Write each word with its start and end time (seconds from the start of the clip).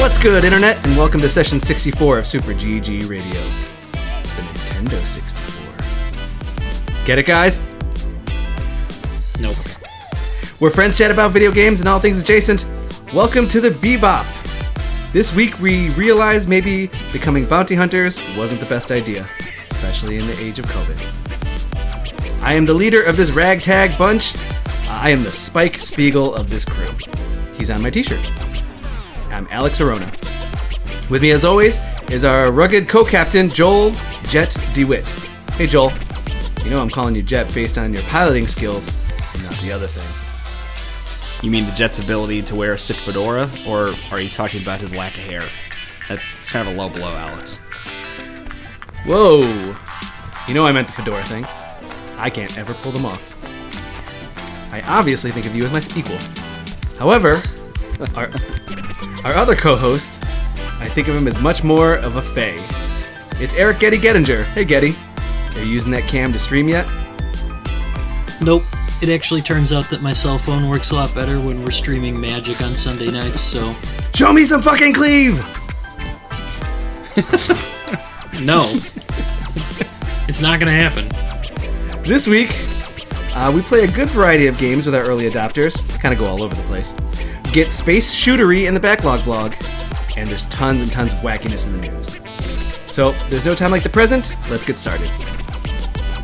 What's 0.00 0.18
good, 0.20 0.42
Internet, 0.42 0.84
and 0.84 0.96
welcome 0.96 1.20
to 1.20 1.28
session 1.28 1.60
64 1.60 2.18
of 2.18 2.26
Super 2.26 2.52
GG 2.52 3.08
Radio, 3.08 3.44
the 3.92 4.42
Nintendo 4.42 5.06
64. 5.06 7.04
Get 7.04 7.18
it, 7.20 7.26
guys? 7.26 7.60
Nope. 9.40 9.54
We're 10.58 10.70
friends 10.70 10.98
chat 10.98 11.12
about 11.12 11.30
video 11.30 11.52
games 11.52 11.78
and 11.78 11.88
all 11.88 12.00
things 12.00 12.20
adjacent. 12.20 12.66
Welcome 13.14 13.46
to 13.48 13.60
the 13.60 13.70
Bebop. 13.70 14.26
This 15.12 15.32
week, 15.32 15.60
we 15.60 15.90
realized 15.90 16.48
maybe 16.48 16.90
becoming 17.12 17.46
bounty 17.46 17.76
hunters 17.76 18.18
wasn't 18.36 18.58
the 18.60 18.66
best 18.66 18.90
idea, 18.90 19.28
especially 19.86 20.16
in 20.16 20.26
the 20.26 20.36
age 20.42 20.58
of 20.58 20.66
COVID. 20.66 22.42
I 22.42 22.54
am 22.54 22.66
the 22.66 22.74
leader 22.74 23.04
of 23.04 23.16
this 23.16 23.30
ragtag 23.30 23.96
bunch. 23.96 24.34
I 24.88 25.10
am 25.10 25.22
the 25.22 25.30
Spike 25.30 25.76
Spiegel 25.76 26.34
of 26.34 26.50
this 26.50 26.64
crew. 26.64 26.88
He's 27.56 27.70
on 27.70 27.82
my 27.82 27.90
t 27.90 28.02
shirt. 28.02 28.28
I'm 29.30 29.46
Alex 29.48 29.80
Arona. 29.80 30.10
With 31.08 31.22
me, 31.22 31.30
as 31.30 31.44
always, 31.44 31.78
is 32.10 32.24
our 32.24 32.50
rugged 32.50 32.88
co 32.88 33.04
captain, 33.04 33.48
Joel 33.48 33.92
Jet 34.24 34.56
DeWitt. 34.74 35.08
Hey, 35.52 35.68
Joel. 35.68 35.92
You 36.64 36.70
know 36.70 36.82
I'm 36.82 36.90
calling 36.90 37.14
you 37.14 37.22
Jet 37.22 37.52
based 37.54 37.78
on 37.78 37.92
your 37.92 38.02
piloting 38.02 38.48
skills 38.48 38.88
and 39.34 39.44
not 39.44 39.54
the 39.62 39.70
other 39.70 39.86
thing. 39.86 41.44
You 41.44 41.52
mean 41.52 41.64
the 41.64 41.72
Jet's 41.72 42.00
ability 42.00 42.42
to 42.42 42.56
wear 42.56 42.72
a 42.72 42.78
sit 42.78 43.00
fedora, 43.00 43.48
or 43.68 43.94
are 44.10 44.20
you 44.20 44.30
talking 44.30 44.62
about 44.62 44.80
his 44.80 44.92
lack 44.92 45.14
of 45.14 45.20
hair? 45.20 45.44
That's 46.08 46.50
kind 46.50 46.68
of 46.68 46.74
a 46.74 46.76
low 46.76 46.88
blow, 46.88 47.14
Alex. 47.14 47.65
Whoa! 49.06 49.42
You 50.48 50.54
know 50.54 50.66
I 50.66 50.72
meant 50.72 50.88
the 50.88 50.92
fedora 50.92 51.22
thing. 51.24 51.44
I 52.18 52.28
can't 52.28 52.58
ever 52.58 52.74
pull 52.74 52.90
them 52.90 53.06
off. 53.06 53.36
I 54.72 54.80
obviously 54.88 55.30
think 55.30 55.46
of 55.46 55.54
you 55.54 55.64
as 55.64 55.72
my 55.72 55.80
equal. 55.96 56.18
However, 56.98 57.40
our, 58.16 58.30
our 59.24 59.34
other 59.34 59.54
co-host, 59.54 60.24
I 60.80 60.88
think 60.88 61.06
of 61.06 61.14
him 61.14 61.28
as 61.28 61.40
much 61.40 61.62
more 61.62 61.94
of 61.94 62.16
a 62.16 62.22
Faye. 62.22 62.58
It's 63.40 63.54
Eric 63.54 63.78
Getty 63.78 63.98
Gettinger. 63.98 64.44
Hey 64.46 64.64
Getty, 64.64 64.96
are 65.54 65.62
you 65.62 65.70
using 65.70 65.92
that 65.92 66.08
cam 66.08 66.32
to 66.32 66.38
stream 66.40 66.68
yet? 66.68 66.86
Nope. 68.40 68.64
It 69.02 69.08
actually 69.10 69.42
turns 69.42 69.72
out 69.72 69.88
that 69.90 70.02
my 70.02 70.12
cell 70.12 70.38
phone 70.38 70.68
works 70.68 70.90
a 70.90 70.94
lot 70.96 71.14
better 71.14 71.40
when 71.40 71.62
we're 71.62 71.70
streaming 71.70 72.20
Magic 72.20 72.60
on 72.60 72.76
Sunday 72.76 73.10
nights, 73.12 73.40
so 73.40 73.76
Show 74.14 74.32
me 74.32 74.44
some 74.44 74.62
fucking 74.62 74.94
cleave! 74.94 75.44
no. 78.40 78.62
it's 80.28 80.40
not 80.40 80.60
gonna 80.60 80.72
happen. 80.72 81.08
This 82.02 82.26
week, 82.26 82.50
uh, 83.34 83.52
we 83.54 83.62
play 83.62 83.84
a 83.84 83.90
good 83.90 84.08
variety 84.10 84.46
of 84.46 84.56
games 84.58 84.86
with 84.86 84.94
our 84.94 85.02
early 85.02 85.28
adopters. 85.28 85.76
Kind 86.00 86.14
of 86.14 86.18
go 86.18 86.26
all 86.26 86.42
over 86.42 86.54
the 86.54 86.62
place. 86.62 86.94
Get 87.52 87.70
space 87.70 88.14
shootery 88.14 88.66
in 88.66 88.74
the 88.74 88.80
backlog 88.80 89.24
blog, 89.24 89.54
and 90.16 90.28
there's 90.28 90.46
tons 90.46 90.82
and 90.82 90.90
tons 90.90 91.12
of 91.12 91.20
wackiness 91.20 91.66
in 91.66 91.76
the 91.80 91.88
news. 91.88 92.20
So, 92.86 93.12
there's 93.28 93.44
no 93.44 93.54
time 93.54 93.70
like 93.70 93.82
the 93.82 93.90
present. 93.90 94.34
Let's 94.48 94.64
get 94.64 94.78
started. 94.78 95.10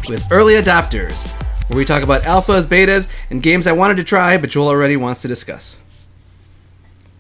With 0.08 0.27
early 0.30 0.55
adopters, 0.55 1.30
where 1.68 1.77
we 1.77 1.84
talk 1.84 2.02
about 2.02 2.22
alphas, 2.22 2.66
betas, 2.66 3.12
and 3.30 3.42
games 3.42 3.66
I 3.66 3.72
wanted 3.72 3.98
to 3.98 4.05
try, 4.05 4.38
but 4.38 4.50
Joel 4.50 4.68
already 4.68 4.96
wants 4.96 5.20
to 5.22 5.28
discuss. 5.28 5.83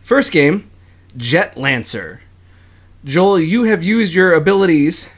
First 0.00 0.32
game, 0.32 0.70
Jet 1.16 1.56
Lancer. 1.56 2.21
Joel, 3.04 3.40
you 3.40 3.64
have 3.64 3.82
used 3.82 4.14
your 4.14 4.32
abilities 4.32 5.08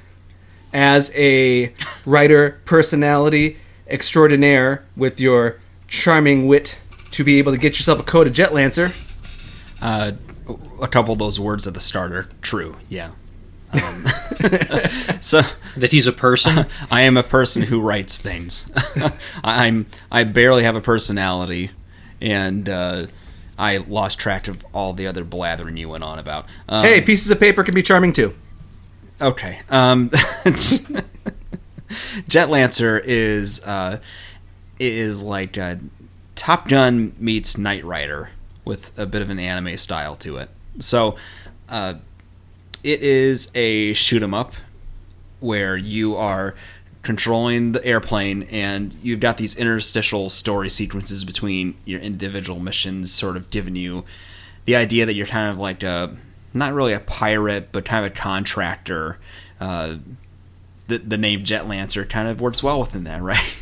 as 0.72 1.12
a 1.14 1.72
writer 2.06 2.60
personality 2.64 3.58
extraordinaire 3.86 4.84
with 4.96 5.20
your 5.20 5.60
charming 5.86 6.46
wit 6.46 6.78
to 7.10 7.22
be 7.22 7.38
able 7.38 7.52
to 7.52 7.58
get 7.58 7.78
yourself 7.78 8.00
a 8.00 8.02
code 8.02 8.26
of 8.26 8.32
Jet 8.32 8.54
Lancer. 8.54 8.92
Uh, 9.82 10.12
a 10.80 10.88
couple 10.88 11.12
of 11.12 11.18
those 11.18 11.38
words 11.38 11.66
at 11.66 11.74
the 11.74 11.80
start 11.80 12.12
are 12.12 12.26
true. 12.40 12.76
Yeah. 12.88 13.10
Um, 13.72 14.06
so 15.20 15.42
That 15.76 15.90
he's 15.90 16.06
a 16.06 16.12
person? 16.12 16.66
I 16.90 17.02
am 17.02 17.16
a 17.16 17.22
person 17.22 17.62
who 17.64 17.80
writes 17.80 18.18
things. 18.18 18.70
I'm 19.42 19.86
I 20.10 20.24
barely 20.24 20.62
have 20.64 20.76
a 20.76 20.80
personality, 20.80 21.70
and 22.20 22.68
uh, 22.68 23.06
I 23.58 23.76
lost 23.78 24.18
track 24.18 24.48
of 24.48 24.64
all 24.72 24.92
the 24.92 25.06
other 25.06 25.24
blathering 25.24 25.76
you 25.76 25.88
went 25.88 26.04
on 26.04 26.18
about. 26.18 26.46
Um, 26.68 26.84
Hey, 26.84 27.00
pieces 27.00 27.30
of 27.30 27.38
paper 27.40 27.62
can 27.62 27.74
be 27.74 27.82
charming 27.82 28.12
too. 28.12 28.34
Okay. 29.20 29.60
Um, 29.70 30.10
Jet 32.28 32.50
Lancer 32.50 32.98
is 32.98 33.64
uh, 33.66 33.98
is 34.80 35.22
like 35.22 35.56
uh, 35.56 35.76
Top 36.34 36.68
Gun 36.68 37.14
meets 37.18 37.56
Knight 37.56 37.84
Rider 37.84 38.30
with 38.64 38.96
a 38.98 39.06
bit 39.06 39.22
of 39.22 39.30
an 39.30 39.38
anime 39.38 39.76
style 39.76 40.16
to 40.16 40.36
it. 40.38 40.48
So, 40.78 41.16
uh, 41.68 41.94
it 42.82 43.02
is 43.02 43.50
a 43.54 43.92
shoot 43.92 44.22
'em 44.22 44.34
up 44.34 44.54
where 45.40 45.76
you 45.76 46.16
are 46.16 46.54
controlling 47.04 47.72
the 47.72 47.84
airplane 47.84 48.44
and 48.44 48.94
you've 49.02 49.20
got 49.20 49.36
these 49.36 49.56
interstitial 49.56 50.28
story 50.28 50.70
sequences 50.70 51.24
between 51.24 51.76
your 51.84 52.00
individual 52.00 52.58
missions, 52.58 53.12
sort 53.12 53.36
of 53.36 53.50
giving 53.50 53.76
you 53.76 54.04
the 54.64 54.74
idea 54.74 55.06
that 55.06 55.14
you're 55.14 55.26
kind 55.26 55.50
of 55.50 55.58
like 55.58 55.82
a 55.82 56.16
not 56.52 56.72
really 56.72 56.92
a 56.92 57.00
pirate, 57.00 57.70
but 57.72 57.84
kind 57.84 58.04
of 58.04 58.12
a 58.12 58.14
contractor. 58.14 59.18
Uh, 59.60 59.96
the 60.86 60.98
the 60.98 61.18
name 61.18 61.44
Jet 61.44 61.68
Lancer 61.68 62.04
kind 62.04 62.28
of 62.28 62.40
works 62.40 62.62
well 62.62 62.80
within 62.80 63.04
that, 63.04 63.22
right? 63.22 63.58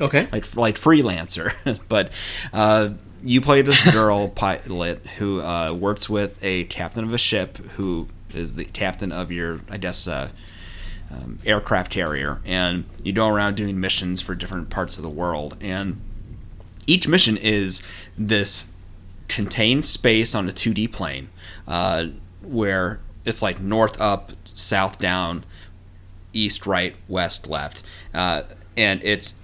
Okay. 0.00 0.28
like 0.32 0.56
like 0.56 0.76
freelancer. 0.76 1.78
but 1.88 2.12
uh, 2.52 2.90
you 3.22 3.40
play 3.40 3.62
this 3.62 3.90
girl 3.92 4.28
pilot 4.28 5.06
who 5.18 5.40
uh, 5.40 5.72
works 5.72 6.10
with 6.10 6.42
a 6.42 6.64
captain 6.64 7.04
of 7.04 7.14
a 7.14 7.18
ship 7.18 7.56
who 7.76 8.08
is 8.34 8.54
the 8.54 8.64
captain 8.64 9.12
of 9.12 9.30
your, 9.30 9.60
I 9.70 9.76
guess, 9.76 10.08
uh, 10.08 10.30
um, 11.12 11.38
aircraft 11.44 11.90
carrier, 11.90 12.40
and 12.44 12.84
you 13.02 13.12
go 13.12 13.28
around 13.28 13.56
doing 13.56 13.78
missions 13.78 14.20
for 14.20 14.34
different 14.34 14.70
parts 14.70 14.96
of 14.96 15.02
the 15.02 15.10
world, 15.10 15.56
and 15.60 16.00
each 16.86 17.06
mission 17.06 17.36
is 17.36 17.82
this 18.16 18.72
contained 19.28 19.84
space 19.84 20.34
on 20.34 20.48
a 20.48 20.52
2D 20.52 20.92
plane 20.92 21.28
uh, 21.66 22.06
where 22.42 23.00
it's 23.24 23.42
like 23.42 23.60
north 23.60 24.00
up, 24.00 24.32
south 24.44 24.98
down, 24.98 25.44
east 26.32 26.66
right, 26.66 26.96
west 27.08 27.48
left, 27.48 27.82
uh, 28.14 28.42
and 28.76 29.02
it's 29.04 29.40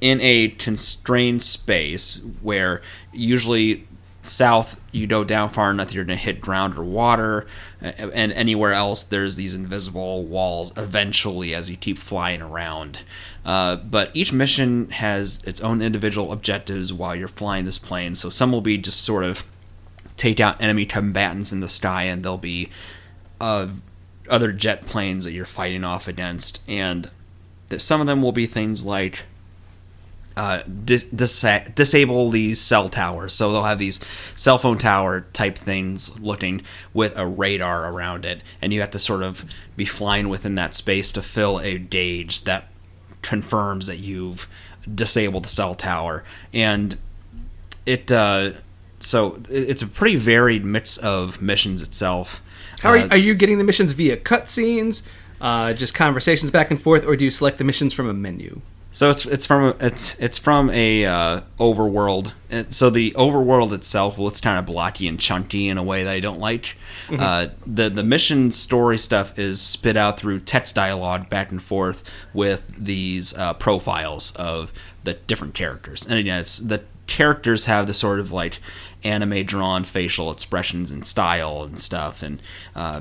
in 0.00 0.20
a 0.20 0.48
constrained 0.48 1.42
space 1.42 2.26
where 2.42 2.82
usually 3.12 3.86
south 4.26 4.80
you 4.90 5.06
go 5.06 5.22
down 5.22 5.48
far 5.48 5.70
enough 5.70 5.92
you're 5.92 6.04
going 6.04 6.18
to 6.18 6.24
hit 6.24 6.40
ground 6.40 6.78
or 6.78 6.84
water 6.84 7.46
and 7.80 8.32
anywhere 8.32 8.72
else 8.72 9.04
there's 9.04 9.36
these 9.36 9.54
invisible 9.54 10.24
walls 10.24 10.76
eventually 10.76 11.54
as 11.54 11.70
you 11.70 11.76
keep 11.76 11.98
flying 11.98 12.40
around. 12.40 13.00
Uh, 13.44 13.76
but 13.76 14.10
each 14.14 14.32
mission 14.32 14.88
has 14.90 15.42
its 15.44 15.60
own 15.60 15.82
individual 15.82 16.32
objectives 16.32 16.92
while 16.92 17.14
you're 17.14 17.28
flying 17.28 17.64
this 17.64 17.78
plane. 17.78 18.14
So 18.14 18.30
some 18.30 18.50
will 18.52 18.62
be 18.62 18.78
just 18.78 19.02
sort 19.02 19.24
of 19.24 19.44
take 20.16 20.40
out 20.40 20.60
enemy 20.62 20.86
combatants 20.86 21.52
in 21.52 21.60
the 21.60 21.68
sky 21.68 22.04
and 22.04 22.24
there'll 22.24 22.38
be 22.38 22.70
uh, 23.40 23.68
other 24.30 24.52
jet 24.52 24.86
planes 24.86 25.24
that 25.24 25.32
you're 25.32 25.44
fighting 25.44 25.84
off 25.84 26.08
against. 26.08 26.62
And 26.68 27.10
some 27.76 28.00
of 28.00 28.06
them 28.06 28.22
will 28.22 28.32
be 28.32 28.46
things 28.46 28.86
like 28.86 29.24
uh, 30.36 30.62
dis- 30.62 31.04
disa- 31.04 31.70
disable 31.74 32.30
these 32.30 32.60
cell 32.60 32.88
towers. 32.88 33.34
So 33.34 33.52
they'll 33.52 33.62
have 33.62 33.78
these 33.78 34.00
cell 34.34 34.58
phone 34.58 34.78
tower 34.78 35.26
type 35.32 35.56
things 35.56 36.18
looking 36.20 36.62
with 36.92 37.16
a 37.16 37.26
radar 37.26 37.92
around 37.92 38.24
it, 38.24 38.42
and 38.60 38.72
you 38.72 38.80
have 38.80 38.90
to 38.90 38.98
sort 38.98 39.22
of 39.22 39.44
be 39.76 39.84
flying 39.84 40.28
within 40.28 40.54
that 40.56 40.74
space 40.74 41.12
to 41.12 41.22
fill 41.22 41.60
a 41.60 41.78
gauge 41.78 42.44
that 42.44 42.70
confirms 43.22 43.86
that 43.86 43.98
you've 43.98 44.48
disabled 44.92 45.44
the 45.44 45.48
cell 45.48 45.74
tower. 45.74 46.24
And 46.52 46.96
it 47.86 48.10
uh, 48.10 48.52
so 48.98 49.40
it's 49.50 49.82
a 49.82 49.86
pretty 49.86 50.16
varied 50.16 50.64
mix 50.64 50.96
of 50.96 51.40
missions 51.40 51.82
itself. 51.82 52.42
How 52.82 52.90
are, 52.90 52.96
Uh, 52.96 53.02
you, 53.02 53.08
are 53.10 53.16
you 53.16 53.34
getting 53.34 53.58
the 53.58 53.64
missions 53.64 53.92
via 53.92 54.16
cutscenes, 54.16 55.06
uh, 55.40 55.72
just 55.72 55.94
conversations 55.94 56.50
back 56.50 56.70
and 56.70 56.80
forth, 56.80 57.06
or 57.06 57.16
do 57.16 57.24
you 57.24 57.30
select 57.30 57.58
the 57.58 57.64
missions 57.64 57.94
from 57.94 58.08
a 58.08 58.14
menu? 58.14 58.60
So 58.94 59.10
it's 59.10 59.26
it's 59.26 59.44
from 59.44 59.64
a, 59.64 59.76
it's 59.80 60.14
it's 60.20 60.38
from 60.38 60.70
a 60.70 61.04
uh, 61.04 61.40
overworld. 61.58 62.32
So 62.72 62.90
the 62.90 63.10
overworld 63.16 63.72
itself, 63.72 64.18
well, 64.18 64.28
it's 64.28 64.40
kind 64.40 64.56
of 64.56 64.66
blocky 64.66 65.08
and 65.08 65.18
chunky 65.18 65.68
in 65.68 65.78
a 65.78 65.82
way 65.82 66.04
that 66.04 66.14
I 66.14 66.20
don't 66.20 66.38
like. 66.38 66.76
Uh, 67.10 67.48
the 67.66 67.90
the 67.90 68.04
mission 68.04 68.52
story 68.52 68.96
stuff 68.96 69.36
is 69.36 69.60
spit 69.60 69.96
out 69.96 70.18
through 70.18 70.40
text 70.40 70.76
dialogue 70.76 71.28
back 71.28 71.50
and 71.50 71.60
forth 71.60 72.08
with 72.32 72.72
these 72.78 73.36
uh, 73.36 73.54
profiles 73.54 74.30
of 74.36 74.72
the 75.02 75.14
different 75.14 75.54
characters. 75.54 76.06
And 76.06 76.16
again, 76.16 76.38
it's 76.38 76.58
the 76.58 76.84
characters 77.08 77.66
have 77.66 77.88
the 77.88 77.94
sort 77.94 78.20
of 78.20 78.30
like 78.30 78.60
anime 79.02 79.44
drawn 79.44 79.82
facial 79.82 80.30
expressions 80.30 80.92
and 80.92 81.04
style 81.04 81.64
and 81.64 81.80
stuff, 81.80 82.22
and 82.22 82.40
uh, 82.76 83.00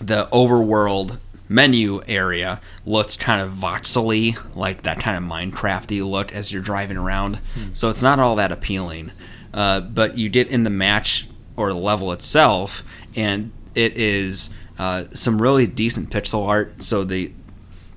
the 0.00 0.26
overworld 0.32 1.18
menu 1.48 2.02
area 2.06 2.60
looks 2.84 3.16
kind 3.16 3.40
of 3.40 3.52
voxely, 3.52 4.36
like 4.54 4.82
that 4.82 5.00
kind 5.00 5.16
of 5.16 5.30
Minecrafty 5.30 6.08
look 6.08 6.32
as 6.32 6.52
you're 6.52 6.62
driving 6.62 6.96
around. 6.96 7.40
So 7.72 7.90
it's 7.90 8.02
not 8.02 8.18
all 8.18 8.36
that 8.36 8.52
appealing. 8.52 9.12
Uh, 9.52 9.80
but 9.80 10.18
you 10.18 10.28
get 10.28 10.48
in 10.48 10.62
the 10.62 10.70
match 10.70 11.26
or 11.56 11.72
the 11.72 11.78
level 11.78 12.12
itself, 12.12 12.82
and 13.16 13.50
it 13.74 13.96
is 13.96 14.50
uh, 14.78 15.04
some 15.12 15.40
really 15.40 15.66
decent 15.66 16.10
pixel 16.10 16.46
art. 16.46 16.82
So 16.82 17.04
the 17.04 17.32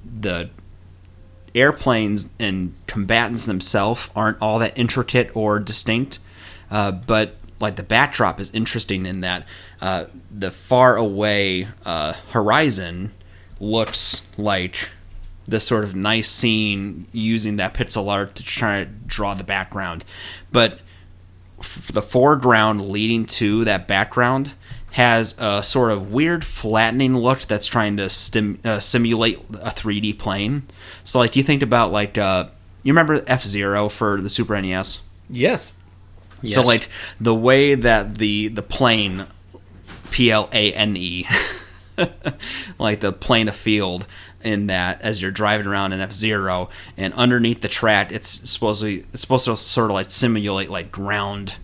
the 0.03 0.50
airplanes 1.53 2.33
and 2.39 2.74
combatants 2.88 3.45
themselves 3.45 4.09
aren't 4.15 4.42
all 4.42 4.59
that 4.59 4.77
intricate 4.77 5.36
or 5.36 5.59
distinct, 5.59 6.19
uh, 6.69 6.92
but 6.92 7.36
like 7.59 7.75
the 7.75 7.83
backdrop 7.83 8.39
is 8.39 8.51
interesting 8.51 9.06
in 9.06 9.21
that 9.21 9.45
uh, 9.81 10.06
the 10.31 10.50
far 10.50 10.95
away 10.95 11.68
uh, 11.86 12.13
horizon 12.31 13.12
looks 13.62 14.28
like 14.38 14.90
this 15.48 15.63
sort 15.66 15.84
of 15.84 15.96
nice 15.96 16.30
scene 16.30 17.08
using 17.12 17.58
that 17.58 17.74
pixel 17.74 18.10
art 18.10 18.36
to 18.36 18.44
try 18.44 18.84
to 18.84 18.86
draw 18.86 19.34
the 19.34 19.44
background, 19.44 20.06
but 20.52 20.80
f- 21.60 21.90
the 21.92 22.02
foreground 22.02 22.81
leading 22.90 23.25
to 23.25 23.63
that 23.66 23.88
background 23.88 24.54
has 24.92 25.36
a 25.40 25.63
sort 25.63 25.92
of 25.92 26.12
weird 26.12 26.44
flattening 26.44 27.18
look 27.18 27.40
that's 27.42 27.68
trying 27.68 27.98
to 27.98 28.10
stim- 28.10 28.60
uh, 28.66 28.80
simulate 28.80 29.40
a 29.62 29.69
3D 29.69 30.18
plane. 30.19 30.63
So, 31.04 31.19
like, 31.19 31.36
you 31.36 31.44
think 31.44 31.62
about 31.63 31.92
like 31.92 32.18
uh, 32.18 32.48
you 32.84 32.92
remember 32.92 33.24
F 33.28 33.42
Zero 33.42 33.90
for 33.90 34.22
the 34.22 34.30
Super 34.30 34.60
NES. 34.62 35.04
Yes. 35.30 36.56
So, 36.56 36.62
like 36.63 36.90
the 37.19 37.36
way 37.36 37.75
that 37.75 38.16
the 38.16 38.48
the 38.50 38.63
plane, 38.63 39.28
P 40.10 40.31
L 40.31 40.50
A 40.52 40.74
N 40.74 40.98
E, 40.98 41.25
like 42.80 43.00
the 43.00 43.12
plane 43.12 43.48
of 43.48 43.56
field 43.56 44.07
in 44.44 44.68
that 44.68 45.01
as 45.01 45.21
you're 45.21 45.31
driving 45.31 45.68
around 45.68 45.94
in 45.94 46.00
F 46.00 46.12
Zero 46.12 46.69
and 46.98 47.13
underneath 47.13 47.62
the 47.62 47.68
track, 47.68 48.12
it's 48.12 48.50
supposed 48.50 48.81
to 48.81 49.03
it's 49.13 49.21
supposed 49.21 49.45
to 49.45 49.56
sort 49.56 49.92
of 49.92 49.95
like 49.95 50.12
simulate 50.12 50.69
like 50.69 50.92
ground 50.92 51.57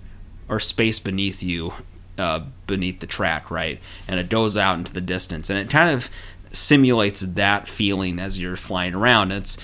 or 0.50 0.60
space 0.60 1.00
beneath 1.00 1.44
you, 1.44 1.74
uh, 2.18 2.42
beneath 2.68 3.00
the 3.00 3.08
track, 3.08 3.52
right? 3.52 3.80
And 4.08 4.20
it 4.20 4.30
goes 4.30 4.58
out 4.58 4.78
into 4.78 4.94
the 4.94 5.02
distance, 5.02 5.50
and 5.50 5.60
it 5.60 5.70
kind 5.70 5.94
of 5.94 6.10
simulates 6.52 7.22
that 7.22 7.68
feeling 7.68 8.20
as 8.20 8.40
you're 8.40 8.56
flying 8.56 8.94
around. 8.94 9.32
It's 9.32 9.58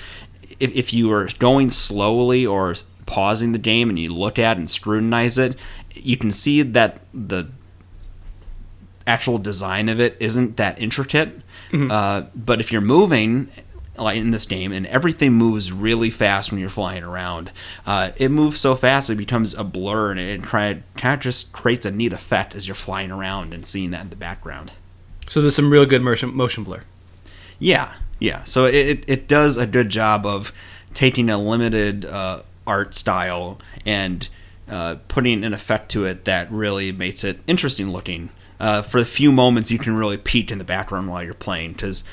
if, 0.60 0.72
if 0.74 0.94
you 0.94 1.12
are 1.12 1.28
going 1.40 1.70
slowly 1.70 2.46
or 2.46 2.76
pausing 3.06 3.52
the 3.52 3.60
game 3.60 3.90
and 3.90 4.00
you 4.00 4.14
look 4.14 4.40
at 4.40 4.58
and 4.58 4.70
scrutinize 4.70 5.38
it, 5.38 5.58
you 5.94 6.18
can 6.18 6.32
see 6.32 6.62
that 6.62 7.02
the 7.14 7.50
actual 9.06 9.38
design 9.38 9.90
of 9.90 10.00
it 10.00 10.18
isn't 10.20 10.58
that 10.58 10.82
intricate. 10.82 11.42
Uh, 11.92 12.28
but 12.36 12.60
if 12.60 12.72
you're 12.72 12.82
moving, 12.82 13.50
like 13.98 14.18
in 14.18 14.30
this 14.30 14.46
game, 14.46 14.72
and 14.72 14.86
everything 14.86 15.34
moves 15.34 15.72
really 15.72 16.12
fast 16.12 16.52
when 16.52 16.60
you're 16.62 16.70
flying 16.70 17.04
around, 17.04 17.52
uh, 17.88 18.12
it 18.18 18.30
moves 18.30 18.60
so 18.60 18.76
fast 18.76 19.10
it 19.10 19.16
becomes 19.16 19.56
a 19.56 19.64
blur, 19.64 20.12
and 20.12 20.20
it 20.20 20.44
kind 20.44 20.84
of 21.04 21.20
just 21.20 21.52
creates 21.52 21.86
a 21.86 21.92
neat 21.92 22.14
effect 22.14 22.54
as 22.56 22.68
you're 22.68 22.76
flying 22.76 23.10
around 23.12 23.56
and 23.56 23.66
seeing 23.66 23.90
that 23.90 24.02
in 24.02 24.10
the 24.10 24.16
background. 24.16 24.74
So 25.26 25.42
there's 25.42 25.56
some 25.56 25.72
real 25.72 25.86
good 25.88 26.04
motion 26.04 26.36
motion 26.36 26.64
blur. 26.64 26.84
Yeah, 27.58 27.94
yeah. 28.20 28.44
So 28.44 28.66
it, 28.66 28.76
it, 28.76 29.06
it 29.08 29.28
does 29.28 29.58
a 29.58 29.66
good 29.66 29.90
job 29.90 30.26
of 30.26 30.54
taking 30.94 31.30
a 31.30 31.38
limited 31.40 32.06
uh, 32.06 32.44
art 32.68 32.94
style 32.94 33.60
and 33.86 34.28
uh, 34.70 34.98
putting 35.08 35.44
an 35.44 35.54
effect 35.54 35.90
to 35.92 36.06
it 36.06 36.26
that 36.26 36.52
really 36.52 36.92
makes 36.92 37.24
it 37.24 37.40
interesting 37.48 37.90
looking. 37.90 38.30
Uh, 38.60 38.82
for 38.82 39.00
the 39.00 39.06
few 39.06 39.32
moments 39.32 39.72
you 39.72 39.80
can 39.80 39.96
really 39.96 40.18
peek 40.18 40.52
in 40.52 40.58
the 40.58 40.64
background 40.64 41.10
while 41.10 41.24
you're 41.24 41.34
playing, 41.34 41.74
because 41.74 42.04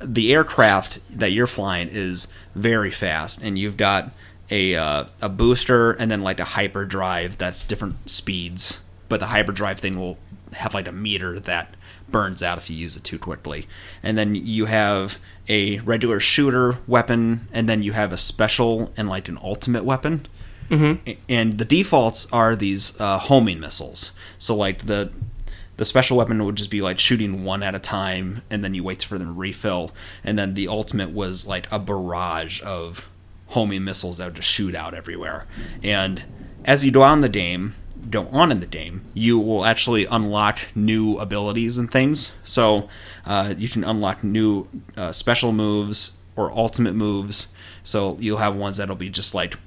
the 0.00 0.32
aircraft 0.34 1.00
that 1.10 1.32
you're 1.32 1.46
flying 1.46 1.88
is 1.90 2.28
very 2.54 2.90
fast, 2.90 3.42
and 3.42 3.58
you've 3.58 3.76
got 3.76 4.12
a 4.50 4.76
uh, 4.76 5.04
a 5.20 5.28
booster 5.28 5.92
and 5.92 6.10
then 6.10 6.20
like 6.20 6.38
a 6.38 6.44
hyperdrive 6.44 7.38
that's 7.38 7.64
different 7.64 8.08
speeds, 8.08 8.82
but 9.08 9.20
the 9.20 9.26
hyperdrive 9.26 9.80
thing 9.80 9.98
will 9.98 10.18
have 10.52 10.74
like 10.74 10.86
a 10.86 10.92
meter 10.92 11.40
that 11.40 11.76
burns 12.08 12.42
out 12.42 12.56
if 12.56 12.70
you 12.70 12.76
use 12.76 12.96
it 12.96 13.02
too 13.02 13.18
quickly. 13.18 13.66
And 14.02 14.16
then 14.16 14.36
you 14.36 14.66
have 14.66 15.18
a 15.48 15.80
regular 15.80 16.20
shooter 16.20 16.78
weapon, 16.86 17.48
and 17.52 17.68
then 17.68 17.82
you 17.82 17.92
have 17.92 18.12
a 18.12 18.18
special 18.18 18.92
and 18.96 19.08
like 19.08 19.28
an 19.28 19.38
ultimate 19.42 19.84
weapon. 19.84 20.26
Mm-hmm. 20.70 21.12
And 21.28 21.58
the 21.58 21.64
defaults 21.64 22.26
are 22.32 22.54
these 22.54 23.00
uh, 23.00 23.18
homing 23.18 23.58
missiles. 23.60 24.12
So 24.38 24.54
like 24.54 24.86
the 24.86 25.10
the 25.76 25.84
special 25.84 26.16
weapon 26.16 26.44
would 26.44 26.56
just 26.56 26.70
be 26.70 26.80
like 26.80 26.98
shooting 26.98 27.44
one 27.44 27.62
at 27.62 27.74
a 27.74 27.78
time, 27.78 28.42
and 28.50 28.64
then 28.64 28.74
you 28.74 28.82
wait 28.82 29.02
for 29.02 29.18
them 29.18 29.28
to 29.28 29.32
refill. 29.32 29.92
And 30.24 30.38
then 30.38 30.54
the 30.54 30.68
ultimate 30.68 31.10
was 31.10 31.46
like 31.46 31.70
a 31.70 31.78
barrage 31.78 32.62
of 32.62 33.10
homing 33.48 33.84
missiles 33.84 34.18
that 34.18 34.26
would 34.26 34.36
just 34.36 34.50
shoot 34.50 34.74
out 34.74 34.94
everywhere. 34.94 35.46
And 35.82 36.24
as 36.64 36.84
you 36.84 36.90
go 36.90 37.02
on 37.02 37.20
the 37.20 37.28
game, 37.28 37.74
go 38.10 38.26
on 38.28 38.50
in 38.50 38.60
the 38.60 38.66
game, 38.66 39.02
you 39.14 39.38
will 39.38 39.64
actually 39.64 40.06
unlock 40.06 40.60
new 40.74 41.18
abilities 41.18 41.78
and 41.78 41.90
things. 41.90 42.32
So 42.44 42.88
uh, 43.24 43.54
you 43.56 43.68
can 43.68 43.84
unlock 43.84 44.24
new 44.24 44.68
uh, 44.96 45.12
special 45.12 45.52
moves 45.52 46.16
or 46.34 46.50
ultimate 46.52 46.94
moves. 46.94 47.48
So 47.82 48.16
you'll 48.18 48.38
have 48.38 48.56
ones 48.56 48.78
that'll 48.78 48.96
be 48.96 49.10
just 49.10 49.34
like 49.34 49.58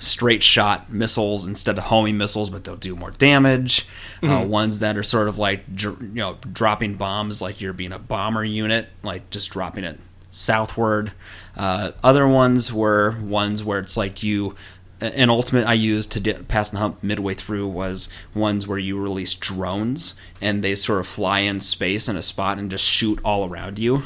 straight 0.00 0.42
shot 0.42 0.90
missiles 0.90 1.46
instead 1.46 1.78
of 1.78 1.84
homing 1.84 2.18
missiles, 2.18 2.50
but 2.50 2.64
they'll 2.64 2.74
do 2.74 2.96
more 2.96 3.12
damage. 3.12 3.86
Uh, 4.22 4.44
ones 4.44 4.80
that 4.80 4.96
are 4.96 5.02
sort 5.02 5.28
of 5.28 5.38
like 5.38 5.62
you 5.78 5.96
know 6.00 6.36
dropping 6.52 6.94
bombs, 6.94 7.40
like 7.40 7.60
you're 7.60 7.72
being 7.72 7.92
a 7.92 7.98
bomber 7.98 8.44
unit, 8.44 8.88
like 9.02 9.30
just 9.30 9.50
dropping 9.50 9.84
it 9.84 9.98
southward. 10.30 11.12
Uh, 11.56 11.92
other 12.02 12.26
ones 12.26 12.72
were 12.72 13.16
ones 13.20 13.62
where 13.62 13.78
it's 13.78 13.96
like 13.96 14.22
you. 14.22 14.56
An 15.02 15.30
ultimate 15.30 15.66
I 15.66 15.72
used 15.72 16.12
to 16.12 16.20
get 16.20 16.46
past 16.48 16.72
the 16.72 16.78
hump 16.78 17.02
midway 17.02 17.32
through 17.32 17.68
was 17.68 18.10
ones 18.34 18.68
where 18.68 18.76
you 18.76 19.00
release 19.00 19.32
drones 19.32 20.14
and 20.42 20.62
they 20.62 20.74
sort 20.74 21.00
of 21.00 21.06
fly 21.06 21.38
in 21.38 21.60
space 21.60 22.06
in 22.06 22.18
a 22.18 22.22
spot 22.22 22.58
and 22.58 22.70
just 22.70 22.84
shoot 22.84 23.18
all 23.24 23.48
around 23.48 23.78
you 23.78 24.02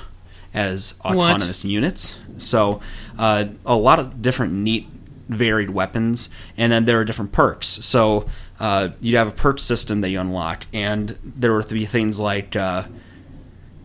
as 0.52 1.00
autonomous 1.05 1.64
units. 1.64 2.17
So 2.38 2.81
uh, 3.19 3.47
a 3.67 3.75
lot 3.75 3.99
of 3.99 4.23
different 4.23 4.52
neat 4.52 4.87
varied 5.29 5.71
weapons, 5.71 6.31
and 6.56 6.73
then 6.73 6.85
there 6.85 6.99
are 6.99 7.05
different 7.05 7.32
perks. 7.32 7.67
So 7.67 8.26
uh, 8.61 8.91
you'd 9.00 9.17
have 9.17 9.29
a 9.29 9.32
perk 9.32 9.59
system 9.61 10.00
that 10.03 10.11
you 10.11 10.21
unlock, 10.21 10.67
and 10.73 11.19
there 11.23 11.55
would 11.55 11.69
be 11.69 11.87
things 11.87 12.21
like, 12.21 12.55
uh, 12.56 12.85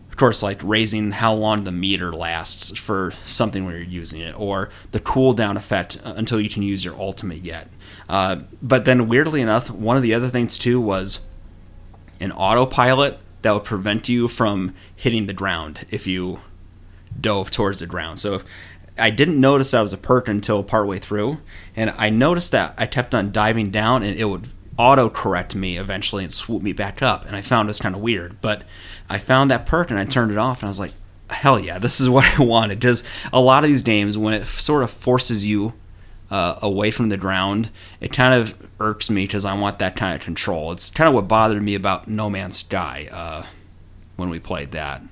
of 0.08 0.16
course, 0.16 0.42
like 0.42 0.60
raising 0.62 1.12
how 1.12 1.34
long 1.34 1.64
the 1.64 1.72
meter 1.72 2.12
lasts 2.12 2.78
for 2.78 3.12
something 3.24 3.64
when 3.64 3.74
you're 3.74 3.82
using 3.82 4.20
it, 4.20 4.38
or 4.38 4.70
the 4.92 5.00
cooldown 5.00 5.56
effect 5.56 6.00
uh, 6.04 6.14
until 6.16 6.40
you 6.40 6.50
can 6.50 6.62
use 6.62 6.84
your 6.84 6.94
ultimate 6.94 7.38
yet. 7.38 7.68
Uh, 8.08 8.36
but 8.60 8.84
then, 8.84 9.08
weirdly 9.08 9.40
enough, 9.40 9.70
one 9.70 9.96
of 9.96 10.02
the 10.02 10.14
other 10.14 10.28
things 10.28 10.58
too 10.58 10.80
was 10.80 11.28
an 12.20 12.32
autopilot 12.32 13.18
that 13.42 13.52
would 13.52 13.64
prevent 13.64 14.08
you 14.08 14.28
from 14.28 14.74
hitting 14.94 15.26
the 15.26 15.32
ground 15.32 15.86
if 15.90 16.06
you 16.06 16.40
dove 17.18 17.50
towards 17.50 17.80
the 17.80 17.86
ground. 17.86 18.18
So 18.18 18.34
if, 18.34 18.44
I 19.00 19.10
didn't 19.10 19.40
notice 19.40 19.70
that 19.72 19.80
was 19.80 19.92
a 19.92 19.98
perk 19.98 20.28
until 20.28 20.62
partway 20.62 20.98
through, 20.98 21.38
and 21.74 21.90
I 21.96 22.10
noticed 22.10 22.52
that 22.52 22.74
I 22.78 22.86
kept 22.86 23.14
on 23.14 23.32
diving 23.32 23.70
down, 23.70 24.02
and 24.02 24.18
it 24.18 24.26
would 24.26 24.48
auto 24.76 25.10
correct 25.10 25.54
me 25.54 25.76
eventually 25.76 26.24
and 26.24 26.32
swoop 26.32 26.62
me 26.62 26.72
back 26.72 27.02
up, 27.02 27.26
and 27.26 27.36
I 27.36 27.42
found 27.42 27.68
it 27.68 27.70
was 27.70 27.80
kind 27.80 27.94
of 27.94 28.00
weird. 28.00 28.40
But 28.40 28.64
I 29.08 29.18
found 29.18 29.50
that 29.50 29.66
perk 29.66 29.90
and 29.90 29.98
I 29.98 30.04
turned 30.04 30.30
it 30.30 30.38
off, 30.38 30.60
and 30.60 30.68
I 30.68 30.70
was 30.70 30.78
like, 30.78 30.92
hell 31.28 31.60
yeah, 31.60 31.78
this 31.78 32.00
is 32.00 32.08
what 32.10 32.38
I 32.38 32.42
wanted. 32.42 32.80
Because 32.80 33.04
a 33.32 33.40
lot 33.40 33.64
of 33.64 33.70
these 33.70 33.82
games, 33.82 34.16
when 34.16 34.34
it 34.34 34.46
sort 34.46 34.82
of 34.82 34.90
forces 34.90 35.44
you 35.44 35.74
uh, 36.30 36.58
away 36.62 36.90
from 36.90 37.08
the 37.08 37.16
ground, 37.16 37.70
it 38.00 38.12
kind 38.12 38.34
of 38.34 38.54
irks 38.78 39.10
me 39.10 39.24
because 39.24 39.44
I 39.44 39.58
want 39.58 39.78
that 39.80 39.96
kind 39.96 40.14
of 40.14 40.20
control. 40.20 40.72
It's 40.72 40.90
kind 40.90 41.08
of 41.08 41.14
what 41.14 41.28
bothered 41.28 41.62
me 41.62 41.74
about 41.74 42.08
No 42.08 42.30
Man's 42.30 42.58
Sky 42.58 43.08
uh, 43.10 43.44
when 44.16 44.30
we 44.30 44.38
played 44.38 44.70
that. 44.72 45.02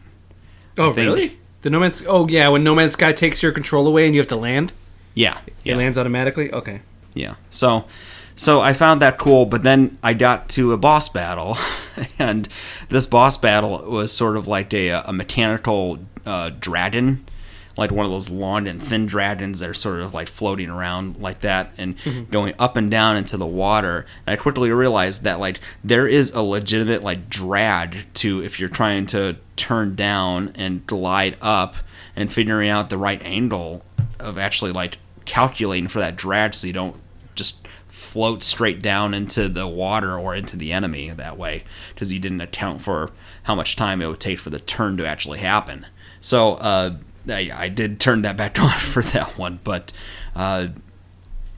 Oh, 0.76 0.92
really? 0.92 1.38
The 1.62 1.70
No 1.70 1.80
Man's 1.80 2.04
Oh, 2.06 2.28
yeah, 2.28 2.48
when 2.48 2.62
No 2.64 2.74
Man's 2.74 2.92
Sky 2.92 3.12
takes 3.12 3.42
your 3.42 3.52
control 3.52 3.86
away 3.86 4.06
and 4.06 4.14
you 4.14 4.20
have 4.20 4.28
to 4.28 4.36
land, 4.36 4.72
Yeah, 5.14 5.38
it 5.46 5.54
yeah. 5.64 5.76
lands 5.76 5.98
automatically. 5.98 6.52
Okay. 6.52 6.82
Yeah. 7.14 7.34
So 7.50 7.86
so 8.36 8.60
I 8.60 8.72
found 8.72 9.02
that 9.02 9.18
cool, 9.18 9.46
but 9.46 9.64
then 9.64 9.98
I 10.02 10.14
got 10.14 10.48
to 10.50 10.72
a 10.72 10.76
boss 10.76 11.08
battle, 11.08 11.58
and 12.20 12.48
this 12.88 13.06
boss 13.06 13.36
battle 13.36 13.82
was 13.90 14.12
sort 14.12 14.36
of 14.36 14.46
like 14.46 14.72
a, 14.72 14.90
a 14.90 15.12
mechanical 15.12 15.98
uh, 16.24 16.50
dragon, 16.60 17.26
like 17.78 17.92
one 17.92 18.04
of 18.04 18.10
those 18.10 18.28
long 18.28 18.66
and 18.66 18.82
thin 18.82 19.06
dragons 19.06 19.60
that 19.60 19.70
are 19.70 19.74
sort 19.74 20.00
of 20.00 20.12
like 20.12 20.26
floating 20.26 20.68
around 20.68 21.16
like 21.18 21.40
that 21.40 21.70
and 21.78 21.94
going 22.30 22.52
up 22.58 22.76
and 22.76 22.90
down 22.90 23.16
into 23.16 23.36
the 23.36 23.46
water. 23.46 24.04
And 24.26 24.34
I 24.34 24.36
quickly 24.36 24.70
realized 24.70 25.22
that 25.22 25.38
like 25.38 25.60
there 25.84 26.06
is 26.06 26.32
a 26.32 26.42
legitimate 26.42 27.04
like 27.04 27.30
drag 27.30 28.12
to 28.14 28.42
if 28.42 28.58
you're 28.58 28.68
trying 28.68 29.06
to 29.06 29.36
turn 29.54 29.94
down 29.94 30.50
and 30.56 30.84
glide 30.86 31.36
up 31.40 31.76
and 32.16 32.32
figuring 32.32 32.68
out 32.68 32.90
the 32.90 32.98
right 32.98 33.22
angle 33.22 33.84
of 34.18 34.38
actually 34.38 34.72
like 34.72 34.98
calculating 35.24 35.88
for 35.88 36.00
that 36.00 36.16
drag 36.16 36.54
so 36.54 36.66
you 36.66 36.72
don't 36.72 36.96
just 37.36 37.68
float 37.86 38.42
straight 38.42 38.82
down 38.82 39.14
into 39.14 39.48
the 39.48 39.68
water 39.68 40.18
or 40.18 40.34
into 40.34 40.56
the 40.56 40.72
enemy 40.72 41.10
that 41.10 41.38
way 41.38 41.62
because 41.94 42.12
you 42.12 42.18
didn't 42.18 42.40
account 42.40 42.82
for 42.82 43.10
how 43.44 43.54
much 43.54 43.76
time 43.76 44.02
it 44.02 44.06
would 44.06 44.18
take 44.18 44.40
for 44.40 44.50
the 44.50 44.58
turn 44.58 44.96
to 44.96 45.06
actually 45.06 45.38
happen. 45.38 45.86
So 46.20 46.54
uh, 46.54 46.96
I, 47.28 47.50
I 47.54 47.68
did 47.68 48.00
turn 48.00 48.22
that 48.22 48.36
back 48.36 48.60
on 48.62 48.70
for 48.70 49.02
that 49.02 49.38
one, 49.38 49.60
but 49.64 49.92
uh, 50.34 50.68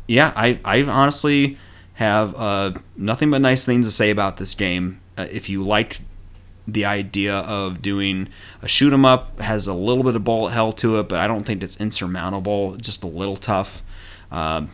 yeah, 0.07 0.33
I 0.37 0.59
I 0.65 0.83
honestly 0.83 1.59
have 1.95 2.35
uh, 2.35 2.73
nothing 2.97 3.31
but 3.31 3.41
nice 3.41 3.67
things 3.67 3.87
to 3.87 3.93
say 3.93 4.11
about 4.11 4.39
this 4.39 4.55
game. 4.55 5.01
Uh, 5.19 5.27
if 5.31 5.49
you 5.49 5.63
liked 5.63 6.01
the 6.67 6.85
idea 6.85 7.35
of 7.35 7.83
doing 7.83 8.29
a 8.63 8.69
shoot 8.69 8.93
'em 8.93 9.05
up, 9.05 9.41
has 9.41 9.67
a 9.67 9.75
little 9.75 10.03
bit 10.03 10.17
of 10.17 10.25
bullet 10.25 10.51
hell 10.51 10.73
to 10.73 10.99
it, 10.99 11.09
but 11.09 11.19
I 11.19 11.27
don't 11.27 11.45
think 11.45 11.63
it's 11.63 11.81
insurmountable. 11.81 12.77
Just 12.77 13.03
a 13.05 13.07
little 13.07 13.37
tough. 13.37 13.83
Um, 14.31 14.71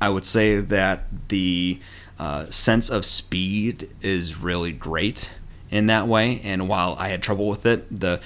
I 0.00 0.08
would 0.08 0.24
say 0.24 0.60
that 0.60 1.28
the 1.28 1.80
uh, 2.18 2.46
sense 2.50 2.90
of 2.90 3.04
speed 3.04 3.88
is 4.02 4.40
really 4.40 4.72
great 4.72 5.32
in 5.70 5.86
that 5.88 6.06
way. 6.08 6.40
And 6.44 6.68
while 6.68 6.96
I 6.98 7.08
had 7.08 7.22
trouble 7.22 7.48
with 7.48 7.66
it, 7.66 8.00
the 8.00 8.20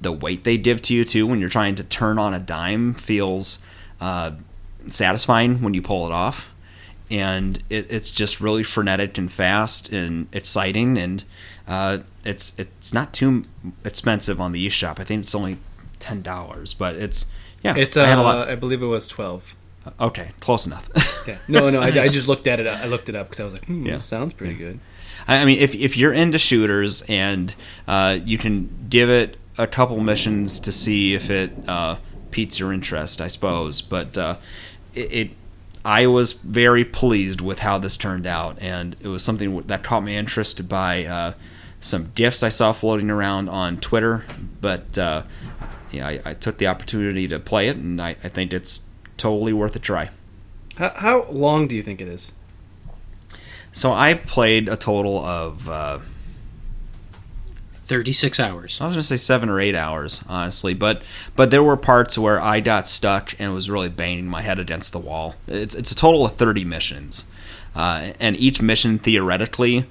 the 0.00 0.12
weight 0.12 0.44
they 0.44 0.56
give 0.58 0.82
to 0.82 0.94
you 0.94 1.04
too 1.04 1.26
when 1.26 1.40
you're 1.40 1.48
trying 1.48 1.74
to 1.76 1.84
turn 1.84 2.18
on 2.18 2.34
a 2.34 2.38
dime 2.38 2.94
feels 2.94 3.64
uh, 4.00 4.32
satisfying 4.86 5.62
when 5.62 5.74
you 5.74 5.82
pull 5.82 6.06
it 6.06 6.12
off. 6.12 6.50
And 7.10 7.62
it, 7.68 7.86
it's 7.90 8.10
just 8.10 8.40
really 8.40 8.62
frenetic 8.62 9.18
and 9.18 9.30
fast 9.30 9.92
and 9.92 10.28
exciting, 10.32 10.96
and 10.96 11.22
uh, 11.68 11.98
it's 12.24 12.58
it's 12.58 12.94
not 12.94 13.12
too 13.12 13.42
expensive 13.84 14.40
on 14.40 14.52
the 14.52 14.66
eShop. 14.66 14.98
I 14.98 15.04
think 15.04 15.20
it's 15.20 15.34
only 15.34 15.58
ten 15.98 16.22
dollars, 16.22 16.72
but 16.72 16.96
it's 16.96 17.26
yeah. 17.62 17.76
It's 17.76 17.98
I 17.98 18.12
uh, 18.12 18.22
lot. 18.22 18.48
I 18.48 18.54
believe 18.54 18.82
it 18.82 18.86
was 18.86 19.08
twelve. 19.08 19.54
Okay, 20.00 20.30
close 20.40 20.66
enough. 20.66 20.88
Yeah. 21.26 21.36
No, 21.48 21.68
no, 21.68 21.80
I, 21.82 21.88
I 21.88 21.90
just 22.08 22.28
looked 22.28 22.46
at 22.46 22.60
it. 22.60 22.66
I 22.66 22.86
looked 22.86 23.08
it 23.10 23.14
up 23.16 23.26
because 23.26 23.40
I 23.40 23.44
was 23.44 23.52
like, 23.52 23.66
hmm, 23.66 23.84
Yeah. 23.84 23.98
sounds 23.98 24.32
pretty 24.32 24.54
good. 24.54 24.78
I 25.26 25.44
mean, 25.44 25.58
if 25.58 25.74
if 25.74 25.96
you're 25.96 26.12
into 26.12 26.38
shooters 26.38 27.02
and 27.08 27.54
uh, 27.86 28.18
you 28.24 28.38
can 28.38 28.86
give 28.88 29.08
it 29.08 29.36
a 29.58 29.66
couple 29.66 30.00
missions 30.00 30.58
to 30.60 30.72
see 30.72 31.14
if 31.14 31.30
it 31.30 31.52
uh, 31.68 31.96
piques 32.30 32.58
your 32.58 32.72
interest, 32.72 33.20
I 33.20 33.28
suppose. 33.28 33.80
But 33.80 34.18
uh, 34.18 34.36
it, 34.94 35.12
it, 35.12 35.30
I 35.84 36.06
was 36.06 36.32
very 36.32 36.84
pleased 36.84 37.40
with 37.40 37.60
how 37.60 37.78
this 37.78 37.96
turned 37.96 38.26
out, 38.26 38.58
and 38.60 38.96
it 39.00 39.08
was 39.08 39.22
something 39.22 39.60
that 39.62 39.82
caught 39.82 40.04
my 40.04 40.12
interest 40.12 40.68
by 40.68 41.04
uh, 41.04 41.32
some 41.80 42.12
gifs 42.14 42.42
I 42.42 42.48
saw 42.48 42.72
floating 42.72 43.10
around 43.10 43.48
on 43.48 43.78
Twitter. 43.78 44.24
But 44.60 44.98
uh, 44.98 45.24
yeah, 45.90 46.08
I, 46.08 46.20
I 46.24 46.34
took 46.34 46.58
the 46.58 46.66
opportunity 46.66 47.28
to 47.28 47.38
play 47.38 47.68
it, 47.68 47.76
and 47.76 48.00
I, 48.00 48.10
I 48.24 48.28
think 48.28 48.52
it's 48.52 48.88
totally 49.16 49.52
worth 49.52 49.76
a 49.76 49.80
try. 49.80 50.10
How, 50.76 50.92
how 50.96 51.24
long 51.24 51.68
do 51.68 51.76
you 51.76 51.82
think 51.82 52.00
it 52.00 52.08
is? 52.08 52.32
So 53.72 53.92
I 53.92 54.14
played 54.14 54.68
a 54.68 54.76
total 54.76 55.24
of. 55.24 55.68
Uh, 55.68 55.98
36 57.92 58.40
hours. 58.40 58.80
I 58.80 58.84
was 58.84 58.94
gonna 58.94 59.02
say 59.02 59.16
seven 59.16 59.50
or 59.50 59.60
eight 59.60 59.74
hours, 59.74 60.24
honestly, 60.26 60.72
but 60.72 61.02
but 61.36 61.50
there 61.50 61.62
were 61.62 61.76
parts 61.76 62.16
where 62.16 62.40
I 62.40 62.60
got 62.60 62.86
stuck 62.86 63.38
and 63.38 63.52
was 63.52 63.68
really 63.68 63.90
banging 63.90 64.26
my 64.26 64.40
head 64.40 64.58
against 64.58 64.92
the 64.92 64.98
wall. 64.98 65.34
It's 65.46 65.74
it's 65.74 65.90
a 65.90 65.94
total 65.94 66.24
of 66.24 66.32
thirty 66.32 66.64
missions, 66.64 67.26
uh, 67.74 68.12
and 68.18 68.34
each 68.36 68.62
mission 68.62 68.98
theoretically 68.98 69.84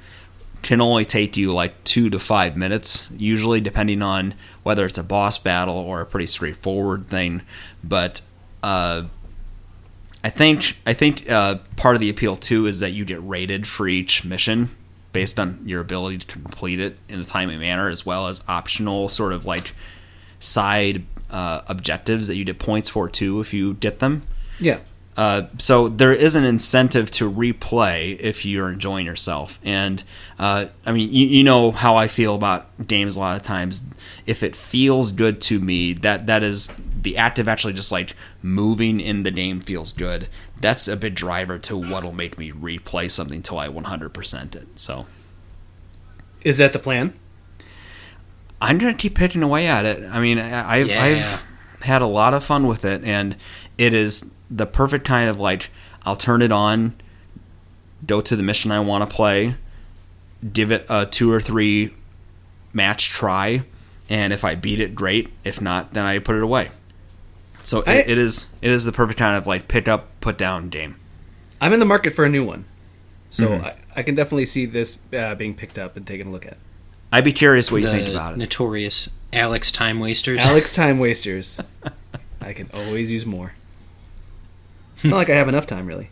can 0.63 0.81
only 0.81 1.05
take 1.05 1.37
you 1.37 1.51
like 1.51 1.83
two 1.83 2.09
to 2.09 2.17
five 2.17 2.55
minutes, 2.55 3.07
usually 3.15 3.61
depending 3.61 4.01
on 4.01 4.33
whether 4.63 4.85
it's 4.85 4.97
a 4.97 5.03
boss 5.03 5.37
battle 5.37 5.75
or 5.75 6.01
a 6.01 6.05
pretty 6.05 6.27
straightforward 6.27 7.05
thing. 7.05 7.41
But 7.83 8.21
uh, 8.63 9.03
I 10.23 10.29
think 10.29 10.77
I 10.85 10.93
think 10.93 11.29
uh, 11.29 11.55
part 11.77 11.95
of 11.95 11.99
the 12.01 12.09
appeal 12.09 12.35
too 12.35 12.67
is 12.67 12.79
that 12.79 12.91
you 12.91 13.05
get 13.05 13.21
rated 13.23 13.67
for 13.67 13.87
each 13.87 14.23
mission 14.23 14.69
based 15.13 15.39
on 15.39 15.61
your 15.65 15.81
ability 15.81 16.19
to 16.19 16.25
complete 16.25 16.79
it 16.79 16.97
in 17.09 17.19
a 17.19 17.23
timely 17.23 17.57
manner, 17.57 17.89
as 17.89 18.05
well 18.05 18.27
as 18.27 18.47
optional 18.47 19.09
sort 19.09 19.33
of 19.33 19.45
like 19.45 19.73
side 20.39 21.03
uh, 21.29 21.61
objectives 21.67 22.27
that 22.27 22.35
you 22.35 22.45
get 22.45 22.59
points 22.59 22.89
for 22.89 23.09
too 23.09 23.39
if 23.39 23.53
you 23.53 23.73
get 23.75 23.99
them. 23.99 24.23
Yeah. 24.59 24.79
Uh, 25.21 25.45
so 25.59 25.87
there 25.87 26.11
is 26.13 26.33
an 26.35 26.43
incentive 26.43 27.11
to 27.11 27.31
replay 27.31 28.17
if 28.19 28.43
you're 28.43 28.71
enjoying 28.71 29.05
yourself. 29.05 29.59
And 29.63 30.01
uh, 30.39 30.65
I 30.83 30.91
mean, 30.91 31.13
you, 31.13 31.27
you 31.27 31.43
know 31.43 31.69
how 31.69 31.95
I 31.95 32.07
feel 32.07 32.33
about 32.33 32.87
games 32.87 33.15
a 33.15 33.19
lot 33.19 33.35
of 33.35 33.43
times. 33.43 33.83
If 34.25 34.41
it 34.41 34.55
feels 34.55 35.11
good 35.11 35.39
to 35.41 35.59
me, 35.59 35.93
that 35.93 36.25
that 36.25 36.41
is 36.41 36.73
the 37.03 37.17
act 37.17 37.37
of 37.37 37.47
actually 37.47 37.73
just 37.73 37.91
like 37.91 38.15
moving 38.41 38.99
in 38.99 39.21
the 39.21 39.29
game 39.29 39.59
feels 39.59 39.93
good. 39.93 40.27
That's 40.59 40.87
a 40.87 40.97
big 40.97 41.13
driver 41.13 41.59
to 41.59 41.77
what'll 41.77 42.13
make 42.13 42.39
me 42.39 42.51
replay 42.51 43.11
something 43.11 43.43
till 43.43 43.59
I 43.59 43.67
100% 43.67 44.55
it. 44.55 44.79
So 44.79 45.05
Is 46.43 46.57
that 46.57 46.73
the 46.73 46.79
plan? 46.79 47.13
I'm 48.59 48.79
gonna 48.79 48.95
keep 48.95 49.13
picking 49.13 49.43
away 49.43 49.67
at 49.67 49.85
it. 49.85 50.03
I 50.11 50.19
mean, 50.19 50.39
I- 50.39 50.77
I've 50.79 50.87
Yeah. 50.87 51.03
I've 51.03 51.45
had 51.83 52.01
a 52.01 52.07
lot 52.07 52.33
of 52.33 52.43
fun 52.43 52.65
with 52.65 52.83
it, 52.85 53.03
and 53.03 53.35
it 53.77 53.93
is 53.93 54.31
the 54.53 54.65
perfect 54.65 55.05
kind 55.07 55.29
of 55.29 55.37
like 55.39 55.69
I'll 56.03 56.15
turn 56.17 56.41
it 56.41 56.51
on, 56.51 56.93
go 58.05 58.19
to 58.21 58.35
the 58.35 58.43
mission 58.43 58.71
I 58.71 58.79
want 58.81 59.07
to 59.09 59.15
play, 59.15 59.55
give 60.53 60.71
it 60.71 60.85
a 60.89 61.05
two 61.05 61.31
or 61.31 61.39
three 61.39 61.93
match 62.73 63.09
try, 63.09 63.63
and 64.09 64.33
if 64.33 64.43
I 64.43 64.55
beat 64.55 64.79
it, 64.79 64.93
great. 64.95 65.31
If 65.43 65.61
not, 65.61 65.93
then 65.93 66.05
I 66.05 66.19
put 66.19 66.35
it 66.35 66.43
away. 66.43 66.69
So 67.61 67.83
I- 67.85 67.93
it, 67.99 68.09
it 68.11 68.17
is 68.17 68.49
it 68.61 68.71
is 68.71 68.85
the 68.85 68.91
perfect 68.91 69.19
kind 69.19 69.37
of 69.37 69.45
like 69.47 69.67
pick 69.67 69.87
up, 69.87 70.07
put 70.19 70.37
down 70.37 70.69
game. 70.69 70.95
I'm 71.61 71.73
in 71.73 71.79
the 71.79 71.85
market 71.85 72.11
for 72.13 72.25
a 72.25 72.29
new 72.29 72.43
one, 72.43 72.65
so 73.29 73.49
Mhm. 73.49 73.63
I, 73.63 73.75
I 73.97 74.03
can 74.03 74.15
definitely 74.15 74.47
see 74.47 74.65
this 74.65 74.97
uh, 75.13 75.35
being 75.35 75.53
picked 75.53 75.77
up 75.77 75.95
and 75.95 76.05
taken 76.07 76.27
a 76.27 76.31
look 76.31 76.45
at. 76.45 76.57
I'd 77.13 77.23
be 77.23 77.33
curious 77.33 77.71
what 77.71 77.81
you 77.81 77.89
think 77.89 78.07
about 78.09 78.33
it. 78.33 78.37
notorious 78.37 79.09
Alex 79.31 79.71
Time 79.71 79.99
Wasters. 79.99 80.39
Alex 80.39 80.71
Time 80.71 80.97
Wasters. 81.05 81.59
I 82.41 82.53
can 82.53 82.69
always 82.73 83.11
use 83.11 83.25
more. 83.25 83.53
It's 85.03 85.11
not 85.11 85.17
like 85.17 85.29
I 85.29 85.35
have 85.35 85.47
enough 85.47 85.65
time, 85.65 85.85
really. 85.87 86.09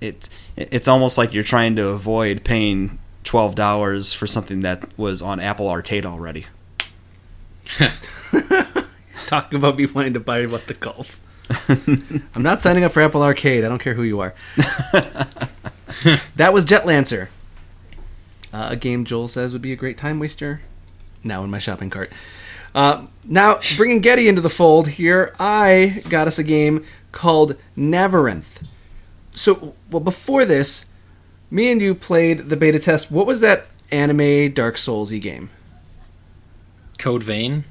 it's 0.00 0.30
it's 0.56 0.88
almost 0.88 1.18
like 1.18 1.32
you're 1.34 1.42
trying 1.42 1.76
to 1.76 1.88
avoid 1.88 2.44
paying 2.44 2.98
twelve 3.24 3.54
dollars 3.54 4.12
for 4.12 4.26
something 4.26 4.60
that 4.60 4.86
was 4.98 5.22
on 5.22 5.40
Apple 5.40 5.68
Arcade 5.68 6.06
already. 6.06 6.46
Talking 9.26 9.58
about 9.58 9.76
me 9.76 9.86
wanting 9.86 10.14
to 10.14 10.20
buy 10.20 10.44
what 10.46 10.66
the 10.66 10.74
golf. 10.74 11.20
I'm 12.34 12.42
not 12.42 12.60
signing 12.60 12.84
up 12.84 12.92
for 12.92 13.02
Apple 13.02 13.22
Arcade. 13.22 13.64
I 13.64 13.68
don't 13.68 13.78
care 13.80 13.94
who 13.94 14.02
you 14.02 14.20
are. 14.20 14.34
that 16.36 16.52
was 16.52 16.64
Jet 16.64 16.86
Lancer, 16.86 17.28
uh, 18.52 18.68
a 18.70 18.76
game 18.76 19.04
Joel 19.04 19.28
says 19.28 19.52
would 19.52 19.62
be 19.62 19.72
a 19.72 19.76
great 19.76 19.96
time 19.96 20.18
waster. 20.18 20.60
Now 21.24 21.44
in 21.44 21.50
my 21.50 21.58
shopping 21.58 21.90
cart. 21.90 22.10
Uh, 22.74 23.06
now 23.24 23.58
bringing 23.76 24.00
Getty 24.00 24.28
into 24.28 24.40
the 24.40 24.48
fold 24.50 24.88
here, 24.88 25.34
I 25.38 26.02
got 26.08 26.26
us 26.26 26.38
a 26.38 26.44
game 26.44 26.84
called 27.12 27.56
Neverinth. 27.76 28.64
So, 29.30 29.74
well, 29.90 30.00
before 30.00 30.44
this, 30.44 30.86
me 31.50 31.70
and 31.70 31.80
you 31.80 31.94
played 31.94 32.48
the 32.48 32.56
beta 32.56 32.78
test. 32.78 33.10
What 33.10 33.26
was 33.26 33.40
that 33.40 33.68
anime 33.90 34.52
Dark 34.52 34.76
Soulsy 34.76 35.20
game? 35.20 35.50
Code 36.98 37.22
Vein. 37.22 37.64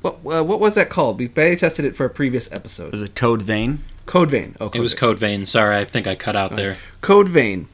What 0.00 0.14
uh, 0.24 0.42
what 0.42 0.60
was 0.60 0.74
that 0.74 0.88
called? 0.90 1.18
We 1.18 1.28
beta 1.28 1.56
tested 1.56 1.84
it 1.84 1.96
for 1.96 2.06
a 2.06 2.10
previous 2.10 2.50
episode. 2.52 2.90
Was 2.92 3.02
it 3.02 3.14
Code 3.14 3.42
Vein? 3.42 3.84
Code 4.06 4.30
Vein. 4.30 4.56
Oh, 4.60 4.70
It 4.74 4.80
was 4.80 4.94
Code 4.94 5.18
Vein. 5.18 5.46
Sorry, 5.46 5.76
I 5.76 5.84
think 5.84 6.06
I 6.06 6.14
cut 6.14 6.34
out 6.36 6.56
there. 6.56 6.76
Code 7.00 7.28
Vein. 7.28 7.68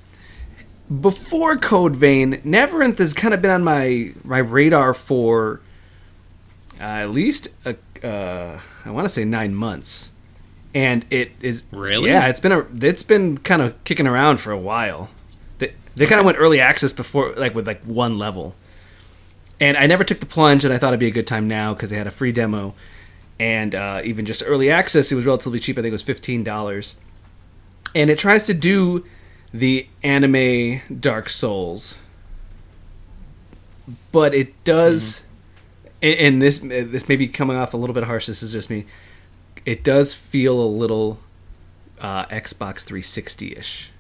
Before 1.01 1.57
Code 1.57 1.97
Vein, 1.97 2.35
Neverinth 2.43 2.99
has 2.99 3.15
kind 3.15 3.33
of 3.35 3.41
been 3.43 3.51
on 3.51 3.65
my 3.65 4.13
my 4.25 4.39
radar 4.39 4.93
for 4.95 5.61
uh, 6.81 6.83
at 6.83 7.11
least 7.11 7.49
a, 7.65 7.77
uh, 8.07 8.61
I 8.85 8.91
want 8.91 9.05
to 9.05 9.09
say 9.09 9.25
nine 9.25 9.55
months, 9.55 10.13
and 10.75 11.05
it 11.11 11.33
is 11.41 11.65
Really? 11.73 12.11
yeah. 12.11 12.29
It's 12.29 12.41
been 12.41 12.53
a 12.53 12.67
it's 12.81 13.03
been 13.03 13.39
kind 13.39 13.63
of 13.63 13.83
kicking 13.85 14.07
around 14.07 14.39
for 14.39 14.51
a 14.53 14.59
while. 14.59 15.11
They 15.59 15.75
they 15.97 16.07
kind 16.07 16.21
of 16.21 16.25
went 16.27 16.39
early 16.39 16.61
access 16.61 16.93
before 16.93 17.33
like 17.35 17.55
with 17.55 17.67
like 17.67 17.81
one 17.83 18.19
level, 18.19 18.55
and 19.61 19.77
I 19.77 19.87
never 19.87 20.05
took 20.05 20.21
the 20.21 20.27
plunge, 20.27 20.65
and 20.65 20.73
I 20.73 20.79
thought 20.79 20.89
it'd 20.89 21.01
be 21.01 21.09
a 21.09 21.11
good 21.11 21.27
time 21.27 21.49
now 21.49 21.75
because 21.75 21.91
they 21.91 21.97
had 21.97 22.07
a 22.07 22.13
free 22.13 22.33
demo, 22.33 22.75
and 23.41 23.75
uh, 23.75 24.01
even 24.05 24.25
just 24.27 24.43
early 24.47 24.71
access, 24.71 25.11
it 25.11 25.15
was 25.17 25.27
relatively 25.27 25.59
cheap. 25.59 25.77
I 25.79 25.83
think 25.83 25.89
it 25.89 25.93
was 25.93 26.03
fifteen 26.03 26.45
dollars 26.45 26.95
and 27.95 28.11
it 28.11 28.19
tries 28.19 28.43
to 28.45 28.53
do 28.53 29.03
the 29.53 29.89
anime 30.03 30.83
Dark 31.01 31.31
Souls, 31.31 31.97
but 34.13 34.35
it 34.35 34.53
does. 34.65 35.25
And 36.03 36.19
and 36.19 36.43
this 36.43 36.59
this 36.59 37.09
may 37.09 37.17
be 37.17 37.29
coming 37.29 37.57
off 37.57 37.75
a 37.75 37.77
little 37.77 37.95
bit 37.95 38.05
harsh. 38.05 38.27
This 38.27 38.43
is 38.43 38.53
just 38.53 38.71
me. 38.71 38.87
It 39.67 39.85
does 39.85 40.15
feel 40.15 40.61
a 40.61 40.67
little 40.67 41.19
uh, 42.01 42.27
Xbox 42.27 42.85
360 42.85 43.57
ish. 43.57 43.91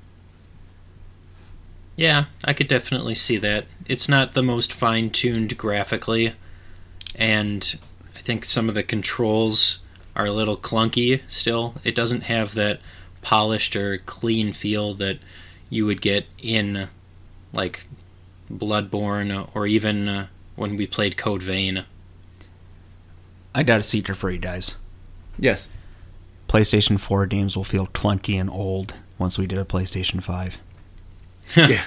Yeah, 1.96 2.26
I 2.44 2.52
could 2.52 2.68
definitely 2.68 3.14
see 3.14 3.38
that. 3.38 3.66
It's 3.86 4.08
not 4.08 4.34
the 4.34 4.42
most 4.42 4.72
fine 4.72 5.10
tuned 5.10 5.58
graphically, 5.58 6.34
and 7.16 7.76
I 8.14 8.20
think 8.20 8.44
some 8.44 8.68
of 8.68 8.76
the 8.76 8.84
controls 8.84 9.80
are 10.14 10.26
a 10.26 10.32
little 10.32 10.56
clunky 10.56 11.22
still. 11.26 11.74
It 11.82 11.96
doesn't 11.96 12.22
have 12.22 12.54
that 12.54 12.80
polished 13.22 13.74
or 13.74 13.98
clean 13.98 14.52
feel 14.52 14.94
that 14.94 15.18
you 15.70 15.86
would 15.86 16.00
get 16.00 16.26
in 16.40 16.88
like 17.52 17.86
Bloodborne 18.50 19.48
or 19.54 19.66
even 19.66 20.08
uh, 20.08 20.26
when 20.58 20.76
we 20.76 20.86
played 20.86 21.16
Code 21.16 21.42
Vein. 21.42 21.84
I 23.54 23.62
got 23.62 23.80
a 23.80 23.82
secret 23.82 24.16
for 24.16 24.30
you 24.30 24.38
guys. 24.38 24.76
Yes. 25.38 25.68
PlayStation 26.48 26.98
4 26.98 27.26
games 27.26 27.56
will 27.56 27.64
feel 27.64 27.86
clunky 27.86 28.40
and 28.40 28.50
old 28.50 28.98
once 29.18 29.38
we 29.38 29.46
did 29.46 29.58
a 29.58 29.64
PlayStation 29.64 30.22
5. 30.22 30.58
yeah. 31.56 31.82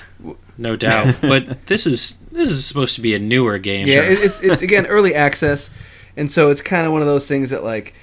no 0.58 0.75
doubt. 0.75 1.16
But 1.22 1.68
this 1.68 1.86
is 1.86 2.18
this 2.32 2.50
is 2.50 2.66
supposed 2.66 2.96
to 2.96 3.01
be 3.01 3.13
a 3.13 3.20
newer 3.20 3.58
game. 3.58 3.88
Yeah, 3.88 4.04
it, 4.04 4.20
it's 4.20 4.42
it's 4.44 4.62
again 4.62 4.88
early 4.88 5.13
access, 5.13 5.75
and 6.18 6.32
so 6.32 6.50
it's 6.50 6.62
kind 6.62 6.88
of 6.88 6.92
one 6.92 7.01
of 7.01 7.08
those 7.08 7.28
things 7.28 7.51
that 7.51 7.63
like 7.63 7.94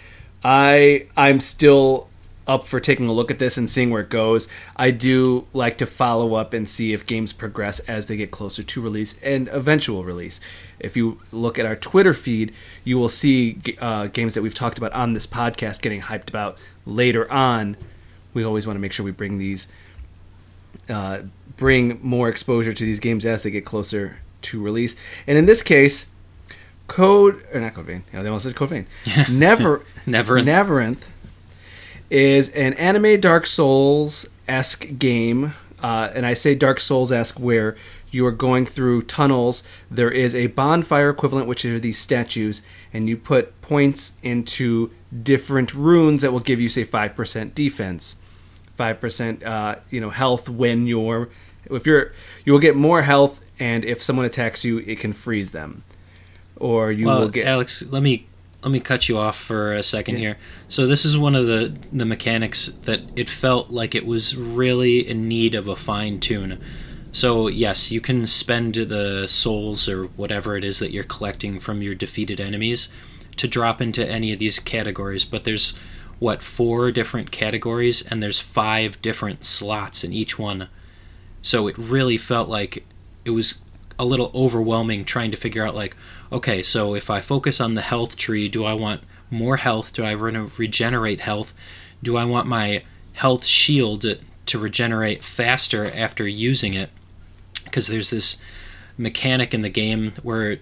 I 0.44 1.06
I'm 1.16 1.40
still 1.40 2.07
up 2.48 2.66
for 2.66 2.80
taking 2.80 3.08
a 3.08 3.12
look 3.12 3.30
at 3.30 3.38
this 3.38 3.56
and 3.58 3.68
seeing 3.68 3.90
where 3.90 4.02
it 4.02 4.08
goes. 4.08 4.48
I 4.76 4.90
do 4.90 5.46
like 5.52 5.76
to 5.78 5.86
follow 5.86 6.34
up 6.34 6.54
and 6.54 6.68
see 6.68 6.92
if 6.92 7.06
games 7.06 7.32
progress 7.32 7.78
as 7.80 8.06
they 8.06 8.16
get 8.16 8.30
closer 8.30 8.62
to 8.62 8.80
release 8.80 9.20
and 9.22 9.48
eventual 9.48 10.02
release. 10.02 10.40
If 10.80 10.96
you 10.96 11.20
look 11.30 11.58
at 11.58 11.66
our 11.66 11.76
Twitter 11.76 12.14
feed, 12.14 12.52
you 12.82 12.98
will 12.98 13.08
see 13.10 13.58
uh, 13.78 14.06
games 14.06 14.34
that 14.34 14.42
we've 14.42 14.54
talked 14.54 14.78
about 14.78 14.92
on 14.92 15.12
this 15.12 15.26
podcast 15.26 15.82
getting 15.82 16.00
hyped 16.00 16.30
about 16.30 16.56
later 16.86 17.30
on. 17.30 17.76
We 18.32 18.42
always 18.44 18.66
want 18.66 18.76
to 18.76 18.80
make 18.80 18.92
sure 18.92 19.04
we 19.04 19.12
bring 19.12 19.38
these, 19.38 19.68
uh, 20.88 21.22
bring 21.56 22.00
more 22.02 22.28
exposure 22.28 22.72
to 22.72 22.84
these 22.84 22.98
games 22.98 23.26
as 23.26 23.42
they 23.42 23.50
get 23.50 23.64
closer 23.64 24.18
to 24.40 24.62
release. 24.62 24.96
And 25.26 25.36
in 25.36 25.46
this 25.46 25.62
case, 25.62 26.06
Code 26.86 27.44
or 27.52 27.60
not 27.60 27.74
Code 27.74 27.84
Vein. 27.84 28.04
Yeah, 28.12 28.22
they 28.22 28.28
almost 28.28 28.46
said 28.46 28.56
Code 28.56 28.70
Vein. 28.70 28.86
Never, 29.30 29.80
Neverinth. 30.06 30.44
Neverinth 30.44 31.04
is 32.10 32.48
an 32.50 32.74
anime 32.74 33.20
Dark 33.20 33.46
Souls 33.46 34.28
esque 34.46 34.98
game, 34.98 35.54
uh, 35.82 36.10
and 36.14 36.24
I 36.24 36.34
say 36.34 36.54
Dark 36.54 36.80
Souls 36.80 37.12
esque 37.12 37.38
where 37.38 37.76
you 38.10 38.24
are 38.26 38.32
going 38.32 38.64
through 38.64 39.02
tunnels. 39.02 39.62
There 39.90 40.10
is 40.10 40.34
a 40.34 40.48
bonfire 40.48 41.10
equivalent, 41.10 41.46
which 41.46 41.64
are 41.64 41.78
these 41.78 41.98
statues, 41.98 42.62
and 42.92 43.08
you 43.08 43.16
put 43.16 43.60
points 43.60 44.18
into 44.22 44.90
different 45.22 45.74
runes 45.74 46.22
that 46.22 46.32
will 46.32 46.40
give 46.40 46.60
you, 46.60 46.68
say, 46.68 46.84
five 46.84 47.14
percent 47.14 47.54
defense, 47.54 48.22
five 48.76 49.00
percent, 49.00 49.42
uh, 49.42 49.76
you 49.90 50.00
know, 50.00 50.10
health 50.10 50.48
when 50.48 50.86
you're. 50.86 51.28
If 51.70 51.86
you're, 51.86 52.12
you 52.46 52.54
will 52.54 52.60
get 52.60 52.76
more 52.76 53.02
health, 53.02 53.44
and 53.58 53.84
if 53.84 54.02
someone 54.02 54.24
attacks 54.24 54.64
you, 54.64 54.78
it 54.78 55.00
can 55.00 55.12
freeze 55.12 55.52
them, 55.52 55.84
or 56.56 56.90
you 56.90 57.06
well, 57.06 57.20
will 57.20 57.28
get. 57.28 57.46
Alex, 57.46 57.82
let 57.90 58.02
me 58.02 58.26
let 58.62 58.72
me 58.72 58.80
cut 58.80 59.08
you 59.08 59.16
off 59.18 59.36
for 59.38 59.72
a 59.72 59.82
second 59.82 60.16
Yeah. 60.16 60.20
here. 60.20 60.38
So 60.68 60.86
this 60.86 61.04
is 61.04 61.16
one 61.16 61.34
of 61.34 61.46
the 61.46 61.74
the 61.92 62.04
mechanics 62.04 62.66
that 62.84 63.02
it 63.14 63.28
felt 63.30 63.70
like 63.70 63.94
it 63.94 64.04
was 64.06 64.36
really 64.36 65.08
in 65.08 65.28
need 65.28 65.54
of 65.54 65.68
a 65.68 65.76
fine 65.76 66.18
tune. 66.20 66.58
So 67.12 67.48
yes, 67.48 67.90
you 67.90 68.00
can 68.00 68.26
spend 68.26 68.74
the 68.74 69.26
souls 69.28 69.88
or 69.88 70.04
whatever 70.16 70.56
it 70.56 70.64
is 70.64 70.78
that 70.80 70.92
you're 70.92 71.04
collecting 71.04 71.58
from 71.60 71.82
your 71.82 71.94
defeated 71.94 72.40
enemies 72.40 72.88
to 73.36 73.46
drop 73.48 73.80
into 73.80 74.06
any 74.06 74.32
of 74.32 74.38
these 74.40 74.58
categories, 74.58 75.24
but 75.24 75.44
there's 75.44 75.74
what 76.18 76.42
four 76.42 76.90
different 76.90 77.30
categories 77.30 78.02
and 78.02 78.20
there's 78.22 78.40
five 78.40 79.00
different 79.00 79.44
slots 79.44 80.02
in 80.02 80.12
each 80.12 80.36
one. 80.38 80.68
So 81.42 81.68
it 81.68 81.78
really 81.78 82.18
felt 82.18 82.48
like 82.48 82.84
it 83.24 83.30
was 83.30 83.60
a 84.00 84.04
little 84.04 84.30
overwhelming 84.34 85.04
trying 85.04 85.30
to 85.30 85.36
figure 85.36 85.64
out 85.64 85.74
like 85.76 85.96
okay 86.30 86.62
so 86.62 86.94
if 86.94 87.08
i 87.11 87.20
focus 87.20 87.61
on 87.61 87.75
the 87.75 87.80
health 87.82 88.16
tree 88.16 88.49
do 88.49 88.64
i 88.64 88.73
want 88.73 89.00
more 89.30 89.58
health? 89.58 89.92
Do 89.92 90.04
i 90.04 90.14
want 90.14 90.35
to 90.37 90.50
regenerate 90.56 91.20
health? 91.20 91.52
Do 92.02 92.16
i 92.16 92.25
want 92.25 92.47
my 92.47 92.82
health 93.12 93.44
shield 93.44 94.06
to 94.47 94.58
regenerate 94.58 95.23
faster 95.23 95.85
after 95.94 96.26
using 96.26 96.73
it? 96.73 96.88
Because 97.64 97.88
there's 97.88 98.08
this 98.08 98.40
mechanic 98.97 99.52
in 99.52 99.61
the 99.61 99.68
game 99.68 100.12
where 100.23 100.56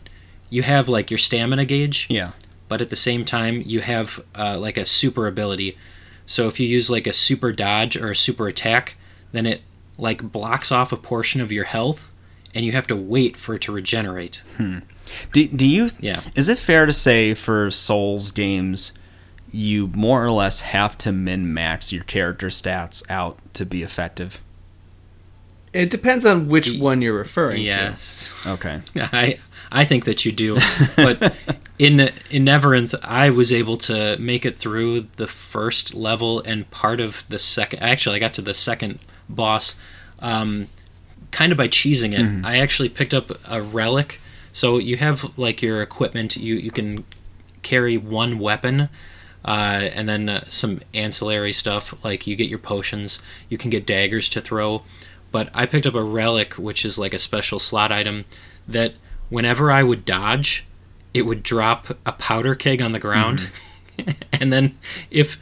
you 0.50 0.62
have 0.62 0.88
like 0.88 1.12
your 1.12 1.18
stamina 1.18 1.64
gauge 1.64 2.08
Yeah. 2.10 2.32
but 2.68 2.80
at 2.80 2.90
the 2.90 2.96
same 2.96 3.24
time 3.24 3.62
you 3.64 3.80
have 3.82 4.20
uh, 4.34 4.58
like 4.58 4.76
a 4.76 4.84
super 4.84 5.28
ability. 5.28 5.78
So 6.26 6.48
if 6.48 6.58
you 6.58 6.66
use 6.66 6.90
like 6.90 7.06
a 7.06 7.12
super 7.12 7.52
dodge 7.52 7.96
or 7.96 8.10
a 8.10 8.16
super 8.16 8.48
attack 8.48 8.96
then 9.30 9.46
it 9.46 9.60
like 9.96 10.32
blocks 10.32 10.72
off 10.72 10.90
a 10.92 10.96
portion 10.96 11.40
of 11.40 11.52
your 11.52 11.66
health 11.66 12.12
and 12.56 12.64
you 12.64 12.72
have 12.72 12.86
to 12.88 12.96
wait 12.96 13.36
for 13.36 13.54
it 13.54 13.60
to 13.62 13.72
regenerate 13.72 14.42
Do, 15.32 15.46
do 15.46 15.68
you? 15.68 15.90
Yeah. 16.00 16.20
Is 16.34 16.48
it 16.48 16.58
fair 16.58 16.86
to 16.86 16.92
say 16.92 17.34
for 17.34 17.70
Souls 17.70 18.30
games, 18.32 18.92
you 19.52 19.86
more 19.94 20.24
or 20.24 20.30
less 20.32 20.62
have 20.62 20.98
to 20.98 21.12
min 21.12 21.52
max 21.54 21.92
your 21.92 22.02
character 22.04 22.48
stats 22.48 23.08
out 23.08 23.38
to 23.54 23.64
be 23.64 23.82
effective? 23.82 24.42
It 25.72 25.90
depends 25.90 26.24
on 26.24 26.48
which 26.48 26.76
one 26.78 27.02
you're 27.02 27.12
referring 27.16 27.58
to. 27.58 27.62
yes 27.62 28.34
Okay. 28.46 28.80
i 28.96 29.38
i 29.70 29.84
think 29.84 30.04
that 30.06 30.24
you 30.24 30.32
do 30.32 30.56
but 30.96 31.36
in 31.78 32.00
in 32.30 32.44
neverinth 32.46 32.94
i 33.02 33.28
was 33.30 33.52
able 33.52 33.76
to 33.76 34.16
make 34.18 34.46
it 34.46 34.56
through 34.56 35.02
the 35.16 35.26
first 35.26 35.94
level 35.94 36.40
and 36.46 36.70
part 36.70 37.00
of 37.00 37.24
the 37.28 37.38
second 37.38 37.80
actually 37.82 38.16
i 38.16 38.18
got 38.18 38.32
to 38.34 38.40
the 38.42 38.54
second 38.54 38.98
boss 39.28 39.74
um, 40.20 40.68
kind 41.36 41.52
of 41.52 41.58
by 41.58 41.68
cheesing 41.68 42.12
it 42.18 42.46
i 42.46 42.58
actually 42.64 42.88
picked 42.88 43.12
up 43.12 43.30
a 43.46 43.60
relic. 43.60 44.20
So 44.52 44.78
you 44.78 44.96
have 44.96 45.18
like 45.36 45.60
your 45.60 45.82
equipment. 45.82 46.34
You 46.36 46.54
you 46.54 46.70
can 46.70 47.04
carry 47.62 47.98
one 47.98 48.38
weapon 48.38 48.88
uh, 49.44 49.90
and 49.96 50.08
then 50.08 50.28
uh, 50.30 50.44
some 50.46 50.80
ancillary 50.94 51.52
stuff 51.52 51.94
like 52.02 52.26
you 52.26 52.36
get 52.36 52.48
your 52.48 52.58
potions. 52.58 53.22
You 53.50 53.58
can 53.58 53.70
get 53.70 53.84
daggers 53.84 54.30
to 54.30 54.40
throw. 54.40 54.82
But 55.30 55.50
i 55.52 55.66
picked 55.66 55.86
up 55.86 55.94
a 55.94 56.02
relic 56.02 56.54
which 56.54 56.84
is 56.86 56.98
like 56.98 57.12
a 57.12 57.18
special 57.18 57.58
slot 57.58 57.92
item 57.92 58.24
that 58.66 58.94
whenever 59.28 59.70
i 59.70 59.82
would 59.82 60.04
dodge 60.06 60.64
it 61.12 61.22
would 61.22 61.42
drop 61.42 61.80
a 62.06 62.12
powder 62.12 62.54
keg 62.54 62.80
on 62.80 62.92
the 62.92 63.04
ground. 63.08 63.50
And 64.40 64.52
then 64.52 64.76
if 65.10 65.38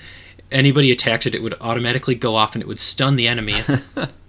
anybody 0.50 0.92
attacked 0.92 1.26
it 1.26 1.35
it 1.35 1.42
would 1.42 1.57
automatically 1.61 2.14
go 2.14 2.37
off 2.37 2.54
and 2.54 2.62
it 2.62 2.68
would 2.68 2.78
stun 2.80 3.16
the 3.16 3.28
enemy 3.28 3.54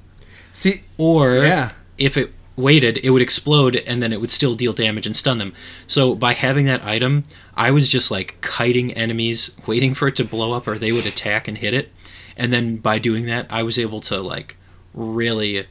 See, 0.56 0.84
or 0.98 1.44
Yeah. 1.44 1.72
if 1.98 2.16
it 2.16 2.32
waited, 2.56 2.98
it 3.04 3.10
would 3.10 3.22
explode 3.22 3.76
and 3.76 4.02
then 4.02 4.14
it 4.14 4.22
would 4.22 4.32
still 4.32 4.56
deal 4.56 4.72
damage 4.72 5.06
and 5.06 5.14
stun 5.14 5.38
them. 5.38 5.52
So 5.86 6.16
by 6.16 6.32
having 6.32 6.64
that 6.66 6.82
item, 6.82 7.26
I 7.58 7.72
was 7.72 7.90
just 7.90 8.10
like 8.10 8.38
kiting 8.42 8.94
enemies, 8.94 9.52
waiting 9.68 9.94
for 9.94 10.08
it 10.08 10.16
to 10.16 10.24
blow 10.24 10.54
up 10.54 10.66
or 10.66 10.78
they 10.78 10.94
would 10.94 11.06
attack 11.06 11.50
and 11.50 11.58
hit 11.58 11.74
it. 11.74 11.92
And 12.38 12.54
then 12.54 12.78
by 12.78 13.00
doing 13.00 13.26
that, 13.26 13.48
I 13.50 13.64
was 13.64 13.78
able 13.78 14.00
to 14.02 14.22
like 14.22 14.56
really 14.94 15.68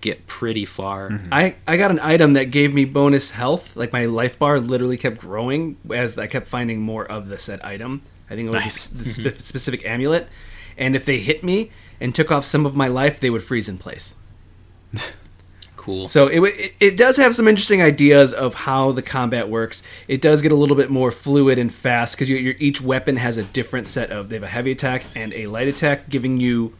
get 0.00 0.28
pretty 0.28 0.64
far. 0.64 1.10
Mm-hmm. 1.10 1.34
I, 1.34 1.56
I 1.66 1.76
got 1.76 1.90
an 1.90 1.98
item 2.00 2.34
that 2.34 2.52
gave 2.52 2.72
me 2.72 2.84
bonus 2.84 3.32
health. 3.32 3.74
Like 3.74 3.92
my 3.92 4.04
life 4.04 4.38
bar 4.38 4.60
literally 4.60 4.96
kept 4.96 5.18
growing 5.18 5.78
as 5.92 6.16
I 6.16 6.28
kept 6.28 6.46
finding 6.46 6.80
more 6.80 7.04
of 7.04 7.28
the 7.28 7.38
said 7.38 7.60
item. 7.62 8.02
I 8.30 8.36
think 8.36 8.46
it 8.46 8.54
was 8.54 8.62
Nice. 8.62 8.86
the 8.86 9.02
mm-hmm. 9.04 9.36
spe- 9.36 9.40
specific 9.40 9.84
amulet. 9.84 10.28
And 10.78 10.94
if 10.94 11.04
they 11.04 11.18
hit 11.18 11.42
me 11.42 11.72
and 12.02 12.14
took 12.14 12.30
off 12.30 12.44
some 12.44 12.66
of 12.66 12.76
my 12.76 12.88
life, 12.88 13.18
they 13.20 13.30
would 13.30 13.42
freeze 13.42 13.68
in 13.68 13.78
place. 13.78 14.14
Cool. 15.74 16.06
So 16.06 16.28
it, 16.28 16.40
it 16.40 16.74
it 16.78 16.96
does 16.96 17.16
have 17.16 17.34
some 17.34 17.48
interesting 17.48 17.82
ideas 17.82 18.32
of 18.32 18.54
how 18.54 18.92
the 18.92 19.02
combat 19.02 19.48
works. 19.48 19.82
It 20.06 20.20
does 20.20 20.40
get 20.40 20.52
a 20.52 20.54
little 20.54 20.76
bit 20.76 20.90
more 20.90 21.10
fluid 21.10 21.58
and 21.58 21.74
fast 21.74 22.14
because 22.14 22.30
your 22.30 22.54
each 22.60 22.80
weapon 22.80 23.16
has 23.16 23.36
a 23.36 23.42
different 23.42 23.88
set 23.88 24.12
of. 24.12 24.28
They 24.28 24.36
have 24.36 24.44
a 24.44 24.46
heavy 24.46 24.70
attack 24.70 25.02
and 25.16 25.32
a 25.32 25.48
light 25.48 25.66
attack, 25.66 26.08
giving 26.08 26.36
you 26.36 26.74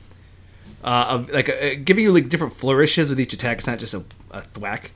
uh, 0.85 1.07
of 1.09 1.31
like 1.33 1.49
a, 1.49 1.75
giving 1.75 2.05
you 2.05 2.13
like 2.13 2.29
different 2.29 2.53
flourishes 2.53 3.11
with 3.11 3.19
each 3.19 3.33
attack. 3.33 3.59
It's 3.59 3.67
not 3.67 3.81
just 3.81 3.93
a, 3.93 4.05
a 4.31 4.41
thwack. 4.41 4.93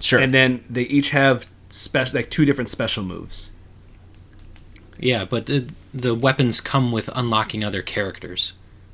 Sure. 0.00 0.20
And 0.20 0.32
then 0.32 0.64
they 0.70 0.82
each 0.82 1.10
have 1.10 1.50
special 1.68 2.16
like 2.16 2.30
two 2.30 2.44
different 2.44 2.70
special 2.70 3.02
moves. 3.02 3.50
Yeah, 5.00 5.24
but 5.24 5.46
the 5.46 5.68
the 5.92 6.14
weapons 6.14 6.60
come 6.60 6.92
with 6.92 7.10
unlocking 7.12 7.64
other 7.64 7.82
characters. 7.82 8.52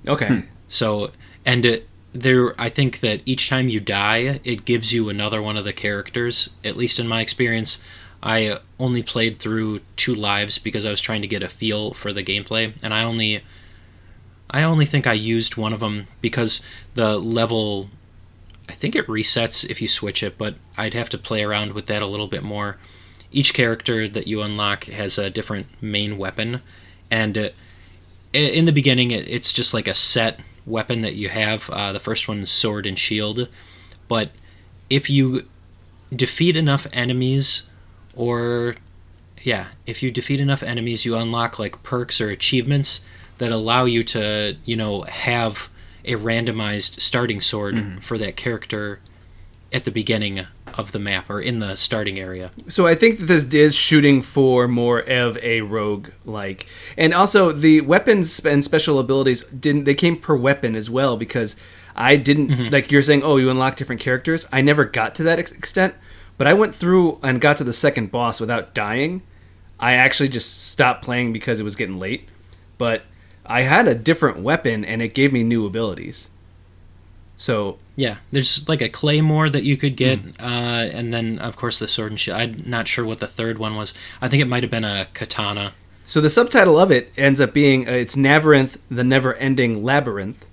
Okay. 0.09 0.44
So, 0.68 1.11
and 1.44 1.64
it, 1.64 1.88
there, 2.12 2.59
I 2.61 2.68
think 2.68 3.00
that 3.00 3.22
each 3.27 3.48
time 3.48 3.68
you 3.68 3.81
die, 3.81 4.40
it 4.44 4.64
gives 4.64 4.92
you 4.92 5.09
another 5.09 5.42
one 5.42 5.57
of 5.57 5.64
the 5.64 5.72
characters. 5.72 6.50
At 6.64 6.77
least 6.77 6.98
in 7.00 7.09
my 7.09 7.20
experience, 7.20 7.83
I 8.22 8.59
only 8.79 9.03
played 9.03 9.38
through 9.38 9.81
two 9.96 10.14
lives 10.14 10.59
because 10.59 10.87
I 10.87 10.90
was 10.90 11.00
trying 11.00 11.22
to 11.22 11.29
get 11.29 11.42
a 11.42 11.48
feel 11.48 11.92
for 11.92 12.12
the 12.12 12.24
gameplay, 12.24 12.72
and 12.83 12.94
I 12.94 13.03
only, 13.03 13.42
I 14.48 14.62
only 14.62 14.87
think 14.87 15.07
I 15.07 15.12
used 15.12 15.57
one 15.57 15.72
of 15.72 15.81
them 15.81 16.07
because 16.20 16.64
the 16.94 17.18
level, 17.18 17.90
I 18.68 18.72
think 18.72 18.94
it 18.94 19.07
resets 19.07 19.68
if 19.68 19.83
you 19.83 19.88
switch 19.88 20.22
it, 20.22 20.38
but 20.38 20.55
I'd 20.79 20.94
have 20.94 21.11
to 21.11 21.18
play 21.18 21.42
around 21.42 21.72
with 21.72 21.87
that 21.87 22.00
a 22.00 22.07
little 22.07 22.29
bit 22.29 22.42
more. 22.42 22.79
Each 23.31 23.53
character 23.53 24.09
that 24.09 24.29
you 24.29 24.40
unlock 24.40 24.85
has 24.85 25.18
a 25.18 25.29
different 25.29 25.66
main 25.83 26.16
weapon, 26.16 26.62
and 27.11 27.37
uh, 27.37 27.48
in 28.33 28.64
the 28.64 28.72
beginning 28.72 29.11
it's 29.11 29.53
just 29.53 29.74
like 29.74 29.88
a 29.88 29.94
set 29.94 30.40
weapon 30.66 31.03
that 31.03 31.14
you 31.14 31.29
have 31.29 31.68
uh, 31.70 31.92
the 31.92 32.00
first 32.00 32.29
one 32.29 32.40
is 32.40 32.50
sword 32.50 32.87
and 32.87 32.98
shield. 32.98 33.48
But 34.09 34.31
if 34.90 35.09
you 35.09 35.46
defeat 36.14 36.57
enough 36.57 36.87
enemies 36.92 37.68
or 38.14 38.77
yeah 39.42 39.68
if 39.87 40.03
you 40.03 40.11
defeat 40.11 40.40
enough 40.40 40.62
enemies 40.62 41.05
you 41.05 41.16
unlock 41.16 41.59
like 41.59 41.83
perks 41.83 42.20
or 42.20 42.31
achievements 42.31 43.05
that 43.38 43.50
allow 43.50 43.85
you 43.85 44.05
to 44.05 44.57
you 44.64 44.77
know 44.77 45.03
have 45.03 45.68
a 46.05 46.12
randomized 46.12 47.00
starting 47.00 47.40
sword 47.40 48.03
for 48.03 48.16
that 48.18 48.37
character 48.37 49.00
at 49.72 49.85
the 49.85 49.90
beginning 49.90 50.46
of 50.79 50.93
the 50.93 50.99
map 50.99 51.31
or 51.31 51.41
in 51.41 51.59
the 51.59 51.77
starting 51.77 52.19
area. 52.19 52.51
So 52.67 52.87
I 52.87 52.95
think 52.95 53.19
that 53.19 53.27
this 53.27 53.45
is 53.55 53.75
shooting 53.75 54.23
for 54.23 54.69
more 54.69 55.01
of 55.01 55.37
a 55.39 55.61
rogue 55.63 56.09
like, 56.25 56.67
and 56.97 57.15
also 57.15 57.53
the 57.53 57.81
weapons 57.83 58.45
and 58.45 58.65
special 58.65 58.99
abilities 58.99 59.45
didn't 59.45 59.85
they 59.85 59.95
came 59.95 60.17
per 60.17 60.37
weapon 60.37 60.77
as 60.77 60.91
well 60.91 61.17
because 61.17 61.57
I 61.97 62.17
didn't 62.17 62.49
mm-hmm. 62.49 62.73
like 62.73 62.91
you're 62.91 63.03
saying 63.03 63.23
oh 63.23 63.37
you 63.37 63.51
unlock 63.51 63.77
different 63.77 64.01
characters 64.01 64.47
I 64.53 64.63
never 64.63 64.85
got 64.85 65.15
to 65.17 65.23
that 65.25 65.39
ex- 65.39 65.53
extent 65.53 65.95
but 66.37 66.47
I 66.47 66.55
went 66.55 66.75
through 66.75 67.19
and 67.23 67.41
got 67.41 67.57
to 67.59 67.65
the 67.65 67.73
second 67.73 68.11
boss 68.11 68.41
without 68.41 68.75
dying. 68.75 69.23
I 69.79 69.95
actually 69.95 70.29
just 70.29 70.69
stopped 70.69 71.05
playing 71.05 71.33
because 71.33 71.61
it 71.61 71.65
was 71.65 71.77
getting 71.77 71.99
late, 71.99 72.29
but 72.79 73.03
I 73.47 73.63
had 73.63 73.87
a 73.87 73.95
different 73.95 74.39
weapon 74.39 74.85
and 74.85 75.03
it 75.03 75.15
gave 75.15 75.33
me 75.33 75.45
new 75.45 75.67
abilities. 75.67 76.31
So 77.37 77.79
Yeah, 77.96 78.16
there's 78.33 78.68
like 78.68 78.83
a 78.83 78.88
claymore 78.88 79.48
that 79.50 79.62
you 79.62 79.76
could 79.76 79.96
get, 79.96 80.18
Hmm. 80.18 80.30
uh, 80.40 80.88
and 80.92 81.12
then 81.12 81.38
of 81.38 81.57
course 81.57 81.78
the 81.78 81.87
sword 81.88 82.11
and 82.12 82.18
shield. 82.20 82.38
I'm 82.40 82.62
not 82.66 82.88
sure 82.88 83.04
what 83.04 83.20
the 83.20 83.26
third 83.28 83.59
one 83.59 83.76
was. 83.76 83.94
I 84.20 84.28
think 84.28 84.42
it 84.42 84.48
might 84.48 84.62
have 84.64 84.70
been 84.70 84.85
a 84.85 85.07
katana. 85.14 85.74
So 86.04 86.20
the 86.20 86.28
subtitle 86.28 86.78
of 86.78 86.90
it 86.90 87.12
ends 87.16 87.40
up 87.40 87.54
being 87.54 87.88
uh, 87.88 87.92
it's 87.92 88.16
Neverinth, 88.16 88.78
the 88.90 89.04
never-ending 89.04 89.83
labyrinth. 89.83 90.46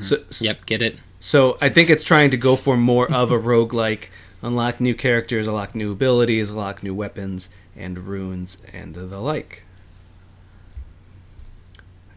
So, 0.00 0.18
Yep, 0.40 0.64
get 0.66 0.80
it. 0.80 0.96
so 1.20 1.58
I 1.60 1.68
think 1.68 1.90
it's 1.90 2.04
trying 2.04 2.30
to 2.30 2.36
go 2.38 2.56
for 2.56 2.74
more 2.76 3.10
of 3.12 3.30
a 3.30 3.38
roguelike, 3.38 4.08
unlock 4.42 4.80
new 4.80 4.94
characters, 4.94 5.46
unlock 5.46 5.74
new 5.74 5.92
abilities, 5.92 6.50
unlock 6.50 6.82
new 6.82 6.94
weapons 6.94 7.50
and 7.76 8.06
runes 8.06 8.58
and 8.72 8.94
the 8.94 9.18
like. 9.18 9.62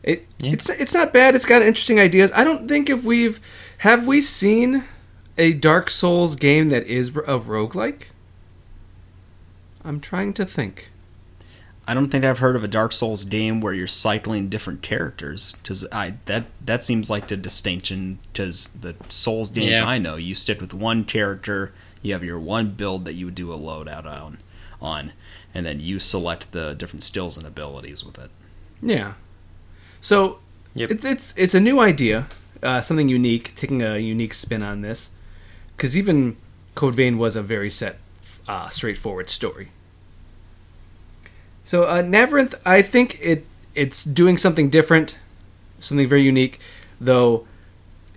It 0.04 0.26
Yeah. 0.40 0.52
it's 0.54 0.70
it's 0.70 0.94
not 0.94 1.12
bad. 1.12 1.36
It's 1.36 1.46
got 1.46 1.62
interesting 1.62 2.00
ideas. 2.00 2.32
I 2.34 2.44
don't 2.44 2.68
think 2.68 2.90
if 2.90 3.04
we've 3.04 3.40
have 3.80 4.08
we 4.08 4.22
seen 4.22 4.84
a 5.38 5.54
Dark 5.54 5.90
Souls 5.90 6.36
game 6.36 6.70
that 6.70 6.86
is 6.88 7.10
a 7.10 7.40
roguelike? 7.40 8.08
I'm 9.84 10.00
trying 10.00 10.34
to 10.34 10.46
think. 10.46 10.92
I 11.90 11.94
don't 11.94 12.10
think 12.10 12.26
I've 12.26 12.40
heard 12.40 12.58
of 12.58 12.64
a 12.66 12.68
Dark 12.68 12.92
Souls 12.92 13.24
game 13.24 13.62
where 13.62 13.74
you're 13.74 13.88
cycling 13.88 14.50
different 14.50 14.82
characters. 14.82 15.56
Because 15.62 15.88
I 15.92 16.16
that 16.26 16.46
that 16.66 16.84
seems 16.84 17.10
like 17.10 17.28
the 17.28 17.38
distinction. 17.38 18.20
Because 18.34 18.68
the 18.70 18.96
Souls 19.08 19.50
games 19.50 19.80
Yeah. 19.80 19.86
I 19.88 19.98
know, 19.98 20.16
you 20.18 20.36
stick 20.36 20.60
with 20.60 20.74
one 20.74 21.06
character. 21.06 21.72
You 22.02 22.14
have 22.14 22.24
your 22.24 22.40
one 22.40 22.72
build 22.72 23.06
that 23.06 23.14
you 23.14 23.26
would 23.26 23.36
do 23.36 23.54
a 23.54 23.58
loadout 23.58 24.06
on, 24.06 24.38
on, 24.82 25.14
and 25.54 25.66
then 25.66 25.80
you 25.80 26.00
select 26.00 26.52
the 26.52 26.74
different 26.76 27.04
skills 27.04 27.38
and 27.38 27.48
abilities 27.48 28.04
with 28.04 28.20
it. 28.20 28.30
Yeah. 28.82 29.14
So 30.02 30.40
Yep. 30.76 30.92
it, 30.92 31.06
it's 31.06 31.34
it's 31.38 31.56
a 31.56 31.60
new 31.62 31.80
idea, 31.80 32.28
uh, 32.64 32.82
something 32.82 33.10
unique, 33.10 33.56
taking 33.56 33.82
a 33.82 33.98
unique 33.98 34.34
spin 34.34 34.64
on 34.64 34.82
this, 34.82 35.12
because 35.76 35.98
even 35.98 36.38
Code 36.76 36.96
Vein 36.96 37.18
was 37.18 37.36
a 37.36 37.42
very 37.42 37.70
set, 37.70 37.98
uh, 38.48 38.70
straightforward 38.70 39.30
story. 39.30 39.70
So 41.64 41.84
uh, 41.84 42.02
Neverinth, 42.02 42.56
I 42.66 42.82
think 42.82 43.18
it 43.22 43.46
it's 43.76 44.04
doing 44.04 44.38
something 44.38 44.70
different, 44.70 45.18
something 45.80 46.08
very 46.08 46.24
unique, 46.24 46.60
though. 47.00 47.48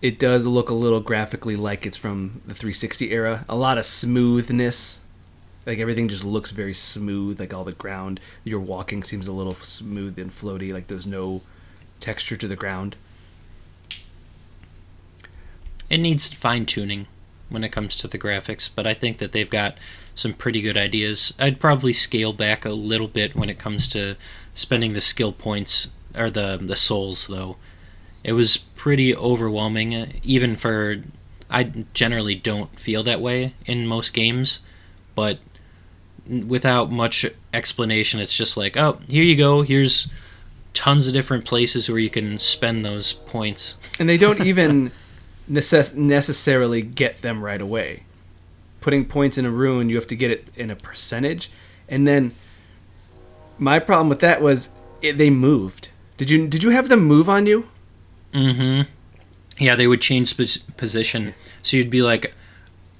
It 0.00 0.18
does 0.18 0.46
look 0.46 0.70
a 0.70 0.74
little 0.74 1.00
graphically 1.00 1.56
like 1.56 1.84
it's 1.84 1.96
from 1.98 2.40
the 2.46 2.54
360 2.54 3.12
era. 3.12 3.44
A 3.50 3.54
lot 3.54 3.76
of 3.76 3.84
smoothness, 3.84 5.00
like 5.66 5.78
everything 5.78 6.08
just 6.08 6.24
looks 6.24 6.52
very 6.52 6.72
smooth. 6.72 7.38
Like 7.38 7.52
all 7.52 7.64
the 7.64 7.72
ground 7.72 8.18
you're 8.42 8.60
walking 8.60 9.02
seems 9.02 9.28
a 9.28 9.32
little 9.32 9.54
smooth 9.54 10.18
and 10.18 10.30
floaty. 10.30 10.72
Like 10.72 10.86
there's 10.86 11.06
no 11.06 11.42
texture 12.00 12.36
to 12.36 12.48
the 12.48 12.56
ground. 12.56 12.96
It 15.90 15.98
needs 15.98 16.32
fine 16.32 16.66
tuning 16.66 17.08
when 17.48 17.64
it 17.64 17.72
comes 17.72 17.96
to 17.96 18.08
the 18.08 18.18
graphics, 18.18 18.70
but 18.72 18.86
I 18.86 18.94
think 18.94 19.18
that 19.18 19.32
they've 19.32 19.50
got 19.50 19.76
some 20.14 20.32
pretty 20.32 20.62
good 20.62 20.76
ideas. 20.76 21.34
I'd 21.38 21.60
probably 21.60 21.92
scale 21.92 22.32
back 22.32 22.64
a 22.64 22.70
little 22.70 23.08
bit 23.08 23.34
when 23.34 23.50
it 23.50 23.58
comes 23.58 23.88
to 23.88 24.16
spending 24.54 24.92
the 24.92 25.00
skill 25.00 25.32
points 25.32 25.90
or 26.16 26.30
the 26.30 26.58
the 26.60 26.76
souls 26.76 27.26
though. 27.26 27.56
It 28.22 28.32
was 28.32 28.56
pretty 28.56 29.14
overwhelming 29.14 29.94
uh, 29.94 30.06
even 30.22 30.56
for 30.56 31.02
I 31.48 31.64
generally 31.94 32.36
don't 32.36 32.78
feel 32.78 33.02
that 33.02 33.20
way 33.20 33.54
in 33.66 33.86
most 33.86 34.14
games, 34.14 34.60
but 35.14 35.40
without 36.26 36.92
much 36.92 37.26
explanation 37.52 38.20
it's 38.20 38.36
just 38.36 38.56
like, 38.56 38.76
"Oh, 38.76 39.00
here 39.08 39.24
you 39.24 39.36
go. 39.36 39.62
Here's 39.62 40.08
tons 40.72 41.08
of 41.08 41.12
different 41.12 41.44
places 41.44 41.88
where 41.88 41.98
you 41.98 42.10
can 42.10 42.38
spend 42.38 42.84
those 42.84 43.12
points." 43.12 43.74
And 43.98 44.08
they 44.08 44.18
don't 44.18 44.40
even 44.46 44.92
necess- 45.50 45.94
necessarily 45.94 46.82
get 46.82 47.18
them 47.18 47.42
right 47.42 47.60
away. 47.60 48.04
Putting 48.80 49.04
points 49.04 49.36
in 49.36 49.44
a 49.44 49.50
rune, 49.50 49.88
you 49.88 49.96
have 49.96 50.06
to 50.06 50.16
get 50.16 50.30
it 50.30 50.48
in 50.56 50.70
a 50.70 50.76
percentage, 50.76 51.50
and 51.88 52.06
then 52.08 52.32
my 53.58 53.78
problem 53.78 54.08
with 54.08 54.20
that 54.20 54.40
was 54.40 54.70
it, 55.02 55.18
they 55.18 55.28
moved. 55.28 55.90
Did 56.16 56.30
you 56.30 56.46
did 56.46 56.62
you 56.62 56.70
have 56.70 56.88
them 56.88 57.04
move 57.04 57.28
on 57.28 57.44
you? 57.46 57.68
Mm-hmm. 58.32 58.88
Yeah, 59.58 59.74
they 59.74 59.86
would 59.86 60.00
change 60.00 60.34
pos- 60.36 60.58
position. 60.58 61.34
So 61.60 61.76
you'd 61.76 61.90
be 61.90 62.00
like, 62.00 62.32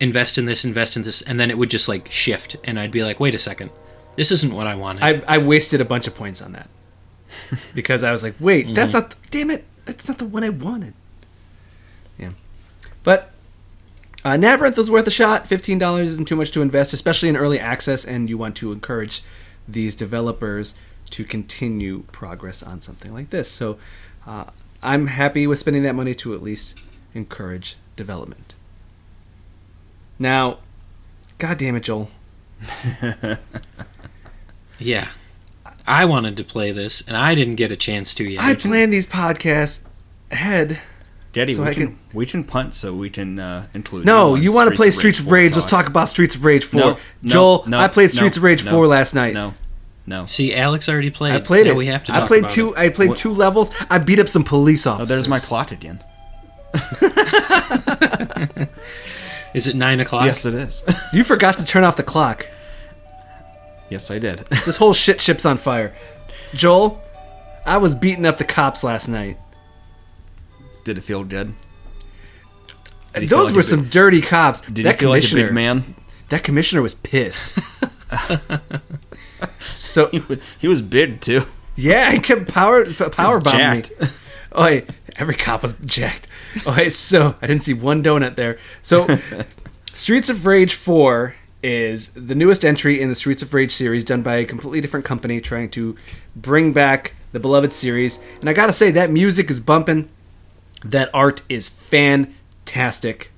invest 0.01 0.37
in 0.37 0.45
this, 0.45 0.65
invest 0.65 0.97
in 0.97 1.03
this, 1.05 1.23
and 1.23 1.41
then 1.41 1.51
it 1.51 1.57
would 1.57 1.71
just 1.71 1.89
like 1.89 2.11
shift, 2.11 2.57
and 2.65 2.79
I'd 2.79 2.91
be 2.91 3.03
like, 3.03 3.19
wait 3.21 3.35
a 3.35 3.39
second, 3.39 3.71
this 4.17 4.31
isn't 4.31 4.53
what 4.53 4.67
I 4.67 4.75
wanted. 4.75 5.03
I 5.03 5.23
I 5.27 5.39
wasted 5.39 5.81
a 5.81 5.85
bunch 5.87 6.07
of 6.07 6.15
points 6.15 6.43
on 6.43 6.53
that 6.53 6.69
because 7.75 8.03
I 8.03 8.13
was 8.13 8.23
like, 8.23 8.35
wait, 8.39 8.75
that's 8.75 8.93
not. 8.93 9.15
Damn 9.31 9.51
it, 9.51 9.65
that's 9.87 10.09
not 10.09 10.19
the 10.19 10.27
one 10.27 10.45
I 10.45 10.51
wanted. 10.51 10.93
But 13.03 13.31
uh, 14.25 14.31
Neverinth 14.31 14.79
is 14.79 14.91
worth 14.91 15.07
a 15.07 15.11
shot. 15.11 15.47
Fifteen 15.47 15.79
dollars 15.79 16.09
isn't 16.11 16.29
too 16.29 16.37
much 16.37 16.51
to 16.53 16.63
invest, 16.63 16.93
especially 16.93 17.29
in 17.29 17.37
early 17.37 17.59
access, 17.59 18.05
and 18.05 18.29
you 18.29 18.37
want 18.37 18.57
to 18.57 18.73
encourage 18.73 19.23
these 19.67 19.95
developers 19.95 20.75
to 21.11 21.25
continue 21.25 22.05
progress 22.13 22.63
on 22.63 22.81
something 22.81 23.13
like 23.13 23.31
this. 23.31 23.51
So, 23.51 23.79
uh, 24.27 24.45
I'm 24.83 25.09
happy 25.09 25.47
with 25.47 25.59
spending 25.59 25.83
that 25.83 25.95
money 25.95 26.15
to 26.17 26.35
at 26.35 26.43
least 26.43 26.79
encourage 27.15 27.77
development. 27.97 28.55
Now, 30.19 30.59
God 31.39 31.59
damn 31.59 31.77
it, 31.77 31.85
Joel. 31.85 32.11
yeah, 34.79 35.09
I 35.87 36.05
wanted 36.05 36.37
to 36.37 36.45
play 36.45 36.73
this, 36.73 37.01
and 37.07 37.17
I 37.17 37.35
didn't 37.35 37.57
get 37.57 37.73
a 37.73 37.77
chance 37.77 38.15
to 38.15 38.25
yet. 38.25 38.43
I 38.43 38.55
planned 38.55 38.93
these 38.93 39.07
podcasts 39.07 39.87
ahead. 40.31 40.79
Daddy, 41.33 41.53
So 41.53 41.63
we 41.63 41.69
I 41.69 41.75
can, 41.75 41.87
can- 41.89 41.99
we 42.13 42.27
can 42.27 42.43
punt 42.45 42.75
so 42.75 42.93
we 42.95 43.09
can 43.09 43.39
uh, 43.39 43.67
include. 43.73 44.05
No, 44.05 44.35
you 44.35 44.53
want 44.53 44.69
to 44.71 44.75
play 44.77 44.91
Streets 44.91 45.21
of 45.21 45.31
Rage? 45.31 45.53
4 45.53 45.61
Let's 45.61 45.71
talk 45.71 45.87
about 45.87 46.09
Streets 46.09 46.35
of 46.35 46.45
Rage 46.45 46.65
4. 46.65 46.81
No, 46.81 46.87
no, 46.91 46.99
Joel, 47.25 47.65
no, 47.69 47.79
I 47.79 47.87
played 47.89 48.07
no, 48.07 48.09
Streets 48.09 48.37
of 48.37 48.43
Rage 48.43 48.65
no, 48.65 48.71
4 48.73 48.87
last 48.89 49.15
night. 49.15 49.33
No, 49.35 49.55
no. 50.07 50.25
See, 50.25 50.53
Alex 50.55 50.89
already 50.89 51.11
played. 51.11 51.35
I 51.35 51.41
played 51.41 51.67
Now 51.67 51.73
it. 51.73 51.77
We 51.77 51.87
have 51.87 52.03
to. 52.05 52.13
I 52.13 52.27
played 52.27 52.41
about 52.41 52.51
two. 52.51 52.71
It. 52.73 52.79
I 52.79 52.89
played 52.91 53.11
What- 53.11 53.19
two 53.19 53.33
levels. 53.33 53.71
I 53.89 53.99
beat 53.99 54.19
up 54.19 54.27
some 54.29 54.43
police 54.43 54.87
Oh, 54.89 54.93
officers. 54.93 55.09
there's 55.09 55.29
my 55.29 55.39
clock 55.39 55.71
again. 55.71 56.03
Is 59.55 59.67
it 59.67 59.75
nine 59.75 59.99
o'clock? 60.01 60.25
Yes, 60.27 60.45
it 60.47 60.55
is. 60.55 60.85
You 61.13 61.25
forgot 61.25 61.59
to 61.59 61.65
turn 61.65 61.83
off 61.85 61.97
the 61.97 62.03
clock. 62.05 62.47
yes, 63.89 64.11
I 64.11 64.19
did. 64.21 64.39
This 64.65 64.77
whole 64.77 64.93
shit 65.05 65.21
ship's 65.21 65.45
on 65.45 65.57
fire. 65.57 65.93
Joel, 66.55 67.01
I 67.67 67.79
was 67.79 67.95
beating 67.95 68.27
up 68.27 68.39
the 68.39 68.45
cops 68.45 68.85
last 68.85 69.09
night. 69.09 69.39
Did 70.85 70.99
it 70.99 71.03
feel 71.03 71.25
good? 71.25 71.53
Did 73.15 73.29
Those 73.29 73.47
like 73.49 73.57
were 73.57 73.63
some 73.63 73.83
big- 73.83 73.91
dirty 73.91 74.21
cops. 74.21 74.61
Did 74.61 74.87
that 74.87 74.93
you 74.95 74.99
feel 74.99 75.11
like 75.11 75.23
a 75.25 75.27
commissioner, 75.27 75.47
big 75.47 75.55
man? 75.55 75.95
that 76.29 76.45
commissioner 76.45 76.81
was 76.83 76.95
pissed. 76.95 77.59
so 79.59 80.07
He 80.13 80.21
was, 80.21 80.57
he 80.61 80.69
was 80.69 80.83
big 80.83 81.21
too. 81.21 81.41
Yeah, 81.77 82.11
he 82.13 82.19
kept 82.19 82.49
power 82.53 82.85
power 83.11 83.39
He's 83.39 83.45
bombing 83.45 83.77
me. 83.77 83.83
jacked. 83.83 83.93
Oh, 84.53 84.65
hey, 84.67 84.85
every 85.15 85.37
cop 85.37 85.63
was 85.63 85.75
jacked. 85.85 86.27
Oh, 86.67 86.73
hey, 86.73 86.89
so 86.89 87.37
I 87.41 87.47
didn't 87.47 87.63
see 87.63 87.73
one 87.73 88.03
donut 88.03 88.35
there. 88.35 88.59
So, 88.83 89.07
Streets 89.95 90.29
of 90.29 90.45
Rage 90.45 90.75
Four 90.75 91.37
is 91.63 92.09
the 92.15 92.35
newest 92.35 92.65
entry 92.65 93.01
in 93.01 93.09
the 93.09 93.15
Streets 93.15 93.43
of 93.43 93.55
Rage 93.55 93.71
series, 93.71 94.03
done 94.03 94.23
by 94.23 94.35
a 94.39 94.45
completely 94.45 94.81
different 94.81 95.07
company, 95.07 95.41
trying 95.41 95.71
to 95.71 95.95
bring 96.35 96.73
back 96.73 97.15
the 97.31 97.39
beloved 97.39 97.73
series. 97.73 98.19
And 98.41 98.51
I 98.51 98.53
gotta 98.53 98.73
say, 98.73 98.91
that 98.91 99.13
music 99.13 99.49
is 99.51 99.61
bumping. 99.61 100.09
That 100.85 101.11
art 101.15 101.43
is 101.49 101.69
fantastic. 101.69 103.31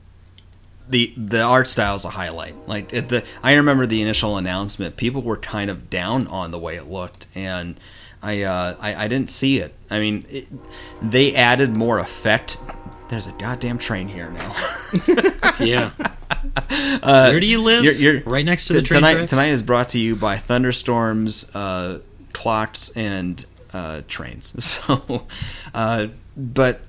the 0.89 1.13
the 1.17 1.41
art 1.43 1.69
style 1.69 1.95
is 1.95 2.05
a 2.05 2.11
highlight. 2.11 2.55
Like 2.69 2.93
at 2.95 3.09
the, 3.09 3.25
I 3.43 3.55
remember 3.55 3.87
the 3.87 4.03
initial 4.03 4.37
announcement. 4.37 4.97
People 4.97 5.23
were 5.23 5.37
kind 5.39 5.71
of 5.71 5.89
down 5.91 6.27
on 6.29 6.51
the 6.51 6.59
way 6.59 6.77
it 6.77 6.89
looked, 6.89 7.27
and 7.35 7.79
I 8.23 8.43
uh, 8.43 8.77
I, 8.81 9.05
I 9.05 9.09
didn't 9.09 9.31
see 9.31 9.59
it. 9.59 9.75
I 9.91 9.99
mean, 9.99 10.25
it, 10.29 10.49
they 11.03 11.35
added 11.35 11.77
more 11.77 11.99
effect. 11.99 12.59
There's 13.09 13.27
a 13.27 13.33
goddamn 13.33 13.79
train 13.79 14.09
here 14.09 14.31
now. 14.31 14.55
Yeah. 15.61 15.91
Uh, 17.03 17.29
Where 17.31 17.39
do 17.41 17.47
you 17.47 17.63
live? 17.63 17.85
You're- 17.85 17.97
you're- 17.97 18.23
right 18.27 18.45
next 18.45 18.65
to 18.67 18.73
the 18.73 18.83
train 18.83 18.99
tonight 18.99 19.15
tracks? 19.15 19.31
tonight 19.31 19.49
is 19.49 19.63
brought 19.63 19.91
to 19.91 19.99
you 19.99 20.17
by 20.17 20.37
thunderstorms, 20.37 21.55
uh, 21.55 22.01
clocks, 22.33 22.97
and 22.97 23.45
uh, 23.73 24.01
trains. 24.09 24.55
So, 24.59 25.27
uh, 25.75 26.07
but 26.37 26.81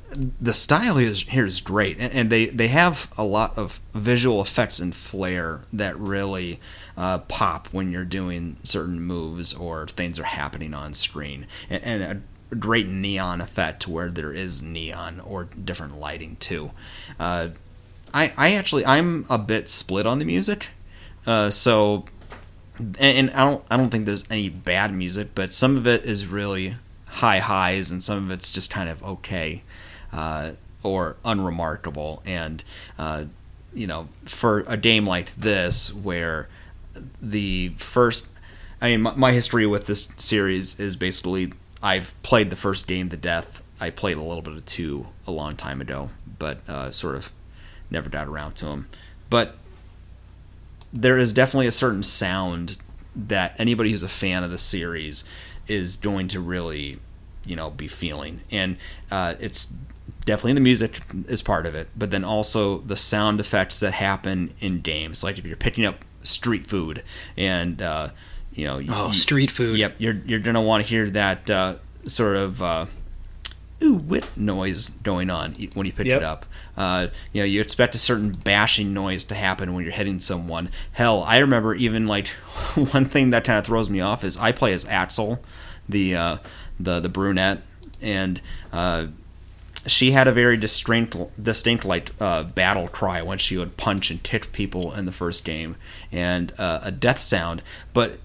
the 0.42 0.54
style 0.54 0.98
is 0.98 1.24
here 1.24 1.46
is 1.46 1.62
great, 1.62 1.98
and, 2.00 2.14
and 2.14 2.30
they 2.30 2.48
they 2.48 2.68
have 2.70 3.12
a 3.18 3.24
lot 3.24 3.58
of 3.58 3.80
visual 3.94 4.42
effects 4.42 4.80
and 4.80 4.96
flair 4.96 5.62
that 5.72 5.98
really 5.98 6.60
uh, 6.98 7.20
pop 7.20 7.68
when 7.68 7.92
you're 7.92 8.06
doing 8.06 8.58
certain 8.64 9.02
moves 9.02 9.54
or 9.54 9.88
things 9.88 10.20
are 10.20 10.26
happening 10.26 10.74
on 10.74 10.94
screen, 10.94 11.48
and, 11.70 11.84
and 11.84 12.24
a 12.52 12.56
great 12.56 12.88
neon 12.88 13.42
effect 13.42 13.82
to 13.84 13.92
where 13.92 14.10
there 14.10 14.32
is 14.32 14.62
neon 14.62 15.20
or 15.20 15.46
different 15.46 16.00
lighting 16.00 16.36
too. 16.38 16.72
Uh, 17.20 17.50
I 18.14 18.34
I 18.38 18.54
actually 18.54 18.86
I'm 18.86 19.26
a 19.30 19.38
bit 19.38 19.70
split 19.70 20.06
on 20.06 20.20
the 20.20 20.26
music, 20.26 20.70
uh, 21.26 21.50
so 21.50 22.06
and, 22.78 22.98
and 23.00 23.32
I 23.32 23.46
don't 23.46 23.64
I 23.70 23.78
don't 23.78 23.90
think 23.90 24.06
there's 24.06 24.30
any 24.32 24.50
bad 24.50 24.94
music, 24.94 25.30
but 25.36 25.54
some 25.54 25.78
of 25.78 25.88
it 25.88 26.06
is 26.06 26.28
really 26.28 26.76
high 27.08 27.40
highs 27.40 27.92
and 27.92 28.02
some 28.02 28.18
of 28.18 28.32
it's 28.32 28.50
just 28.50 28.72
kind 28.72 28.90
of 28.90 29.04
okay 29.04 29.62
uh, 30.14 30.52
or 30.84 31.18
unremarkable. 31.26 32.22
And 32.26 32.64
uh, 32.98 33.26
you 33.74 33.88
know, 33.88 34.08
for 34.26 34.60
a 34.62 34.78
game 34.78 35.06
like 35.06 35.34
this, 35.36 35.94
where 35.94 36.48
the 37.22 37.70
first, 37.78 38.30
I 38.82 38.92
mean, 38.92 39.02
my, 39.02 39.16
my 39.16 39.32
history 39.32 39.66
with 39.66 39.88
this 39.88 40.12
series 40.18 40.80
is 40.80 40.96
basically 40.96 41.54
I've 41.82 42.14
played 42.24 42.50
the 42.50 42.56
first 42.56 42.88
game 42.88 43.10
to 43.10 43.18
death. 43.18 43.62
I 43.80 43.90
played 43.90 44.18
a 44.18 44.22
little 44.22 44.42
bit 44.42 44.54
of 44.54 44.66
two 44.66 45.08
a 45.28 45.32
long 45.32 45.56
time 45.56 45.82
ago, 45.82 46.12
but 46.40 46.68
uh, 46.70 46.92
sort 46.92 47.16
of 47.16 47.32
never 47.90 48.10
got 48.10 48.28
around 48.28 48.54
to 48.58 48.66
them. 48.66 48.88
But 49.30 49.56
there 50.94 51.18
is 51.18 51.34
definitely 51.34 51.68
a 51.68 51.72
certain 51.72 52.04
sound 52.04 52.78
that 53.16 53.56
anybody 53.60 53.92
who's 53.92 54.04
a 54.04 54.10
fan 54.10 54.44
of 54.44 54.52
the 54.52 54.58
series 54.58 55.24
is 55.68 55.96
going 55.96 56.28
to 56.30 56.40
really, 56.40 57.00
you 57.46 57.56
know, 57.56 57.70
be 57.70 57.88
feeling. 57.88 58.42
And 58.52 58.78
uh, 59.12 59.36
it's 59.40 59.76
definitely 60.26 60.54
the 60.54 60.62
music 60.62 61.02
is 61.28 61.42
part 61.42 61.66
of 61.66 61.76
it, 61.76 61.90
but 61.96 62.12
then 62.12 62.24
also 62.24 62.80
the 62.80 62.96
sound 62.96 63.40
effects 63.40 63.80
that 63.82 63.94
happen 63.94 64.54
in 64.60 64.82
games. 64.82 65.24
Like 65.24 65.38
if 65.38 65.46
you're 65.46 65.56
picking 65.58 65.86
up 65.86 66.04
street 66.24 66.66
food 66.68 67.04
and 67.38 67.82
uh, 67.82 68.10
you 68.54 68.66
know, 68.66 68.82
Oh, 68.90 69.08
you- 69.08 69.14
street 69.14 69.52
food. 69.52 69.78
Yep, 69.80 69.96
you're 70.00 70.22
you're 70.26 70.40
gonna 70.40 70.62
want 70.62 70.84
to 70.84 70.90
hear 70.90 71.10
that 71.10 71.50
uh, 71.50 71.76
sort 72.06 72.36
of 72.38 72.62
uh, 72.62 72.86
ooh 73.82 73.96
wit 73.96 74.26
noise 74.38 74.90
going 74.92 75.30
on 75.30 75.54
when 75.74 75.86
you 75.86 75.92
pick 75.92 76.08
Yep. 76.08 76.18
it 76.22 76.24
up. 76.24 76.46
Uh, 76.78 77.08
you 77.34 77.42
know, 77.42 77.46
you 77.46 77.60
expect 77.62 77.94
a 77.96 77.98
certain 78.00 78.32
bashing 78.32 78.94
noise 78.94 79.24
to 79.26 79.36
happen 79.36 79.74
when 79.74 79.84
you're 79.84 79.94
hitting 79.94 80.20
someone. 80.20 80.70
Hell, 80.94 81.24
I 81.24 81.38
remember 81.40 81.76
even 81.76 82.08
like 82.08 82.28
one 82.76 83.06
thing 83.06 83.30
that 83.32 83.44
kind 83.44 83.60
of 83.60 83.66
throws 83.66 83.90
me 83.90 84.00
off 84.02 84.24
is 84.24 84.38
I 84.38 84.52
play 84.54 84.74
as 84.74 84.88
Axel, 84.88 85.40
the 85.90 86.16
uh, 86.16 86.38
the 86.80 87.00
the 87.00 87.10
brunette, 87.10 87.62
and 88.02 88.40
uh, 88.72 89.08
she 89.86 90.12
had 90.12 90.28
a 90.28 90.32
very 90.32 90.58
distinct, 90.58 91.16
distinct 91.42 91.86
like 91.86 92.12
uh, 92.20 92.44
battle 92.44 92.88
cry 92.88 93.22
when 93.22 93.38
she 93.38 93.58
would 93.58 93.78
punch 93.78 94.10
and 94.12 94.22
kick 94.24 94.52
people 94.52 94.94
in 94.94 95.06
the 95.06 95.12
first 95.12 95.44
game, 95.44 95.76
and 96.12 96.54
uh, 96.58 96.80
a 96.84 96.92
death 96.92 97.20
sound. 97.20 97.62
But 97.94 98.20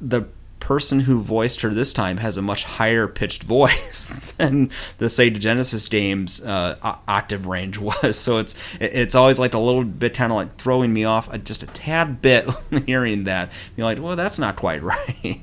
the 0.00 0.26
person 0.66 1.00
who 1.00 1.20
voiced 1.20 1.60
her 1.60 1.68
this 1.72 1.92
time 1.92 2.16
has 2.16 2.36
a 2.36 2.42
much 2.42 2.64
higher 2.64 3.06
pitched 3.06 3.42
voice 3.44 4.32
than 4.36 4.68
the 4.98 5.06
Sega 5.06 5.38
Genesis 5.38 5.86
game's 5.86 6.44
uh, 6.44 6.76
octave 7.06 7.46
range 7.46 7.78
was. 7.78 8.18
So 8.18 8.38
it's 8.38 8.56
it's 8.80 9.14
always 9.14 9.38
like 9.38 9.54
a 9.54 9.58
little 9.58 9.84
bit 9.84 10.14
kind 10.14 10.32
of 10.32 10.36
like 10.36 10.56
throwing 10.56 10.92
me 10.92 11.04
off 11.04 11.32
uh, 11.32 11.38
just 11.38 11.62
a 11.62 11.66
tad 11.66 12.20
bit 12.20 12.48
hearing 12.86 13.24
that. 13.24 13.52
You're 13.76 13.84
like, 13.84 14.00
well, 14.00 14.16
that's 14.16 14.38
not 14.38 14.56
quite 14.56 14.82
right. 14.82 15.40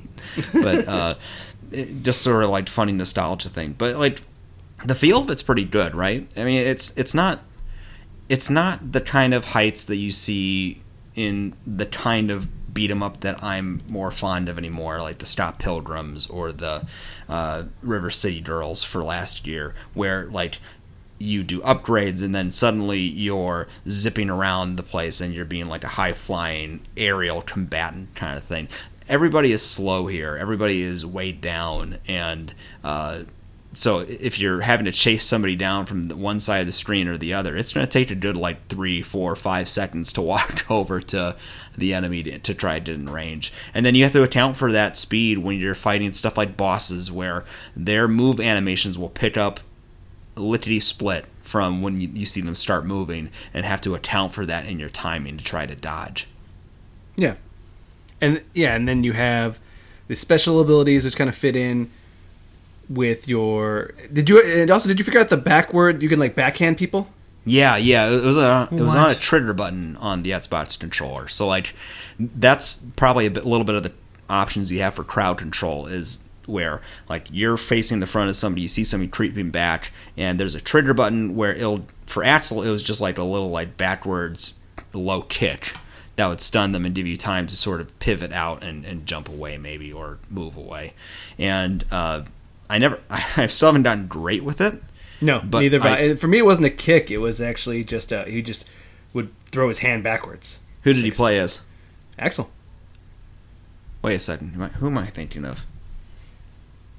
but 0.52 0.88
uh, 0.88 1.14
just 2.02 2.22
sort 2.22 2.44
of 2.44 2.50
like 2.50 2.68
funny 2.68 2.92
nostalgia 2.92 3.48
thing. 3.48 3.74
But 3.78 3.96
like 3.96 4.20
the 4.84 4.94
feel 4.94 5.18
of 5.18 5.30
it's 5.30 5.42
pretty 5.42 5.64
good, 5.64 5.94
right? 5.94 6.28
I 6.36 6.44
mean, 6.44 6.58
it's 6.58 6.96
it's 6.96 7.14
not 7.14 7.40
it's 8.28 8.50
not 8.50 8.92
the 8.92 9.00
kind 9.00 9.34
of 9.34 9.46
heights 9.46 9.84
that 9.86 9.96
you 9.96 10.10
see 10.10 10.82
in 11.14 11.54
the 11.66 11.86
kind 11.86 12.30
of 12.30 12.48
beat 12.74 12.90
'em 12.90 13.02
up 13.02 13.20
that 13.20 13.42
I'm 13.42 13.82
more 13.88 14.10
fond 14.10 14.48
of 14.48 14.58
anymore, 14.58 15.00
like 15.00 15.18
the 15.18 15.26
Scott 15.26 15.58
Pilgrims 15.58 16.26
or 16.26 16.52
the 16.52 16.86
uh, 17.28 17.64
River 17.82 18.10
City 18.10 18.40
Girls 18.40 18.82
for 18.82 19.02
last 19.02 19.46
year, 19.46 19.74
where 19.94 20.26
like 20.26 20.58
you 21.18 21.42
do 21.44 21.60
upgrades 21.60 22.22
and 22.22 22.34
then 22.34 22.50
suddenly 22.50 22.98
you're 22.98 23.68
zipping 23.88 24.28
around 24.28 24.76
the 24.76 24.82
place 24.82 25.20
and 25.20 25.32
you're 25.32 25.44
being 25.44 25.66
like 25.66 25.84
a 25.84 25.88
high 25.88 26.12
flying 26.12 26.80
aerial 26.96 27.40
combatant 27.40 28.14
kind 28.16 28.36
of 28.36 28.44
thing. 28.44 28.68
Everybody 29.08 29.52
is 29.52 29.62
slow 29.62 30.06
here. 30.08 30.36
Everybody 30.36 30.82
is 30.82 31.06
weighed 31.06 31.40
down 31.40 31.98
and 32.08 32.52
uh, 32.82 33.20
so 33.74 34.00
if 34.00 34.38
you're 34.38 34.60
having 34.60 34.84
to 34.84 34.92
chase 34.92 35.24
somebody 35.24 35.56
down 35.56 35.86
from 35.86 36.08
one 36.08 36.40
side 36.40 36.60
of 36.60 36.66
the 36.66 36.72
screen 36.72 37.08
or 37.08 37.18
the 37.18 37.34
other, 37.34 37.56
it's 37.56 37.72
going 37.72 37.86
to 37.86 37.90
take 37.90 38.10
a 38.10 38.14
good 38.14 38.36
like 38.36 38.68
three, 38.68 39.02
four, 39.02 39.34
five 39.36 39.68
seconds 39.68 40.12
to 40.14 40.22
walk 40.22 40.70
over 40.70 41.00
to 41.00 41.36
the 41.76 41.94
enemy 41.94 42.22
to, 42.22 42.38
to 42.38 42.54
try 42.54 42.78
to 42.78 42.84
get 42.84 42.94
in 42.94 43.08
range. 43.08 43.52
And 43.72 43.84
then 43.84 43.94
you 43.94 44.04
have 44.04 44.12
to 44.12 44.22
account 44.22 44.56
for 44.56 44.72
that 44.72 44.96
speed 44.96 45.38
when 45.38 45.58
you're 45.58 45.74
fighting 45.74 46.12
stuff 46.12 46.36
like 46.36 46.56
bosses, 46.56 47.10
where 47.10 47.44
their 47.76 48.06
move 48.08 48.40
animations 48.40 48.98
will 48.98 49.08
pick 49.08 49.36
up 49.36 49.60
lickety 50.36 50.80
split 50.80 51.26
from 51.40 51.82
when 51.82 52.00
you, 52.00 52.08
you 52.08 52.26
see 52.26 52.40
them 52.40 52.54
start 52.54 52.86
moving, 52.86 53.30
and 53.52 53.66
have 53.66 53.80
to 53.82 53.94
account 53.94 54.32
for 54.32 54.46
that 54.46 54.66
in 54.66 54.78
your 54.78 54.88
timing 54.88 55.36
to 55.36 55.44
try 55.44 55.66
to 55.66 55.74
dodge. 55.74 56.26
Yeah, 57.16 57.34
and 58.20 58.42
yeah, 58.54 58.74
and 58.74 58.88
then 58.88 59.04
you 59.04 59.12
have 59.12 59.60
the 60.08 60.14
special 60.14 60.60
abilities 60.60 61.04
which 61.04 61.16
kind 61.16 61.28
of 61.28 61.36
fit 61.36 61.54
in 61.54 61.90
with 62.88 63.28
your. 63.28 63.92
Did 64.12 64.28
you? 64.28 64.42
And 64.42 64.70
also, 64.70 64.88
did 64.88 64.98
you 64.98 65.04
figure 65.04 65.20
out 65.20 65.28
the 65.28 65.36
backward? 65.36 66.02
You 66.02 66.08
can 66.08 66.18
like 66.18 66.34
backhand 66.34 66.78
people. 66.78 67.08
Yeah, 67.46 67.76
yeah, 67.76 68.10
it 68.10 68.24
was 68.24 68.38
a 68.38 68.68
it 68.72 68.80
was 68.80 68.94
on 68.94 69.10
a 69.10 69.14
trigger 69.14 69.52
button 69.52 69.96
on 69.96 70.22
the 70.22 70.30
Xbox 70.30 70.78
controller. 70.78 71.28
So 71.28 71.46
like, 71.46 71.74
that's 72.18 72.76
probably 72.96 73.26
a 73.26 73.30
bit, 73.30 73.44
little 73.44 73.64
bit 73.64 73.74
of 73.74 73.82
the 73.82 73.92
options 74.30 74.72
you 74.72 74.80
have 74.80 74.94
for 74.94 75.04
crowd 75.04 75.36
control 75.36 75.86
is 75.86 76.26
where 76.46 76.80
like 77.08 77.26
you're 77.30 77.56
facing 77.58 78.00
the 78.00 78.06
front 78.06 78.30
of 78.30 78.36
somebody, 78.36 78.62
you 78.62 78.68
see 78.68 78.84
somebody 78.84 79.10
creeping 79.10 79.50
back, 79.50 79.92
and 80.16 80.40
there's 80.40 80.54
a 80.54 80.60
trigger 80.60 80.94
button 80.94 81.36
where 81.36 81.52
it'll 81.52 81.86
for 82.06 82.24
Axel 82.24 82.62
it 82.62 82.70
was 82.70 82.82
just 82.82 83.00
like 83.00 83.18
a 83.18 83.22
little 83.22 83.50
like 83.50 83.76
backwards 83.76 84.60
low 84.94 85.22
kick 85.22 85.74
that 86.16 86.28
would 86.28 86.40
stun 86.40 86.72
them 86.72 86.84
and 86.84 86.94
give 86.94 87.06
you 87.06 87.16
time 87.16 87.46
to 87.46 87.56
sort 87.56 87.80
of 87.80 87.98
pivot 87.98 88.32
out 88.32 88.62
and, 88.62 88.84
and 88.84 89.06
jump 89.06 89.28
away 89.28 89.58
maybe 89.58 89.92
or 89.92 90.18
move 90.30 90.56
away. 90.56 90.94
And 91.38 91.84
uh, 91.90 92.22
I 92.70 92.78
never 92.78 93.00
I 93.10 93.46
still 93.46 93.68
haven't 93.68 93.82
done 93.84 94.06
great 94.06 94.42
with 94.44 94.60
it. 94.60 94.74
No, 95.20 95.40
But 95.42 95.60
neither. 95.60 95.80
have 95.80 95.92
I, 95.92 95.98
I- 96.10 96.14
for 96.16 96.26
me, 96.28 96.38
it 96.38 96.44
wasn't 96.44 96.66
a 96.66 96.70
kick. 96.70 97.10
It 97.10 97.18
was 97.18 97.40
actually 97.40 97.84
just 97.84 98.12
uh, 98.12 98.24
he 98.24 98.42
just 98.42 98.68
would 99.12 99.30
throw 99.46 99.68
his 99.68 99.78
hand 99.78 100.02
backwards. 100.04 100.58
Who 100.82 100.92
did 100.92 101.02
he 101.02 101.10
Six. 101.10 101.16
play 101.16 101.38
as? 101.38 101.64
Axel. 102.18 102.50
Wait 104.02 104.14
a 104.14 104.18
second. 104.18 104.50
Who 104.54 104.86
am 104.86 104.98
I 104.98 105.06
thinking 105.06 105.44
of? 105.44 105.64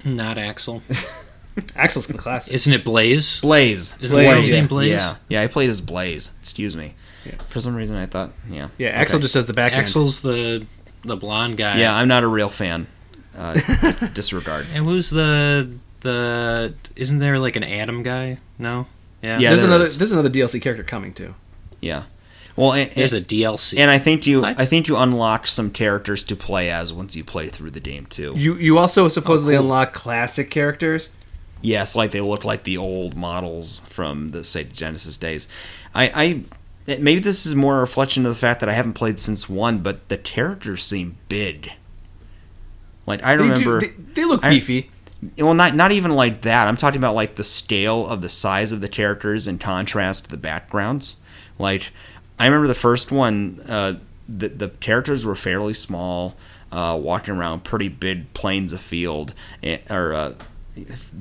Not 0.04 0.38
Axel. 0.38 0.82
Axel's 1.76 2.06
the 2.06 2.14
classic. 2.18 2.52
Isn't 2.52 2.72
it 2.72 2.84
Blaze? 2.84 3.40
Blaze. 3.40 3.96
Isn't 4.00 4.16
the 4.16 4.24
Blaze, 4.24 4.50
name 4.50 4.58
name 4.60 4.68
Blaze? 4.68 4.88
Yeah, 4.90 5.14
yeah. 5.28 5.42
I 5.42 5.46
played 5.46 5.70
as 5.70 5.80
Blaze. 5.80 6.36
Excuse 6.40 6.76
me. 6.76 6.94
Yeah. 7.24 7.36
For 7.48 7.60
some 7.60 7.74
reason, 7.74 7.96
I 7.96 8.06
thought, 8.06 8.32
yeah. 8.50 8.68
yeah, 8.78 8.88
Axel 8.88 9.16
Okay. 9.16 9.22
just 9.22 9.34
does 9.34 9.46
the 9.46 9.52
back. 9.54 9.72
Axel's 9.72 10.20
the 10.20 10.66
the 11.02 11.16
blonde 11.16 11.56
guy. 11.56 11.78
Yeah, 11.78 11.94
I'm 11.94 12.08
not 12.08 12.24
a 12.24 12.28
real 12.28 12.48
fan. 12.48 12.86
Uh, 13.36 13.54
dis- 13.54 13.98
disregard. 14.14 14.66
And 14.72 14.84
who's 14.84 15.10
the 15.10 15.68
the? 16.00 16.74
Isn't 16.96 17.18
there 17.18 17.38
like 17.38 17.56
an 17.56 17.64
Adam 17.64 18.02
guy? 18.02 18.38
No. 18.58 18.86
Yeah. 19.22 19.38
Yeah. 19.38 19.50
there's 19.50 19.60
there 19.62 19.68
another. 19.70 19.84
is. 19.84 19.98
There's 19.98 20.12
another 20.12 20.30
DLC 20.30 20.60
character 20.62 20.82
coming 20.84 21.12
too. 21.12 21.34
Yeah. 21.80 22.04
Well, 22.56 22.72
and, 22.72 22.90
There's 22.92 23.12
and, 23.12 23.22
a 23.22 23.28
DLC. 23.28 23.78
and 23.78 23.90
I 23.90 23.98
think 23.98 24.26
you, 24.26 24.40
What? 24.40 24.58
I 24.58 24.64
think 24.64 24.88
you 24.88 24.96
unlock 24.96 25.46
some 25.46 25.70
characters 25.70 26.24
to 26.24 26.34
play 26.34 26.70
as 26.70 26.90
once 26.90 27.14
you 27.14 27.22
play 27.22 27.50
through 27.50 27.72
the 27.72 27.80
game 27.80 28.06
too. 28.06 28.32
You 28.34 28.54
you 28.54 28.78
also 28.78 29.08
supposedly 29.08 29.54
cool. 29.54 29.64
unlock 29.64 29.92
classic 29.92 30.50
characters. 30.50 31.10
Yes, 31.60 31.94
like 31.94 32.12
they 32.12 32.20
look 32.22 32.44
like 32.46 32.62
the 32.62 32.78
old 32.78 33.14
models 33.14 33.80
from 33.80 34.28
the 34.28 34.38
Sega 34.38 34.72
Genesis 34.72 35.18
days. 35.18 35.48
I, 35.94 36.44
I 36.88 36.96
maybe 36.98 37.18
this 37.20 37.44
is 37.44 37.54
more 37.54 37.76
a 37.76 37.80
reflection 37.80 38.24
of 38.24 38.32
the 38.32 38.38
fact 38.38 38.60
that 38.60 38.68
I 38.70 38.72
haven't 38.72 38.94
played 38.94 39.18
since 39.18 39.48
one, 39.50 39.80
but 39.80 40.08
the 40.08 40.16
characters 40.16 40.82
seem 40.84 41.16
big. 41.28 41.72
Like 43.06 43.22
I 43.22 43.36
They, 43.36 43.42
remember, 43.42 43.80
do, 43.80 43.86
they, 43.86 43.92
they 44.14 44.24
look 44.24 44.44
I- 44.44 44.50
beefy. 44.50 44.90
well, 45.38 45.54
not 45.54 45.74
not 45.74 45.92
even 45.92 46.10
like 46.12 46.42
that. 46.42 46.66
I'm 46.68 46.76
talking 46.76 46.98
about 46.98 47.14
like 47.14 47.36
the 47.36 47.44
scale 47.44 48.06
of 48.06 48.20
the 48.20 48.28
size 48.28 48.72
of 48.72 48.80
the 48.80 48.88
characters 48.88 49.46
in 49.46 49.58
contrast 49.58 50.24
to 50.24 50.30
the 50.30 50.36
backgrounds. 50.36 51.16
Like 51.58 51.90
I 52.38 52.44
remember 52.46 52.66
the 52.68 52.74
first 52.74 53.10
one, 53.12 53.60
uh, 53.68 53.94
the 54.28 54.48
the 54.48 54.68
characters 54.68 55.24
were 55.24 55.34
fairly 55.36 55.72
small, 55.72 56.34
uh, 56.72 56.98
walking 57.00 57.34
around 57.34 57.64
pretty 57.64 57.88
big 57.88 58.32
plains 58.34 58.72
of 58.72 58.80
field 58.80 59.32
eh, 59.62 59.78
or 59.88 60.12
uh, 60.12 60.34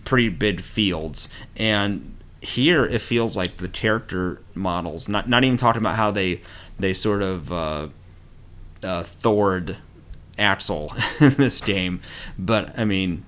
pretty 0.03 0.29
big 0.29 0.61
fields, 0.61 1.29
and 1.55 2.15
here 2.41 2.85
it 2.85 3.01
feels 3.01 3.37
like 3.37 3.57
the 3.57 3.67
character 3.69 4.41
models. 4.53 5.07
Not 5.07 5.29
not 5.29 5.43
even 5.43 5.57
talking 5.57 5.81
about 5.81 5.95
how 5.95 6.11
they 6.11 6.41
they 6.79 6.93
sort 6.93 7.21
of. 7.21 7.51
Uh, 7.51 7.87
uh, 8.83 9.01
Thord 9.03 9.77
Axel 10.37 10.93
in 11.19 11.35
this 11.35 11.61
game, 11.61 12.01
but 12.37 12.77
I 12.77 12.85
mean, 12.85 13.25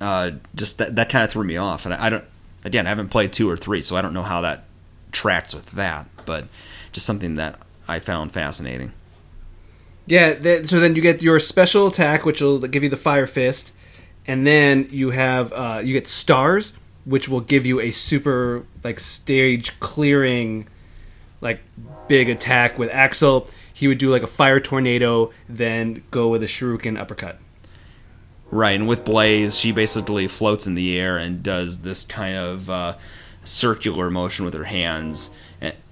uh, 0.00 0.32
just 0.54 0.78
that 0.78 0.96
that 0.96 1.08
kind 1.08 1.24
of 1.24 1.30
threw 1.30 1.44
me 1.44 1.56
off, 1.56 1.84
and 1.84 1.94
I, 1.94 2.06
I 2.06 2.10
don't 2.10 2.24
again, 2.64 2.86
I 2.86 2.90
haven't 2.90 3.08
played 3.08 3.32
two 3.32 3.48
or 3.48 3.56
three, 3.56 3.80
so 3.80 3.96
I 3.96 4.02
don't 4.02 4.12
know 4.12 4.22
how 4.22 4.40
that 4.40 4.64
tracks 5.12 5.54
with 5.54 5.70
that. 5.72 6.08
But 6.26 6.46
just 6.92 7.06
something 7.06 7.36
that 7.36 7.60
I 7.88 8.00
found 8.00 8.32
fascinating. 8.32 8.92
Yeah, 10.06 10.62
so 10.64 10.78
then 10.78 10.94
you 10.94 11.02
get 11.02 11.22
your 11.22 11.38
special 11.38 11.88
attack, 11.88 12.24
which 12.24 12.40
will 12.40 12.58
give 12.58 12.82
you 12.82 12.88
the 12.88 12.96
fire 12.96 13.26
fist, 13.26 13.74
and 14.26 14.46
then 14.46 14.88
you 14.90 15.10
have 15.10 15.52
uh, 15.52 15.80
you 15.82 15.92
get 15.92 16.06
stars, 16.06 16.76
which 17.04 17.28
will 17.28 17.40
give 17.40 17.66
you 17.66 17.80
a 17.80 17.90
super 17.90 18.64
like 18.84 19.00
stage 19.00 19.78
clearing, 19.80 20.68
like 21.40 21.60
big 22.08 22.28
attack 22.28 22.78
with 22.78 22.90
Axel. 22.92 23.48
He 23.76 23.88
would 23.88 23.98
do 23.98 24.10
like 24.10 24.22
a 24.22 24.26
fire 24.26 24.58
tornado, 24.58 25.32
then 25.50 26.02
go 26.10 26.28
with 26.28 26.42
a 26.42 26.46
shuriken 26.46 26.98
uppercut. 26.98 27.38
Right, 28.50 28.74
and 28.74 28.88
with 28.88 29.04
Blaze, 29.04 29.58
she 29.58 29.70
basically 29.70 30.28
floats 30.28 30.66
in 30.66 30.76
the 30.76 30.98
air 30.98 31.18
and 31.18 31.42
does 31.42 31.82
this 31.82 32.02
kind 32.02 32.38
of 32.38 32.70
uh, 32.70 32.96
circular 33.44 34.10
motion 34.10 34.46
with 34.46 34.54
her 34.54 34.64
hands, 34.64 35.34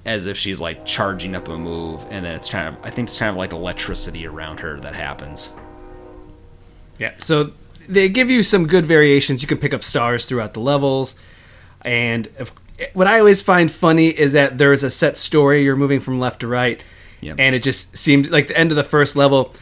as 0.06 0.24
if 0.24 0.38
she's 0.38 0.62
like 0.62 0.86
charging 0.86 1.34
up 1.34 1.46
a 1.46 1.58
move, 1.58 2.06
and 2.08 2.24
then 2.24 2.34
it's 2.34 2.48
kind 2.48 2.68
of 2.68 2.86
I 2.86 2.88
think 2.88 3.08
it's 3.08 3.18
kind 3.18 3.28
of 3.28 3.36
like 3.36 3.52
electricity 3.52 4.26
around 4.26 4.60
her 4.60 4.80
that 4.80 4.94
happens. 4.94 5.52
Yeah. 6.98 7.12
So 7.18 7.50
they 7.86 8.08
give 8.08 8.30
you 8.30 8.42
some 8.42 8.66
good 8.66 8.86
variations. 8.86 9.42
You 9.42 9.48
can 9.48 9.58
pick 9.58 9.74
up 9.74 9.84
stars 9.84 10.24
throughout 10.24 10.54
the 10.54 10.60
levels, 10.60 11.16
and 11.82 12.28
if, 12.38 12.50
what 12.94 13.06
I 13.06 13.18
always 13.18 13.42
find 13.42 13.70
funny 13.70 14.08
is 14.08 14.32
that 14.32 14.56
there 14.56 14.72
is 14.72 14.82
a 14.82 14.90
set 14.90 15.18
story. 15.18 15.64
You're 15.64 15.76
moving 15.76 16.00
from 16.00 16.18
left 16.18 16.40
to 16.40 16.46
right, 16.46 16.82
Yep. 17.24 17.36
and 17.38 17.54
it 17.54 17.62
just 17.62 17.96
seemed 17.96 18.30
like 18.30 18.48
the 18.48 18.56
end 18.58 18.70
of 18.72 18.76
the 18.76 18.84
first 18.84 19.16
level. 19.16 19.52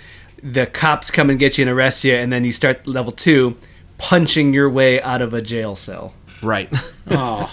The 0.42 0.66
cops 0.66 1.10
come 1.12 1.30
and 1.30 1.38
get 1.38 1.56
you 1.58 1.62
and 1.62 1.70
arrest 1.70 2.02
you, 2.04 2.14
and 2.14 2.32
then 2.32 2.44
you 2.44 2.50
start 2.52 2.86
level 2.86 3.12
two, 3.12 3.56
punching 3.98 4.52
your 4.52 4.68
way 4.68 5.00
out 5.00 5.22
of 5.22 5.32
a 5.32 5.40
jail 5.40 5.76
cell. 5.76 6.14
Right. 6.42 6.68
Oh, 7.10 7.52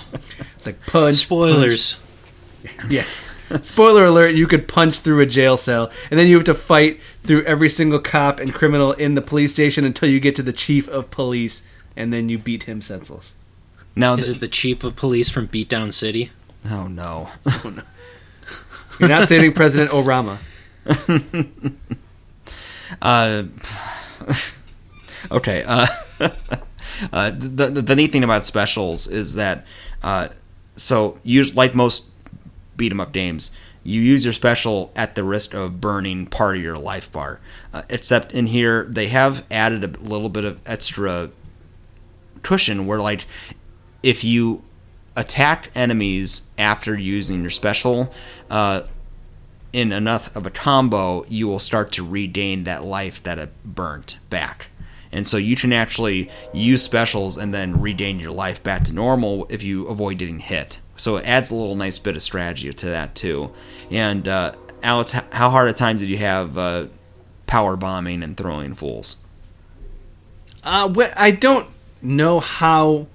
It's 0.56 0.66
like 0.68 0.86
punch. 0.86 1.16
spoilers. 1.18 2.00
punch. 2.64 2.76
Yeah. 2.92 3.04
Spoiler 3.64 4.06
alert: 4.06 4.36
You 4.36 4.46
could 4.46 4.68
punch 4.68 5.00
through 5.00 5.22
a 5.22 5.26
jail 5.26 5.58
cell, 5.58 5.92
and 6.12 6.20
then 6.20 6.28
you 6.28 6.36
have 6.36 6.44
to 6.46 6.54
fight 6.54 7.02
through 7.22 7.44
every 7.46 7.68
single 7.70 8.00
cop 8.00 8.40
and 8.40 8.54
criminal 8.54 8.92
in 8.94 9.16
the 9.16 9.22
police 9.24 9.52
station 9.54 9.86
until 9.86 10.08
you 10.08 10.20
get 10.20 10.36
to 10.36 10.44
the 10.44 10.54
chief 10.54 10.88
of 10.90 11.10
police, 11.10 11.66
and 11.96 12.14
then 12.14 12.30
you 12.30 12.38
beat 12.38 12.64
him 12.64 12.80
senseless. 12.82 13.34
now, 13.96 14.14
Is 14.14 14.26
th- 14.26 14.38
it 14.38 14.40
the 14.40 14.48
chief 14.48 14.84
of 14.84 14.96
police 14.96 15.30
from 15.30 15.48
Beatdown 15.48 15.92
City? 15.94 16.32
Oh 16.70 16.88
no. 16.88 17.30
Oh 17.48 17.74
no. 17.76 17.82
You're 19.00 19.10
not 19.10 19.28
saving 19.28 19.54
President 19.54 19.92
Obama. 19.92 20.38
Uh, 23.02 23.44
okay. 25.32 25.64
Uh, 25.64 25.86
uh, 27.14 27.30
the, 27.32 27.68
the 27.68 27.82
the 27.82 27.96
neat 27.96 28.12
thing 28.12 28.24
about 28.24 28.46
specials 28.46 29.08
is 29.08 29.36
that 29.36 29.66
uh, 30.04 30.30
so 30.76 31.20
use 31.24 31.56
like 31.56 31.76
most 31.76 32.12
beat 32.78 32.92
'em 32.92 33.00
up 33.00 33.14
games, 33.14 33.56
you 33.84 34.02
use 34.02 34.24
your 34.26 34.34
special 34.34 34.92
at 34.96 35.16
the 35.16 35.24
risk 35.24 35.54
of 35.54 35.80
burning 35.80 36.26
part 36.26 36.58
of 36.58 36.64
your 36.64 36.78
life 36.78 37.12
bar. 37.12 37.40
Uh, 37.74 37.84
except 37.90 38.34
in 38.34 38.48
here, 38.48 38.86
they 38.90 39.08
have 39.08 39.46
added 39.52 39.84
a 39.84 40.00
little 40.00 40.30
bit 40.30 40.44
of 40.44 40.60
extra 40.66 41.30
cushion 42.42 42.88
where 42.88 43.00
like 43.00 43.26
if 44.02 44.24
you 44.24 44.64
attack 45.20 45.70
enemies 45.76 46.50
after 46.58 46.98
using 46.98 47.42
your 47.42 47.50
special. 47.50 48.12
Uh, 48.50 48.84
in 49.74 49.92
enough 49.92 50.36
of 50.36 50.46
a 50.48 50.50
combo, 50.50 51.26
you 51.28 51.48
will 51.48 51.60
start 51.60 51.92
to 51.92 52.08
regain 52.08 52.64
that 52.64 52.86
life 52.86 53.22
that 53.24 53.38
it 53.38 53.52
burnt 53.64 54.18
back. 54.30 54.68
And 55.12 55.28
so 55.28 55.38
you 55.38 55.56
can 55.56 55.74
actually 55.74 56.30
use 56.54 56.82
specials 56.82 57.38
and 57.38 57.54
then 57.54 57.82
regain 57.82 58.20
your 58.20 58.32
life 58.32 58.64
back 58.64 58.86
to 58.86 58.94
normal 58.94 59.46
if 59.50 59.62
you 59.62 59.86
avoid 59.88 60.20
getting 60.20 60.40
hit. 60.40 60.80
So 60.96 61.18
it 61.18 61.26
adds 61.26 61.52
a 61.52 61.56
little 61.56 61.76
nice 61.76 62.00
bit 62.00 62.16
of 62.16 62.22
strategy 62.22 62.72
to 62.72 62.86
that 62.88 63.14
too. 63.14 63.52
And 63.92 64.28
uh, 64.28 64.54
Alex, 64.82 65.14
how 65.32 65.50
hard 65.50 65.70
a 65.70 65.74
time 65.74 65.98
did 65.98 66.08
you 66.08 66.18
have 66.18 66.58
uh, 66.58 66.86
power 67.46 67.76
bombing 67.76 68.24
and 68.24 68.38
throwing 68.38 68.74
fools? 68.74 69.24
Uh, 70.64 70.94
I 71.16 71.32
don't 71.32 71.68
know 72.02 72.40
how 72.40 73.08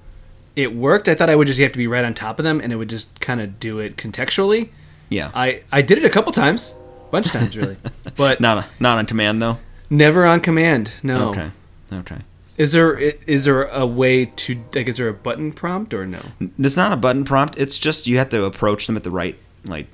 it 0.56 0.74
worked. 0.74 1.08
I 1.08 1.14
thought 1.14 1.30
I 1.30 1.36
would 1.36 1.46
just 1.46 1.60
have 1.60 1.72
to 1.72 1.78
be 1.78 1.86
right 1.86 2.04
on 2.04 2.14
top 2.14 2.38
of 2.38 2.44
them, 2.44 2.60
and 2.60 2.72
it 2.72 2.76
would 2.76 2.90
just 2.90 3.20
kind 3.20 3.40
of 3.40 3.58
do 3.60 3.78
it 3.80 3.96
contextually. 3.96 4.70
Yeah, 5.08 5.30
I 5.34 5.62
I 5.72 5.82
did 5.82 5.98
it 5.98 6.04
a 6.04 6.10
couple 6.10 6.32
times, 6.32 6.74
a 7.08 7.10
bunch 7.10 7.26
of 7.26 7.32
times 7.32 7.56
really, 7.56 7.76
but 8.16 8.40
not 8.40 8.66
not 8.80 8.98
on 8.98 9.06
command 9.06 9.40
though. 9.42 9.58
never 9.90 10.24
on 10.24 10.40
command. 10.40 10.94
No. 11.02 11.30
Okay, 11.30 11.50
okay. 11.92 12.18
Is 12.56 12.72
there 12.72 12.96
is 12.98 13.44
there 13.44 13.64
a 13.64 13.84
way 13.86 14.26
to 14.26 14.62
like? 14.74 14.88
Is 14.88 14.96
there 14.96 15.08
a 15.08 15.14
button 15.14 15.52
prompt 15.52 15.92
or 15.92 16.06
no? 16.06 16.20
It's 16.58 16.76
not 16.76 16.92
a 16.92 16.96
button 16.96 17.24
prompt. 17.24 17.58
It's 17.58 17.78
just 17.78 18.06
you 18.06 18.18
have 18.18 18.28
to 18.30 18.44
approach 18.44 18.86
them 18.86 18.96
at 18.96 19.02
the 19.02 19.10
right 19.10 19.36
like 19.64 19.88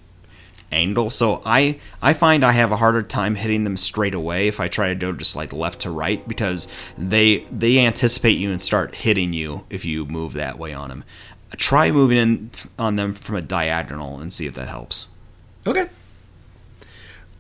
angle. 0.72 1.10
So 1.10 1.42
I 1.44 1.78
I 2.00 2.12
find 2.12 2.44
I 2.44 2.52
have 2.52 2.72
a 2.72 2.76
harder 2.76 3.02
time 3.02 3.34
hitting 3.34 3.64
them 3.64 3.76
straight 3.76 4.14
away 4.14 4.48
if 4.48 4.60
I 4.60 4.68
try 4.68 4.88
to 4.88 4.94
go 4.94 5.12
just 5.12 5.36
like 5.36 5.52
left 5.52 5.80
to 5.80 5.90
right 5.90 6.26
because 6.26 6.68
they 6.96 7.38
they 7.50 7.78
anticipate 7.78 8.38
you 8.38 8.50
and 8.50 8.60
start 8.60 8.94
hitting 8.94 9.32
you 9.32 9.66
if 9.70 9.84
you 9.84 10.06
move 10.06 10.34
that 10.34 10.58
way 10.58 10.72
on 10.72 10.88
them. 10.88 11.04
Try 11.56 11.90
moving 11.90 12.16
in 12.16 12.50
on 12.78 12.96
them 12.96 13.14
from 13.14 13.36
a 13.36 13.42
diagonal 13.42 14.20
and 14.20 14.32
see 14.32 14.46
if 14.46 14.54
that 14.54 14.68
helps. 14.68 15.06
Okay. 15.66 15.86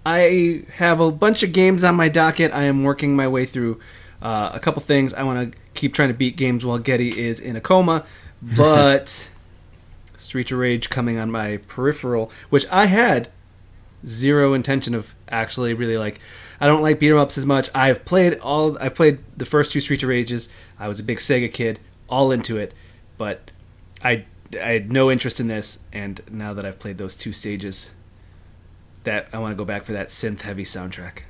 I 0.04 0.64
have 0.76 1.00
a 1.00 1.12
bunch 1.12 1.42
of 1.42 1.52
games 1.52 1.84
on 1.84 1.94
my 1.94 2.08
docket. 2.08 2.52
I 2.52 2.64
am 2.64 2.84
working 2.84 3.14
my 3.14 3.28
way 3.28 3.44
through 3.44 3.80
uh, 4.22 4.50
a 4.52 4.60
couple 4.60 4.82
things. 4.82 5.14
I 5.14 5.22
want 5.22 5.52
to 5.52 5.58
keep 5.74 5.94
trying 5.94 6.08
to 6.08 6.14
beat 6.14 6.36
games 6.36 6.64
while 6.64 6.78
Getty 6.78 7.18
is 7.18 7.38
in 7.38 7.56
a 7.56 7.60
coma, 7.60 8.04
but 8.42 9.29
Streets 10.20 10.52
of 10.52 10.58
Rage 10.58 10.90
coming 10.90 11.18
on 11.18 11.30
my 11.30 11.58
peripheral, 11.68 12.30
which 12.50 12.66
I 12.70 12.86
had 12.86 13.28
zero 14.06 14.54
intention 14.54 14.94
of 14.94 15.14
actually 15.28 15.74
really 15.74 15.98
like. 15.98 16.20
I 16.60 16.66
don't 16.66 16.82
like 16.82 17.00
beat 17.00 17.10
'em 17.10 17.18
ups 17.18 17.38
as 17.38 17.46
much. 17.46 17.70
I've 17.74 18.04
played 18.04 18.38
all. 18.40 18.78
I've 18.78 18.94
played 18.94 19.18
the 19.36 19.46
first 19.46 19.72
two 19.72 19.80
Streets 19.80 20.02
of 20.02 20.08
Rages. 20.08 20.48
I 20.78 20.88
was 20.88 21.00
a 21.00 21.02
big 21.02 21.18
Sega 21.18 21.52
kid, 21.52 21.80
all 22.08 22.30
into 22.30 22.56
it, 22.56 22.74
but 23.18 23.50
I 24.04 24.24
I 24.54 24.72
had 24.72 24.92
no 24.92 25.10
interest 25.10 25.40
in 25.40 25.48
this. 25.48 25.80
And 25.92 26.20
now 26.30 26.54
that 26.54 26.64
I've 26.66 26.78
played 26.78 26.98
those 26.98 27.16
two 27.16 27.32
stages, 27.32 27.92
that 29.04 29.28
I 29.32 29.38
want 29.38 29.52
to 29.52 29.56
go 29.56 29.64
back 29.64 29.84
for 29.84 29.92
that 29.92 30.08
synth 30.08 30.42
heavy 30.42 30.64
soundtrack. 30.64 31.20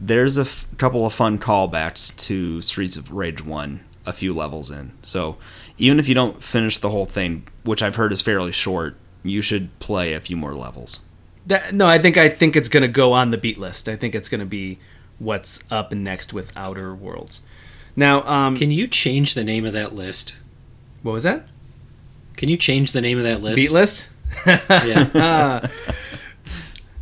There's 0.00 0.38
a 0.38 0.42
f- 0.42 0.66
couple 0.78 1.04
of 1.04 1.12
fun 1.12 1.38
callbacks 1.38 2.16
to 2.26 2.62
Streets 2.62 2.96
of 2.96 3.12
Rage 3.12 3.44
1 3.44 3.80
a 4.06 4.12
few 4.12 4.32
levels 4.32 4.70
in. 4.70 4.92
So 5.02 5.36
even 5.78 5.98
if 5.98 6.08
you 6.08 6.14
don't 6.14 6.42
finish 6.42 6.78
the 6.78 6.90
whole 6.90 7.04
thing, 7.06 7.46
which 7.66 7.82
I've 7.82 7.96
heard 7.96 8.12
is 8.12 8.22
fairly 8.22 8.52
short, 8.52 8.96
you 9.22 9.42
should 9.42 9.76
play 9.78 10.12
a 10.14 10.20
few 10.20 10.36
more 10.36 10.54
levels. 10.54 11.04
That, 11.46 11.74
no, 11.74 11.86
I 11.86 11.98
think 11.98 12.16
I 12.16 12.28
think 12.28 12.56
it's 12.56 12.68
gonna 12.68 12.88
go 12.88 13.12
on 13.12 13.30
the 13.30 13.36
beat 13.38 13.58
list. 13.58 13.88
I 13.88 13.96
think 13.96 14.14
it's 14.14 14.28
gonna 14.28 14.46
be 14.46 14.78
what's 15.18 15.70
up 15.70 15.92
next 15.92 16.32
with 16.32 16.56
Outer 16.56 16.94
Worlds. 16.94 17.40
Now, 17.94 18.22
um, 18.22 18.56
Can 18.56 18.70
you 18.70 18.86
change 18.86 19.34
the 19.34 19.44
name 19.44 19.64
of 19.64 19.72
that 19.72 19.94
list? 19.94 20.36
what 21.02 21.12
was 21.12 21.22
that? 21.22 21.46
Can 22.36 22.48
you 22.48 22.56
change 22.56 22.92
the 22.92 23.00
name 23.00 23.16
of 23.16 23.24
that 23.24 23.40
list? 23.42 23.56
Beat 23.56 23.70
list? 23.72 24.08
Yeah. 24.46 25.66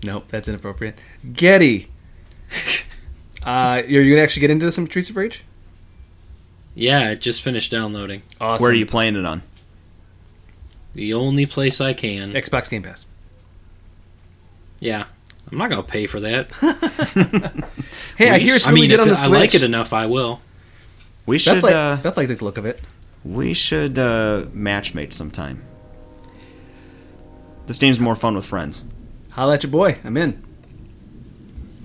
Nope, 0.04 0.26
that's 0.28 0.48
inappropriate. 0.48 0.98
Getty. 1.32 1.88
Uh, 3.46 3.82
are 3.84 3.86
you 3.86 4.08
gonna 4.10 4.22
actually 4.22 4.40
get 4.40 4.50
into 4.50 4.72
some 4.72 4.86
Streets 4.86 5.10
of 5.10 5.18
Rage? 5.18 5.44
yeah, 6.74 7.10
it 7.10 7.20
just 7.20 7.42
finished 7.42 7.70
downloading. 7.70 8.22
Awesome. 8.40 8.62
Where 8.62 8.72
are 8.72 8.74
you 8.74 8.86
playing 8.86 9.16
it 9.16 9.26
on? 9.26 9.42
The 10.94 11.12
only 11.14 11.46
place 11.46 11.80
I 11.80 11.92
can. 11.92 12.32
Xbox 12.32 12.70
Game 12.70 12.82
Pass. 12.82 13.06
Yeah. 14.80 15.04
I'm 15.50 15.58
not 15.58 15.70
gonna 15.70 15.82
pay 15.82 16.06
for 16.06 16.20
that. 16.20 16.50
Hey, 18.16 18.30
I 18.30 18.38
hear 18.38 18.54
it's 18.54 18.64
really 18.66 18.78
I 18.78 18.82
mean, 18.82 18.90
good 18.90 19.00
on 19.00 19.08
the 19.08 19.18
I 19.20 19.26
like 19.26 19.56
it 19.56 19.64
enough, 19.64 19.92
I 19.92 20.06
will. 20.06 20.40
We 21.26 21.36
Beth, 21.36 21.42
should 21.42 21.62
like, 21.64 21.74
uh, 21.74 21.96
Beth 21.96 22.16
liked 22.16 22.28
the 22.38 22.44
look 22.44 22.58
of 22.58 22.64
it. 22.64 22.80
we 23.24 23.52
should 23.54 23.98
uh, 23.98 24.44
matchmate 24.54 25.12
sometime. 25.12 25.64
This 27.66 27.78
game's 27.78 27.98
more 27.98 28.14
fun 28.14 28.36
with 28.36 28.44
friends. 28.44 28.84
Holla 29.32 29.54
at 29.54 29.64
your 29.64 29.72
boy. 29.72 29.98
I'm 30.04 30.16
in. 30.16 30.42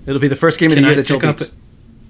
It'll 0.06 0.20
be 0.20 0.28
the 0.28 0.36
first 0.36 0.60
game 0.60 0.70
of 0.70 0.76
Can 0.76 0.82
the 0.84 0.88
year 0.90 0.98
I 0.98 1.02
that 1.02 1.06
Joel 1.06 1.20
pick 1.20 1.28
up? 1.30 1.38
beats. 1.38 1.56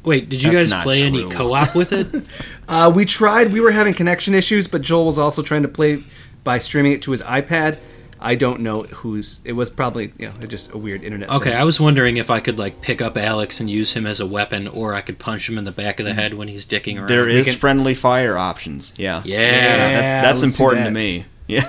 Wait, 0.05 0.29
did 0.29 0.43
you 0.43 0.51
That's 0.51 0.65
guys 0.65 0.71
not 0.71 0.83
play 0.85 1.03
any 1.03 1.29
co-op 1.31 1.75
with 1.75 1.93
it? 1.93 2.25
Uh, 2.69 2.89
we 2.95 3.05
tried. 3.05 3.53
We 3.53 3.59
were 3.59 3.73
having 3.73 3.95
connection 3.95 4.33
issues, 4.33 4.69
but 4.69 4.81
Joel 4.81 5.05
was 5.07 5.19
also 5.19 5.43
trying 5.43 5.63
to 5.63 5.69
play 5.69 6.05
by 6.45 6.59
streaming 6.59 6.93
it 6.93 7.03
to 7.03 7.13
his 7.13 7.23
iPad. 7.23 7.79
I 8.23 8.35
don't 8.35 8.61
know 8.61 8.83
who's. 8.83 9.41
It 9.45 9.53
was 9.53 9.71
probably 9.71 10.13
you 10.19 10.29
know 10.29 10.35
just 10.47 10.73
a 10.73 10.79
weird 10.79 11.03
internet. 11.03 11.31
Okay, 11.31 11.51
thing. 11.51 11.59
I 11.59 11.65
was 11.65 11.81
wondering 11.81 12.19
if 12.19 12.31
I 12.31 12.41
could 12.41 12.59
like 12.59 12.83
pick 12.83 13.01
up 13.01 13.17
Alex 13.17 13.61
and 13.61 13.71
use 13.71 13.95
him 13.95 14.07
as 14.07 14.21
a 14.21 14.27
weapon, 14.27 14.69
or 14.69 14.95
I 14.95 15.01
could 15.01 15.19
punch 15.19 15.49
him 15.49 15.57
in 15.57 15.65
the 15.65 15.73
back 15.73 15.99
of 15.99 16.05
the 16.05 16.13
mm-hmm. 16.13 16.21
head 16.21 16.35
when 16.35 16.49
he's 16.49 16.67
dicking 16.67 16.99
around. 16.99 17.09
There 17.09 17.29
is 17.29 17.49
can- 17.49 17.57
friendly 17.57 17.95
fire 17.95 18.37
options. 18.37 18.93
Yeah. 18.99 19.23
Yeah. 19.25 20.01
that's 20.01 20.13
that's 20.13 20.43
important 20.43 20.83
that. 20.83 20.89
to 20.91 20.95
me. 20.95 21.27
Yeah. 21.51 21.65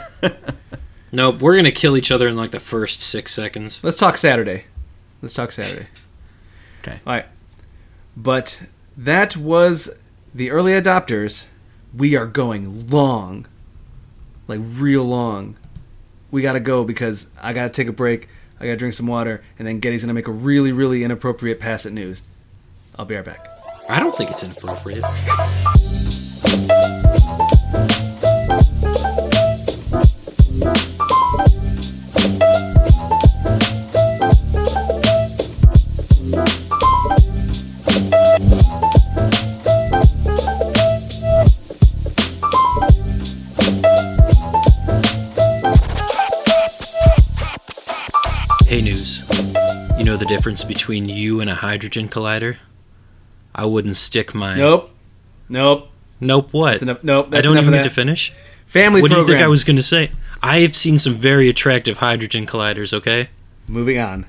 Nope, 1.12 1.42
we're 1.42 1.56
gonna 1.56 1.72
kill 1.72 1.98
each 1.98 2.12
other 2.12 2.28
in 2.28 2.36
like 2.36 2.52
the 2.52 2.60
first 2.60 3.02
six 3.02 3.34
seconds. 3.34 3.84
Let's 3.84 3.98
talk 3.98 4.20
Saturday. 4.20 4.66
Let's 5.24 5.34
talk 5.34 5.52
Saturday. 5.52 5.88
Okay. 6.82 7.00
All 7.06 7.16
right. 7.16 7.26
But 8.16 8.62
that 8.96 9.36
was 9.36 10.04
the 10.36 10.52
early 10.52 10.74
adopters. 10.74 11.48
We 11.96 12.16
are 12.16 12.28
going 12.28 12.90
long 12.90 13.48
like 14.52 14.68
real 14.80 15.06
long. 15.06 15.56
We 16.30 16.42
gotta 16.42 16.60
go 16.60 16.84
because 16.84 17.32
I 17.42 17.54
gotta 17.54 17.70
take 17.72 17.88
a 17.88 17.94
break. 17.94 18.28
I 18.60 18.66
gotta 18.66 18.78
drink 18.78 18.94
some 18.94 19.08
water, 19.08 19.42
and 19.58 19.68
then 19.68 19.80
Getty's 19.80 20.04
gonna 20.04 20.14
make 20.14 20.28
a 20.28 20.32
really, 20.32 20.72
really 20.72 21.04
inappropriate 21.04 21.60
pass 21.60 21.86
at 21.86 21.94
news. 21.94 22.24
I'll 22.98 23.06
be 23.06 23.16
right 23.16 23.26
back. 23.26 23.48
I 23.90 24.00
don't 24.00 24.16
think 24.16 24.30
it's 24.30 24.44
inappropriate. 24.44 25.04
difference 50.36 50.64
between 50.64 51.10
you 51.10 51.40
and 51.42 51.50
a 51.50 51.56
hydrogen 51.56 52.08
collider? 52.10 52.58
I 53.54 53.66
wouldn't 53.66 53.98
stick 53.98 54.34
my. 54.34 54.56
Nope, 54.56 54.90
nope. 55.50 55.90
Nope. 56.20 56.54
What? 56.54 56.72
That's 56.72 56.84
enough. 56.84 57.04
Nope. 57.04 57.30
That's 57.30 57.40
I 57.40 57.42
don't 57.42 57.54
enough 57.54 57.64
even 57.64 57.74
of 57.74 57.84
get 57.84 57.90
to 57.90 57.96
finish. 57.96 58.32
Family 58.66 59.02
what 59.02 59.12
do 59.12 59.18
you 59.18 59.26
think 59.26 59.42
I 59.42 59.48
was 59.48 59.64
going 59.64 59.76
to 59.76 59.84
say? 59.84 60.12
I 60.42 60.60
have 60.60 60.76
seen 60.76 60.98
some 61.00 61.16
very 61.16 61.50
attractive 61.50 61.98
hydrogen 61.98 62.46
colliders. 62.46 62.94
Okay. 62.94 63.30
Moving 63.68 64.00
on. 64.00 64.26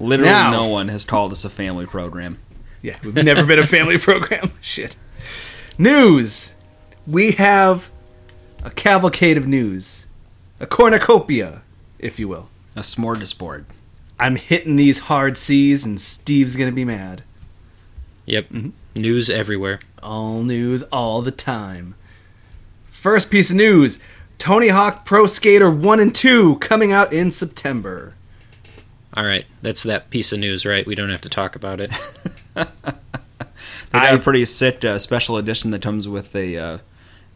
Literally, 0.00 0.32
Now- 0.32 0.50
no 0.50 0.66
one 0.68 0.88
has 0.88 1.04
called 1.04 1.32
us 1.32 1.44
a 1.44 1.50
family 1.50 1.86
program. 1.86 2.38
Yeah, 2.82 2.96
we've 3.02 3.14
never 3.14 3.44
been 3.44 3.58
a 3.58 3.66
family 3.66 3.98
program. 4.08 4.50
Shit. 4.60 4.96
News. 5.78 6.54
We 7.06 7.32
have 7.32 7.90
a 8.62 8.70
cavalcade 8.70 9.36
of 9.36 9.46
news, 9.46 10.06
a 10.60 10.66
cornucopia, 10.66 11.62
if 11.98 12.18
you 12.18 12.28
will. 12.28 12.48
A 12.76 12.80
smorgasbord. 12.80 13.64
I'm 14.18 14.36
hitting 14.36 14.76
these 14.76 15.00
hard 15.00 15.36
C's, 15.36 15.84
and 15.84 16.00
Steve's 16.00 16.56
gonna 16.56 16.72
be 16.72 16.84
mad. 16.84 17.22
Yep. 18.26 18.48
Mhm. 18.50 18.72
News 18.94 19.28
everywhere. 19.28 19.80
All 20.02 20.42
news, 20.42 20.82
all 20.84 21.20
the 21.22 21.30
time. 21.32 21.94
First 22.86 23.30
piece 23.30 23.50
of 23.50 23.56
news: 23.56 23.98
Tony 24.38 24.68
Hawk 24.68 25.04
Pro 25.04 25.26
Skater 25.26 25.70
One 25.70 26.00
and 26.00 26.14
Two 26.14 26.56
coming 26.56 26.92
out 26.92 27.12
in 27.12 27.30
September. 27.30 28.14
All 29.16 29.24
right, 29.24 29.44
that's 29.62 29.82
that 29.84 30.10
piece 30.10 30.32
of 30.32 30.38
news, 30.40 30.64
right? 30.64 30.86
We 30.86 30.94
don't 30.94 31.10
have 31.10 31.20
to 31.22 31.28
talk 31.28 31.54
about 31.56 31.80
it. 31.80 31.92
They 33.90 34.00
got 34.00 34.12
I- 34.12 34.16
a 34.16 34.18
pretty 34.18 34.44
sick 34.44 34.84
uh, 34.84 34.98
special 34.98 35.36
edition 35.36 35.70
that 35.70 35.80
comes 35.82 36.08
with 36.08 36.34
a 36.34 36.56
uh, 36.58 36.78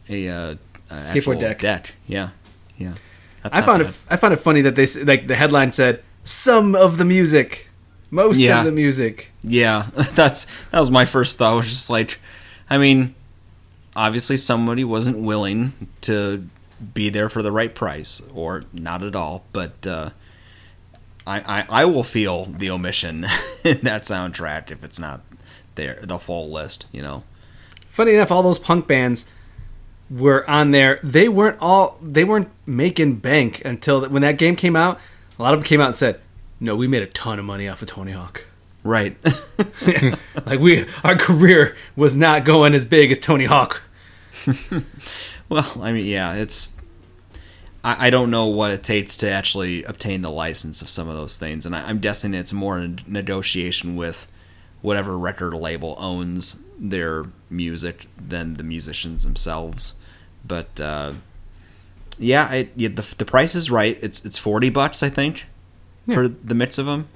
a 0.09 0.27
uh, 0.27 0.35
uh, 0.35 0.55
Skateboard 0.91 1.39
deck. 1.39 1.59
Deck. 1.59 1.95
Yeah, 2.05 2.29
yeah. 2.77 2.95
That's 3.43 3.55
I 3.57 3.61
found 3.61 3.83
bad. 3.83 3.91
it. 3.91 3.97
I 4.09 4.17
found 4.17 4.33
it 4.33 4.37
funny 4.41 4.59
that 4.61 4.75
they 4.75 4.83
s- 4.83 4.97
like 5.01 5.27
the 5.27 5.35
headline 5.35 5.71
said 5.71 6.03
some 6.29 6.75
of 6.75 6.97
the 6.97 7.05
music, 7.05 7.67
most 8.11 8.39
Yeah. 8.39 8.59
of 8.59 8.65
the 8.65 8.71
music. 8.71 9.31
Yeah, 9.41 9.87
that's 10.13 10.45
that 10.69 10.79
was 10.79 10.91
my 10.91 11.05
first 11.05 11.37
thought. 11.37 11.55
Was 11.55 11.69
just 11.69 11.89
like, 11.89 12.19
I 12.69 12.77
mean, 12.77 13.15
obviously 13.95 14.37
somebody 14.37 14.83
wasn't 14.83 15.17
willing 15.19 15.73
to 16.01 16.47
be 16.93 17.09
there 17.09 17.29
for 17.29 17.41
the 17.41 17.51
right 17.51 17.73
price, 17.73 18.21
or 18.33 18.63
not 18.73 19.03
at 19.03 19.15
all. 19.15 19.43
But 19.53 19.85
uh, 19.87 20.09
I, 21.25 21.39
I 21.59 21.65
I 21.81 21.85
will 21.85 22.03
feel 22.03 22.45
the 22.45 22.69
omission 22.69 23.25
in 23.65 23.79
that 23.81 24.03
soundtrack 24.03 24.71
if 24.71 24.83
it's 24.83 24.99
not 24.99 25.21
there, 25.75 25.99
the 26.03 26.19
full 26.19 26.51
list. 26.51 26.85
You 26.91 27.01
know. 27.01 27.23
funny 27.87 28.13
enough, 28.13 28.31
all 28.31 28.43
those 28.43 28.59
punk 28.59 28.87
bands 28.87 29.33
were 30.09 30.47
on 30.49 30.71
there. 30.71 30.99
They 31.03 31.27
weren't 31.29 31.57
all 31.59 31.97
they 32.01 32.23
weren't 32.23 32.49
making 32.65 33.15
bank 33.15 33.63
until 33.65 34.07
when 34.09 34.21
that 34.21 34.37
game 34.37 34.55
came 34.55 34.75
out. 34.75 34.99
A 35.39 35.43
lot 35.43 35.53
of 35.53 35.61
them 35.61 35.65
came 35.65 35.79
out 35.79 35.87
and 35.87 35.95
said, 35.95 36.19
"No, 36.59 36.75
we 36.75 36.87
made 36.87 37.01
a 37.01 37.07
ton 37.07 37.39
of 37.39 37.45
money 37.45 37.67
off 37.67 37.81
of 37.81 37.87
Tony 37.87 38.11
Hawk. 38.11 38.45
Right. 38.83 39.17
like 40.45 40.59
we, 40.59 40.85
our 41.03 41.15
career 41.15 41.75
was 41.95 42.15
not 42.15 42.43
going 42.45 42.73
as 42.73 42.85
big 42.85 43.11
as 43.11 43.19
Tony 43.19 43.45
Hawk." 43.45 43.81
well, 45.49 45.77
I 45.81 45.93
mean, 45.93 46.05
yeah, 46.05 46.33
it's. 46.33 46.79
I, 47.83 48.07
I 48.07 48.09
don't 48.09 48.29
know 48.29 48.47
what 48.47 48.71
it 48.71 48.83
takes 48.83 49.15
to 49.17 49.31
actually 49.31 49.83
obtain 49.83 50.21
the 50.21 50.31
license 50.31 50.81
of 50.81 50.89
some 50.89 51.07
of 51.07 51.15
those 51.15 51.37
things, 51.37 51.65
and 51.65 51.73
I, 51.73 51.87
I'm 51.87 51.99
guessing 51.99 52.33
it's 52.33 52.51
more 52.51 52.77
a 52.77 52.95
negotiation 53.07 53.95
with 53.95 54.27
whatever 54.81 55.17
record 55.17 55.53
label 55.53 55.95
owns 55.97 56.63
their 56.77 57.25
music 57.49 58.07
than 58.17 58.55
the 58.55 58.63
musicians 58.63 59.23
themselves. 59.23 59.93
But 60.45 60.79
uh, 60.81 61.13
yeah, 62.19 62.51
it, 62.51 62.71
yeah 62.75 62.89
the, 62.89 63.15
the 63.17 63.25
price 63.25 63.55
is 63.55 63.71
right. 63.71 63.97
It's 64.01 64.25
it's 64.25 64.37
forty 64.37 64.69
bucks, 64.69 65.01
I 65.01 65.09
think, 65.09 65.45
for 66.13 66.27
the 66.27 66.55
mix 66.55 66.77
of 66.77 66.85
them, 66.85 67.07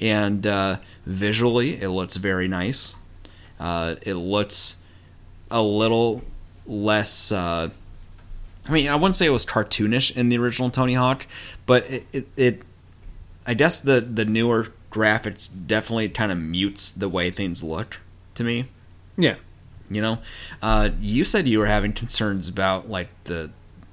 and 0.00 0.46
uh, 0.46 0.76
visually 1.06 1.80
it 1.80 1.88
looks 1.90 2.16
very 2.16 2.48
nice. 2.48 2.96
Uh, 3.58 3.96
it 4.02 4.14
looks 4.14 4.82
a 5.50 5.62
little 5.62 6.22
less. 6.66 7.32
Uh, 7.32 7.70
I 8.68 8.72
mean, 8.72 8.88
I 8.88 8.94
wouldn't 8.94 9.16
say 9.16 9.26
it 9.26 9.30
was 9.30 9.46
cartoonish 9.46 10.16
in 10.16 10.28
the 10.28 10.38
original 10.38 10.70
Tony 10.70 10.94
Hawk, 10.94 11.26
but 11.66 11.88
it, 11.90 12.06
it, 12.12 12.26
it 12.36 12.62
I 13.46 13.54
guess 13.54 13.80
the 13.80 14.00
the 14.00 14.24
newer 14.24 14.66
graphics 14.90 15.48
definitely 15.66 16.08
kind 16.08 16.32
of 16.32 16.38
mutes 16.38 16.90
the 16.90 17.08
way 17.08 17.30
things 17.30 17.62
look 17.62 18.00
to 18.34 18.44
me. 18.44 18.66
Yeah, 19.16 19.36
You 19.90 20.00
know, 20.00 20.18
uh, 20.62 20.90
you 21.00 21.24
said 21.24 21.46
you 21.46 21.58
were 21.58 21.66
having 21.66 21.92
concerns 21.92 22.48
about 22.48 22.88
like 22.88 23.08
the 23.24 23.50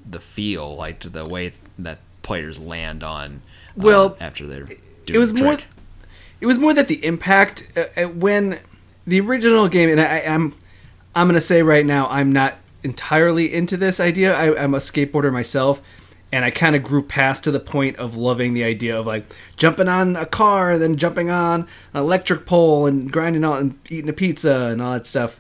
the 0.10 0.20
feel, 0.20 0.76
like 0.76 1.00
the 1.00 1.26
way 1.26 1.52
that 1.80 2.00
players 2.22 2.60
land 2.60 3.04
on. 3.04 3.42
uh, 3.78 3.84
Well, 3.84 4.18
after 4.20 4.48
they're 4.48 4.66
doing 4.66 4.80
it 5.08 5.18
was 5.18 5.34
the 5.34 5.44
more. 5.44 5.58
It 6.40 6.46
was 6.46 6.60
more 6.60 6.74
that 6.74 6.88
the 6.88 7.04
impact 7.04 7.72
uh, 7.76 7.86
uh, 7.96 8.10
when 8.10 8.60
the 9.08 9.20
original 9.20 9.68
game, 9.70 9.90
and 9.90 10.00
I, 10.00 10.20
I'm, 10.20 10.54
I'm 11.16 11.28
gonna 11.28 11.40
say 11.40 11.64
right 11.64 11.86
now, 11.86 12.08
I'm 12.10 12.32
not 12.32 12.56
entirely 12.84 13.54
into 13.54 13.76
this 13.76 14.00
idea. 14.00 14.36
I, 14.36 14.64
I'm 14.64 14.76
a 14.76 14.78
skateboarder 14.78 15.34
myself, 15.34 15.82
and 16.32 16.46
I 16.46 16.52
kind 16.52 16.76
of 16.76 16.84
grew 16.84 17.02
past 17.02 17.44
to 17.46 17.52
the 17.52 17.60
point 17.60 17.96
of 17.98 18.18
loving 18.18 18.54
the 18.54 18.64
idea 18.64 19.00
of 19.00 19.08
like 19.08 19.26
jumping 19.56 19.88
on 19.88 20.16
a 20.16 20.28
car, 20.28 20.78
then 20.78 20.96
jumping 20.96 21.32
on 21.32 21.62
an 21.94 22.02
electric 22.02 22.46
pole, 22.46 22.86
and 22.86 23.12
grinding 23.12 23.44
out 23.44 23.62
and 23.62 23.80
eating 23.90 24.10
a 24.10 24.14
pizza 24.14 24.68
and 24.72 24.82
all 24.82 24.94
that 24.94 25.08
stuff. 25.08 25.40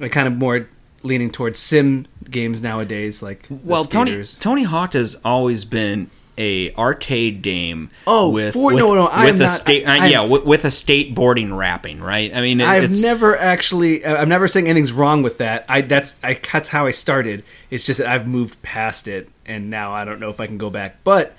I 0.00 0.08
kind 0.08 0.28
of 0.28 0.36
more 0.36 0.68
leaning 1.06 1.30
towards 1.30 1.58
sim 1.58 2.06
games 2.30 2.60
nowadays, 2.60 3.22
like 3.22 3.46
Well, 3.48 3.84
Tony. 3.84 4.22
Tony 4.38 4.64
Hawk 4.64 4.92
has 4.94 5.20
always 5.24 5.64
been 5.64 6.10
a 6.38 6.70
arcade 6.74 7.40
game. 7.40 7.88
Oh, 8.06 8.30
with, 8.30 8.52
for- 8.52 8.74
with, 8.74 8.82
no, 8.82 8.92
no, 8.94 9.06
I 9.06 9.26
with 9.26 9.36
a 9.36 9.44
not- 9.44 9.48
state, 9.48 9.86
I- 9.88 10.00
uh, 10.00 10.04
yeah, 10.06 10.20
with, 10.22 10.44
with 10.44 10.64
a 10.66 10.68
skateboarding 10.68 11.56
wrapping, 11.56 12.00
right? 12.00 12.30
I 12.34 12.42
mean, 12.42 12.60
it, 12.60 12.66
I've 12.66 12.84
it's 12.84 13.02
never 13.02 13.36
actually. 13.38 14.04
uh, 14.04 14.16
I'm 14.20 14.28
never 14.28 14.46
saying 14.46 14.66
anything's 14.66 14.92
wrong 14.92 15.22
with 15.22 15.38
that. 15.38 15.64
I 15.68 15.80
that's 15.80 16.22
I 16.22 16.34
that's 16.52 16.68
how 16.68 16.86
I 16.86 16.90
started. 16.90 17.42
It's 17.70 17.86
just 17.86 17.98
that 17.98 18.06
I've 18.08 18.26
moved 18.26 18.60
past 18.62 19.08
it, 19.08 19.30
and 19.46 19.70
now 19.70 19.92
I 19.92 20.04
don't 20.04 20.20
know 20.20 20.28
if 20.28 20.38
I 20.40 20.46
can 20.46 20.58
go 20.58 20.68
back. 20.68 20.98
But 21.04 21.34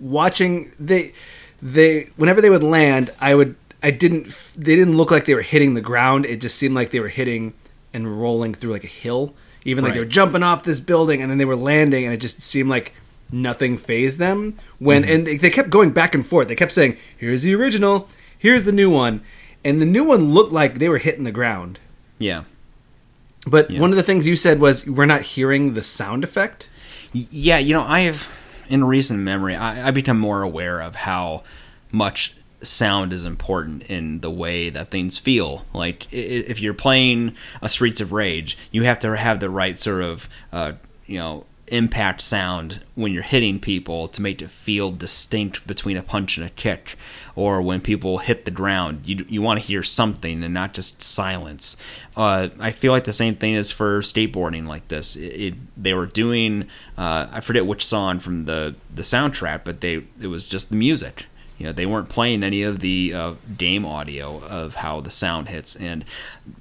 watching 0.00 0.72
they 0.78 1.12
they 1.62 2.08
whenever 2.16 2.40
they 2.40 2.50
would 2.50 2.62
land, 2.62 3.10
I 3.20 3.34
would 3.34 3.56
I 3.82 3.90
didn't 3.90 4.26
they 4.56 4.76
didn't 4.76 4.96
look 4.96 5.10
like 5.10 5.24
they 5.24 5.34
were 5.34 5.42
hitting 5.42 5.74
the 5.74 5.80
ground. 5.80 6.26
It 6.26 6.40
just 6.40 6.56
seemed 6.56 6.74
like 6.74 6.90
they 6.90 7.00
were 7.00 7.08
hitting 7.08 7.54
and 7.92 8.20
rolling 8.20 8.54
through 8.54 8.72
like 8.72 8.84
a 8.84 8.88
hill. 8.88 9.34
Even 9.64 9.84
like 9.84 9.94
they 9.94 10.00
were 10.00 10.06
jumping 10.06 10.42
off 10.42 10.62
this 10.62 10.80
building 10.80 11.20
and 11.20 11.30
then 11.30 11.38
they 11.38 11.44
were 11.44 11.56
landing, 11.56 12.04
and 12.04 12.14
it 12.14 12.18
just 12.20 12.40
seemed 12.40 12.70
like 12.70 12.94
nothing 13.30 13.76
phased 13.76 14.18
them. 14.18 14.56
When 14.78 15.02
mm-hmm. 15.02 15.12
and 15.12 15.26
they, 15.26 15.36
they 15.36 15.50
kept 15.50 15.70
going 15.70 15.90
back 15.90 16.14
and 16.14 16.24
forth. 16.26 16.48
They 16.48 16.54
kept 16.54 16.72
saying, 16.72 16.96
"Here's 17.16 17.42
the 17.42 17.54
original, 17.54 18.08
here's 18.38 18.64
the 18.64 18.72
new 18.72 18.88
one," 18.88 19.20
and 19.64 19.80
the 19.82 19.86
new 19.86 20.04
one 20.04 20.32
looked 20.32 20.52
like 20.52 20.78
they 20.78 20.88
were 20.88 20.98
hitting 20.98 21.24
the 21.24 21.32
ground. 21.32 21.78
yeah. 22.18 22.44
But 23.46 23.70
Yeah. 23.70 23.80
one 23.80 23.90
of 23.90 23.96
the 23.96 24.02
things 24.02 24.26
you 24.26 24.36
said 24.36 24.60
was 24.60 24.86
we're 24.86 25.06
not 25.06 25.22
hearing 25.22 25.72
the 25.74 25.82
sound 25.82 26.22
effect. 26.24 26.68
Yeah, 27.12 27.56
you 27.58 27.72
know, 27.72 27.82
I 27.82 28.00
have, 28.00 28.28
in 28.68 28.84
recent 28.84 29.20
memory, 29.20 29.54
I, 29.54 29.88
I 29.88 29.90
become 29.90 30.18
more 30.18 30.42
aware 30.42 30.80
of 30.80 30.96
how 30.96 31.44
much 31.90 32.34
sound 32.62 33.12
is 33.12 33.24
important 33.24 33.82
in 33.84 34.20
the 34.20 34.30
way 34.30 34.70
that 34.70 34.88
things 34.88 35.18
feel. 35.18 35.64
Like, 35.72 36.06
if 36.12 36.60
you're 36.60 36.74
playing 36.74 37.36
a 37.62 37.68
Streets 37.68 38.00
of 38.00 38.12
Rage, 38.12 38.58
you 38.70 38.82
have 38.82 38.98
to 39.00 39.16
have 39.16 39.40
the 39.40 39.50
right 39.50 39.78
sort 39.78 40.02
of, 40.02 40.28
uh, 40.52 40.72
you 41.06 41.18
know, 41.18 41.44
impact 41.70 42.22
sound 42.22 42.80
when 42.94 43.12
you're 43.12 43.22
hitting 43.22 43.60
people 43.60 44.08
to 44.08 44.22
make 44.22 44.40
it 44.40 44.50
feel 44.50 44.90
distinct 44.90 45.66
between 45.66 45.96
a 45.96 46.02
punch 46.02 46.36
and 46.38 46.46
a 46.46 46.50
kick. 46.50 46.96
Or 47.36 47.62
when 47.62 47.80
people 47.80 48.18
hit 48.18 48.46
the 48.46 48.50
ground, 48.50 49.02
you, 49.04 49.24
you 49.28 49.42
want 49.42 49.60
to 49.60 49.66
hear 49.66 49.82
something 49.82 50.42
and 50.42 50.54
not 50.54 50.74
just 50.74 51.02
silence. 51.02 51.76
Uh, 52.16 52.48
I 52.58 52.70
feel 52.72 52.90
like 52.90 53.04
the 53.04 53.12
same 53.12 53.36
thing 53.36 53.54
is 53.54 53.70
for 53.70 54.00
skateboarding 54.00 54.66
like 54.66 54.88
this. 54.88 55.14
It, 55.14 55.20
it, 55.26 55.54
they 55.76 55.94
were 55.94 56.06
doing, 56.06 56.62
uh, 56.96 57.28
I 57.30 57.40
forget 57.40 57.66
which 57.66 57.84
song 57.84 58.18
from 58.18 58.46
the, 58.46 58.74
the 58.92 59.02
soundtrack, 59.02 59.60
but 59.64 59.80
they 59.80 60.04
it 60.20 60.28
was 60.28 60.48
just 60.48 60.70
the 60.70 60.76
music. 60.76 61.26
You 61.58 61.66
know, 61.66 61.72
they 61.72 61.86
weren't 61.86 62.08
playing 62.08 62.44
any 62.44 62.62
of 62.62 62.78
the 62.78 63.12
uh, 63.12 63.34
game 63.56 63.84
audio 63.84 64.38
of 64.44 64.76
how 64.76 65.00
the 65.00 65.10
sound 65.10 65.48
hits, 65.48 65.74
and 65.74 66.04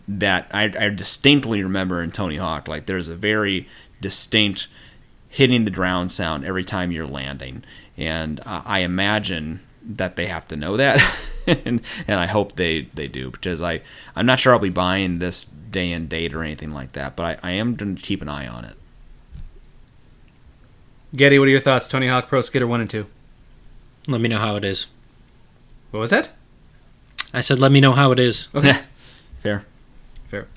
that 0.07 0.49
I, 0.53 0.63
I 0.79 0.89
distinctly 0.89 1.61
remember 1.61 2.01
in 2.01 2.11
Tony 2.11 2.37
Hawk. 2.37 2.67
Like, 2.67 2.87
there's 2.87 3.07
a 3.07 3.15
very 3.15 3.69
distinct 4.01 4.67
hitting 5.29 5.65
the 5.65 5.71
ground 5.71 6.11
sound 6.11 6.45
every 6.45 6.63
time 6.63 6.91
you're 6.91 7.07
landing, 7.07 7.63
and 7.95 8.39
uh, 8.45 8.63
I 8.65 8.79
imagine 8.79 9.61
that 9.83 10.15
they 10.15 10.25
have 10.25 10.47
to 10.47 10.55
know 10.55 10.77
that, 10.77 10.99
and 11.47 11.81
and 12.07 12.19
I 12.19 12.25
hope 12.25 12.53
they 12.53 12.81
they 12.81 13.07
do 13.07 13.29
because 13.29 13.61
I 13.61 13.81
I'm 14.15 14.25
not 14.25 14.39
sure 14.39 14.53
I'll 14.53 14.59
be 14.59 14.69
buying 14.69 15.19
this 15.19 15.43
day 15.45 15.91
and 15.91 16.09
date 16.09 16.33
or 16.33 16.43
anything 16.43 16.71
like 16.71 16.93
that, 16.93 17.15
but 17.15 17.39
I, 17.43 17.49
I 17.49 17.51
am 17.51 17.75
going 17.75 17.95
to 17.95 18.01
keep 18.01 18.21
an 18.21 18.29
eye 18.29 18.47
on 18.47 18.65
it. 18.65 18.75
Getty, 21.15 21.39
what 21.39 21.47
are 21.47 21.51
your 21.51 21.61
thoughts? 21.61 21.87
Tony 21.87 22.07
Hawk 22.07 22.27
Pro 22.27 22.41
Skater 22.41 22.67
1 22.67 22.81
and 22.81 22.89
2. 22.89 23.05
Let 24.07 24.21
me 24.21 24.29
know 24.29 24.39
how 24.39 24.55
it 24.55 24.63
is. 24.63 24.87
What 25.91 25.99
was 25.99 26.09
that? 26.11 26.29
I 27.33 27.41
said, 27.41 27.59
let 27.59 27.71
me 27.71 27.81
know 27.81 27.91
how 27.91 28.11
it 28.11 28.19
is. 28.19 28.47
Okay. 28.55 28.73
Fair. 29.39 29.65
Fair. 30.27 30.47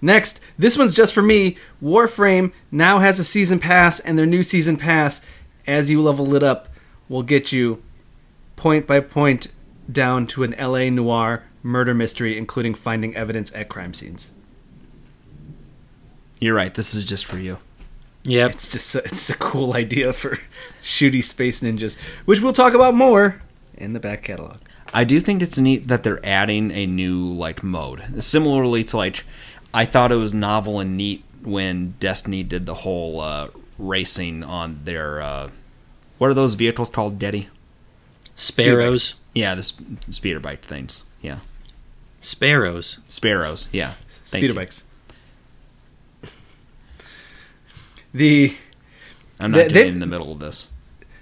Next, 0.00 0.40
this 0.58 0.78
one's 0.78 0.94
just 0.94 1.14
for 1.14 1.22
me. 1.22 1.56
Warframe 1.82 2.52
now 2.70 2.98
has 2.98 3.18
a 3.18 3.24
season 3.24 3.58
pass, 3.58 4.00
and 4.00 4.18
their 4.18 4.26
new 4.26 4.42
season 4.42 4.76
pass, 4.76 5.24
as 5.66 5.90
you 5.90 6.00
level 6.00 6.34
it 6.34 6.42
up, 6.42 6.68
will 7.08 7.22
get 7.22 7.52
you 7.52 7.82
point 8.56 8.86
by 8.86 9.00
point 9.00 9.48
down 9.90 10.26
to 10.28 10.42
an 10.44 10.54
LA 10.58 10.88
noir 10.88 11.44
murder 11.62 11.94
mystery, 11.94 12.38
including 12.38 12.74
finding 12.74 13.14
evidence 13.14 13.54
at 13.54 13.68
crime 13.68 13.94
scenes. 13.94 14.32
You're 16.40 16.54
right. 16.54 16.74
This 16.74 16.94
is 16.94 17.04
just 17.04 17.26
for 17.26 17.38
you. 17.38 17.58
Yep. 18.24 18.50
It's 18.52 18.70
just 18.70 18.94
a, 18.94 18.98
it's 19.04 19.30
a 19.30 19.36
cool 19.36 19.72
idea 19.74 20.12
for 20.12 20.38
shooty 20.80 21.22
space 21.24 21.60
ninjas, 21.60 21.98
which 22.24 22.40
we'll 22.40 22.52
talk 22.52 22.74
about 22.74 22.94
more 22.94 23.42
in 23.74 23.92
the 23.94 24.00
back 24.00 24.22
catalog. 24.22 24.58
I 24.94 25.04
do 25.04 25.20
think 25.20 25.42
it's 25.42 25.58
neat 25.58 25.88
that 25.88 26.02
they're 26.02 26.24
adding 26.24 26.70
a 26.70 26.86
new 26.86 27.32
like 27.32 27.62
mode. 27.62 28.22
Similarly 28.22 28.84
to 28.84 28.96
like, 28.96 29.24
I 29.74 29.84
thought 29.86 30.12
it 30.12 30.16
was 30.16 30.34
novel 30.34 30.78
and 30.80 30.96
neat 30.96 31.24
when 31.42 31.94
Destiny 31.98 32.42
did 32.42 32.66
the 32.66 32.74
whole 32.74 33.20
uh, 33.20 33.48
racing 33.78 34.44
on 34.44 34.80
their 34.84 35.20
uh, 35.22 35.50
what 36.18 36.30
are 36.30 36.34
those 36.34 36.54
vehicles 36.54 36.90
called, 36.90 37.18
Daddy? 37.18 37.48
Sparrows. 38.36 39.14
Yeah, 39.34 39.54
the 39.54 39.62
sp- 39.66 39.82
speeder 40.10 40.40
bike 40.40 40.60
things. 40.62 41.04
Yeah, 41.20 41.38
Sparrows. 42.20 42.98
sparrows. 43.08 43.68
Yeah, 43.72 43.94
Thank 44.08 44.42
Speeder 44.42 44.46
you. 44.48 44.54
bikes. 44.54 44.84
The 48.14 48.54
I'm 49.40 49.50
not 49.50 49.56
they- 49.56 49.68
getting 49.72 49.94
in 49.94 50.00
the 50.00 50.06
middle 50.06 50.32
of 50.32 50.38
this. 50.38 50.70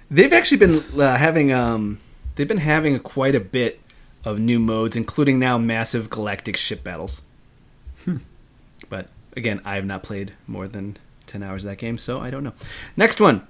They've 0.09 0.33
actually 0.33 0.57
been 0.57 0.83
uh, 0.99 1.15
having 1.15 1.53
um, 1.53 1.99
they've 2.35 2.47
been 2.47 2.57
having 2.57 2.99
quite 2.99 3.33
a 3.33 3.39
bit 3.39 3.79
of 4.25 4.39
new 4.39 4.59
modes, 4.59 4.95
including 4.97 5.39
now 5.39 5.57
massive 5.57 6.09
galactic 6.09 6.57
ship 6.57 6.83
battles. 6.83 7.21
But 8.89 9.07
again, 9.37 9.61
I 9.63 9.75
have 9.75 9.85
not 9.85 10.03
played 10.03 10.33
more 10.47 10.67
than 10.67 10.97
ten 11.27 11.43
hours 11.43 11.63
of 11.63 11.69
that 11.69 11.77
game, 11.77 11.97
so 11.97 12.19
I 12.19 12.29
don't 12.29 12.43
know. 12.43 12.51
Next 12.97 13.21
one, 13.21 13.47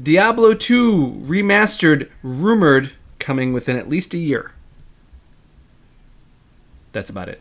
Diablo 0.00 0.52
two 0.52 1.12
remastered, 1.24 2.10
rumored 2.22 2.92
coming 3.18 3.54
within 3.54 3.78
at 3.78 3.88
least 3.88 4.12
a 4.12 4.18
year. 4.18 4.52
That's 6.92 7.08
about 7.08 7.30
it. 7.30 7.40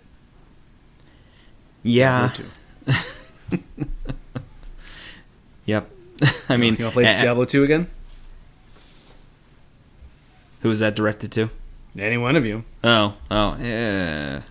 Yeah. 1.84 2.32
Diablo 5.70 5.90
2. 5.90 6.26
Yep. 6.26 6.46
I 6.50 6.58
mean, 6.58 6.76
you 6.76 6.84
want 6.86 6.94
to 6.94 7.02
play 7.02 7.04
a- 7.06 7.22
Diablo 7.22 7.46
two 7.46 7.64
again? 7.64 7.88
who 10.62 10.70
was 10.70 10.80
that 10.80 10.96
directed 10.96 11.32
to? 11.34 11.50
Any 11.98 12.18
one 12.18 12.36
of 12.36 12.46
you? 12.46 12.64
Oh, 12.84 13.16
oh, 13.32 13.58
yeah. 13.62 14.42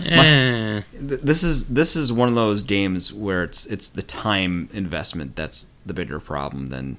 Th- 0.00 1.20
this 1.20 1.42
is 1.42 1.68
this 1.68 1.94
is 1.94 2.12
one 2.12 2.28
of 2.28 2.34
those 2.34 2.62
games 2.62 3.12
where 3.12 3.44
it's 3.44 3.66
it's 3.66 3.88
the 3.88 4.02
time 4.02 4.68
investment 4.72 5.36
that's 5.36 5.70
the 5.86 5.94
bigger 5.94 6.18
problem 6.18 6.66
than 6.66 6.96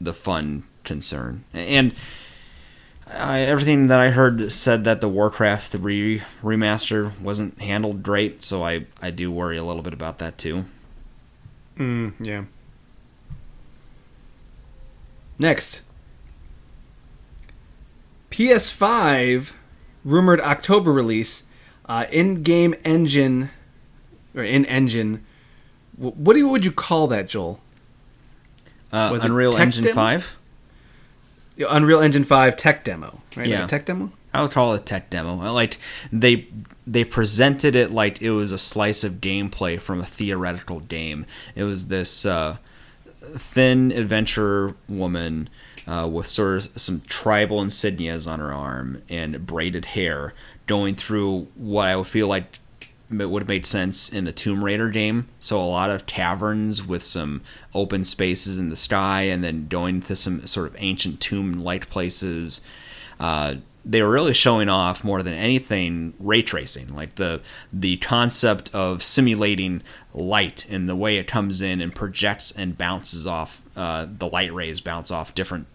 the 0.00 0.14
fun 0.14 0.64
concern. 0.84 1.44
And 1.52 1.94
I, 3.06 3.40
everything 3.40 3.88
that 3.88 4.00
I 4.00 4.10
heard 4.10 4.50
said 4.52 4.84
that 4.84 5.00
the 5.02 5.08
Warcraft 5.08 5.70
3 5.70 6.22
remaster 6.42 7.18
wasn't 7.20 7.60
handled 7.60 8.02
great, 8.02 8.42
so 8.42 8.64
I 8.64 8.86
I 9.02 9.10
do 9.10 9.30
worry 9.30 9.58
a 9.58 9.64
little 9.64 9.82
bit 9.82 9.92
about 9.92 10.18
that 10.18 10.38
too. 10.38 10.64
Mm, 11.76 12.14
yeah. 12.20 12.44
Next. 15.38 15.82
PS5 18.30 19.52
rumored 20.04 20.40
October 20.40 20.92
release. 20.92 21.44
Uh, 21.86 22.06
in-game 22.10 22.74
engine 22.84 23.50
or 24.34 24.42
in-engine. 24.42 25.22
What 25.98 26.32
do 26.32 26.38
you, 26.38 26.48
would 26.48 26.64
you 26.64 26.72
call 26.72 27.06
that, 27.08 27.28
Joel? 27.28 27.60
Uh, 28.90 29.10
Was 29.12 29.24
Unreal 29.24 29.54
Engine 29.56 29.84
demo? 29.84 29.94
5? 29.94 30.38
The 31.56 31.72
Unreal 31.74 32.00
Engine 32.00 32.24
5 32.24 32.56
tech 32.56 32.84
demo, 32.84 33.20
right? 33.36 33.44
Like 33.44 33.46
Yeah. 33.48 33.64
a 33.64 33.68
tech 33.68 33.84
demo. 33.84 34.12
I 34.32 34.42
would 34.42 34.50
call 34.50 34.74
it 34.74 34.80
a 34.80 34.84
tech 34.84 35.10
demo. 35.10 35.36
Like 35.52 35.78
they 36.10 36.48
they 36.86 37.04
presented 37.04 37.76
it 37.76 37.92
like 37.92 38.20
it 38.20 38.30
was 38.32 38.50
a 38.50 38.58
slice 38.58 39.04
of 39.04 39.14
gameplay 39.20 39.80
from 39.80 40.00
a 40.00 40.04
theoretical 40.04 40.80
game. 40.80 41.24
It 41.54 41.62
was 41.62 41.86
this 41.86 42.26
uh, 42.26 42.56
thin 43.36 43.92
adventurer 43.92 44.74
woman 44.88 45.48
uh, 45.86 46.08
with 46.10 46.26
sort 46.26 46.56
of 46.56 46.80
some 46.80 47.00
tribal 47.02 47.60
insignias 47.60 48.30
on 48.30 48.40
her 48.40 48.52
arm 48.52 49.02
and 49.08 49.44
braided 49.46 49.86
hair, 49.86 50.34
going 50.66 50.94
through 50.94 51.48
what 51.54 51.88
I 51.88 51.96
would 51.96 52.06
feel 52.06 52.28
like 52.28 52.58
it 53.10 53.30
would 53.30 53.42
have 53.42 53.48
made 53.48 53.66
sense 53.66 54.12
in 54.12 54.26
a 54.26 54.32
Tomb 54.32 54.64
Raider 54.64 54.88
game. 54.88 55.28
So 55.38 55.60
a 55.60 55.62
lot 55.62 55.90
of 55.90 56.06
taverns 56.06 56.84
with 56.84 57.02
some 57.02 57.42
open 57.74 58.04
spaces 58.04 58.58
in 58.58 58.70
the 58.70 58.76
sky, 58.76 59.22
and 59.22 59.44
then 59.44 59.68
going 59.68 60.00
to 60.00 60.16
some 60.16 60.46
sort 60.46 60.68
of 60.68 60.76
ancient 60.78 61.20
tomb-like 61.20 61.88
places. 61.90 62.60
Uh, 63.20 63.56
they 63.84 64.02
were 64.02 64.10
really 64.10 64.32
showing 64.32 64.68
off 64.68 65.04
more 65.04 65.22
than 65.22 65.34
anything 65.34 66.14
ray 66.18 66.42
tracing, 66.42 66.94
like 66.94 67.16
the 67.16 67.40
the 67.72 67.96
concept 67.98 68.74
of 68.74 69.02
simulating 69.02 69.82
light 70.14 70.66
and 70.70 70.88
the 70.88 70.96
way 70.96 71.18
it 71.18 71.26
comes 71.26 71.60
in 71.60 71.80
and 71.80 71.94
projects 71.94 72.50
and 72.50 72.78
bounces 72.78 73.26
off. 73.26 73.60
Uh, 73.76 74.06
the 74.08 74.28
light 74.28 74.52
rays 74.54 74.80
bounce 74.80 75.10
off 75.10 75.34
different 75.34 75.66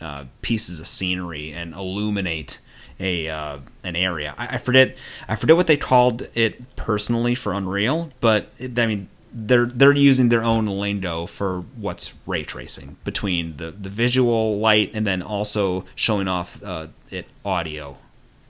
uh, 0.00 0.24
pieces 0.42 0.80
of 0.80 0.86
scenery 0.86 1.52
and 1.52 1.74
illuminate 1.74 2.58
a 2.98 3.28
uh, 3.28 3.58
an 3.84 3.96
area. 3.96 4.34
I, 4.36 4.54
I 4.54 4.58
forget 4.58 4.96
I 5.28 5.36
forget 5.36 5.56
what 5.56 5.66
they 5.66 5.76
called 5.76 6.28
it 6.34 6.76
personally 6.76 7.34
for 7.34 7.52
Unreal, 7.52 8.10
but 8.20 8.48
it, 8.58 8.78
I 8.78 8.86
mean 8.86 9.08
they're 9.32 9.66
they're 9.66 9.92
using 9.92 10.28
their 10.28 10.42
own 10.42 10.66
lingo 10.66 11.26
for 11.26 11.60
what's 11.76 12.14
ray 12.26 12.44
tracing 12.44 12.96
between 13.04 13.56
the 13.56 13.70
the 13.70 13.88
visual 13.88 14.58
light 14.58 14.90
and 14.92 15.06
then 15.06 15.22
also 15.22 15.84
showing 15.94 16.28
off 16.28 16.62
uh, 16.64 16.88
it 17.10 17.26
audio 17.44 17.96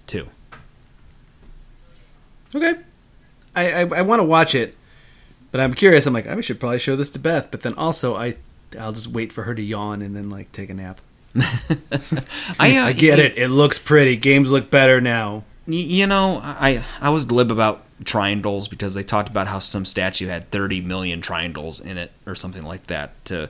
too. 0.07 0.29
Okay. 2.55 2.75
I 3.55 3.73
I, 3.73 3.81
I 3.81 4.03
want 4.03 4.21
to 4.21 4.25
watch 4.25 4.55
it, 4.55 4.75
but 5.51 5.61
I'm 5.61 5.75
curious. 5.75 6.07
I'm 6.07 6.15
like, 6.15 6.27
I 6.27 6.41
should 6.41 6.61
probably 6.61 6.79
show 6.79 6.97
this 6.97 7.11
to 7.11 7.19
Beth, 7.19 7.51
but 7.51 7.61
then 7.63 7.75
also 7.75 8.17
I 8.17 8.37
I'll 8.79 8.93
just 8.93 9.09
wait 9.09 9.33
for 9.33 9.45
her 9.45 9.55
to 9.55 9.63
yawn 9.63 10.03
and 10.03 10.17
then 10.17 10.31
like 10.31 10.51
take 10.53 10.71
a 10.71 10.75
nap. 10.75 11.01
I, 12.59 12.77
uh, 12.77 12.87
I 12.87 12.93
get 12.93 13.19
it. 13.21 13.39
It 13.39 13.49
looks 13.49 13.79
pretty. 13.79 14.17
Games 14.17 14.51
look 14.51 14.71
better 14.71 15.01
now. 15.01 15.45
You 15.67 16.07
know, 16.07 16.41
I 16.43 16.83
I 17.01 17.11
was 17.11 17.25
glib 17.25 17.51
about 17.53 17.85
triangles 18.05 18.69
because 18.69 18.95
they 18.95 19.03
talked 19.03 19.29
about 19.29 19.49
how 19.49 19.59
some 19.59 19.85
statue 19.85 20.27
had 20.27 20.51
30 20.51 20.81
million 20.81 21.21
triangles 21.21 21.81
in 21.81 21.99
it 21.99 22.13
or 22.27 22.35
something 22.35 22.63
like 22.63 22.87
that 22.87 23.23
to 23.27 23.49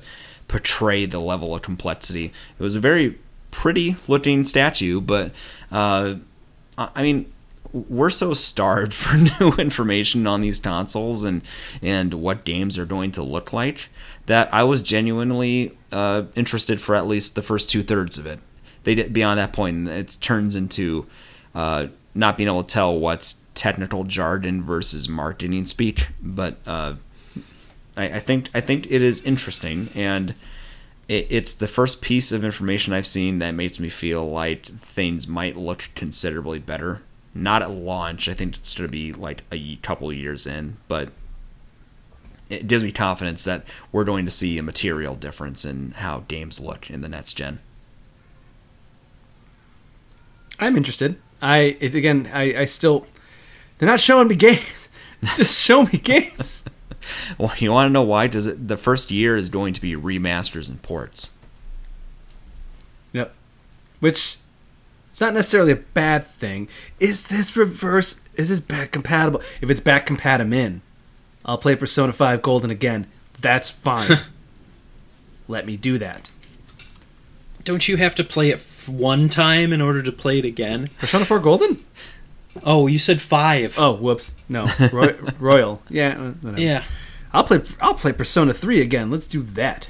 portray 0.49 1.07
the 1.07 1.21
level 1.21 1.55
of 1.55 1.63
complexity. 1.63 2.33
It 2.59 2.63
was 2.63 2.75
a 2.75 2.81
very 2.81 3.19
pretty 3.51 3.97
looking 4.09 4.45
statue, 4.45 5.01
but 5.01 5.33
uh, 5.71 6.17
I 6.77 7.03
mean, 7.03 7.33
we're 7.73 8.11
so 8.11 8.35
starved 8.35 8.93
for 8.95 9.17
new 9.17 9.53
information 9.53 10.27
on 10.27 10.41
these 10.41 10.59
consoles 10.59 11.23
and 11.25 11.43
and 11.83 12.15
what 12.15 12.45
games 12.45 12.79
are 12.79 12.87
going 12.87 13.13
to 13.13 13.23
look 13.23 13.53
like 13.53 13.89
that 14.27 14.53
I 14.53 14.65
was 14.65 14.83
genuinely 14.83 15.77
uh, 15.93 16.25
interested 16.35 16.81
for 16.81 16.95
at 16.95 17.07
least 17.07 17.35
the 17.35 17.43
first 17.43 17.69
two 17.69 17.83
thirds 17.83 18.19
of 18.19 18.27
it. 18.27 18.39
They 18.85 18.95
did, 18.95 19.13
beyond 19.13 19.41
that 19.41 19.53
point, 19.53 19.89
it 19.89 20.19
turns 20.21 20.57
into 20.57 21.07
uh, 21.55 21.89
not 22.15 22.37
being 22.37 22.49
able 22.49 22.63
to 22.63 22.73
tell 22.73 22.97
what's 22.97 23.45
technical 23.61 24.05
jargon 24.05 24.63
versus 24.63 25.07
marketing 25.07 25.67
speak. 25.67 26.09
But 26.23 26.57
uh, 26.67 26.95
I, 27.95 28.05
I 28.05 28.19
think 28.19 28.49
I 28.55 28.61
think 28.63 28.91
it 28.91 29.03
is 29.03 29.23
interesting, 29.27 29.91
and 29.95 30.35
it, 31.09 31.27
it's 31.29 31.53
the 31.53 31.69
first 31.69 32.01
piece 32.01 32.33
of 32.33 32.43
information 32.43 32.95
I've 32.95 33.07
seen 33.07 33.37
that 33.39 33.51
makes 33.51 33.79
me 33.79 33.91
feel 33.91 34.29
like 34.31 34.65
things 34.65 35.29
might 35.29 35.59
look 35.59 35.91
considerably 35.95 36.59
better. 36.59 37.03
Not 37.35 37.61
at 37.61 37.71
launch. 37.71 38.31
I 38.31 38.33
think 38.33 38.57
it's 38.57 38.75
going 38.75 38.89
to 38.89 38.93
be 38.93 39.13
like 39.13 39.43
a 39.53 39.77
couple 39.77 40.11
years 40.11 40.47
in, 40.47 40.79
but 40.89 41.11
it 42.49 42.67
gives 42.67 42.83
me 42.83 42.91
confidence 42.91 43.45
that 43.45 43.65
we're 43.93 44.05
going 44.05 44.25
to 44.25 44.31
see 44.31 44.57
a 44.57 44.63
material 44.63 45.15
difference 45.15 45.67
in 45.67 45.91
how 45.97 46.25
games 46.29 46.61
look 46.61 46.89
in 46.89 47.03
the 47.03 47.11
next 47.11 47.35
gen. 47.35 47.59
I'm 50.59 50.79
interested. 50.79 51.21
I 51.43 51.77
again, 51.83 52.31
I, 52.33 52.61
I 52.61 52.65
still 52.65 53.07
they're 53.81 53.89
not 53.89 53.99
showing 53.99 54.29
me 54.29 54.35
games. 54.35 54.89
Just 55.37 55.59
show 55.59 55.85
me 55.85 55.99
games. 55.99 56.67
well, 57.39 57.53
you 57.57 57.73
want 57.73 57.89
to 57.89 57.93
know 57.93 58.03
why? 58.03 58.27
Does 58.27 58.47
it? 58.47 58.69
The 58.69 58.77
first 58.77 59.11
year 59.11 59.37
is 59.37 59.49
going 59.49 59.73
to 59.73 59.81
be 59.81 59.97
remasters 59.97 60.69
and 60.69 60.83
ports. 60.83 61.35
Yep. 63.13 63.33
Which 64.01 64.37
it's 65.11 65.21
not 65.21 65.33
necessarily 65.33 65.73
a 65.73 65.77
bad 65.77 66.25
thing. 66.25 66.69
Is 67.01 67.27
this 67.29 67.57
reverse? 67.57 68.21
Is 68.35 68.51
this 68.51 68.61
back 68.61 68.93
compatible? 68.93 69.41
If 69.63 69.71
it's 69.71 69.81
back 69.81 70.05
compatible, 70.05 70.53
in 70.53 70.83
I'll 71.45 71.59
play 71.59 71.75
Persona 71.75 72.13
5 72.13 72.43
Golden 72.43 72.71
again. 72.71 73.07
That's 73.41 73.71
fine. 73.71 74.19
Let 75.49 75.65
me 75.65 75.79
do 75.79 75.97
that. 75.97 76.29
Don't 77.65 77.89
you 77.89 77.97
have 77.97 78.15
to 78.17 78.25
play 78.25 78.51
it 78.51 78.57
f- 78.57 78.89
one 78.89 79.29
time 79.29 79.73
in 79.73 79.81
order 79.81 80.03
to 80.03 80.13
play 80.13 80.39
it 80.39 80.45
again? 80.45 80.91
Persona 80.99 81.25
4 81.25 81.41
Golden? 81.41 81.85
Oh, 82.65 82.87
you 82.87 82.99
said 82.99 83.21
five. 83.21 83.77
Oh, 83.79 83.95
whoops. 83.95 84.35
No. 84.49 84.65
Roy- 84.93 85.17
Royal. 85.39 85.83
Yeah, 85.89 86.09
uh, 86.19 86.31
whatever. 86.41 86.61
yeah. 86.61 86.85
I'll 87.33 87.45
play 87.45 87.61
I'll 87.81 87.95
play 87.95 88.13
Persona 88.13 88.53
3 88.53 88.81
again. 88.81 89.11
Let's 89.11 89.27
do 89.29 89.43
that. 89.43 89.89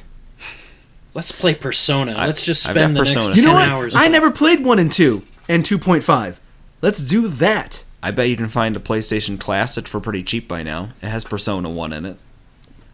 Let's 1.14 1.32
play 1.32 1.54
Persona. 1.54 2.12
I- 2.12 2.26
Let's 2.26 2.44
just 2.44 2.62
spend 2.62 2.94
got 2.94 3.00
the 3.00 3.00
Persona. 3.00 3.26
next 3.26 3.36
You 3.38 3.44
know 3.44 3.54
what? 3.54 3.68
hours. 3.68 3.94
I 3.96 4.08
never 4.08 4.30
played 4.30 4.64
1 4.64 4.78
and 4.78 4.92
2 4.92 5.22
and 5.48 5.64
2.5. 5.64 6.38
Let's 6.82 7.02
do 7.02 7.28
that. 7.28 7.84
I 8.02 8.10
bet 8.10 8.28
you 8.28 8.36
can 8.36 8.48
find 8.48 8.76
a 8.76 8.80
PlayStation 8.80 9.38
Classic 9.38 9.86
for 9.88 10.00
pretty 10.00 10.22
cheap 10.22 10.46
by 10.48 10.62
now. 10.62 10.90
It 11.02 11.08
has 11.08 11.24
Persona 11.24 11.68
1 11.68 11.92
in 11.92 12.04
it. 12.06 12.16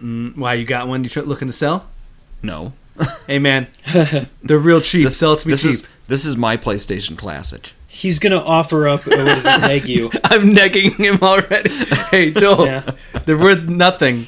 Mm, 0.03 0.37
Why, 0.37 0.55
you 0.55 0.65
got 0.65 0.89
one 0.89 1.05
you 1.05 1.11
tr- 1.11 1.21
looking 1.21 1.49
to 1.49 1.53
sell? 1.53 1.89
No. 2.43 2.73
Hey, 3.27 3.39
man. 3.39 3.67
They're 4.43 4.59
real 4.59 4.81
cheap. 4.83 5.09
sell 5.11 5.35
it 5.35 5.41
to 5.41 5.49
me 5.49 5.53
this 5.53 5.63
cheap. 5.63 5.71
is 5.71 5.89
this 6.09 6.25
is 6.25 6.37
my 6.37 6.57
PlayStation 6.57 7.17
Classic. 7.19 7.73
He's 7.97 8.19
gonna 8.19 8.43
offer 8.45 8.87
up. 8.87 9.07
uh, 9.07 9.11
What 9.11 9.39
is 9.39 9.47
it? 9.47 9.61
Neg 9.63 9.89
you. 9.89 10.11
I'm 10.25 10.55
negging 10.55 10.93
him 10.97 11.19
already. 11.23 11.71
Hey, 12.11 12.31
Joel, 12.31 12.67
Yeah. 12.67 12.91
they're 13.25 13.39
worth 13.39 13.63
nothing. 13.69 14.27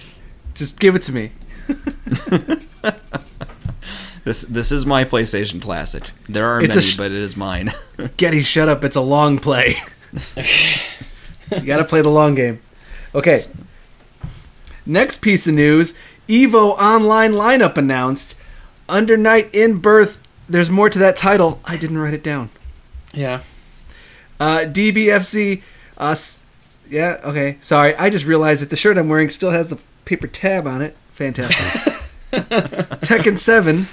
Just 0.55 0.81
give 0.81 0.97
it 0.97 1.03
to 1.03 1.13
me. 1.13 1.33
This 4.25 4.43
this 4.43 4.71
is 4.73 4.85
my 4.85 5.05
PlayStation 5.05 5.61
Classic. 5.63 6.03
There 6.29 6.45
are 6.47 6.61
It's 6.61 6.75
many, 6.77 6.87
sh- 6.87 6.97
but 6.99 7.13
it 7.13 7.23
is 7.23 7.35
mine. 7.37 7.71
Getty, 8.19 8.43
shut 8.43 8.69
up. 8.69 8.85
It's 8.85 8.97
a 8.97 9.01
long 9.01 9.39
play. 9.39 9.75
you 11.51 11.61
gotta 11.65 11.85
play 11.85 12.03
the 12.03 12.11
long 12.11 12.35
game. 12.35 12.61
Okay. 13.15 13.39
Next 14.85 15.23
piece 15.23 15.47
of 15.47 15.55
news 15.55 15.95
Evo 16.29 16.77
Online 16.79 17.33
lineup 17.33 17.79
announced. 17.79 18.35
Under 18.87 19.17
Night 19.17 19.55
In-Birth. 19.55 20.21
There's 20.49 20.71
more 20.71 20.91
to 20.91 20.99
that 20.99 21.17
title. 21.17 21.61
I 21.65 21.77
didn't 21.79 21.97
write 21.99 22.13
it 22.15 22.23
down. 22.23 22.51
Yeah. 23.15 23.41
Uh, 24.41 24.61
DBFZ. 24.67 25.63
Uh, 25.97 26.17
yeah, 26.89 27.21
okay. 27.25 27.59
Sorry. 27.61 27.95
I 27.97 28.11
just 28.11 28.25
realized 28.25 28.63
that 28.63 28.71
the 28.71 28.77
shirt 28.77 28.99
I'm 28.99 29.09
wearing 29.09 29.29
still 29.29 29.51
has 29.51 29.69
the 29.69 29.81
paper 30.05 30.27
tab 30.27 30.67
on 30.67 30.83
it. 30.83 30.97
Fantastic. 31.13 31.93
Tekken 32.33 33.39
7. 33.39 33.87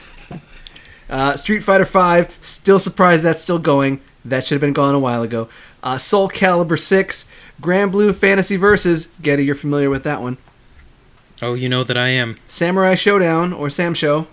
Uh, 1.09 1.33
Street 1.35 1.59
Fighter 1.59 1.85
5. 1.85 2.37
Still 2.41 2.79
surprised 2.79 3.23
that's 3.23 3.41
still 3.41 3.59
going. 3.59 4.01
That 4.23 4.45
should 4.45 4.55
have 4.55 4.61
been 4.61 4.73
gone 4.73 4.95
a 4.95 4.99
while 4.99 5.23
ago. 5.23 5.49
Uh, 5.83 5.97
Soul 5.97 6.29
Calibur 6.29 6.79
6. 6.79 7.29
Granblue 7.61 8.13
Fantasy 8.13 8.57
Versus. 8.57 9.07
Getty, 9.21 9.45
you're 9.45 9.55
familiar 9.55 9.89
with 9.89 10.03
that 10.03 10.21
one. 10.21 10.37
Oh, 11.41 11.53
you 11.53 11.67
know 11.67 11.83
that 11.83 11.97
I 11.97 12.09
am. 12.09 12.35
Samurai 12.47 12.93
Shodown 12.93 13.57
or 13.57 13.69
Sam 13.69 13.93
Show, 13.93 14.27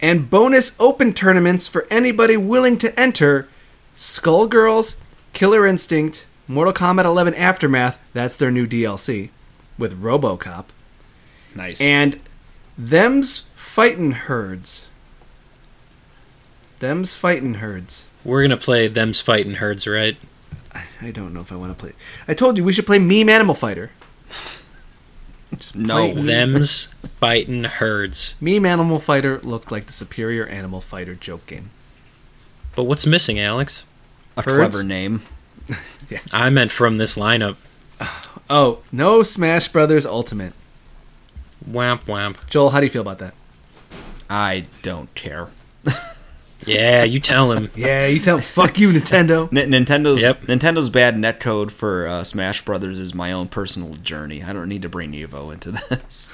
and 0.00 0.30
bonus 0.30 0.74
open 0.80 1.12
tournaments 1.12 1.68
for 1.68 1.86
anybody 1.90 2.36
willing 2.36 2.78
to 2.78 2.98
enter 2.98 3.46
Skullgirls, 3.94 4.98
Killer 5.38 5.68
Instinct, 5.68 6.26
Mortal 6.48 6.72
Kombat 6.72 7.04
11 7.04 7.32
Aftermath, 7.34 8.00
that's 8.12 8.34
their 8.34 8.50
new 8.50 8.66
DLC, 8.66 9.30
with 9.78 10.02
Robocop, 10.02 10.64
nice. 11.54 11.80
and 11.80 12.20
Them's 12.76 13.48
Fightin' 13.54 14.10
Herds. 14.26 14.88
Them's 16.80 17.14
Fightin' 17.14 17.54
Herds. 17.54 18.08
We're 18.24 18.42
gonna 18.42 18.56
play 18.56 18.88
them's 18.88 19.20
fighting 19.20 19.54
herds, 19.54 19.86
right? 19.86 20.16
I 21.00 21.12
don't 21.12 21.32
know 21.32 21.40
if 21.40 21.52
I 21.52 21.54
want 21.54 21.70
to 21.70 21.80
play. 21.80 21.92
I 22.26 22.34
told 22.34 22.56
you 22.56 22.64
we 22.64 22.72
should 22.72 22.84
play 22.86 22.98
Meme 22.98 23.28
Animal 23.28 23.54
Fighter. 23.54 23.92
Just 25.56 25.76
No. 25.76 26.12
Meme- 26.14 26.26
Them's 26.26 26.86
fighting 27.20 27.62
herds. 27.62 28.34
Meme 28.40 28.66
Animal 28.66 28.98
Fighter 28.98 29.38
looked 29.38 29.70
like 29.70 29.86
the 29.86 29.92
superior 29.92 30.46
Animal 30.46 30.80
Fighter 30.80 31.14
joke 31.14 31.46
game. 31.46 31.70
But 32.74 32.84
what's 32.84 33.06
missing, 33.06 33.38
Alex? 33.38 33.84
A 34.38 34.42
Herds? 34.42 34.76
clever 34.76 34.84
name. 34.84 35.22
I 36.32 36.50
meant 36.50 36.72
from 36.72 36.98
this 36.98 37.16
lineup. 37.16 37.56
Oh, 38.48 38.78
no 38.92 39.22
Smash 39.22 39.68
Brothers 39.68 40.06
Ultimate. 40.06 40.52
Wamp 41.66 42.08
wamp. 42.08 42.48
Joel, 42.48 42.70
how 42.70 42.80
do 42.80 42.86
you 42.86 42.90
feel 42.90 43.02
about 43.02 43.18
that? 43.18 43.34
I 44.30 44.64
don't 44.82 45.12
care. 45.14 45.48
Yeah, 46.66 47.04
you 47.04 47.20
tell 47.20 47.52
him. 47.52 47.70
Yeah, 47.76 48.08
you 48.08 48.18
tell 48.18 48.36
him. 48.38 48.42
fuck 48.42 48.78
you, 48.80 48.90
Nintendo. 48.90 49.48
N- 49.56 49.70
Nintendo's 49.70 50.20
Yep. 50.20 50.42
Nintendo's 50.42 50.90
bad 50.90 51.14
netcode 51.14 51.70
for 51.70 52.06
uh, 52.08 52.24
Smash 52.24 52.62
Brothers 52.64 53.00
is 53.00 53.14
my 53.14 53.30
own 53.32 53.46
personal 53.46 53.94
journey. 53.94 54.42
I 54.42 54.52
don't 54.52 54.68
need 54.68 54.82
to 54.82 54.88
bring 54.88 55.12
Evo 55.12 55.52
into 55.52 55.70
this. 55.70 56.30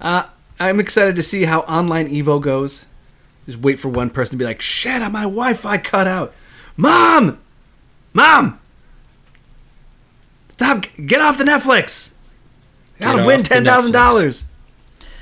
Uh, 0.00 0.28
I'm 0.58 0.80
excited 0.80 1.16
to 1.16 1.22
see 1.22 1.44
how 1.44 1.60
online 1.60 2.08
Evo 2.08 2.42
goes. 2.42 2.84
Just 3.46 3.58
wait 3.58 3.78
for 3.78 3.88
one 3.88 4.10
person 4.10 4.32
to 4.32 4.38
be 4.38 4.44
like, 4.44 4.60
"Shit, 4.60 5.00
my 5.10 5.22
Wi-Fi 5.22 5.78
cut 5.78 6.06
out." 6.06 6.32
Mom, 6.76 7.38
mom, 8.12 8.58
stop! 10.48 10.84
Get 11.06 11.20
off 11.20 11.38
the 11.38 11.44
Netflix. 11.44 12.12
I 13.00 13.04
gotta 13.04 13.18
Get 13.18 13.26
win 13.26 13.42
ten 13.42 13.64
thousand 13.64 13.92
dollars. 13.92 14.44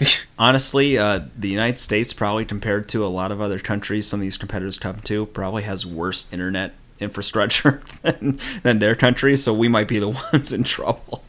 Honestly, 0.38 0.96
uh, 0.96 1.20
the 1.36 1.48
United 1.48 1.78
States 1.78 2.12
probably 2.12 2.44
compared 2.44 2.88
to 2.90 3.04
a 3.04 3.08
lot 3.08 3.30
of 3.32 3.40
other 3.40 3.58
countries, 3.58 4.06
some 4.06 4.20
of 4.20 4.22
these 4.22 4.38
competitors 4.38 4.78
come 4.78 4.96
to, 5.00 5.26
probably 5.26 5.62
has 5.64 5.84
worse 5.86 6.30
internet 6.32 6.72
infrastructure 6.98 7.82
than, 8.02 8.38
than 8.62 8.78
their 8.78 8.94
country. 8.94 9.36
So 9.36 9.52
we 9.52 9.68
might 9.68 9.88
be 9.88 9.98
the 9.98 10.08
ones 10.32 10.52
in 10.52 10.64
trouble. 10.64 11.22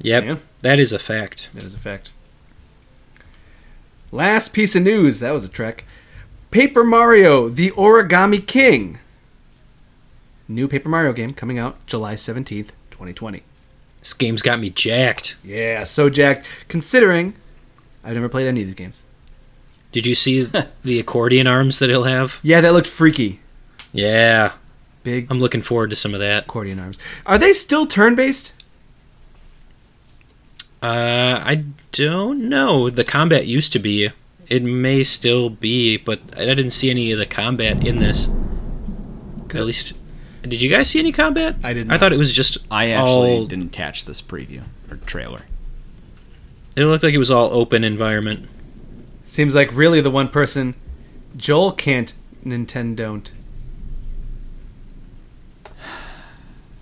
Yep, 0.00 0.24
Yeah. 0.24 0.36
that 0.60 0.78
is 0.78 0.92
a 0.92 0.98
fact. 0.98 1.50
That 1.54 1.64
is 1.64 1.74
a 1.74 1.78
fact. 1.78 2.12
Last 4.12 4.52
piece 4.52 4.76
of 4.76 4.82
news. 4.82 5.18
That 5.20 5.32
was 5.32 5.44
a 5.44 5.48
trek. 5.48 5.84
Paper 6.54 6.84
Mario: 6.84 7.48
The 7.48 7.72
Origami 7.72 8.46
King. 8.46 9.00
New 10.46 10.68
Paper 10.68 10.88
Mario 10.88 11.12
game 11.12 11.30
coming 11.30 11.58
out 11.58 11.84
July 11.84 12.14
seventeenth, 12.14 12.72
twenty 12.92 13.12
twenty. 13.12 13.42
This 13.98 14.14
game's 14.14 14.40
got 14.40 14.60
me 14.60 14.70
jacked. 14.70 15.36
Yeah, 15.42 15.82
so 15.82 16.08
jacked. 16.08 16.46
Considering 16.68 17.34
I've 18.04 18.14
never 18.14 18.28
played 18.28 18.46
any 18.46 18.60
of 18.60 18.68
these 18.68 18.76
games. 18.76 19.02
Did 19.90 20.06
you 20.06 20.14
see 20.14 20.44
the 20.84 21.00
accordion 21.00 21.48
arms 21.48 21.80
that 21.80 21.90
he'll 21.90 22.04
have? 22.04 22.38
Yeah, 22.44 22.60
that 22.60 22.72
looked 22.72 22.86
freaky. 22.86 23.40
Yeah, 23.92 24.52
Big 25.02 25.26
I'm 25.32 25.40
looking 25.40 25.60
forward 25.60 25.90
to 25.90 25.96
some 25.96 26.14
of 26.14 26.20
that. 26.20 26.44
accordion 26.44 26.78
arms. 26.78 27.00
Are 27.26 27.36
they 27.36 27.52
still 27.52 27.84
turn 27.84 28.14
based? 28.14 28.52
Uh, 30.80 31.42
I 31.44 31.64
don't 31.90 32.48
know. 32.48 32.90
The 32.90 33.02
combat 33.02 33.48
used 33.48 33.72
to 33.72 33.80
be. 33.80 34.10
It 34.48 34.62
may 34.62 35.02
still 35.04 35.50
be, 35.50 35.96
but 35.96 36.20
I 36.36 36.44
didn't 36.44 36.70
see 36.70 36.90
any 36.90 37.10
of 37.12 37.18
the 37.18 37.26
combat 37.26 37.86
in 37.86 37.98
this. 37.98 38.28
At 39.54 39.64
least, 39.64 39.94
did 40.42 40.60
you 40.60 40.68
guys 40.68 40.90
see 40.90 40.98
any 40.98 41.12
combat? 41.12 41.56
I 41.62 41.72
didn't. 41.72 41.92
I 41.92 41.98
thought 41.98 42.12
it 42.12 42.18
was 42.18 42.32
just. 42.32 42.58
I 42.70 42.90
actually 42.90 43.30
all, 43.38 43.46
didn't 43.46 43.70
catch 43.70 44.04
this 44.04 44.20
preview 44.20 44.62
or 44.90 44.96
trailer. 44.98 45.42
It 46.76 46.84
looked 46.84 47.04
like 47.04 47.14
it 47.14 47.18
was 47.18 47.30
all 47.30 47.50
open 47.52 47.84
environment. 47.84 48.48
Seems 49.22 49.54
like 49.54 49.72
really 49.72 50.00
the 50.00 50.10
one 50.10 50.28
person 50.28 50.74
Joel 51.36 51.72
can't 51.72 52.12
Nintendo 52.44 52.96
don't. 52.96 53.32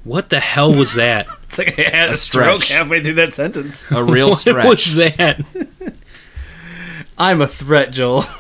What 0.05 0.31
the 0.31 0.41
hell 0.41 0.75
was 0.75 0.95
that? 0.95 1.27
It's 1.53 1.59
like 1.59 1.79
I 1.79 1.83
had 1.95 2.09
a, 2.09 2.13
A 2.13 2.15
stroke 2.15 2.63
stretch. 2.63 2.79
halfway 2.79 3.05
through 3.05 3.13
that 3.15 3.35
sentence. 3.35 3.91
A 3.91 4.03
real 4.03 4.29
what 4.31 4.39
stretch. 4.39 4.65
was 4.65 4.95
that? 4.97 5.45
I'm 7.23 7.41
a 7.41 7.47
threat, 7.47 7.91
Joel. 7.93 8.25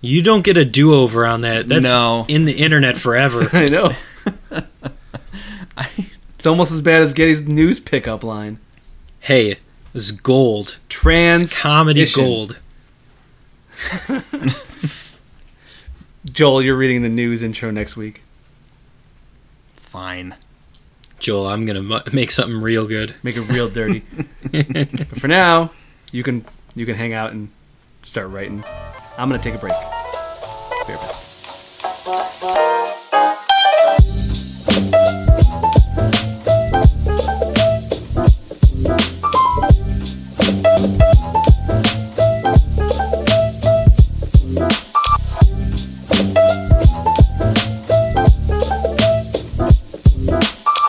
You 0.00 0.20
don't 0.20 0.44
get 0.44 0.58
a 0.58 0.66
do 0.66 0.92
over 0.94 1.24
on 1.24 1.40
that. 1.40 1.66
That's 1.66 1.90
No. 1.90 2.26
in 2.28 2.44
the 2.44 2.52
internet 2.52 2.98
forever. 2.98 3.48
I 3.56 3.64
know. 3.66 3.92
It's 6.36 6.46
almost 6.46 6.72
as 6.72 6.82
bad 6.82 7.00
as 7.00 7.14
Getty's 7.14 7.48
news 7.48 7.80
pickup 7.80 8.22
line. 8.22 8.58
hey, 9.20 9.56
this 9.94 10.02
is 10.04 10.12
gold. 10.12 10.78
Trans 10.90 11.44
It's 11.44 11.58
comedy 11.58 12.02
edition. 12.02 12.22
gold. 12.22 12.60
Joel, 16.30 16.60
you're 16.62 16.76
reading 16.76 17.02
the 17.02 17.08
news 17.08 17.42
intro 17.42 17.70
next 17.70 17.96
week. 17.96 18.22
Fine. 19.76 20.34
Joel, 21.18 21.46
I'm 21.46 21.64
gonna 21.64 21.80
mu- 21.82 22.00
make 22.12 22.30
something 22.30 22.60
real 22.60 22.86
good. 22.86 23.14
Make 23.22 23.36
it 23.38 23.42
real 23.42 23.68
dirty. 23.70 24.02
but 24.52 25.18
for 25.18 25.28
now, 25.28 25.70
you 26.12 26.22
can 26.22 26.44
you 26.74 26.84
can 26.84 26.96
hang 26.96 27.14
out 27.14 27.32
and 27.32 27.48
start 28.04 28.28
writing. 28.30 28.64
I'm 29.16 29.28
going 29.28 29.40
to 29.40 29.50
take 29.50 29.56
a 29.56 29.60
break. 29.60 29.74
Be 30.86 30.92
right 30.92 31.00
back. 31.00 31.20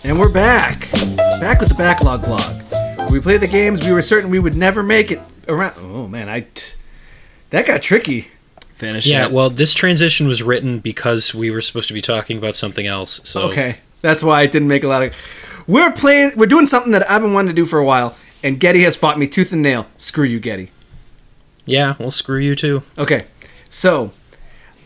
And 0.03 0.20
we're 0.20 0.32
back. 0.32 0.91
Back 1.39 1.59
with 1.59 1.70
the 1.70 1.76
backlog 1.78 2.22
vlog. 2.22 3.11
We 3.11 3.20
played 3.20 3.41
the 3.41 3.47
games 3.47 3.84
we 3.86 3.91
were 3.91 4.01
certain 4.01 4.30
we 4.30 4.39
would 4.39 4.55
never 4.55 4.84
make 4.84 5.11
it 5.11 5.20
around. 5.47 5.74
Oh 5.80 6.07
man, 6.07 6.30
I. 6.30 6.41
T- 6.41 6.74
that 7.52 7.66
got 7.68 7.82
tricky. 7.82 8.28
Finish 8.74 9.06
Yeah, 9.08 9.26
it. 9.28 9.32
well, 9.32 9.50
this 9.50 9.74
transition 9.74 10.28
was 10.28 10.43
written 10.43 10.80
because 10.80 11.34
we 11.34 11.50
were 11.50 11.62
supposed 11.62 11.88
to 11.88 11.93
be 11.93 12.02
talking 12.02 12.38
about 12.38 12.56
something 12.56 12.86
else. 12.86 13.22
So 13.24 13.43
Okay, 13.50 13.76
that's 14.02 14.22
why 14.24 14.41
I 14.41 14.48
didn't 14.48 14.68
make 14.68 14.84
a 14.84 14.88
lot 14.88 15.04
of. 15.04 15.16
We're 15.68 15.91
playing. 15.93 16.32
We're 16.36 16.46
doing 16.48 16.68
something 16.68 16.91
that 16.91 17.10
I've 17.10 17.22
been 17.22 17.34
wanting 17.34 17.50
to 17.50 17.56
do 17.56 17.66
for 17.66 17.80
a 17.80 17.86
while, 17.86 18.16
and 18.43 18.60
Getty 18.60 18.82
has 18.84 18.96
fought 18.96 19.18
me 19.18 19.28
tooth 19.28 19.54
and 19.54 19.62
nail. 19.62 19.88
Screw 19.98 20.26
you, 20.26 20.39
Getty. 20.39 20.72
yeah, 21.66 21.96
well, 21.98 22.12
screw 22.12 22.38
you 22.39 22.56
too. 22.56 22.84
Okay, 22.98 23.26
so 23.70 24.12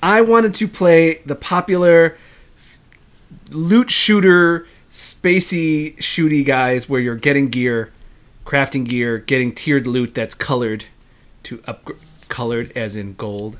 I 0.04 0.22
wanted 0.22 0.54
to 0.56 0.68
play 0.68 1.16
the 1.26 1.36
popular 1.36 2.16
loot 3.52 3.90
shooter, 3.90 4.68
spacey 4.92 5.98
shooty 5.98 6.46
guys 6.46 6.88
where 6.88 7.02
you're 7.02 7.16
getting 7.16 7.50
gear, 7.50 7.92
crafting 8.46 8.88
gear, 8.88 9.18
getting 9.18 9.52
tiered 9.52 9.88
loot 9.88 10.14
that's 10.14 10.36
colored 10.36 10.86
to 11.44 11.62
up 11.68 11.90
colored 12.30 12.72
as 12.76 12.96
in 12.96 13.16
gold, 13.16 13.60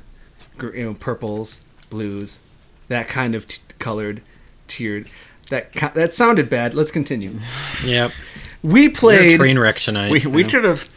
you 0.62 0.84
know, 0.86 0.94
purples, 0.94 1.64
blues, 1.90 2.40
that 2.88 3.08
kind 3.08 3.34
of 3.34 3.46
t- 3.46 3.60
colored, 3.78 4.22
tiered. 4.66 5.08
That 5.50 5.72
ki- 5.72 5.88
that 5.94 6.14
sounded 6.14 6.48
bad. 6.48 6.74
Let's 6.74 6.90
continue. 6.90 7.34
yep. 7.84 8.12
We 8.62 8.82
you're 8.82 8.90
a 8.90 8.94
played. 8.94 9.38
train 9.38 9.58
wreck 9.58 9.76
tonight. 9.76 10.10
we 10.12 10.24
we 10.26 10.48
should 10.48 10.64
have. 10.64 10.88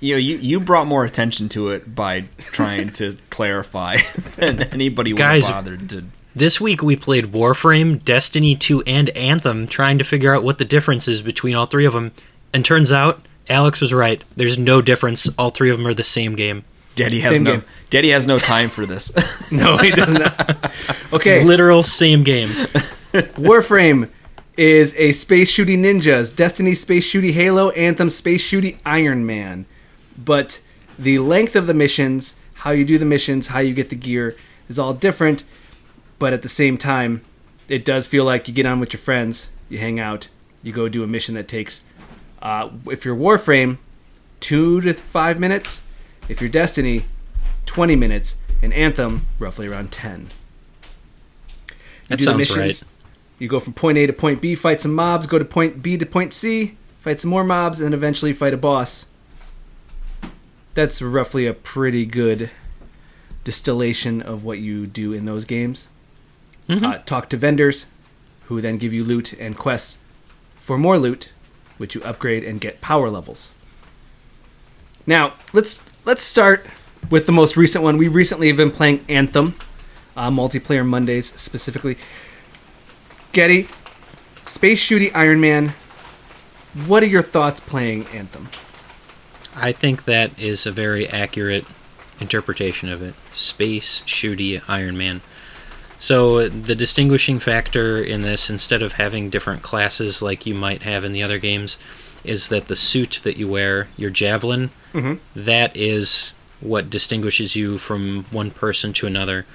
You 0.00 0.14
know, 0.14 0.18
you, 0.18 0.36
you 0.38 0.58
brought 0.58 0.88
more 0.88 1.04
attention 1.04 1.48
to 1.50 1.68
it 1.68 1.94
by 1.94 2.24
trying 2.38 2.88
to 2.94 3.16
clarify 3.30 3.98
than 4.36 4.62
anybody 4.64 5.12
would 5.12 5.20
have 5.22 5.28
Guys, 5.30 5.48
bothered 5.48 5.88
to. 5.90 6.04
This 6.34 6.60
week 6.60 6.82
we 6.82 6.96
played 6.96 7.26
Warframe, 7.26 8.02
Destiny 8.02 8.56
2, 8.56 8.82
and 8.82 9.10
Anthem, 9.10 9.68
trying 9.68 9.98
to 9.98 10.04
figure 10.04 10.34
out 10.34 10.42
what 10.42 10.58
the 10.58 10.64
difference 10.64 11.06
is 11.06 11.22
between 11.22 11.54
all 11.54 11.66
three 11.66 11.84
of 11.84 11.92
them. 11.92 12.10
And 12.52 12.64
turns 12.64 12.90
out, 12.90 13.24
Alex 13.48 13.80
was 13.80 13.92
right. 13.92 14.24
There's 14.34 14.58
no 14.58 14.82
difference. 14.82 15.28
All 15.38 15.50
three 15.50 15.70
of 15.70 15.76
them 15.76 15.86
are 15.86 15.94
the 15.94 16.02
same 16.02 16.34
game. 16.34 16.64
Daddy 16.94 17.20
has 17.20 17.36
Same 17.36 17.44
no 17.44 17.52
game. 17.52 17.64
Daddy 17.90 18.10
has 18.10 18.26
no 18.28 18.38
time 18.38 18.68
for 18.68 18.86
this. 18.86 19.52
no, 19.52 19.76
he 19.78 19.90
does 19.90 20.14
not. 20.14 20.72
Okay, 21.12 21.44
Literal 21.44 21.82
same 21.82 22.22
game. 22.22 22.48
Warframe 23.36 24.08
is 24.56 24.94
a 24.96 25.12
space 25.12 25.52
shooty 25.52 25.76
ninjas, 25.76 26.34
Destiny 26.34 26.74
space 26.74 27.06
shooty 27.06 27.32
Halo, 27.32 27.68
Anthem 27.70 28.08
space 28.08 28.42
shooty 28.42 28.78
Iron 28.86 29.26
Man. 29.26 29.66
But 30.16 30.62
the 30.98 31.18
length 31.18 31.54
of 31.54 31.66
the 31.66 31.74
missions, 31.74 32.40
how 32.54 32.70
you 32.70 32.86
do 32.86 32.96
the 32.96 33.04
missions, 33.04 33.48
how 33.48 33.58
you 33.60 33.74
get 33.74 33.90
the 33.90 33.96
gear 33.96 34.36
is 34.70 34.78
all 34.78 34.94
different. 34.94 35.44
But 36.18 36.32
at 36.32 36.40
the 36.40 36.48
same 36.48 36.78
time, 36.78 37.22
it 37.68 37.84
does 37.84 38.06
feel 38.06 38.24
like 38.24 38.48
you 38.48 38.54
get 38.54 38.64
on 38.64 38.80
with 38.80 38.92
your 38.94 39.00
friends, 39.00 39.50
you 39.68 39.78
hang 39.78 40.00
out, 40.00 40.28
you 40.62 40.72
go 40.72 40.88
do 40.88 41.02
a 41.02 41.06
mission 41.06 41.34
that 41.34 41.48
takes, 41.48 41.82
uh, 42.40 42.70
if 42.86 43.04
you're 43.04 43.16
Warframe, 43.16 43.78
two 44.40 44.80
to 44.80 44.94
five 44.94 45.38
minutes. 45.38 45.86
If 46.32 46.40
you're 46.40 46.48
Destiny, 46.48 47.04
20 47.66 47.94
minutes. 47.94 48.38
And 48.62 48.72
Anthem, 48.72 49.26
roughly 49.38 49.66
around 49.66 49.92
10. 49.92 50.20
You 51.68 51.74
That 52.08 52.18
do 52.20 52.24
sounds 52.24 52.38
missions. 52.38 52.56
right. 52.82 52.82
You 53.38 53.48
go 53.48 53.60
from 53.60 53.74
point 53.74 53.98
A 53.98 54.06
to 54.06 54.12
point 54.14 54.40
B, 54.40 54.54
fight 54.54 54.80
some 54.80 54.94
mobs, 54.94 55.26
go 55.26 55.38
to 55.38 55.44
point 55.44 55.82
B 55.82 55.98
to 55.98 56.06
point 56.06 56.32
C, 56.32 56.76
fight 57.00 57.20
some 57.20 57.28
more 57.30 57.44
mobs, 57.44 57.80
and 57.80 57.84
then 57.86 57.92
eventually 57.92 58.32
fight 58.32 58.54
a 58.54 58.56
boss. 58.56 59.06
That's 60.74 61.02
roughly 61.02 61.46
a 61.46 61.52
pretty 61.52 62.06
good 62.06 62.48
distillation 63.44 64.22
of 64.22 64.42
what 64.44 64.58
you 64.58 64.86
do 64.86 65.12
in 65.12 65.26
those 65.26 65.44
games. 65.44 65.88
Mhm. 66.70 66.82
Uh, 66.84 66.98
talk 67.04 67.28
to 67.30 67.36
vendors, 67.36 67.86
who 68.46 68.60
then 68.62 68.78
give 68.78 68.94
you 68.94 69.04
loot 69.04 69.34
and 69.34 69.54
quests 69.56 69.98
for 70.56 70.78
more 70.78 70.98
loot, 70.98 71.30
which 71.76 71.94
you 71.94 72.02
upgrade 72.04 72.42
and 72.42 72.58
get 72.60 72.80
power 72.80 73.10
levels. 73.10 73.50
Now 75.06 75.32
let's 75.52 75.82
let's 76.04 76.22
start 76.22 76.66
with 77.10 77.26
the 77.26 77.32
most 77.32 77.56
recent 77.56 77.84
one. 77.84 77.96
We 77.96 78.08
recently 78.08 78.48
have 78.48 78.56
been 78.56 78.70
playing 78.70 79.04
Anthem, 79.08 79.54
uh, 80.16 80.30
multiplayer 80.30 80.86
Mondays 80.86 81.26
specifically. 81.40 81.96
Getty, 83.32 83.68
Space 84.44 84.84
Shooty 84.84 85.10
Iron 85.14 85.40
Man. 85.40 85.74
What 86.86 87.02
are 87.02 87.06
your 87.06 87.22
thoughts 87.22 87.60
playing 87.60 88.06
Anthem? 88.06 88.48
I 89.54 89.72
think 89.72 90.04
that 90.04 90.36
is 90.38 90.66
a 90.66 90.72
very 90.72 91.06
accurate 91.06 91.66
interpretation 92.18 92.88
of 92.88 93.02
it. 93.02 93.14
Space 93.32 94.02
shooty 94.02 94.62
Iron 94.66 94.96
Man. 94.96 95.20
So 95.98 96.48
the 96.48 96.74
distinguishing 96.74 97.38
factor 97.38 98.02
in 98.02 98.22
this, 98.22 98.50
instead 98.50 98.82
of 98.82 98.94
having 98.94 99.30
different 99.30 99.62
classes 99.62 100.22
like 100.22 100.46
you 100.46 100.54
might 100.54 100.82
have 100.82 101.04
in 101.04 101.12
the 101.12 101.22
other 101.22 101.38
games, 101.38 101.78
is 102.24 102.48
that 102.48 102.66
the 102.66 102.76
suit 102.76 103.20
that 103.22 103.36
you 103.36 103.46
wear, 103.46 103.88
your 103.96 104.10
javelin, 104.10 104.70
Mhm. 104.92 105.18
that 105.34 105.76
is 105.76 106.34
what 106.60 106.90
distinguishes 106.90 107.56
you 107.56 107.78
from 107.78 108.24
one 108.30 108.50
person 108.50 108.92
to 108.92 109.06
another. 109.06 109.46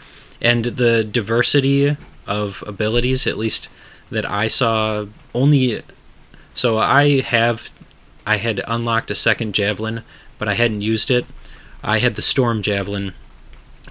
And 0.41 0.65
the 0.65 1.03
diversity 1.03 1.95
of 2.25 2.63
abilities, 2.67 3.25
at 3.25 3.37
least 3.37 3.69
that 4.11 4.29
I 4.29 4.47
saw, 4.47 5.05
only. 5.33 5.81
So 6.53 6.77
I 6.77 7.21
have 7.21 7.69
I 8.25 8.37
had 8.37 8.61
unlocked 8.67 9.09
a 9.09 9.15
second 9.15 9.53
javelin, 9.55 10.03
but 10.37 10.49
I 10.49 10.55
hadn't 10.55 10.81
used 10.81 11.09
it. 11.09 11.25
I 11.81 11.99
had 11.99 12.15
the 12.15 12.21
storm 12.21 12.61
javelin, 12.61 13.13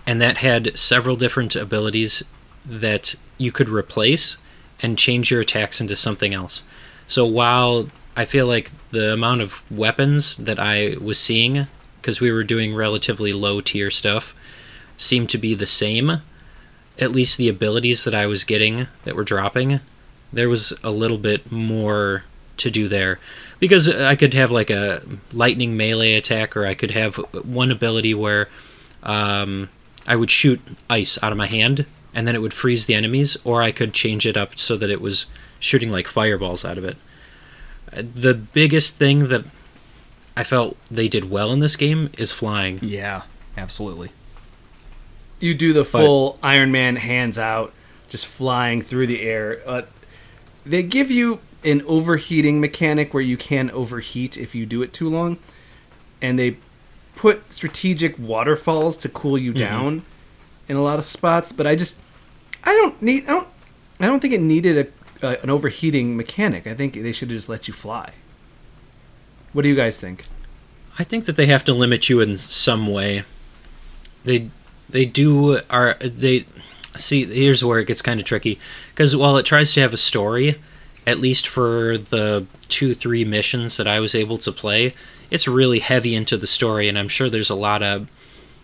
and 0.06 0.20
that 0.20 0.38
had 0.38 0.76
several 0.76 1.16
different 1.16 1.56
abilities 1.56 2.22
that 2.66 3.14
you 3.38 3.50
could 3.50 3.70
replace 3.70 4.36
and 4.82 4.98
change 4.98 5.30
your 5.30 5.40
attacks 5.40 5.80
into 5.80 5.96
something 5.96 6.34
else. 6.34 6.64
So 7.06 7.24
while 7.24 7.88
I 8.16 8.24
feel 8.24 8.46
like 8.46 8.72
the 8.90 9.12
amount 9.12 9.42
of 9.42 9.62
weapons 9.70 10.36
that 10.38 10.58
I 10.58 10.96
was 11.00 11.18
seeing, 11.18 11.66
because 12.00 12.20
we 12.20 12.32
were 12.32 12.44
doing 12.44 12.74
relatively 12.74 13.32
low 13.32 13.60
tier 13.60 13.90
stuff, 13.90 14.34
seemed 14.96 15.28
to 15.30 15.38
be 15.38 15.54
the 15.54 15.66
same, 15.66 16.22
at 16.98 17.12
least 17.12 17.36
the 17.36 17.48
abilities 17.48 18.04
that 18.04 18.14
I 18.14 18.26
was 18.26 18.44
getting 18.44 18.88
that 19.04 19.14
were 19.14 19.24
dropping, 19.24 19.80
there 20.32 20.48
was 20.48 20.72
a 20.82 20.90
little 20.90 21.18
bit 21.18 21.52
more 21.52 22.24
to 22.56 22.70
do 22.70 22.88
there 22.88 23.18
because 23.58 23.88
I 23.88 24.16
could 24.16 24.32
have 24.34 24.50
like 24.50 24.70
a 24.70 25.02
lightning 25.32 25.76
melee 25.76 26.14
attack, 26.14 26.56
or 26.56 26.66
I 26.66 26.74
could 26.74 26.92
have 26.92 27.16
one 27.44 27.70
ability 27.70 28.14
where 28.14 28.48
um, 29.02 29.68
I 30.06 30.16
would 30.16 30.30
shoot 30.30 30.60
ice 30.88 31.18
out 31.22 31.32
of 31.32 31.38
my 31.38 31.46
hand 31.46 31.84
and 32.14 32.26
then 32.26 32.34
it 32.34 32.40
would 32.40 32.54
freeze 32.54 32.86
the 32.86 32.94
enemies, 32.94 33.36
or 33.44 33.62
I 33.62 33.72
could 33.72 33.92
change 33.92 34.26
it 34.26 34.38
up 34.38 34.58
so 34.58 34.78
that 34.78 34.88
it 34.88 35.02
was 35.02 35.26
shooting 35.60 35.90
like 35.92 36.06
fireballs 36.06 36.64
out 36.64 36.78
of 36.78 36.84
it. 36.84 36.96
The 37.92 38.34
biggest 38.34 38.96
thing 38.96 39.28
that 39.28 39.44
I 40.36 40.44
felt 40.44 40.76
they 40.90 41.08
did 41.08 41.30
well 41.30 41.52
in 41.52 41.60
this 41.60 41.76
game 41.76 42.10
is 42.18 42.32
flying. 42.32 42.78
yeah, 42.82 43.22
absolutely. 43.56 44.10
You 45.40 45.54
do 45.54 45.72
the 45.72 45.84
full 45.84 46.38
Iron 46.42 46.72
Man 46.72 46.96
hands 46.96 47.38
out, 47.38 47.72
just 48.08 48.26
flying 48.26 48.80
through 48.82 49.06
the 49.06 49.22
air. 49.22 49.60
Uh, 49.66 49.82
they 50.64 50.82
give 50.82 51.10
you 51.10 51.40
an 51.62 51.82
overheating 51.82 52.60
mechanic 52.60 53.12
where 53.12 53.22
you 53.22 53.36
can 53.36 53.70
overheat 53.70 54.36
if 54.38 54.54
you 54.54 54.64
do 54.66 54.82
it 54.82 54.92
too 54.92 55.08
long, 55.10 55.38
and 56.22 56.38
they 56.38 56.56
put 57.14 57.52
strategic 57.52 58.18
waterfalls 58.18 58.96
to 58.98 59.08
cool 59.08 59.36
you 59.38 59.52
down 59.52 60.02
in 60.68 60.76
a 60.76 60.82
lot 60.82 60.98
of 60.98 61.04
spots. 61.04 61.52
But 61.52 61.66
I 61.66 61.74
just, 61.74 62.00
I 62.64 62.72
don't 62.72 63.00
need, 63.02 63.24
I 63.24 63.32
don't, 63.32 63.48
I 64.00 64.06
don't 64.06 64.20
think 64.20 64.32
it 64.34 64.40
needed 64.40 64.76
a, 64.86 64.90
a 65.26 65.42
an 65.42 65.50
overheating 65.50 66.16
mechanic. 66.16 66.66
I 66.66 66.74
think 66.74 66.94
they 66.94 67.12
should 67.12 67.28
just 67.28 67.48
let 67.48 67.68
you 67.68 67.74
fly. 67.74 68.12
What 69.52 69.62
do 69.62 69.68
you 69.68 69.76
guys 69.76 70.00
think? 70.00 70.24
I 70.98 71.04
think 71.04 71.24
that 71.26 71.36
they 71.36 71.46
have 71.46 71.64
to 71.64 71.74
limit 71.74 72.08
you 72.08 72.20
in 72.20 72.38
some 72.38 72.86
way. 72.86 73.24
They 74.24 74.50
they 74.88 75.04
do 75.04 75.60
are 75.68 75.94
they 76.00 76.46
see 76.96 77.26
here's 77.26 77.64
where 77.64 77.78
it 77.78 77.86
gets 77.86 78.02
kind 78.02 78.20
of 78.20 78.26
tricky 78.26 78.58
because 78.90 79.14
while 79.14 79.36
it 79.36 79.46
tries 79.46 79.72
to 79.74 79.80
have 79.80 79.92
a 79.92 79.98
story, 79.98 80.60
at 81.06 81.18
least 81.18 81.46
for 81.46 81.98
the 81.98 82.46
two 82.68 82.94
three 82.94 83.24
missions 83.24 83.76
that 83.76 83.86
I 83.86 84.00
was 84.00 84.14
able 84.14 84.38
to 84.38 84.52
play, 84.52 84.94
it's 85.30 85.48
really 85.48 85.80
heavy 85.80 86.14
into 86.14 86.36
the 86.36 86.46
story, 86.46 86.88
and 86.88 86.98
I'm 86.98 87.08
sure 87.08 87.28
there's 87.28 87.50
a 87.50 87.54
lot 87.54 87.82
of 87.82 88.08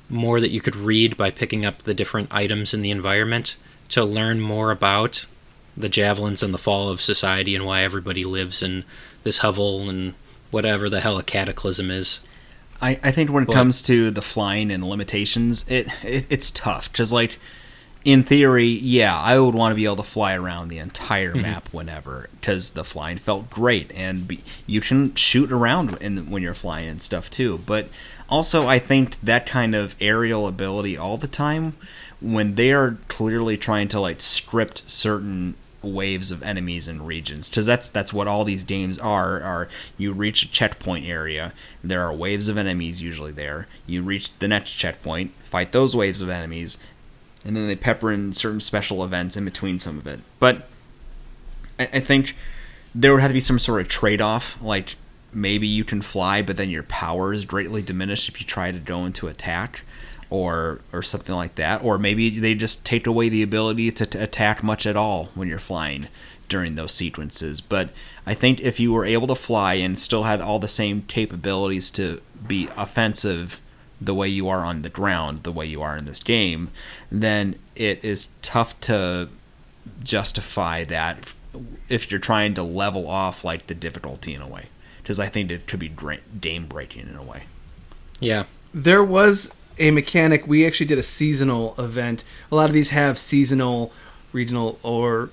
more 0.09 0.41
that 0.41 0.51
you 0.51 0.61
could 0.61 0.77
read 0.77 1.17
by 1.17 1.31
picking 1.31 1.65
up 1.65 1.83
the 1.83 1.95
different 1.95 2.33
items 2.33 2.75
in 2.75 2.83
the 2.83 2.91
environment 2.91 3.57
to 3.89 4.05
learn 4.05 4.41
more 4.41 4.71
about 4.71 5.27
the 5.77 5.89
javelins 5.89 6.43
and 6.43 6.53
the 6.53 6.59
fall 6.59 6.89
of 6.91 7.01
society 7.01 7.57
and 7.57 7.65
why 7.65 7.83
everybody 7.83 8.25
lives 8.25 8.63
in 8.63 8.85
this 9.23 9.39
hovel 9.39 9.89
and 9.89 10.15
whatever 10.51 10.89
the 10.89 11.01
hell 11.01 11.19
a 11.19 11.23
cataclysm 11.23 11.91
is. 11.91 12.21
I, 12.81 12.99
I 13.03 13.11
think 13.11 13.31
when 13.31 13.45
it 13.45 13.47
But- 13.47 13.55
comes 13.55 13.81
to 13.83 14.11
the 14.11 14.23
flying 14.23 14.71
and 14.71 14.85
limitations, 14.85 15.65
it, 15.69 15.89
it 16.05 16.27
it's 16.29 16.51
tough. 16.51 16.93
Just 16.93 17.13
like 17.13 17.39
in 18.05 18.25
theory, 18.25 18.67
yeah, 18.67 19.17
I 19.17 19.39
would 19.39 19.55
want 19.55 19.71
to 19.71 19.77
be 19.77 19.85
able 19.85 19.97
to 19.97 20.03
fly 20.03 20.35
around 20.35 20.69
the 20.69 20.79
entire 20.79 21.33
mm-hmm. 21.33 21.43
map 21.43 21.69
whenever 21.73 22.29
because 22.33 22.73
the 22.73 22.85
flying 22.85 23.19
felt 23.19 23.49
great, 23.49 23.93
and 23.95 24.27
be, 24.27 24.41
you 24.67 24.81
can 24.81 25.15
shoot 25.15 25.53
around 25.53 25.97
in, 26.03 26.29
when 26.29 26.43
you're 26.43 26.55
flying 26.55 26.89
and 26.89 27.01
stuff 27.01 27.31
too. 27.31 27.59
But 27.59 27.89
also, 28.29 28.67
I 28.67 28.79
think 28.79 29.21
that 29.21 29.47
kind 29.47 29.75
of 29.75 29.95
aerial 30.01 30.49
ability 30.49 30.97
all 30.97 31.17
the 31.17 31.29
time, 31.29 31.75
when 32.21 32.57
they 32.57 32.73
are 32.73 32.99
clearly 33.07 33.57
trying 33.57 33.89
to 33.89 34.01
like 34.01 34.21
script 34.21 34.91
certain 34.91 35.55
waves 35.83 36.31
of 36.31 36.43
enemies 36.43 36.87
and 36.89 37.07
regions 37.07 37.49
because 37.49 37.67
that's 37.67 37.89
that's 37.89 38.13
what 38.13 38.29
all 38.29 38.45
these 38.45 38.65
games 38.65 38.99
are 38.99 39.41
are 39.41 39.69
you 39.99 40.13
reach 40.13 40.45
a 40.45 40.51
checkpoint 40.51 41.05
area 41.05 41.53
there 41.83 42.03
are 42.03 42.13
waves 42.15 42.49
of 42.49 42.57
enemies 42.57 43.03
usually 43.03 43.33
there 43.33 43.67
you 43.87 44.03
reach 44.03 44.37
the 44.39 44.49
next 44.49 44.71
checkpoint 44.71 45.33
fight 45.41 45.73
those 45.73 45.97
waves 45.97 46.23
of 46.23 46.29
enemies 46.29 46.79
and 47.45 47.57
then 47.57 47.67
they 47.67 47.77
pepper 47.77 48.13
in 48.13 48.33
certain 48.33 48.61
special 48.61 49.03
events 49.03 49.37
in 49.37 49.45
between 49.45 49.79
some 49.79 49.99
of 49.99 50.07
it. 50.07 50.21
But 50.39 50.69
i, 51.79 51.89
I 51.95 52.01
think 52.01 52.37
there 52.95 53.13
would 53.13 53.21
have 53.21 53.31
to 53.31 53.35
be 53.35 53.41
some 53.41 53.59
sort 53.59 53.81
of 53.81 53.89
trade-off 53.89 54.61
like 54.63 54.97
maybe 55.33 55.67
you 55.67 55.85
can 55.85 56.03
fly 56.03 56.43
but 56.43 56.57
then 56.57 56.69
your 56.69 56.83
power 56.83 57.33
is 57.33 57.45
greatly 57.45 57.81
diminished 57.81 58.29
if 58.29 58.39
you 58.39 58.47
try 58.47 58.71
to 58.71 58.79
go 58.79 59.07
into 59.07 59.29
attack 59.29 59.83
or 60.33 60.81
or 60.93 61.03
something 61.03 61.35
like 61.35 61.55
that 61.57 61.83
or 61.83 61.99
maybe 61.99 62.31
they 62.31 62.55
just 62.55 62.87
take 62.87 63.07
away 63.07 63.29
the 63.29 63.43
ability 63.43 63.91
to, 63.91 64.07
to 64.07 64.23
attack 64.23 64.63
much 64.63 64.87
at 64.87 64.97
all 64.97 65.27
when 65.35 65.49
you're 65.49 65.59
flying 65.59 66.09
during 66.49 66.75
those 66.75 66.93
sequences. 66.93 67.61
But 67.61 67.91
i 68.27 68.35
think 68.35 68.61
if 68.61 68.79
you 68.81 68.93
were 68.93 69.05
able 69.05 69.27
to 69.27 69.35
fly 69.35 69.75
and 69.75 69.99
still 69.99 70.25
had 70.25 70.41
all 70.41 70.59
the 70.59 70.69
same 70.69 71.03
capabilities 71.03 71.91
to 71.91 72.21
be 72.47 72.69
offensive 72.77 73.61
the 74.01 74.15
way 74.15 74.29
you 74.29 74.49
are 74.49 74.65
on 74.65 74.83
the 74.83 74.89
ground 74.89 75.45
the 75.45 75.53
way 75.53 75.65
you 75.65 75.81
are 75.81 75.97
in 75.97 76.05
this 76.05 76.21
game 76.21 76.71
then 77.11 77.57
it 77.77 78.05
is 78.05 78.35
tough 78.43 78.79
to 78.81 79.29
justify 80.03 80.85
that 80.85 81.35
if 81.89 82.11
you're 82.11 82.21
trying 82.21 82.55
to 82.55 82.63
level 82.63 83.09
off 83.09 83.45
like 83.45 83.67
the 83.67 83.75
difficulty 83.75 84.35
in 84.35 84.43
a 84.43 84.47
way. 84.47 84.69
Because 85.03 85.19
i 85.19 85.27
think 85.27 85.51
it 85.51 85.67
could 85.67 85.81
be 85.81 85.91
game 86.41 86.67
breaking 86.67 87.09
in 87.09 87.17
a 87.17 87.23
way. 87.23 87.45
Yeah. 88.21 88.45
There 88.73 89.05
was 89.05 89.55
a 89.79 89.91
mechanic. 89.91 90.47
We 90.47 90.67
actually 90.67 90.87
did 90.87 90.99
a 90.99 91.03
seasonal 91.03 91.75
event. 91.79 92.25
A 92.51 92.55
lot 92.55 92.69
of 92.69 92.73
these 92.73 92.91
have 92.91 93.19
seasonal, 93.19 93.93
regional, 94.33 94.79
or 94.83 95.31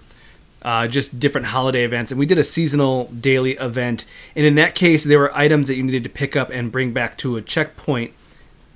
uh, 0.61 0.87
just 0.87 1.19
different 1.19 1.47
holiday 1.47 1.83
events. 1.83 2.11
And 2.11 2.19
we 2.19 2.25
did 2.25 2.37
a 2.37 2.43
seasonal 2.43 3.05
daily 3.05 3.53
event. 3.53 4.05
And 4.35 4.45
in 4.45 4.55
that 4.55 4.75
case, 4.75 5.03
there 5.03 5.19
were 5.19 5.35
items 5.35 5.67
that 5.67 5.75
you 5.75 5.83
needed 5.83 6.03
to 6.03 6.09
pick 6.09 6.35
up 6.35 6.49
and 6.49 6.71
bring 6.71 6.91
back 6.91 7.17
to 7.19 7.37
a 7.37 7.41
checkpoint. 7.41 8.13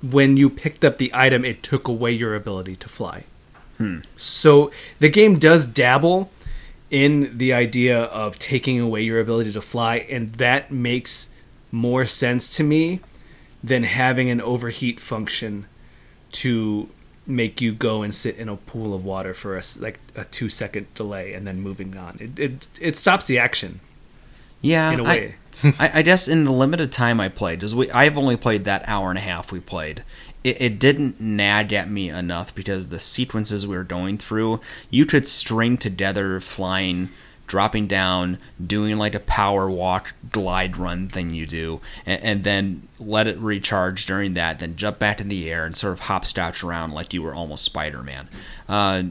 When 0.02 0.36
you 0.36 0.50
picked 0.50 0.84
up 0.84 0.98
the 0.98 1.10
item, 1.14 1.44
it 1.44 1.62
took 1.62 1.88
away 1.88 2.12
your 2.12 2.34
ability 2.34 2.76
to 2.76 2.88
fly. 2.88 3.24
So 4.16 4.70
the 5.00 5.08
game 5.08 5.38
does 5.38 5.66
dabble 5.66 6.30
in 6.90 7.36
the 7.36 7.52
idea 7.52 7.98
of 8.04 8.38
taking 8.38 8.78
away 8.78 9.02
your 9.02 9.18
ability 9.18 9.50
to 9.52 9.60
fly, 9.60 9.96
and 10.08 10.32
that 10.34 10.70
makes 10.70 11.32
more 11.72 12.06
sense 12.06 12.54
to 12.56 12.62
me 12.62 13.00
than 13.64 13.84
having 13.84 14.28
an 14.30 14.40
overheat 14.42 15.00
function 15.00 15.66
to 16.32 16.88
make 17.26 17.60
you 17.62 17.72
go 17.72 18.02
and 18.02 18.14
sit 18.14 18.36
in 18.36 18.48
a 18.50 18.56
pool 18.56 18.92
of 18.94 19.04
water 19.06 19.32
for 19.32 19.56
a 19.56 19.62
like 19.80 19.98
a 20.14 20.24
two 20.26 20.50
second 20.50 20.92
delay 20.94 21.32
and 21.32 21.46
then 21.46 21.60
moving 21.60 21.96
on. 21.96 22.18
It 22.20 22.38
it, 22.38 22.68
it 22.80 22.96
stops 22.96 23.26
the 23.26 23.38
action 23.38 23.80
Yeah, 24.60 24.90
in 24.92 25.00
a 25.00 25.04
way. 25.04 25.36
I, 25.78 26.00
I 26.00 26.02
guess 26.02 26.28
in 26.28 26.44
the 26.44 26.52
limited 26.52 26.92
time 26.92 27.20
I 27.20 27.28
played, 27.30 27.60
because 27.60 27.74
we 27.74 27.90
I've 27.90 28.18
only 28.18 28.36
played 28.36 28.64
that 28.64 28.86
hour 28.88 29.08
and 29.08 29.18
a 29.18 29.22
half 29.22 29.52
we 29.52 29.60
played. 29.60 30.04
It, 30.42 30.60
it 30.60 30.78
didn't 30.78 31.20
nag 31.20 31.72
at 31.72 31.88
me 31.88 32.10
enough 32.10 32.54
because 32.54 32.88
the 32.88 33.00
sequences 33.00 33.66
we 33.66 33.76
were 33.76 33.84
going 33.84 34.18
through, 34.18 34.60
you 34.90 35.06
could 35.06 35.26
string 35.26 35.78
together 35.78 36.38
flying, 36.40 37.08
dropping 37.46 37.86
down, 37.86 38.38
doing 38.64 38.96
like 38.98 39.14
a 39.14 39.20
power 39.20 39.70
walk, 39.70 40.14
glide 40.30 40.76
run 40.76 41.08
thing 41.08 41.34
you 41.34 41.46
do, 41.46 41.80
and, 42.06 42.22
and 42.22 42.44
then 42.44 42.88
let 42.98 43.26
it 43.26 43.38
recharge 43.38 44.06
during 44.06 44.34
that, 44.34 44.58
then 44.58 44.76
jump 44.76 44.98
back 44.98 45.20
in 45.20 45.28
the 45.28 45.50
air 45.50 45.64
and 45.64 45.76
sort 45.76 45.92
of 45.92 46.00
hopscotch 46.00 46.64
around 46.64 46.92
like 46.92 47.12
you 47.12 47.22
were 47.22 47.34
almost 47.34 47.64
Spider 47.64 48.02
Man. 48.02 48.28
Uh, 48.68 49.04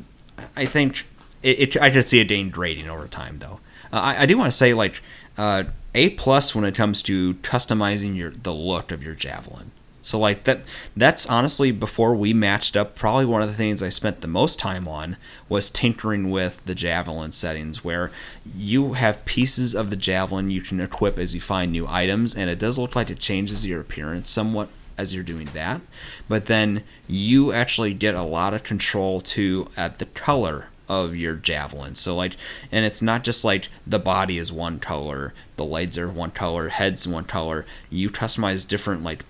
I 0.55 0.65
think 0.65 1.05
it, 1.41 1.75
it, 1.75 1.81
I 1.81 1.89
just 1.89 2.09
see 2.09 2.19
it 2.19 2.25
getting 2.25 2.49
grading 2.49 2.89
over 2.89 3.07
time 3.07 3.39
though. 3.39 3.59
Uh, 3.91 4.01
I, 4.01 4.21
I 4.21 4.25
do 4.25 4.37
want 4.37 4.51
to 4.51 4.57
say 4.57 4.73
like 4.73 5.01
uh, 5.37 5.65
A 5.93 6.11
plus 6.11 6.55
when 6.55 6.65
it 6.65 6.75
comes 6.75 7.01
to 7.03 7.35
customizing 7.35 8.15
your 8.15 8.31
the 8.31 8.53
look 8.53 8.91
of 8.91 9.03
your 9.03 9.15
javelin. 9.15 9.71
So 10.03 10.19
like 10.19 10.43
that 10.43 10.61
that's 10.95 11.25
honestly 11.25 11.71
before 11.71 12.13
we 12.13 12.33
matched 12.33 12.75
up 12.75 12.95
probably 12.95 13.25
one 13.25 13.41
of 13.41 13.47
the 13.47 13.55
things 13.55 13.81
I 13.81 13.87
spent 13.87 14.19
the 14.19 14.27
most 14.27 14.59
time 14.59 14.85
on 14.87 15.15
was 15.47 15.69
tinkering 15.69 16.29
with 16.29 16.63
the 16.65 16.75
javelin 16.75 17.31
settings 17.31 17.85
where 17.85 18.11
you 18.55 18.93
have 18.93 19.23
pieces 19.23 19.73
of 19.73 19.89
the 19.89 19.95
javelin 19.95 20.49
you 20.49 20.61
can 20.61 20.81
equip 20.81 21.17
as 21.17 21.33
you 21.33 21.39
find 21.39 21.71
new 21.71 21.87
items 21.87 22.35
and 22.35 22.49
it 22.49 22.59
does 22.59 22.77
look 22.77 22.97
like 22.97 23.09
it 23.09 23.19
changes 23.19 23.65
your 23.65 23.79
appearance 23.79 24.29
somewhat 24.29 24.67
as 24.97 25.13
you're 25.13 25.23
doing 25.23 25.47
that 25.53 25.79
but 26.27 26.45
then 26.45 26.83
you 27.07 27.53
actually 27.53 27.93
get 27.93 28.13
a 28.13 28.21
lot 28.21 28.53
of 28.53 28.63
control 28.63 29.21
to 29.21 29.69
at 29.77 29.99
the 29.99 30.05
color 30.05 30.69
of 30.89 31.15
your 31.15 31.35
javelin. 31.35 31.95
So 31.95 32.15
like, 32.15 32.35
and 32.71 32.85
it's 32.85 33.01
not 33.01 33.23
just 33.23 33.45
like 33.45 33.69
the 33.87 33.99
body 33.99 34.37
is 34.37 34.51
one 34.51 34.79
color, 34.79 35.33
the 35.55 35.65
legs 35.65 35.97
are 35.97 36.09
one 36.09 36.31
color, 36.31 36.69
head's 36.69 37.07
one 37.07 37.23
color. 37.23 37.65
You 37.89 38.09
customize 38.09 38.67
different 38.67 39.01
like 39.01 39.23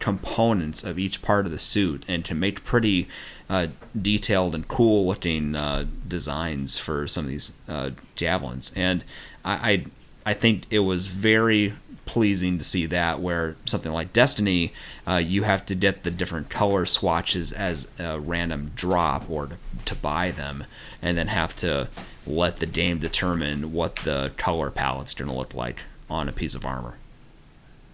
components 0.00 0.82
of 0.82 0.98
each 0.98 1.22
part 1.22 1.46
of 1.46 1.52
the 1.52 1.58
suit, 1.58 2.04
and 2.08 2.24
to 2.24 2.34
make 2.34 2.64
pretty 2.64 3.06
uh, 3.48 3.68
detailed 4.00 4.54
and 4.54 4.66
cool 4.66 5.06
looking 5.06 5.54
uh, 5.54 5.84
designs 6.08 6.78
for 6.78 7.06
some 7.06 7.24
of 7.24 7.30
these 7.30 7.56
uh, 7.68 7.90
javelins. 8.16 8.72
And 8.74 9.04
I, 9.44 9.54
I 9.72 10.30
I 10.30 10.34
think 10.34 10.64
it 10.70 10.80
was 10.80 11.06
very 11.06 11.74
pleasing 12.04 12.58
to 12.58 12.64
see 12.64 12.86
that 12.86 13.20
where 13.20 13.54
something 13.64 13.92
like 13.92 14.12
Destiny, 14.12 14.72
uh, 15.06 15.16
you 15.16 15.44
have 15.44 15.64
to 15.66 15.74
get 15.74 16.02
the 16.02 16.10
different 16.10 16.50
color 16.50 16.84
swatches 16.84 17.52
as 17.52 17.88
a 17.98 18.18
random 18.18 18.72
drop 18.74 19.30
or 19.30 19.46
to, 19.46 19.56
to 19.84 19.94
buy 19.94 20.30
them, 20.30 20.64
and 21.00 21.16
then 21.16 21.28
have 21.28 21.54
to 21.56 21.88
let 22.26 22.56
the 22.56 22.66
game 22.66 22.98
determine 22.98 23.72
what 23.72 23.96
the 23.96 24.32
color 24.36 24.70
palette's 24.70 25.14
going 25.14 25.30
to 25.30 25.36
look 25.36 25.54
like 25.54 25.84
on 26.08 26.28
a 26.28 26.32
piece 26.32 26.54
of 26.54 26.66
armor. 26.66 26.96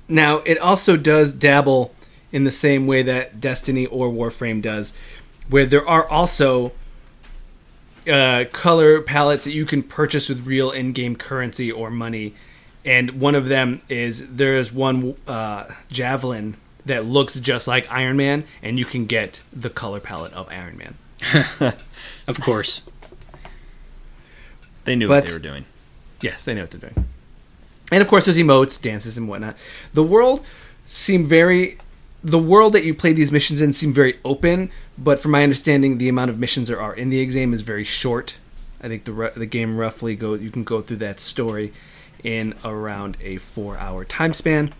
Now, 0.08 0.38
it 0.46 0.58
also 0.58 0.96
does 0.96 1.32
dabble 1.32 1.92
in 2.32 2.44
the 2.44 2.50
same 2.50 2.86
way 2.86 3.02
that 3.02 3.40
Destiny 3.40 3.86
or 3.86 4.08
Warframe 4.08 4.60
does, 4.62 4.96
where 5.48 5.66
there 5.66 5.86
are 5.86 6.06
also 6.08 6.72
uh, 8.10 8.44
color 8.52 9.00
palettes 9.00 9.44
that 9.44 9.52
you 9.52 9.64
can 9.64 9.82
purchase 9.82 10.28
with 10.28 10.46
real 10.46 10.70
in-game 10.70 11.16
currency 11.16 11.70
or 11.72 11.90
money. 11.90 12.34
And 12.84 13.20
one 13.20 13.34
of 13.34 13.48
them 13.48 13.82
is 13.88 14.36
there 14.36 14.56
is 14.56 14.72
one 14.72 15.16
uh, 15.26 15.66
javelin 15.90 16.56
that 16.84 17.04
looks 17.04 17.38
just 17.40 17.66
like 17.66 17.90
Iron 17.90 18.16
Man, 18.16 18.44
and 18.62 18.78
you 18.78 18.84
can 18.84 19.06
get 19.06 19.42
the 19.52 19.70
color 19.70 19.98
palette 19.98 20.32
of 20.34 20.48
Iron 20.50 20.76
Man. 20.78 20.94
Of 22.28 22.40
course. 22.40 22.82
They 24.84 24.96
knew 24.96 25.08
But- 25.08 25.14
what 25.24 25.26
they 25.26 25.32
were 25.32 25.38
doing. 25.38 25.64
Yes, 26.20 26.44
they 26.44 26.54
know 26.54 26.62
what 26.62 26.70
they're 26.70 26.90
doing. 26.90 27.06
And 27.92 28.02
of 28.02 28.08
course, 28.08 28.24
there's 28.24 28.36
emotes, 28.36 28.80
dances, 28.80 29.16
and 29.18 29.28
whatnot. 29.28 29.56
The 29.94 30.02
world 30.02 30.44
seemed 30.84 31.26
very. 31.28 31.78
The 32.26 32.40
world 32.40 32.72
that 32.72 32.82
you 32.82 32.92
play 32.92 33.12
these 33.12 33.30
missions 33.30 33.60
in 33.60 33.72
seem 33.72 33.92
very 33.92 34.18
open, 34.24 34.72
but 34.98 35.20
from 35.20 35.30
my 35.30 35.44
understanding, 35.44 35.98
the 35.98 36.08
amount 36.08 36.28
of 36.28 36.40
missions 36.40 36.66
there 36.66 36.80
are 36.80 36.92
in 36.92 37.08
the 37.08 37.20
exam 37.20 37.54
is 37.54 37.60
very 37.60 37.84
short. 37.84 38.38
I 38.82 38.88
think 38.88 39.04
the 39.04 39.32
the 39.36 39.46
game 39.46 39.76
roughly 39.76 40.16
go 40.16 40.34
you 40.34 40.50
can 40.50 40.64
go 40.64 40.80
through 40.80 40.96
that 40.96 41.20
story 41.20 41.72
in 42.24 42.54
around 42.64 43.16
a 43.20 43.36
four 43.36 43.78
hour 43.78 44.04
time 44.04 44.34
span. 44.34 44.74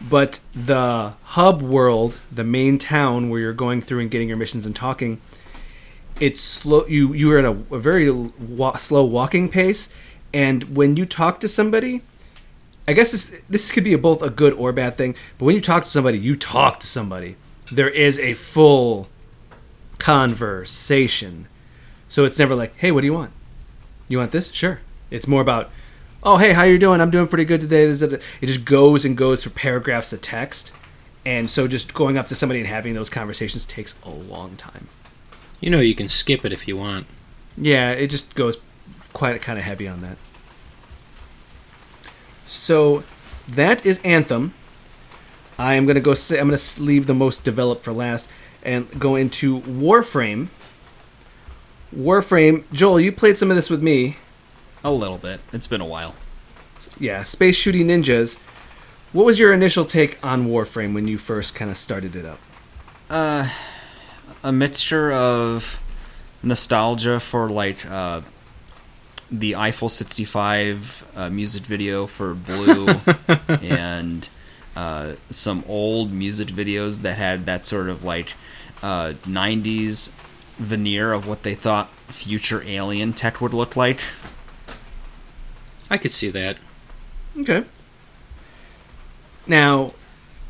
But 0.00 0.40
the 0.52 1.14
hub 1.22 1.62
world, 1.62 2.18
the 2.32 2.42
main 2.42 2.76
town 2.76 3.30
where 3.30 3.40
you're 3.40 3.52
going 3.52 3.82
through 3.82 4.00
and 4.00 4.10
getting 4.10 4.26
your 4.26 4.36
missions 4.36 4.66
and 4.66 4.74
talking, 4.74 5.20
it's 6.18 6.40
slow. 6.40 6.86
You 6.86 7.14
you 7.14 7.30
are 7.30 7.38
at 7.38 7.44
a, 7.44 7.56
a 7.70 7.78
very 7.78 8.10
wa- 8.10 8.78
slow 8.78 9.04
walking 9.04 9.48
pace, 9.48 9.94
and 10.34 10.76
when 10.76 10.96
you 10.96 11.06
talk 11.06 11.38
to 11.38 11.46
somebody, 11.46 12.02
I 12.90 12.92
guess 12.92 13.12
this 13.12 13.40
this 13.48 13.70
could 13.70 13.84
be 13.84 13.92
a, 13.92 13.98
both 13.98 14.20
a 14.20 14.30
good 14.30 14.52
or 14.54 14.72
bad 14.72 14.94
thing. 14.94 15.14
But 15.38 15.44
when 15.44 15.54
you 15.54 15.60
talk 15.60 15.84
to 15.84 15.88
somebody, 15.88 16.18
you 16.18 16.34
talk 16.34 16.80
to 16.80 16.88
somebody. 16.88 17.36
There 17.70 17.88
is 17.88 18.18
a 18.18 18.34
full 18.34 19.08
conversation, 19.98 21.46
so 22.08 22.24
it's 22.24 22.40
never 22.40 22.56
like, 22.56 22.76
"Hey, 22.78 22.90
what 22.90 23.02
do 23.02 23.06
you 23.06 23.14
want? 23.14 23.30
You 24.08 24.18
want 24.18 24.32
this? 24.32 24.50
Sure." 24.50 24.80
It's 25.08 25.28
more 25.28 25.40
about, 25.40 25.70
"Oh, 26.24 26.38
hey, 26.38 26.52
how 26.52 26.64
you 26.64 26.80
doing? 26.80 27.00
I'm 27.00 27.12
doing 27.12 27.28
pretty 27.28 27.44
good 27.44 27.60
today." 27.60 27.86
This, 27.86 28.00
that, 28.00 28.10
that." 28.10 28.22
It 28.40 28.48
just 28.48 28.64
goes 28.64 29.04
and 29.04 29.16
goes 29.16 29.44
for 29.44 29.50
paragraphs 29.50 30.12
of 30.12 30.20
text, 30.20 30.72
and 31.24 31.48
so 31.48 31.68
just 31.68 31.94
going 31.94 32.18
up 32.18 32.26
to 32.26 32.34
somebody 32.34 32.58
and 32.58 32.68
having 32.68 32.94
those 32.94 33.08
conversations 33.08 33.66
takes 33.66 34.00
a 34.02 34.10
long 34.10 34.56
time. 34.56 34.88
You 35.60 35.70
know 35.70 35.78
you 35.78 35.94
can 35.94 36.08
skip 36.08 36.44
it 36.44 36.52
if 36.52 36.66
you 36.66 36.76
want. 36.76 37.06
Yeah, 37.56 37.92
it 37.92 38.08
just 38.08 38.34
goes 38.34 38.56
quite 39.12 39.40
kind 39.42 39.60
of 39.60 39.64
heavy 39.64 39.86
on 39.86 40.02
that. 40.02 40.16
So 42.50 43.04
that 43.46 43.86
is 43.86 44.00
Anthem. 44.02 44.54
I 45.56 45.74
am 45.74 45.86
gonna 45.86 46.00
go. 46.00 46.14
Say, 46.14 46.40
I'm 46.40 46.48
gonna 46.48 46.58
leave 46.78 47.06
the 47.06 47.14
most 47.14 47.44
developed 47.44 47.84
for 47.84 47.92
last 47.92 48.28
and 48.62 48.88
go 48.98 49.14
into 49.14 49.60
Warframe. 49.60 50.48
Warframe, 51.94 52.64
Joel, 52.72 53.00
you 53.00 53.12
played 53.12 53.38
some 53.38 53.50
of 53.50 53.56
this 53.56 53.70
with 53.70 53.82
me. 53.82 54.16
A 54.82 54.92
little 54.92 55.18
bit. 55.18 55.40
It's 55.52 55.66
been 55.66 55.80
a 55.80 55.86
while. 55.86 56.14
Yeah, 56.98 57.22
space 57.22 57.56
shooting 57.56 57.86
ninjas. 57.88 58.42
What 59.12 59.26
was 59.26 59.38
your 59.38 59.52
initial 59.52 59.84
take 59.84 60.18
on 60.24 60.48
Warframe 60.48 60.94
when 60.94 61.06
you 61.06 61.18
first 61.18 61.54
kind 61.54 61.70
of 61.70 61.76
started 61.76 62.16
it 62.16 62.24
up? 62.24 62.38
Uh, 63.08 63.48
a 64.42 64.50
mixture 64.50 65.12
of 65.12 65.80
nostalgia 66.42 67.20
for 67.20 67.48
like 67.48 67.84
uh, 67.86 68.22
the 69.30 69.56
Eiffel 69.56 69.88
65 69.88 71.06
uh, 71.14 71.30
music 71.30 71.62
video 71.62 72.06
for 72.06 72.34
Blue, 72.34 72.88
and 73.48 74.28
uh, 74.76 75.14
some 75.30 75.64
old 75.68 76.12
music 76.12 76.48
videos 76.48 77.02
that 77.02 77.14
had 77.14 77.46
that 77.46 77.64
sort 77.64 77.88
of 77.88 78.04
like 78.04 78.32
uh, 78.82 79.14
90s 79.26 80.14
veneer 80.56 81.12
of 81.12 81.26
what 81.26 81.42
they 81.42 81.54
thought 81.54 81.90
future 82.08 82.62
alien 82.66 83.12
tech 83.12 83.40
would 83.40 83.54
look 83.54 83.76
like. 83.76 84.00
I 85.90 85.98
could 85.98 86.12
see 86.12 86.30
that. 86.30 86.56
Okay. 87.38 87.64
Now, 89.46 89.92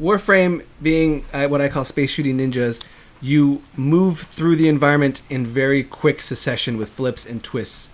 Warframe 0.01 0.64
being 0.83 1.24
uh, 1.33 1.49
what 1.49 1.61
I 1.61 1.68
call 1.68 1.85
space 1.85 2.11
shooting 2.11 2.39
ninjas, 2.39 2.83
you 3.20 3.62
move 3.76 4.18
through 4.18 4.57
the 4.57 4.68
environment 4.68 5.22
in 5.28 5.47
very 5.47 5.85
quick 5.85 6.20
succession 6.20 6.76
with 6.76 6.89
flips 6.89 7.26
and 7.26 7.43
twists, 7.43 7.91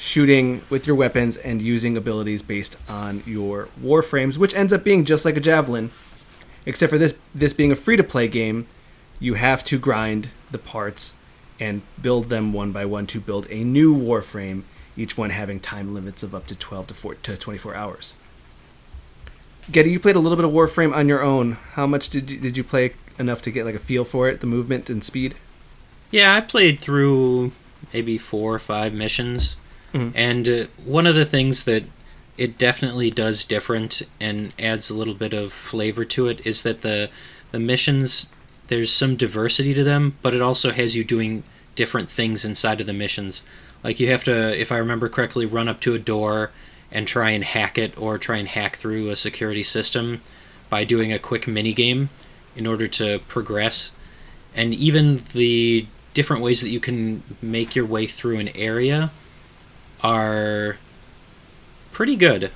shooting 0.00 0.62
with 0.70 0.86
your 0.86 0.96
weapons 0.96 1.36
and 1.36 1.60
using 1.60 1.94
abilities 1.94 2.40
based 2.40 2.74
on 2.88 3.22
your 3.26 3.68
Warframes, 3.78 4.38
which 4.38 4.54
ends 4.54 4.72
up 4.72 4.82
being 4.82 5.04
just 5.04 5.26
like 5.26 5.36
a 5.36 5.40
javelin, 5.40 5.90
except 6.64 6.90
for 6.90 6.96
this 6.96 7.18
this 7.34 7.52
being 7.52 7.70
a 7.70 7.76
free 7.76 7.98
to 7.98 8.02
play 8.02 8.26
game. 8.26 8.66
You 9.18 9.34
have 9.34 9.62
to 9.64 9.78
grind 9.78 10.30
the 10.50 10.58
parts 10.58 11.14
and 11.60 11.82
build 12.00 12.30
them 12.30 12.54
one 12.54 12.72
by 12.72 12.86
one 12.86 13.06
to 13.08 13.20
build 13.20 13.46
a 13.50 13.62
new 13.62 13.94
Warframe, 13.94 14.62
each 14.96 15.18
one 15.18 15.28
having 15.28 15.60
time 15.60 15.92
limits 15.92 16.22
of 16.22 16.34
up 16.34 16.46
to 16.46 16.58
12 16.58 16.86
to, 16.86 16.94
4, 16.94 17.14
to 17.16 17.36
24 17.36 17.74
hours. 17.74 18.14
Getty, 19.70 19.90
you 19.90 20.00
played 20.00 20.16
a 20.16 20.18
little 20.18 20.36
bit 20.36 20.46
of 20.46 20.52
Warframe 20.52 20.94
on 20.94 21.06
your 21.06 21.22
own. 21.22 21.58
How 21.72 21.86
much 21.86 22.08
did 22.08 22.30
you, 22.30 22.38
did 22.38 22.56
you 22.56 22.64
play 22.64 22.94
enough 23.18 23.42
to 23.42 23.50
get 23.50 23.66
like 23.66 23.74
a 23.74 23.78
feel 23.78 24.06
for 24.06 24.26
it, 24.30 24.40
the 24.40 24.46
movement 24.46 24.88
and 24.88 25.04
speed? 25.04 25.34
Yeah, 26.10 26.34
I 26.34 26.40
played 26.40 26.80
through 26.80 27.52
maybe 27.92 28.16
four 28.16 28.54
or 28.54 28.58
five 28.58 28.94
missions, 28.94 29.56
Mhm. 29.94 30.12
and 30.14 30.48
uh, 30.48 30.64
one 30.84 31.06
of 31.06 31.14
the 31.14 31.24
things 31.24 31.64
that 31.64 31.84
it 32.38 32.56
definitely 32.56 33.10
does 33.10 33.44
different 33.44 34.02
and 34.20 34.52
adds 34.58 34.88
a 34.88 34.94
little 34.94 35.14
bit 35.14 35.32
of 35.34 35.52
flavor 35.52 36.04
to 36.04 36.28
it 36.28 36.40
is 36.46 36.62
that 36.62 36.82
the 36.82 37.10
the 37.52 37.58
missions 37.60 38.30
there's 38.68 38.92
some 38.92 39.16
diversity 39.16 39.74
to 39.74 39.82
them, 39.82 40.14
but 40.22 40.32
it 40.32 40.40
also 40.40 40.70
has 40.70 40.94
you 40.94 41.02
doing 41.02 41.42
different 41.74 42.08
things 42.08 42.44
inside 42.44 42.80
of 42.80 42.86
the 42.86 42.92
missions. 42.92 43.42
Like 43.82 43.98
you 43.98 44.08
have 44.12 44.22
to, 44.24 44.56
if 44.60 44.70
I 44.70 44.76
remember 44.78 45.08
correctly, 45.08 45.44
run 45.44 45.66
up 45.66 45.80
to 45.80 45.94
a 45.94 45.98
door 45.98 46.52
and 46.92 47.04
try 47.08 47.30
and 47.30 47.42
hack 47.42 47.76
it 47.76 47.92
or 47.98 48.16
try 48.16 48.36
and 48.36 48.46
hack 48.46 48.76
through 48.76 49.08
a 49.08 49.16
security 49.16 49.64
system 49.64 50.20
by 50.68 50.84
doing 50.84 51.12
a 51.12 51.18
quick 51.18 51.48
mini 51.48 51.72
game 51.72 52.10
in 52.54 52.64
order 52.64 52.86
to 52.86 53.18
progress. 53.26 53.90
And 54.54 54.72
even 54.72 55.22
the 55.32 55.86
different 56.14 56.40
ways 56.42 56.60
that 56.60 56.68
you 56.70 56.78
can 56.80 57.24
make 57.42 57.74
your 57.74 57.86
way 57.86 58.06
through 58.06 58.38
an 58.38 58.50
area 58.54 59.10
are 60.02 60.78
pretty 61.92 62.16
good. 62.16 62.50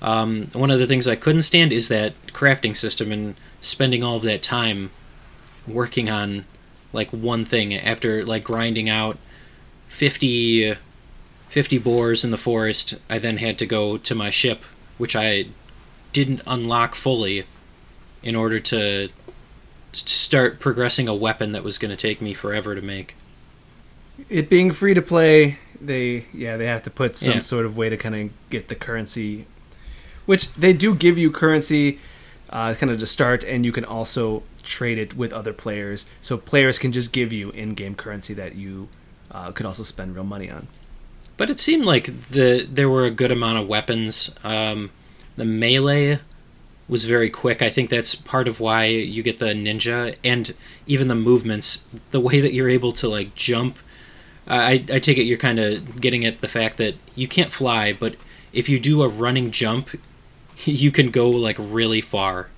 Um, 0.00 0.48
one 0.52 0.70
of 0.70 0.78
the 0.78 0.86
things 0.86 1.08
I 1.08 1.16
couldn't 1.16 1.42
stand 1.42 1.72
is 1.72 1.88
that 1.88 2.14
crafting 2.28 2.76
system 2.76 3.10
and 3.10 3.36
spending 3.60 4.02
all 4.04 4.16
of 4.16 4.22
that 4.22 4.42
time 4.42 4.90
working 5.66 6.10
on 6.10 6.44
like 6.92 7.10
one 7.10 7.44
thing 7.44 7.74
after 7.74 8.24
like 8.24 8.44
grinding 8.44 8.88
out 8.88 9.18
50, 9.88 10.76
50 11.48 11.78
boars 11.78 12.24
in 12.24 12.30
the 12.30 12.36
forest. 12.36 12.96
I 13.08 13.18
then 13.18 13.38
had 13.38 13.58
to 13.58 13.66
go 13.66 13.96
to 13.96 14.14
my 14.14 14.30
ship, 14.30 14.62
which 14.98 15.16
I 15.16 15.46
didn't 16.12 16.42
unlock 16.46 16.94
fully 16.94 17.44
in 18.22 18.36
order 18.36 18.58
to 18.60 19.08
start 19.92 20.60
progressing 20.60 21.08
a 21.08 21.14
weapon 21.14 21.52
that 21.52 21.64
was 21.64 21.78
going 21.78 21.90
to 21.90 21.96
take 21.96 22.20
me 22.20 22.34
forever 22.34 22.74
to 22.74 22.82
make. 22.82 23.16
It 24.28 24.48
being 24.48 24.70
free 24.72 24.94
to 24.94 25.02
play, 25.02 25.58
they 25.86 26.26
yeah 26.32 26.56
they 26.56 26.66
have 26.66 26.82
to 26.84 26.90
put 26.90 27.16
some 27.16 27.34
Yeah. 27.34 27.40
sort 27.40 27.66
of 27.66 27.76
way 27.76 27.88
to 27.90 27.96
kind 27.96 28.14
of 28.14 28.30
get 28.50 28.68
the 28.68 28.74
currency, 28.74 29.46
which 30.26 30.52
they 30.54 30.72
do 30.72 30.94
give 30.94 31.16
you 31.18 31.30
currency, 31.30 31.98
uh, 32.50 32.74
kind 32.74 32.90
of 32.92 32.98
to 32.98 33.06
start, 33.06 33.44
and 33.44 33.64
you 33.64 33.72
can 33.72 33.84
also 33.84 34.42
trade 34.62 34.98
it 34.98 35.16
with 35.16 35.32
other 35.32 35.52
players. 35.52 36.06
So 36.22 36.36
players 36.38 36.78
can 36.78 36.92
just 36.92 37.12
give 37.12 37.32
you 37.32 37.50
in-game 37.50 37.94
currency 37.96 38.32
that 38.34 38.54
you 38.54 38.88
uh, 39.30 39.52
could 39.52 39.66
also 39.66 39.82
spend 39.82 40.14
real 40.14 40.24
money 40.24 40.50
on. 40.50 40.68
But 41.36 41.50
it 41.50 41.58
seemed 41.60 41.84
like 41.84 42.28
the 42.30 42.66
there 42.70 42.88
were 42.88 43.04
a 43.04 43.10
good 43.10 43.32
amount 43.32 43.58
of 43.58 43.66
weapons. 43.68 44.34
Um, 44.44 44.90
the 45.36 45.44
melee 45.44 46.20
was 46.88 47.06
very 47.06 47.30
quick. 47.30 47.60
I 47.62 47.68
think 47.70 47.90
that's 47.90 48.14
part 48.14 48.46
of 48.46 48.60
why 48.60 48.84
you 48.84 49.22
get 49.22 49.38
the 49.38 49.46
ninja 49.54 50.16
and 50.22 50.54
even 50.86 51.08
the 51.08 51.14
movements. 51.14 51.86
The 52.12 52.20
way 52.20 52.40
that 52.40 52.52
you're 52.52 52.68
able 52.68 52.92
to 52.92 53.08
like 53.08 53.34
jump. 53.34 53.78
I, 54.46 54.84
I 54.92 54.98
take 54.98 55.16
it 55.18 55.22
you're 55.24 55.38
kind 55.38 55.58
of 55.58 56.00
getting 56.00 56.24
at 56.24 56.40
the 56.40 56.48
fact 56.48 56.76
that 56.78 56.94
you 57.14 57.26
can't 57.28 57.52
fly, 57.52 57.92
but 57.92 58.16
if 58.52 58.68
you 58.68 58.78
do 58.78 59.02
a 59.02 59.08
running 59.08 59.50
jump, 59.50 59.90
you 60.64 60.90
can 60.90 61.10
go 61.10 61.30
like 61.30 61.56
really 61.58 62.00
far, 62.00 62.48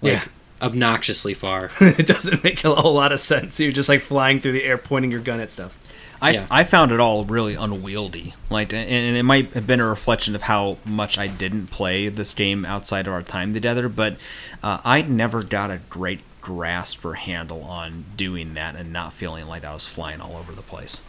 like 0.00 0.12
Yeah. 0.12 0.24
obnoxiously 0.62 1.34
far. 1.34 1.70
it 1.80 2.06
doesn't 2.06 2.44
make 2.44 2.64
a 2.64 2.74
whole 2.74 2.94
lot 2.94 3.12
of 3.12 3.20
sense. 3.20 3.58
You're 3.60 3.72
just 3.72 3.88
like 3.88 4.00
flying 4.00 4.40
through 4.40 4.52
the 4.52 4.64
air, 4.64 4.78
pointing 4.78 5.10
your 5.10 5.20
gun 5.20 5.40
at 5.40 5.50
stuff. 5.50 5.78
I, 6.22 6.30
Yeah. 6.30 6.46
I 6.50 6.64
found 6.64 6.92
it 6.92 7.00
all 7.00 7.24
really 7.24 7.54
unwieldy. 7.54 8.34
Like, 8.48 8.72
and, 8.72 8.88
and 8.88 9.16
it 9.16 9.24
might 9.24 9.52
have 9.54 9.66
been 9.66 9.80
a 9.80 9.86
reflection 9.86 10.34
of 10.34 10.42
how 10.42 10.78
much 10.84 11.18
I 11.18 11.26
didn't 11.26 11.66
play 11.66 12.08
this 12.08 12.32
game 12.32 12.64
outside 12.64 13.06
of 13.08 13.12
our 13.12 13.22
time 13.22 13.52
together. 13.52 13.88
But 13.88 14.16
uh, 14.62 14.78
I 14.84 15.02
never 15.02 15.42
got 15.42 15.70
a 15.70 15.78
great 15.90 16.20
grasp 16.40 17.04
or 17.04 17.14
handle 17.14 17.62
on 17.64 18.04
doing 18.16 18.54
that 18.54 18.76
and 18.76 18.92
not 18.92 19.12
feeling 19.12 19.46
like 19.46 19.64
I 19.64 19.72
was 19.74 19.84
flying 19.86 20.20
all 20.20 20.36
over 20.36 20.52
the 20.52 20.62
place. 20.62 21.02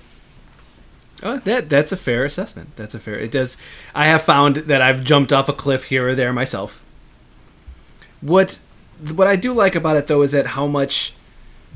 Oh, 1.23 1.37
that 1.39 1.69
that's 1.69 1.91
a 1.91 1.97
fair 1.97 2.25
assessment. 2.25 2.75
That's 2.75 2.93
a 2.93 2.99
fair. 2.99 3.17
It 3.17 3.31
does. 3.31 3.57
I 3.93 4.05
have 4.05 4.21
found 4.21 4.57
that 4.57 4.81
I've 4.81 5.03
jumped 5.03 5.31
off 5.31 5.49
a 5.49 5.53
cliff 5.53 5.85
here 5.85 6.09
or 6.09 6.15
there 6.15 6.33
myself. 6.33 6.83
What 8.21 8.59
what 9.13 9.27
I 9.27 9.35
do 9.35 9.53
like 9.53 9.75
about 9.75 9.97
it 9.97 10.07
though 10.07 10.21
is 10.21 10.31
that 10.31 10.47
how 10.47 10.67
much 10.67 11.13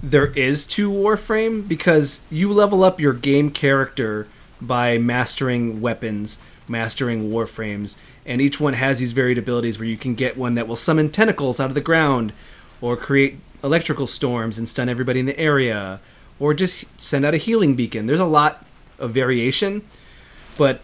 there 0.01 0.27
is 0.27 0.65
to 0.65 0.91
Warframe 0.91 1.67
because 1.67 2.25
you 2.29 2.51
level 2.51 2.83
up 2.83 2.99
your 2.99 3.13
game 3.13 3.51
character 3.51 4.27
by 4.61 4.97
mastering 4.97 5.81
weapons, 5.81 6.41
mastering 6.67 7.29
Warframes, 7.29 7.99
and 8.25 8.41
each 8.41 8.59
one 8.59 8.73
has 8.73 8.99
these 8.99 9.11
varied 9.11 9.37
abilities 9.37 9.79
where 9.79 9.87
you 9.87 9.97
can 9.97 10.15
get 10.15 10.37
one 10.37 10.55
that 10.55 10.67
will 10.67 10.75
summon 10.75 11.09
tentacles 11.09 11.59
out 11.59 11.69
of 11.69 11.75
the 11.75 11.81
ground, 11.81 12.33
or 12.81 12.95
create 12.95 13.39
electrical 13.63 14.07
storms 14.07 14.57
and 14.57 14.69
stun 14.69 14.89
everybody 14.89 15.19
in 15.19 15.25
the 15.25 15.39
area, 15.39 15.99
or 16.39 16.53
just 16.53 16.99
send 16.99 17.25
out 17.25 17.33
a 17.33 17.37
healing 17.37 17.75
beacon. 17.75 18.05
There's 18.05 18.19
a 18.19 18.25
lot 18.25 18.65
of 19.00 19.12
variation, 19.12 19.84
but 20.58 20.82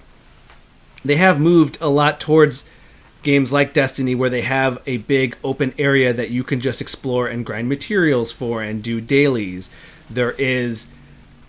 they 1.04 1.18
have 1.18 1.40
moved 1.40 1.78
a 1.82 1.88
lot 1.90 2.20
towards 2.20 2.70
games 3.24 3.52
like 3.52 3.74
Destiny 3.74 4.14
where 4.16 4.30
they 4.30 4.42
have 4.42 4.82
a 4.86 4.98
big 4.98 5.36
open 5.44 5.74
area 5.78 6.14
that 6.14 6.30
you 6.30 6.44
can 6.44 6.60
just 6.60 6.80
explore 6.82 7.28
and 7.28 7.46
grind 7.46 7.68
materials 7.70 8.32
for 8.32 8.62
and 8.62 8.84
do 8.84 9.02
dailies. 9.02 9.72
There 10.10 10.32
is 10.38 10.92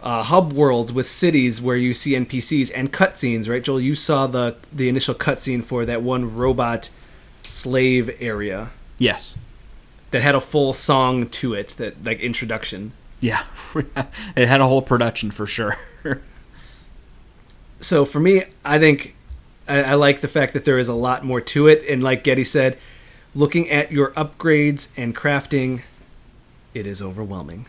uh, 0.02 0.22
hub 0.22 0.52
worlds 0.52 0.92
with 0.92 1.06
cities 1.06 1.60
where 1.60 1.76
you 1.76 1.92
see 1.92 2.12
NPCs 2.12 2.70
and 2.74 2.92
cutscenes, 2.92 3.48
right? 3.48 3.62
Joel, 3.62 3.80
you 3.80 3.94
saw 3.94 4.26
the 4.26 4.56
the 4.72 4.88
initial 4.88 5.14
cutscene 5.14 5.62
for 5.62 5.84
that 5.84 6.02
one 6.02 6.34
robot 6.34 6.90
slave 7.42 8.10
area 8.20 8.70
Yes. 8.98 9.38
that 10.10 10.22
had 10.22 10.34
a 10.34 10.40
full 10.40 10.72
song 10.72 11.26
to 11.28 11.54
it, 11.54 11.70
that 11.78 12.02
like 12.04 12.20
introduction. 12.20 12.92
Yeah. 13.20 13.44
it 14.36 14.48
had 14.48 14.60
a 14.60 14.66
whole 14.66 14.82
production 14.82 15.30
for 15.30 15.46
sure. 15.46 15.76
so 17.80 18.04
for 18.04 18.20
me, 18.20 18.44
I 18.64 18.78
think 18.78 19.14
I, 19.68 19.82
I 19.82 19.94
like 19.94 20.20
the 20.20 20.28
fact 20.28 20.52
that 20.52 20.64
there 20.64 20.78
is 20.78 20.88
a 20.88 20.94
lot 20.94 21.24
more 21.24 21.40
to 21.40 21.66
it, 21.66 21.84
and 21.88 22.02
like 22.02 22.24
Getty 22.24 22.44
said, 22.44 22.78
looking 23.34 23.70
at 23.70 23.92
your 23.92 24.10
upgrades 24.12 24.90
and 24.96 25.14
crafting, 25.14 25.82
it 26.74 26.86
is 26.86 27.02
overwhelming. 27.02 27.66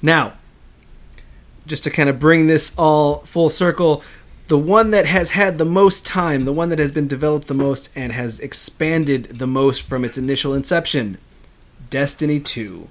Now, 0.00 0.34
just 1.66 1.84
to 1.84 1.90
kind 1.90 2.08
of 2.08 2.18
bring 2.18 2.46
this 2.46 2.74
all 2.78 3.16
full 3.18 3.50
circle, 3.50 4.02
the 4.48 4.58
one 4.58 4.90
that 4.90 5.06
has 5.06 5.30
had 5.30 5.58
the 5.58 5.64
most 5.64 6.06
time, 6.06 6.44
the 6.44 6.52
one 6.52 6.70
that 6.70 6.78
has 6.78 6.92
been 6.92 7.06
developed 7.06 7.48
the 7.48 7.54
most, 7.54 7.90
and 7.94 8.12
has 8.12 8.40
expanded 8.40 9.24
the 9.24 9.46
most 9.46 9.82
from 9.82 10.04
its 10.04 10.16
initial 10.16 10.54
inception, 10.54 11.18
Destiny 11.90 12.40
2, 12.40 12.88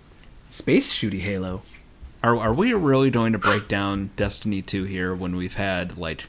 Space 0.49 0.93
Shooty 0.93 1.19
Halo. 1.19 1.63
Are, 2.27 2.37
are 2.37 2.53
we 2.53 2.73
really 2.73 3.09
going 3.09 3.31
to 3.31 3.39
break 3.39 3.69
down 3.69 4.09
Destiny 4.17 4.61
2 4.61 4.83
here 4.83 5.15
when 5.15 5.37
we've 5.37 5.55
had, 5.55 5.97
like, 5.97 6.25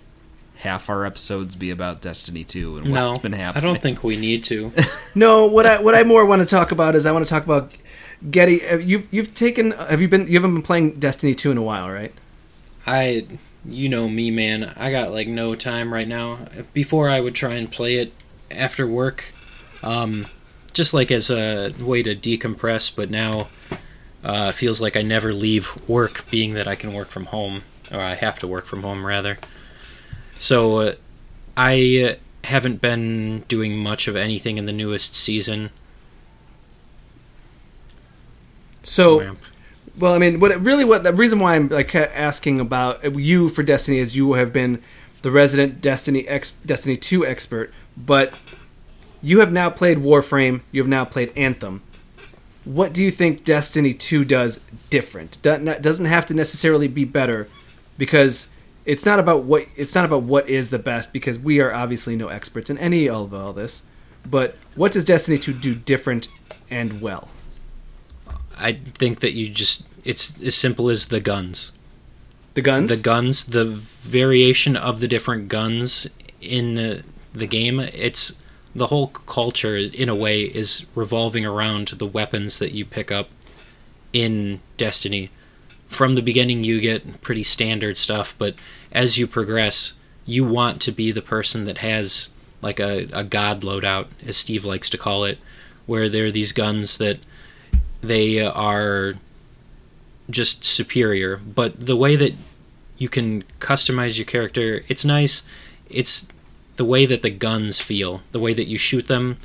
half 0.59 0.89
our 0.89 1.05
episodes 1.05 1.57
be 1.57 1.71
about 1.73 2.01
Destiny 2.01 2.45
2 2.45 2.79
and 2.79 2.91
no, 2.93 3.09
what's 3.09 3.19
been 3.19 3.33
happening? 3.33 3.65
I 3.65 3.67
don't 3.73 3.83
think 3.83 4.05
we 4.05 4.17
need 4.17 4.45
to. 4.45 4.73
No, 5.17 5.47
what 5.47 5.67
I 5.67 5.81
what 5.81 5.97
I 5.97 6.05
more 6.05 6.25
want 6.25 6.41
to 6.43 6.47
talk 6.47 6.71
about 6.71 6.95
is 6.95 7.05
I 7.05 7.11
want 7.11 7.27
to 7.27 7.29
talk 7.31 7.43
about 7.43 7.75
Getty. 8.31 8.65
uh, 8.65 8.77
You've 8.77 9.09
you've 9.13 9.35
taken 9.35 9.73
have 9.73 10.01
you 10.01 10.07
been 10.07 10.29
you 10.29 10.35
haven't 10.35 10.55
been 10.55 10.63
playing 10.63 10.93
Destiny 11.01 11.35
two 11.35 11.51
in 11.51 11.57
a 11.57 11.63
while, 11.63 11.91
right? 11.91 12.13
I, 12.87 13.27
you 13.65 13.89
know 13.89 14.09
me, 14.09 14.31
man. 14.31 14.73
I 14.77 14.93
got 14.93 15.11
like 15.11 15.27
no 15.27 15.57
time 15.57 15.93
right 15.93 16.07
now. 16.07 16.39
Before 16.73 17.09
I 17.11 17.19
would 17.21 17.35
try 17.35 17.55
and 17.55 17.69
play 17.69 17.97
it 17.97 18.13
after 18.53 18.87
work, 18.87 19.33
um, 19.83 20.27
just 20.73 20.95
like 20.95 21.11
as 21.11 21.29
a 21.31 21.73
way 21.81 22.05
to 22.05 22.15
decompress. 22.15 22.95
But 22.95 23.11
now, 23.11 23.49
uh, 24.29 24.53
feels 24.53 24.79
like 24.81 24.95
I 24.95 25.01
never 25.01 25.33
leave 25.33 25.75
work, 25.89 26.31
being 26.31 26.53
that 26.53 26.69
I 26.69 26.75
can 26.75 26.93
work 26.93 27.09
from 27.09 27.27
home, 27.27 27.63
or 27.91 27.99
I 27.99 28.15
have 28.15 28.39
to 28.41 28.47
work 28.47 28.67
from 28.67 28.83
home 28.83 29.05
rather. 29.05 29.39
So 30.39 30.77
uh, 30.77 30.93
I 31.57 32.11
uh, 32.11 32.47
haven't 32.47 32.83
been 32.83 33.41
doing 33.49 33.79
much 33.79 34.07
of 34.07 34.17
anything 34.17 34.59
in 34.59 34.67
the 34.67 34.73
newest 34.73 35.17
season. 35.17 35.71
So, 38.83 39.21
Ramp. 39.21 39.39
well, 39.99 40.13
I 40.13 40.19
mean, 40.19 40.41
what 40.41 40.55
really 40.61 40.85
what 40.85 41.05
the 41.05 41.13
reason 41.13 41.41
why 41.41 41.57
I'm 41.57 41.69
like 41.69 41.95
asking 41.95 42.61
about 42.61 43.17
you 43.17 43.49
for 43.49 43.63
Destiny 43.63 43.99
is 43.99 44.15
you 44.15 44.35
have 44.35 44.53
been 44.53 44.83
the 45.23 45.31
resident 45.31 45.81
Destiny 45.81 46.29
ex, 46.29 46.51
Destiny 46.51 46.97
2 46.97 47.25
expert, 47.25 47.73
but 47.97 48.35
you 49.23 49.41
have 49.41 49.53
now 49.53 49.71
played 49.71 49.99
Warframe, 49.99 50.61
you 50.71 50.83
have 50.83 50.89
now 50.89 51.07
played 51.07 51.33
Anthem. 51.35 51.83
What 52.69 52.93
do 52.93 53.03
you 53.03 53.11
think 53.11 53.45
Destiny 53.45 53.95
2 53.95 54.27
does 54.27 54.61
different? 54.91 55.41
Doesn't 55.41 56.05
have 56.05 56.27
to 56.27 56.35
necessarily 56.35 56.87
be 56.87 57.07
better 57.07 57.49
because 57.97 58.53
it's 58.85 59.07
not 59.07 59.19
about 59.19 59.45
what 59.45 59.65
it's 59.75 59.95
not 59.95 60.05
about 60.05 60.25
what 60.25 60.47
is 60.51 60.69
the 60.69 60.79
best 60.79 61.15
because 61.15 61.39
we 61.39 61.61
are 61.61 61.73
obviously 61.73 62.15
no 62.15 62.29
experts 62.29 62.69
in 62.69 62.77
any 62.77 63.09
of 63.09 63.33
all 63.33 63.55
this. 63.55 63.85
But 64.27 64.57
what 64.75 64.93
does 64.93 65.07
Destiny 65.07 65.39
2 65.39 65.55
do 65.55 65.75
different 65.75 66.29
and 66.69 67.01
well? 67.01 67.31
I 68.59 68.75
think 68.75 69.21
that 69.21 69.33
you 69.33 69.49
just 69.49 69.87
it's 70.05 70.39
as 70.43 70.55
simple 70.55 70.91
as 70.91 71.07
the 71.07 71.21
guns. 71.21 71.73
The 72.53 72.61
guns? 72.61 72.99
The 72.99 73.03
guns, 73.03 73.45
the 73.45 73.65
variation 73.65 74.77
of 74.77 75.01
the 75.01 75.09
different 75.09 75.49
guns 75.49 76.07
in 76.43 76.79
uh, 76.79 77.01
the 77.33 77.47
game, 77.47 77.81
it's 77.81 78.37
the 78.75 78.89
whole 78.89 79.09
culture 79.09 79.77
in 79.77 80.09
a 80.09 80.15
way 80.15 80.43
is 80.43 80.87
revolving 80.95 81.45
around 81.45 81.89
the 81.89 82.07
weapons 82.07 82.59
that 82.59 82.73
you 82.73 82.85
pick 82.85 83.11
up 83.11 83.31
in 84.13 84.61
Destiny. 84.77 85.31
From 85.89 86.15
the 86.15 86.23
beginning 86.23 86.65
you 86.65 86.81
get 86.81 87.23
pretty 87.23 87.43
standard 87.43 87.97
stuff, 87.97 88.35
but 88.39 88.55
as 88.93 89.19
you 89.19 89.27
progress, 89.27 89.95
you 90.27 90.45
want 90.45 90.81
to 90.83 90.93
be 90.93 91.11
the 91.11 91.23
person 91.23 91.65
that 91.65 91.79
has 91.79 92.29
like 92.61 92.79
a, 92.79 93.09
a 93.13 93.25
god 93.25 93.63
loadout, 93.63 94.09
as 94.27 94.37
Steve 94.37 94.65
likes 94.65 94.91
to 94.91 94.99
call 94.99 95.25
it, 95.25 95.39
where 95.87 96.09
there 96.09 96.27
are 96.27 96.31
these 96.31 96.53
guns 96.53 96.99
that 96.99 97.19
they 98.03 98.41
are 98.41 99.15
just 100.29 100.65
superior. 100.65 101.39
But 101.39 101.87
the 101.87 101.97
way 101.97 102.17
that 102.17 102.35
you 102.99 103.09
can 103.09 103.45
customize 103.61 104.19
your 104.19 104.27
character, 104.27 104.85
it's 104.89 105.05
nice. 105.05 105.45
It's 105.89 106.29
the 106.79 106.85
way 106.87 107.05
that 107.07 107.21
the 107.23 107.31
guns 107.31 107.81
feel, 107.81 108.23
the 108.33 108.41
way 108.41 108.55
that 108.55 108.67
you 108.67 108.79
shoot 108.79 109.07
them, 109.07 109.37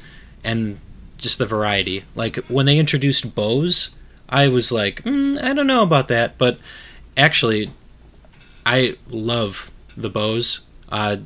and 0.43 0.79
just 1.17 1.38
the 1.38 1.45
variety. 1.45 2.05
Like 2.15 2.38
when 2.47 2.65
they 2.65 2.77
introduced 2.79 3.36
bows, 3.36 3.95
I 4.29 4.47
was 4.47 4.71
like, 4.71 5.03
mm, 5.03 5.41
I 5.43 5.53
don't 5.53 5.67
know 5.67 5.84
about 5.84 6.07
that, 6.07 6.38
but 6.38 6.57
actually, 7.17 7.71
I 8.65 8.95
love 9.09 9.69
the 9.97 10.09
bows. 10.09 10.61
Uh, 10.89 11.17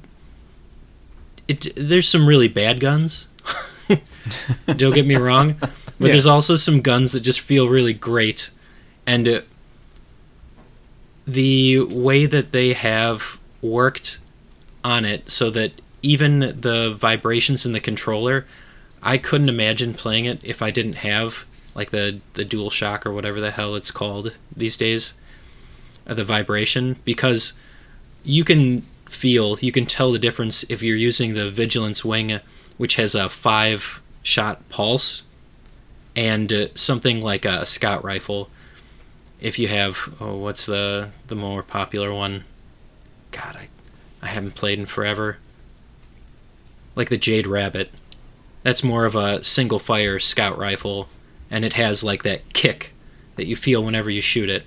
it 1.47 1.73
there's 1.75 2.07
some 2.09 2.27
really 2.27 2.47
bad 2.47 2.79
guns. 2.79 3.27
don't 4.65 4.93
get 4.93 5.05
me 5.05 5.15
wrong, 5.15 5.53
but 5.59 5.71
Yeah. 5.99 6.07
there's 6.13 6.25
also 6.25 6.55
some 6.55 6.81
guns 6.81 7.11
that 7.13 7.21
just 7.21 7.39
feel 7.39 7.69
really 7.69 7.93
great, 7.93 8.49
and 9.05 9.27
uh, 9.27 9.41
the 11.25 11.79
way 11.81 12.25
that 12.25 12.51
they 12.51 12.73
have 12.73 13.39
worked 13.61 14.19
on 14.83 15.03
it 15.05 15.29
so 15.29 15.49
that 15.49 15.71
even 16.07 16.39
the 16.39 16.95
vibrations 16.97 17.65
in 17.65 17.73
the 17.73 17.79
controller 17.79 18.45
I 19.03 19.17
couldn't 19.17 19.49
imagine 19.49 19.93
playing 19.93 20.25
it 20.25 20.39
if 20.43 20.61
I 20.61 20.71
didn't 20.71 20.97
have 21.09 21.45
like 21.75 21.91
the 21.91 22.21
the 22.33 22.45
dual 22.45 22.69
shock 22.69 23.05
or 23.05 23.11
whatever 23.11 23.41
the 23.41 23.51
hell 23.51 23.75
it's 23.75 23.91
called 23.91 24.37
these 24.55 24.77
days 24.77 25.13
uh, 26.07 26.13
the 26.13 26.23
vibration 26.23 26.95
because 27.03 27.53
you 28.23 28.43
can 28.43 28.81
feel 29.05 29.57
you 29.59 29.71
can 29.71 29.85
tell 29.85 30.11
the 30.11 30.19
difference 30.19 30.63
if 30.69 30.81
you're 30.81 30.95
using 30.95 31.33
the 31.33 31.49
vigilance 31.49 32.03
wing 32.05 32.39
which 32.77 32.95
has 32.95 33.13
a 33.13 33.29
5 33.29 34.01
shot 34.23 34.67
pulse 34.69 35.23
and 36.15 36.51
uh, 36.51 36.67
something 36.73 37.21
like 37.21 37.45
a 37.45 37.65
scout 37.65 38.03
rifle. 38.03 38.49
If 39.39 39.59
you 39.59 39.67
have 39.67 40.15
oh 40.19 40.37
what's 40.37 40.65
the 40.65 41.11
the 41.27 41.35
more 41.35 41.63
popular 41.63 42.13
one? 42.13 42.45
God 43.31 43.55
i 43.55 43.67
i 44.21 44.27
haven't 44.27 44.55
played 44.55 44.79
in 44.79 44.85
forever 44.85 45.37
like 46.97 47.07
the 47.09 47.17
jade 47.17 47.47
rabbit 47.47 47.89
that's 48.63 48.83
more 48.83 49.05
of 49.05 49.15
a 49.15 49.41
single 49.41 49.79
fire 49.79 50.19
scout 50.19 50.57
rifle 50.57 51.07
and 51.49 51.63
it 51.63 51.73
has 51.73 52.03
like 52.03 52.23
that 52.23 52.53
kick 52.53 52.93
that 53.37 53.45
you 53.45 53.55
feel 53.55 53.81
whenever 53.83 54.09
you 54.09 54.19
shoot 54.21 54.49
it 54.49 54.63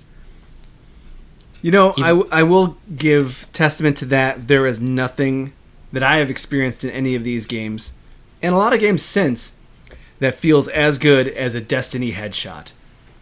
You 1.61 1.71
know, 1.71 1.93
I, 1.97 2.07
w- 2.09 2.29
I 2.31 2.41
will 2.41 2.77
give 2.95 3.47
testament 3.53 3.95
to 3.97 4.05
that. 4.05 4.47
There 4.47 4.65
is 4.65 4.79
nothing 4.79 5.53
that 5.93 6.01
I 6.01 6.17
have 6.17 6.31
experienced 6.31 6.83
in 6.83 6.89
any 6.89 7.13
of 7.13 7.23
these 7.23 7.45
games, 7.45 7.93
and 8.41 8.55
a 8.55 8.57
lot 8.57 8.73
of 8.73 8.79
games 8.79 9.03
since, 9.03 9.59
that 10.17 10.33
feels 10.33 10.67
as 10.69 10.97
good 10.97 11.27
as 11.27 11.53
a 11.53 11.61
Destiny 11.61 12.13
headshot. 12.13 12.73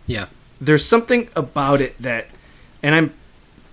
yeah 0.06 0.28
There's 0.62 0.86
something 0.86 1.28
about 1.36 1.82
it 1.82 1.98
that, 2.00 2.28
and 2.82 2.96
I'm 2.96 3.14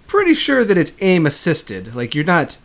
pretty 0.08 0.34
sure 0.34 0.64
that 0.64 0.76
it's 0.78 0.96
aim 1.00 1.26
assisted. 1.26 1.94
Like, 1.94 2.14
you're 2.16 2.24
not, 2.24 2.58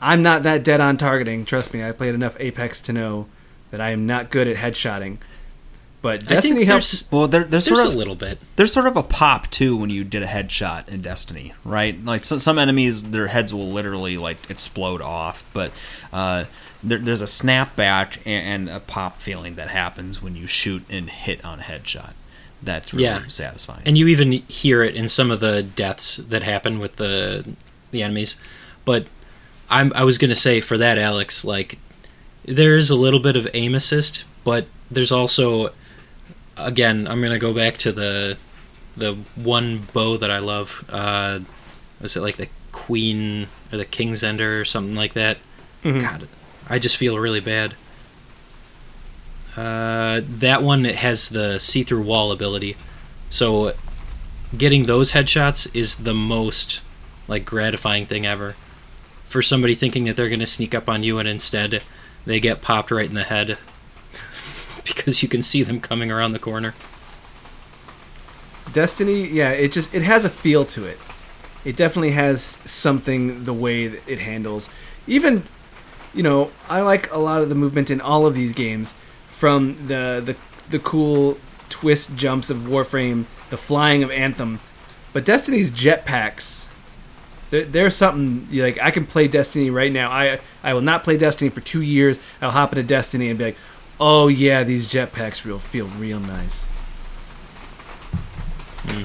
I'm 0.00 0.22
not 0.22 0.42
that 0.42 0.64
dead 0.64 0.80
on 0.80 0.96
targeting. 0.96 1.44
Trust 1.44 1.72
me, 1.72 1.82
I've 1.82 1.96
played 1.96 2.14
enough 2.14 2.36
Apex 2.40 2.80
to 2.82 2.92
know 2.92 3.26
that 3.70 3.80
I 3.80 3.90
am 3.90 4.06
not 4.06 4.30
good 4.30 4.46
at 4.48 4.56
headshotting. 4.56 5.18
But 6.02 6.26
Destiny 6.26 6.64
helps. 6.64 7.10
Well, 7.10 7.26
there, 7.28 7.44
there's 7.44 7.64
there's 7.64 7.78
sort 7.80 7.88
of 7.88 7.94
a 7.94 7.98
little 7.98 8.14
bit 8.14 8.38
there's 8.56 8.74
sort 8.74 8.86
of 8.86 8.94
a 8.94 9.02
pop 9.02 9.50
too 9.50 9.74
when 9.74 9.88
you 9.88 10.04
did 10.04 10.22
a 10.22 10.26
headshot 10.26 10.88
in 10.88 11.00
Destiny, 11.00 11.54
right? 11.64 12.04
Like 12.04 12.24
so, 12.24 12.36
some 12.36 12.58
enemies, 12.58 13.10
their 13.10 13.28
heads 13.28 13.54
will 13.54 13.70
literally 13.70 14.18
like 14.18 14.50
explode 14.50 15.00
off, 15.00 15.46
but 15.54 15.72
uh, 16.12 16.44
there, 16.82 16.98
there's 16.98 17.22
a 17.22 17.24
snapback 17.24 18.18
and, 18.26 18.68
and 18.68 18.76
a 18.76 18.80
pop 18.80 19.22
feeling 19.22 19.54
that 19.54 19.68
happens 19.68 20.20
when 20.22 20.36
you 20.36 20.46
shoot 20.46 20.82
and 20.90 21.08
hit 21.08 21.42
on 21.42 21.60
a 21.60 21.62
headshot. 21.62 22.12
That's 22.62 22.92
really 22.92 23.04
Yeah. 23.04 23.26
satisfying. 23.28 23.82
and 23.86 23.96
you 23.96 24.06
even 24.06 24.32
hear 24.32 24.82
it 24.82 24.94
in 24.94 25.08
some 25.08 25.30
of 25.30 25.40
the 25.40 25.62
deaths 25.62 26.18
that 26.18 26.42
happen 26.42 26.80
with 26.80 26.96
the 26.96 27.46
the 27.92 28.02
enemies. 28.02 28.36
But 28.84 29.06
I'm 29.70 29.92
I 29.94 30.04
was 30.04 30.18
gonna 30.18 30.36
say 30.36 30.60
for 30.60 30.76
that 30.78 30.98
Alex, 30.98 31.44
like 31.44 31.78
there 32.44 32.76
is 32.76 32.90
a 32.90 32.96
little 32.96 33.20
bit 33.20 33.36
of 33.36 33.48
aim 33.54 33.74
assist, 33.74 34.24
but 34.44 34.66
there's 34.90 35.12
also 35.12 35.70
again 36.56 37.06
I'm 37.08 37.20
gonna 37.22 37.38
go 37.38 37.52
back 37.52 37.76
to 37.78 37.92
the 37.92 38.36
the 38.96 39.14
one 39.34 39.78
bow 39.92 40.16
that 40.18 40.30
I 40.30 40.38
love. 40.38 40.84
Uh, 40.88 41.40
was 42.00 42.16
it 42.16 42.20
like 42.20 42.36
the 42.36 42.48
Queen 42.72 43.48
or 43.72 43.78
the 43.78 43.84
King's 43.84 44.22
Ender 44.22 44.60
or 44.60 44.64
something 44.64 44.96
like 44.96 45.14
that? 45.14 45.38
Mhm. 45.82 46.02
God, 46.02 46.28
I 46.68 46.78
just 46.78 46.96
feel 46.96 47.18
really 47.18 47.40
bad. 47.40 47.74
Uh, 49.56 50.20
that 50.24 50.62
one 50.62 50.84
it 50.84 50.96
has 50.96 51.28
the 51.28 51.60
see-through 51.60 52.02
wall 52.02 52.32
ability, 52.32 52.76
so 53.30 53.72
getting 54.56 54.86
those 54.86 55.12
headshots 55.12 55.68
is 55.74 55.96
the 55.96 56.14
most 56.14 56.82
like 57.28 57.44
gratifying 57.44 58.04
thing 58.06 58.26
ever. 58.26 58.56
For 59.34 59.42
somebody 59.42 59.74
thinking 59.74 60.04
that 60.04 60.16
they're 60.16 60.28
going 60.28 60.38
to 60.38 60.46
sneak 60.46 60.76
up 60.76 60.88
on 60.88 61.02
you 61.02 61.18
and 61.18 61.28
instead 61.28 61.82
they 62.24 62.38
get 62.38 62.62
popped 62.62 62.92
right 62.92 63.08
in 63.08 63.16
the 63.16 63.24
head 63.24 63.58
because 64.84 65.24
you 65.24 65.28
can 65.28 65.42
see 65.42 65.64
them 65.64 65.80
coming 65.80 66.12
around 66.12 66.34
the 66.34 66.38
corner. 66.38 66.72
Destiny, 68.72 69.26
yeah, 69.26 69.50
it 69.50 69.72
just 69.72 69.92
it 69.92 70.02
has 70.02 70.24
a 70.24 70.30
feel 70.30 70.64
to 70.66 70.84
it. 70.84 71.00
It 71.64 71.74
definitely 71.74 72.12
has 72.12 72.44
something 72.44 73.42
the 73.42 73.52
way 73.52 73.88
that 73.88 74.08
it 74.08 74.20
handles. 74.20 74.70
Even, 75.08 75.42
you 76.14 76.22
know, 76.22 76.52
I 76.68 76.82
like 76.82 77.10
a 77.10 77.18
lot 77.18 77.42
of 77.42 77.48
the 77.48 77.56
movement 77.56 77.90
in 77.90 78.00
all 78.00 78.26
of 78.26 78.36
these 78.36 78.52
games, 78.52 78.96
from 79.26 79.88
the 79.88 80.22
the 80.24 80.36
the 80.70 80.78
cool 80.78 81.38
twist 81.70 82.14
jumps 82.14 82.50
of 82.50 82.58
Warframe, 82.58 83.24
the 83.50 83.56
flying 83.56 84.04
of 84.04 84.12
Anthem, 84.12 84.60
but 85.12 85.24
Destiny's 85.24 85.72
jetpacks. 85.72 86.68
They're, 87.54 87.64
they're 87.64 87.90
something 87.90 88.48
like. 88.50 88.82
I 88.82 88.90
can 88.90 89.06
play 89.06 89.28
Destiny 89.28 89.70
right 89.70 89.92
now. 89.92 90.10
I 90.10 90.40
I 90.64 90.74
will 90.74 90.80
not 90.80 91.04
play 91.04 91.16
Destiny 91.16 91.50
for 91.50 91.60
two 91.60 91.82
years. 91.82 92.18
I'll 92.42 92.50
hop 92.50 92.72
into 92.72 92.82
Destiny 92.82 93.28
and 93.28 93.38
be 93.38 93.44
like, 93.44 93.56
oh 94.00 94.26
yeah, 94.26 94.64
these 94.64 94.88
jetpacks 94.88 95.44
real 95.44 95.60
feel 95.60 95.86
real 95.86 96.18
nice. 96.18 96.64
Hmm. 98.86 99.04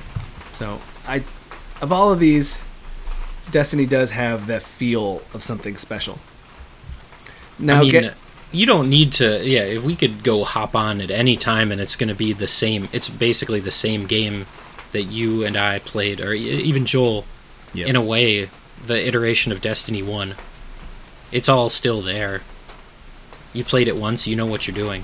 So 0.51 0.81
I, 1.07 1.23
of 1.80 1.91
all 1.91 2.11
of 2.11 2.17
these, 2.17 2.59
Destiny 3.51 3.85
does 3.85 4.09
have 4.11 4.47
that 4.47 4.63
feel 4.63 5.21
of 5.31 5.43
something 5.43 5.77
special. 5.77 6.17
Now 7.59 7.77
I 7.77 7.81
mean, 7.81 7.91
get 7.91 8.15
you 8.51 8.65
don't 8.65 8.89
need 8.89 9.11
to. 9.13 9.47
Yeah, 9.47 9.61
if 9.61 9.84
we 9.84 9.95
could 9.95 10.23
go 10.23 10.43
hop 10.43 10.76
on 10.76 11.01
at 11.01 11.11
any 11.11 11.38
time 11.38 11.71
and 11.71 11.80
it's 11.80 11.95
going 11.95 12.09
to 12.09 12.15
be 12.15 12.34
the 12.34 12.47
same. 12.47 12.89
It's 12.91 13.09
basically 13.09 13.59
the 13.59 13.69
same 13.69 14.07
game 14.07 14.47
that 14.91 15.03
you 15.03 15.45
and 15.45 15.55
I 15.55 15.77
played, 15.77 16.19
or 16.19 16.34
even 16.34 16.88
Joel. 16.88 17.26
Yep. 17.74 17.88
In 17.88 17.96
a 17.96 18.02
way, 18.02 18.50
the 18.86 19.08
iteration 19.08 19.52
of 19.52 19.62
Destiny 19.62 20.02
One. 20.02 20.36
It's 21.32 21.48
all 21.50 21.70
still 21.70 22.02
there. 22.02 22.41
You 23.54 23.64
played 23.64 23.88
it 23.88 23.96
once, 23.96 24.28
you 24.28 24.36
know 24.36 24.46
what 24.46 24.68
you're 24.68 24.76
doing. 24.76 25.04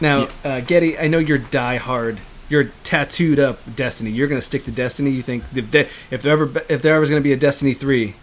now, 0.00 0.28
uh, 0.44 0.60
Getty. 0.60 0.98
I 0.98 1.06
know 1.08 1.18
you're 1.18 1.38
die 1.38 1.76
hard. 1.76 2.18
You're 2.48 2.70
tattooed 2.84 3.38
up 3.38 3.60
Destiny. 3.74 4.10
You're 4.10 4.28
gonna 4.28 4.40
stick 4.40 4.64
to 4.64 4.72
Destiny. 4.72 5.10
You 5.10 5.22
think 5.22 5.44
if, 5.54 5.70
there 5.70 5.88
if 6.10 6.22
there 6.22 6.32
ever 6.32 6.44
if 6.68 6.82
there 6.82 6.92
ever 6.94 7.00
was 7.00 7.08
gonna 7.10 7.22
be 7.22 7.32
a 7.32 7.36
Destiny 7.36 7.72
three, 7.74 8.14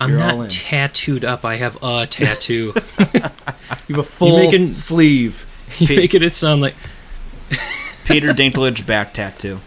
I'm 0.00 0.10
You're 0.12 0.22
all 0.22 0.30
in. 0.32 0.38
not 0.38 0.50
tattooed 0.50 1.24
up. 1.24 1.44
I 1.44 1.56
have 1.56 1.76
a 1.82 2.06
tattoo. 2.06 2.74
You 3.88 3.96
have 3.96 4.04
a 4.04 4.08
full 4.08 4.38
making- 4.38 4.72
sleeve. 4.72 5.46
you 5.80 5.96
making 5.96 6.22
it 6.22 6.36
sound 6.36 6.60
like 6.62 6.74
Peter 8.04 8.28
Dinklage 8.32 8.86
back 8.86 9.12
tattoo. 9.12 9.58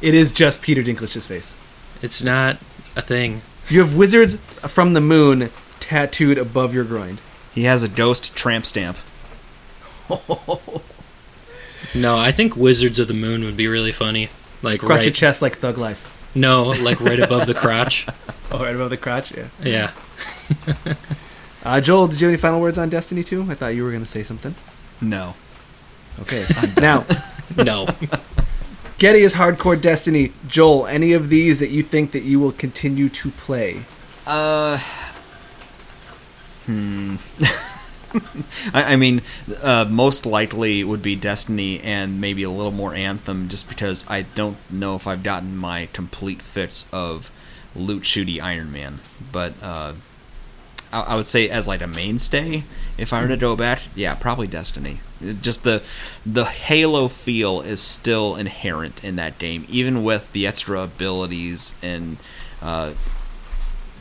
It 0.00 0.14
is 0.14 0.32
just 0.32 0.62
Peter 0.62 0.82
Dinklage's 0.82 1.26
face. 1.26 1.54
it's 2.02 2.22
not 2.22 2.56
a 2.94 3.02
thing. 3.02 3.42
You 3.68 3.80
have 3.80 3.96
wizards 3.96 4.36
from 4.60 4.92
the 4.92 5.00
moon 5.00 5.50
tattooed 5.80 6.38
above 6.38 6.74
your 6.74 6.84
groin. 6.84 7.18
He 7.54 7.64
has 7.64 7.82
a 7.82 7.88
ghost 7.88 8.36
tramp 8.36 8.66
stamp. 8.66 8.96
No, 11.94 12.18
I 12.18 12.32
think 12.32 12.56
Wizards 12.56 12.98
of 12.98 13.08
the 13.08 13.14
Moon 13.14 13.44
would 13.44 13.56
be 13.56 13.68
really 13.68 13.92
funny. 13.92 14.28
Like 14.62 14.82
Across 14.82 15.04
your 15.04 15.12
chest 15.12 15.40
like 15.40 15.56
Thug 15.56 15.78
Life. 15.78 16.30
no, 16.34 16.64
like 16.82 17.00
right 17.00 17.20
above 17.20 17.46
the 17.46 17.54
crotch. 17.54 18.06
Oh, 18.48 18.60
right 18.62 18.74
above 18.76 18.90
the 18.90 18.96
crotch, 18.96 19.32
yeah. 19.36 19.48
Yeah. 19.62 19.90
Uh, 21.64 21.80
Joel, 21.80 22.06
did 22.06 22.20
you 22.20 22.28
have 22.28 22.32
any 22.32 22.38
final 22.40 22.60
words 22.60 22.78
on 22.78 22.88
Destiny 22.88 23.24
2? 23.24 23.50
I 23.50 23.54
thought 23.54 23.74
you 23.74 23.82
were 23.82 23.90
going 23.90 24.04
to 24.04 24.08
say 24.08 24.22
something. 24.22 24.54
No. 25.00 25.34
Okay. 26.20 26.46
now, 26.80 27.04
No. 27.56 27.86
Getty 28.98 29.20
is 29.20 29.34
hardcore 29.34 29.78
Destiny. 29.78 30.32
Joel, 30.48 30.86
any 30.86 31.12
of 31.12 31.28
these 31.28 31.60
that 31.60 31.68
you 31.70 31.82
think 31.82 32.12
that 32.12 32.22
you 32.22 32.40
will 32.40 32.52
continue 32.52 33.10
to 33.10 33.30
play? 33.30 33.82
Uh. 34.26 34.78
Hmm. 36.64 37.16
I, 38.72 38.94
I 38.94 38.96
mean, 38.96 39.20
uh, 39.62 39.86
most 39.88 40.24
likely 40.24 40.82
would 40.82 41.02
be 41.02 41.14
Destiny 41.14 41.78
and 41.80 42.20
maybe 42.22 42.42
a 42.42 42.50
little 42.50 42.72
more 42.72 42.94
Anthem, 42.94 43.48
just 43.48 43.68
because 43.68 44.08
I 44.08 44.22
don't 44.22 44.56
know 44.70 44.96
if 44.96 45.06
I've 45.06 45.22
gotten 45.22 45.58
my 45.58 45.88
complete 45.92 46.40
fix 46.40 46.88
of 46.90 47.30
loot 47.74 48.04
shooty 48.04 48.40
Iron 48.40 48.72
Man. 48.72 49.00
But 49.30 49.52
uh, 49.62 49.92
I, 50.90 51.02
I 51.02 51.16
would 51.16 51.28
say 51.28 51.50
as 51.50 51.68
like 51.68 51.82
a 51.82 51.86
mainstay, 51.86 52.64
if 52.96 53.12
I 53.12 53.20
were 53.20 53.28
to 53.28 53.36
go 53.36 53.56
back, 53.56 53.82
yeah, 53.94 54.14
probably 54.14 54.46
Destiny. 54.46 55.00
It- 55.22 55.42
Just 55.42 55.64
the 55.64 55.82
the 56.24 56.44
Halo 56.44 57.08
feel 57.08 57.60
is 57.60 57.80
still 57.80 58.36
inherent 58.36 59.02
in 59.04 59.16
that 59.16 59.38
game, 59.38 59.64
even 59.68 60.02
with 60.04 60.32
the 60.32 60.46
extra 60.46 60.82
abilities 60.82 61.74
and. 61.82 62.16
Uh, 62.62 62.92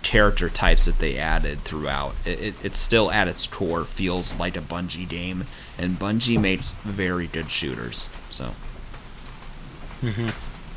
character 0.02 0.50
types 0.50 0.86
that 0.86 1.00
they 1.00 1.18
added 1.18 1.60
throughout. 1.64 2.14
It, 2.26 2.40
it, 2.40 2.66
it 2.66 2.76
still 2.76 3.10
at 3.10 3.28
its 3.28 3.48
core 3.48 3.84
feels 3.86 4.38
like 4.40 4.56
a 4.56 4.62
Bungie 4.62 5.10
game, 5.10 5.46
and 5.80 5.98
Bungie 5.98 6.40
makes 6.40 6.74
very 6.84 7.26
good 7.26 7.50
shooters. 7.50 8.08
So 8.30 8.54
Yep. 10.04 10.32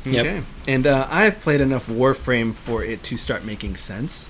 Okay. 0.05 0.41
And 0.67 0.87
uh, 0.87 1.07
I've 1.09 1.39
played 1.41 1.61
enough 1.61 1.87
Warframe 1.87 2.53
for 2.55 2.83
it 2.83 3.03
to 3.03 3.17
start 3.17 3.45
making 3.45 3.75
sense. 3.75 4.29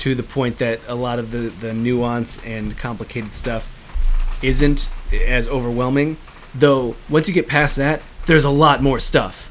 To 0.00 0.14
the 0.14 0.22
point 0.22 0.58
that 0.58 0.80
a 0.88 0.94
lot 0.94 1.18
of 1.18 1.30
the, 1.30 1.38
the 1.38 1.72
nuance 1.72 2.44
and 2.44 2.76
complicated 2.76 3.32
stuff 3.32 3.70
isn't 4.42 4.88
as 5.12 5.48
overwhelming. 5.48 6.16
Though, 6.54 6.96
once 7.08 7.28
you 7.28 7.34
get 7.34 7.48
past 7.48 7.76
that, 7.76 8.02
there's 8.26 8.44
a 8.44 8.50
lot 8.50 8.82
more 8.82 8.98
stuff. 8.98 9.48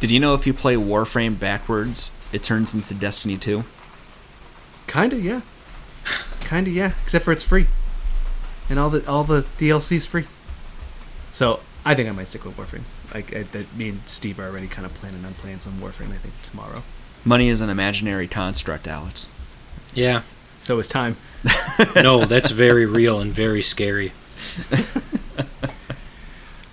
Did 0.00 0.10
you 0.10 0.20
know 0.20 0.34
if 0.34 0.46
you 0.46 0.54
play 0.54 0.74
Warframe 0.74 1.38
backwards, 1.38 2.16
it 2.32 2.42
turns 2.42 2.74
into 2.74 2.94
Destiny 2.94 3.36
2? 3.36 3.64
Kinda, 4.86 5.16
yeah. 5.16 5.40
Kinda, 6.40 6.70
yeah. 6.70 6.92
Except 7.02 7.24
for 7.24 7.32
it's 7.32 7.42
free, 7.42 7.66
and 8.68 8.78
all 8.78 8.90
the 8.90 9.08
all 9.08 9.24
the 9.24 9.46
DLC's 9.58 10.06
free. 10.06 10.26
So 11.32 11.60
I 11.84 11.94
think 11.94 12.08
I 12.08 12.12
might 12.12 12.28
stick 12.28 12.44
with 12.44 12.56
Warframe. 12.56 12.82
Like 13.14 13.34
I, 13.34 13.42
that, 13.44 13.74
me 13.76 13.90
and 13.90 14.08
Steve 14.08 14.38
are 14.38 14.48
already 14.48 14.68
kind 14.68 14.84
of 14.86 14.94
planning 14.94 15.24
on 15.24 15.34
playing 15.34 15.60
some 15.60 15.74
Warframe. 15.74 16.12
I 16.12 16.16
think 16.16 16.40
tomorrow. 16.42 16.82
Money 17.24 17.48
is 17.48 17.60
an 17.62 17.70
imaginary 17.70 18.28
construct, 18.28 18.86
Alex. 18.86 19.32
Yeah. 19.94 20.22
So 20.64 20.78
is 20.78 20.88
time. 20.88 21.18
No, 21.94 22.24
that's 22.24 22.50
very 22.50 22.86
real 22.86 23.20
and 23.20 23.30
very 23.30 23.60
scary. 23.60 24.12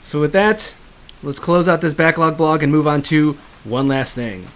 So 0.03 0.19
with 0.19 0.33
that, 0.33 0.75
let's 1.21 1.37
close 1.37 1.69
out 1.69 1.81
this 1.81 1.93
backlog 1.93 2.35
blog 2.35 2.63
and 2.63 2.71
move 2.71 2.87
on 2.87 3.03
to 3.03 3.33
one 3.63 3.87
last 3.87 4.15
thing. 4.15 4.47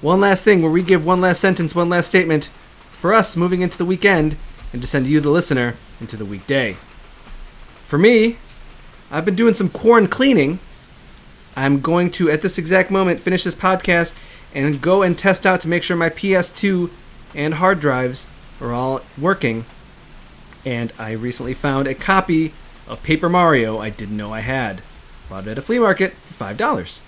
One 0.00 0.20
last 0.20 0.42
thing 0.42 0.60
where 0.60 0.70
we 0.70 0.82
give 0.82 1.06
one 1.06 1.20
last 1.20 1.40
sentence, 1.40 1.72
one 1.72 1.88
last 1.88 2.08
statement 2.08 2.50
for 2.90 3.14
us 3.14 3.36
moving 3.36 3.62
into 3.62 3.78
the 3.78 3.84
weekend 3.84 4.36
and 4.72 4.82
to 4.82 4.88
send 4.88 5.06
you, 5.06 5.20
the 5.20 5.30
listener, 5.30 5.76
into 6.00 6.16
the 6.16 6.24
weekday. 6.24 6.76
For 7.84 7.96
me, 7.96 8.38
I've 9.08 9.24
been 9.24 9.36
doing 9.36 9.54
some 9.54 9.68
corn 9.68 10.08
cleaning. 10.08 10.58
I'm 11.56 11.80
going 11.80 12.10
to, 12.12 12.28
at 12.28 12.42
this 12.42 12.58
exact 12.58 12.90
moment, 12.90 13.20
finish 13.20 13.44
this 13.44 13.54
podcast 13.54 14.16
and 14.52 14.82
go 14.82 15.02
and 15.02 15.16
test 15.16 15.46
out 15.46 15.60
to 15.60 15.68
make 15.68 15.84
sure 15.84 15.96
my 15.96 16.10
PS2 16.10 16.90
and 17.34 17.54
hard 17.54 17.80
drives 17.80 18.28
are 18.60 18.72
all 18.72 19.02
working. 19.18 19.64
And 20.64 20.92
I 20.98 21.12
recently 21.12 21.54
found 21.54 21.86
a 21.86 21.94
copy 21.94 22.52
of 22.86 23.02
Paper 23.02 23.28
Mario 23.28 23.78
I 23.78 23.90
didn't 23.90 24.16
know 24.16 24.32
I 24.32 24.40
had. 24.40 24.82
Bought 25.28 25.46
it 25.46 25.52
at 25.52 25.58
a 25.58 25.62
flea 25.62 25.78
market 25.78 26.12
for 26.12 26.44
$5. 26.44 27.00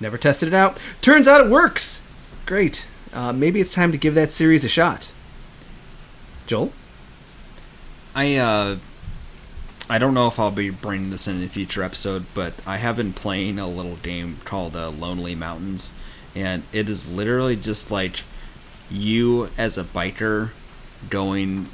Never 0.00 0.18
tested 0.18 0.48
it 0.48 0.54
out. 0.54 0.80
Turns 1.00 1.28
out 1.28 1.44
it 1.44 1.50
works! 1.50 2.02
Great. 2.46 2.88
Uh, 3.12 3.32
maybe 3.32 3.60
it's 3.60 3.74
time 3.74 3.92
to 3.92 3.98
give 3.98 4.14
that 4.14 4.30
series 4.30 4.64
a 4.64 4.68
shot. 4.68 5.10
Joel? 6.46 6.72
I 8.14 8.36
uh, 8.36 8.78
I 9.88 9.98
don't 9.98 10.14
know 10.14 10.26
if 10.26 10.38
I'll 10.38 10.50
be 10.50 10.70
bringing 10.70 11.10
this 11.10 11.28
in 11.28 11.42
a 11.42 11.48
future 11.48 11.82
episode, 11.82 12.26
but 12.34 12.54
I 12.66 12.76
have 12.76 12.96
been 12.96 13.12
playing 13.12 13.58
a 13.58 13.68
little 13.68 13.96
game 13.96 14.38
called 14.44 14.76
uh, 14.76 14.90
Lonely 14.90 15.34
Mountains, 15.34 15.94
and 16.34 16.62
it 16.72 16.88
is 16.88 17.12
literally 17.12 17.56
just 17.56 17.90
like 17.90 18.22
you 18.90 19.48
as 19.56 19.78
a 19.78 19.84
biker 19.84 20.50
going 21.08 21.68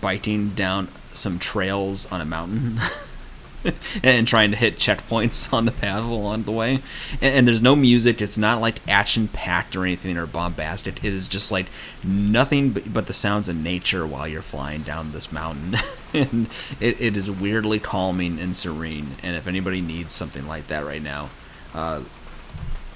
biking 0.00 0.50
down 0.50 0.88
some 1.12 1.38
trails 1.38 2.10
on 2.10 2.20
a 2.20 2.24
mountain. 2.24 2.78
and 4.02 4.28
trying 4.28 4.50
to 4.50 4.56
hit 4.56 4.76
checkpoints 4.76 5.52
on 5.52 5.64
the 5.64 5.72
path 5.72 6.04
along 6.04 6.44
the 6.44 6.52
way. 6.52 6.74
And, 7.20 7.34
and 7.34 7.48
there's 7.48 7.62
no 7.62 7.74
music. 7.74 8.22
It's 8.22 8.38
not 8.38 8.60
like 8.60 8.86
action 8.88 9.28
packed 9.28 9.74
or 9.76 9.84
anything 9.84 10.16
or 10.16 10.26
bombastic. 10.26 11.04
It 11.04 11.12
is 11.12 11.28
just 11.28 11.50
like 11.50 11.66
nothing 12.04 12.70
but, 12.70 12.92
but 12.92 13.06
the 13.06 13.12
sounds 13.12 13.48
of 13.48 13.56
nature 13.56 14.06
while 14.06 14.28
you're 14.28 14.42
flying 14.42 14.82
down 14.82 15.12
this 15.12 15.32
mountain. 15.32 15.74
and 16.14 16.48
it, 16.80 17.00
it 17.00 17.16
is 17.16 17.30
weirdly 17.30 17.78
calming 17.78 18.38
and 18.38 18.56
serene. 18.56 19.08
And 19.22 19.36
if 19.36 19.46
anybody 19.46 19.80
needs 19.80 20.14
something 20.14 20.46
like 20.46 20.68
that 20.68 20.84
right 20.84 21.02
now, 21.02 21.30
uh, 21.74 22.02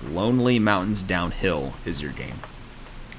Lonely 0.04 0.58
Mountains 0.58 1.02
Downhill 1.02 1.74
is 1.84 2.02
your 2.02 2.12
game. 2.12 2.40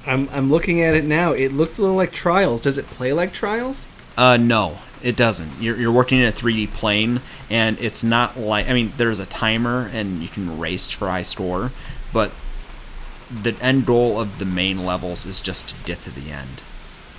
I'm, 0.06 0.28
I'm 0.30 0.48
looking 0.48 0.82
at 0.82 0.94
it 0.94 1.04
now. 1.04 1.32
It 1.32 1.52
looks 1.52 1.78
a 1.78 1.82
little 1.82 1.96
like 1.96 2.12
Trials. 2.12 2.60
Does 2.60 2.78
it 2.78 2.86
play 2.86 3.12
like 3.12 3.32
Trials? 3.32 3.88
Uh, 4.16 4.36
no, 4.36 4.78
it 5.02 5.16
doesn't. 5.16 5.60
You're, 5.60 5.76
you're 5.76 5.92
working 5.92 6.20
in 6.20 6.26
a 6.26 6.32
3D 6.32 6.72
plane, 6.72 7.20
and 7.50 7.78
it's 7.80 8.04
not 8.04 8.38
like 8.38 8.68
I 8.68 8.72
mean, 8.72 8.92
there's 8.96 9.20
a 9.20 9.26
timer, 9.26 9.90
and 9.92 10.22
you 10.22 10.28
can 10.28 10.58
race 10.58 10.90
for 10.90 11.08
high 11.08 11.22
score, 11.22 11.72
but 12.12 12.32
the 13.30 13.56
end 13.60 13.86
goal 13.86 14.20
of 14.20 14.38
the 14.38 14.44
main 14.44 14.84
levels 14.84 15.26
is 15.26 15.40
just 15.40 15.70
to 15.70 15.84
get 15.84 16.00
to 16.02 16.10
the 16.10 16.30
end, 16.30 16.62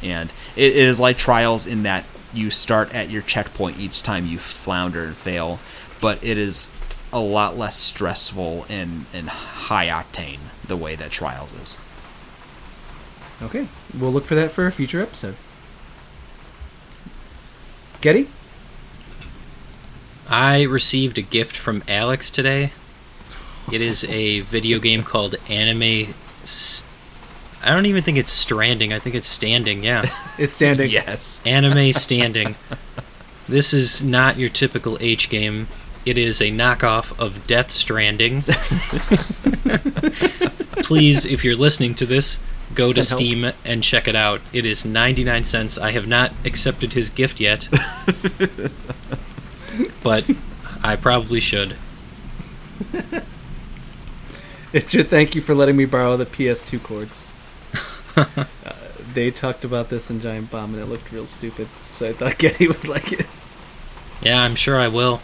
and 0.02 0.32
it, 0.56 0.72
it 0.72 0.78
is 0.78 1.00
like 1.00 1.18
trials 1.18 1.68
in 1.68 1.84
that 1.84 2.06
you 2.34 2.50
start 2.52 2.94
at 2.94 3.10
your 3.10 3.22
checkpoint 3.22 3.80
each 3.80 4.04
time 4.04 4.26
you 4.26 4.38
flounder 4.38 5.04
and 5.04 5.16
fail, 5.16 5.60
but 6.02 6.24
it 6.24 6.38
is 6.38 6.76
a 7.12 7.20
lot 7.20 7.58
less 7.58 7.78
stressful 7.78 8.66
and, 8.70 9.06
and 9.14 9.30
high 9.30 9.88
octane 9.88 10.40
the 10.68 10.76
way 10.76 10.96
that 10.96 11.12
trials 11.12 11.54
is. 11.54 11.78
Okay. 13.42 13.68
We'll 13.98 14.12
look 14.12 14.26
for 14.26 14.36
that 14.36 14.52
for 14.52 14.66
a 14.66 14.72
future 14.72 15.02
episode. 15.02 15.36
Getty? 18.02 18.28
I 20.30 20.64
received 20.64 21.18
a 21.18 21.22
gift 21.22 21.56
from 21.56 21.84
Alex 21.88 22.32
today. 22.32 22.72
It 23.72 23.82
is 23.82 24.04
a 24.06 24.42
video 24.42 24.80
game 24.80 25.04
called 25.04 25.36
Anime. 25.50 26.14
I 27.64 27.74
don't 27.74 27.86
even 27.88 28.04
think 28.04 28.18
it's 28.18 28.32
Stranding. 28.32 28.94
I 28.94 29.00
think 29.00 29.16
it's 29.16 29.28
Standing. 29.28 29.84
Yeah, 29.84 30.04
It's 30.38 30.54
standing. 30.54 30.92
Yes. 30.92 31.42
Anime 31.46 31.94
Standing. 31.94 32.56
This 33.48 33.74
is 33.74 34.04
not 34.04 34.38
your 34.38 34.50
typical 34.50 34.98
H 35.02 35.30
game. 35.30 35.68
It 36.06 36.18
is 36.18 36.42
a 36.42 36.52
knockoff 36.52 37.20
of 37.20 37.48
Death 37.48 37.72
Stranding. 37.72 38.42
Please, 40.84 41.26
if 41.26 41.44
you're 41.44 41.56
listening 41.56 41.96
to 41.96 42.06
this, 42.06 42.40
go 42.74 42.92
to 42.92 43.04
Send 43.04 43.20
help. 43.20 43.20
Steam 43.20 43.52
and 43.64 43.84
check 43.84 44.08
it 44.08 44.16
out. 44.16 44.42
It 44.54 44.66
is 44.66 44.86
99 44.86 45.44
cents. 45.44 45.78
I 45.78 45.92
have 45.92 46.08
not 46.08 46.32
accepted 46.44 46.94
his 46.94 47.10
gift 47.10 47.40
yet. 47.40 47.68
but 50.04 50.30
I 50.84 50.96
probably 50.96 51.40
should. 51.40 51.76
It's 54.76 54.94
your 54.94 55.06
thank 55.06 55.36
you 55.36 55.42
for 55.42 55.56
letting 55.56 55.78
me 55.78 55.86
borrow 55.86 56.18
the 56.18 56.26
PS2 56.26 56.84
cords. 56.84 57.26
uh, 58.18 58.46
they 59.14 59.32
talked 59.32 59.64
about 59.64 59.90
this 59.90 60.10
in 60.10 60.20
Giant 60.20 60.52
Bomb 60.52 60.74
and 60.74 60.84
it 60.84 60.88
looked 60.88 61.14
real 61.14 61.28
stupid, 61.28 61.70
so 61.90 62.10
I 62.10 62.12
thought 62.12 62.38
Getty 62.38 62.68
would 62.68 62.86
like 62.86 63.14
it. 63.14 63.26
Yeah, 64.22 64.42
I'm 64.42 64.56
sure 64.56 64.78
I 64.78 64.90
will. 64.90 65.22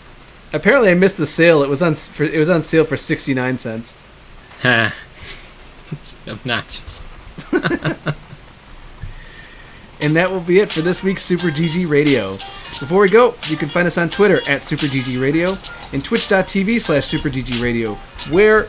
Apparently, 0.53 0.89
I 0.89 0.93
missed 0.93 1.17
the 1.17 1.25
sale. 1.25 1.63
It 1.63 1.69
was 1.69 1.81
on 1.81 1.95
for, 1.95 2.23
it 2.23 2.39
was 2.39 2.49
on 2.49 2.63
sale 2.63 2.85
for 2.85 2.95
sixty 2.95 3.33
nine 3.33 3.57
cents. 3.57 3.99
Ha. 4.61 4.95
it's 5.91 6.17
obnoxious. 6.25 7.03
and 10.01 10.15
that 10.15 10.29
will 10.31 10.41
be 10.41 10.59
it 10.59 10.71
for 10.71 10.81
this 10.81 11.03
week's 11.03 11.23
Super 11.23 11.47
GG 11.47 11.89
Radio. 11.89 12.37
Before 12.79 13.01
we 13.01 13.09
go, 13.09 13.35
you 13.47 13.57
can 13.57 13.69
find 13.69 13.85
us 13.87 13.97
on 13.97 14.09
Twitter 14.09 14.41
at 14.49 14.63
Super 14.63 14.87
GG 14.87 15.21
Radio 15.21 15.57
and 15.93 16.03
twitch.tv 16.03 16.81
slash 16.81 17.05
Super 17.05 17.29
GG 17.29 17.61
Radio, 17.61 17.95
where, 18.29 18.67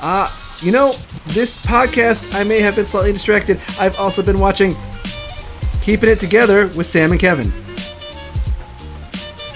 uh, 0.00 0.30
you 0.60 0.72
know, 0.72 0.94
this 1.26 1.64
podcast, 1.64 2.34
I 2.34 2.44
may 2.44 2.60
have 2.60 2.76
been 2.76 2.86
slightly 2.86 3.12
distracted. 3.12 3.60
I've 3.78 3.98
also 3.98 4.22
been 4.22 4.38
watching 4.38 4.72
Keeping 5.82 6.08
It 6.08 6.18
Together 6.20 6.66
with 6.68 6.86
Sam 6.86 7.10
and 7.10 7.20
Kevin. 7.20 7.52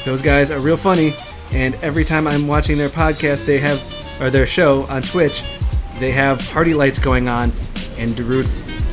Those 0.05 0.23
guys 0.23 0.51
are 0.51 0.61
real 0.61 0.77
funny, 0.77 1.15
and 1.53 1.75
every 1.77 2.05
time 2.05 2.27
I'm 2.27 2.47
watching 2.47 2.77
their 2.77 2.89
podcast, 2.89 3.47
they 3.47 3.59
have, 3.59 3.81
or 4.21 4.31
their 4.31 4.47
show 4.47 4.85
on 4.85 5.03
Twitch, 5.03 5.43
they 5.99 6.11
have 6.11 6.41
party 6.51 6.75
lights 6.75 6.99
going 6.99 7.29
on, 7.29 7.53
and 7.99 8.11
Darude, 8.11 8.47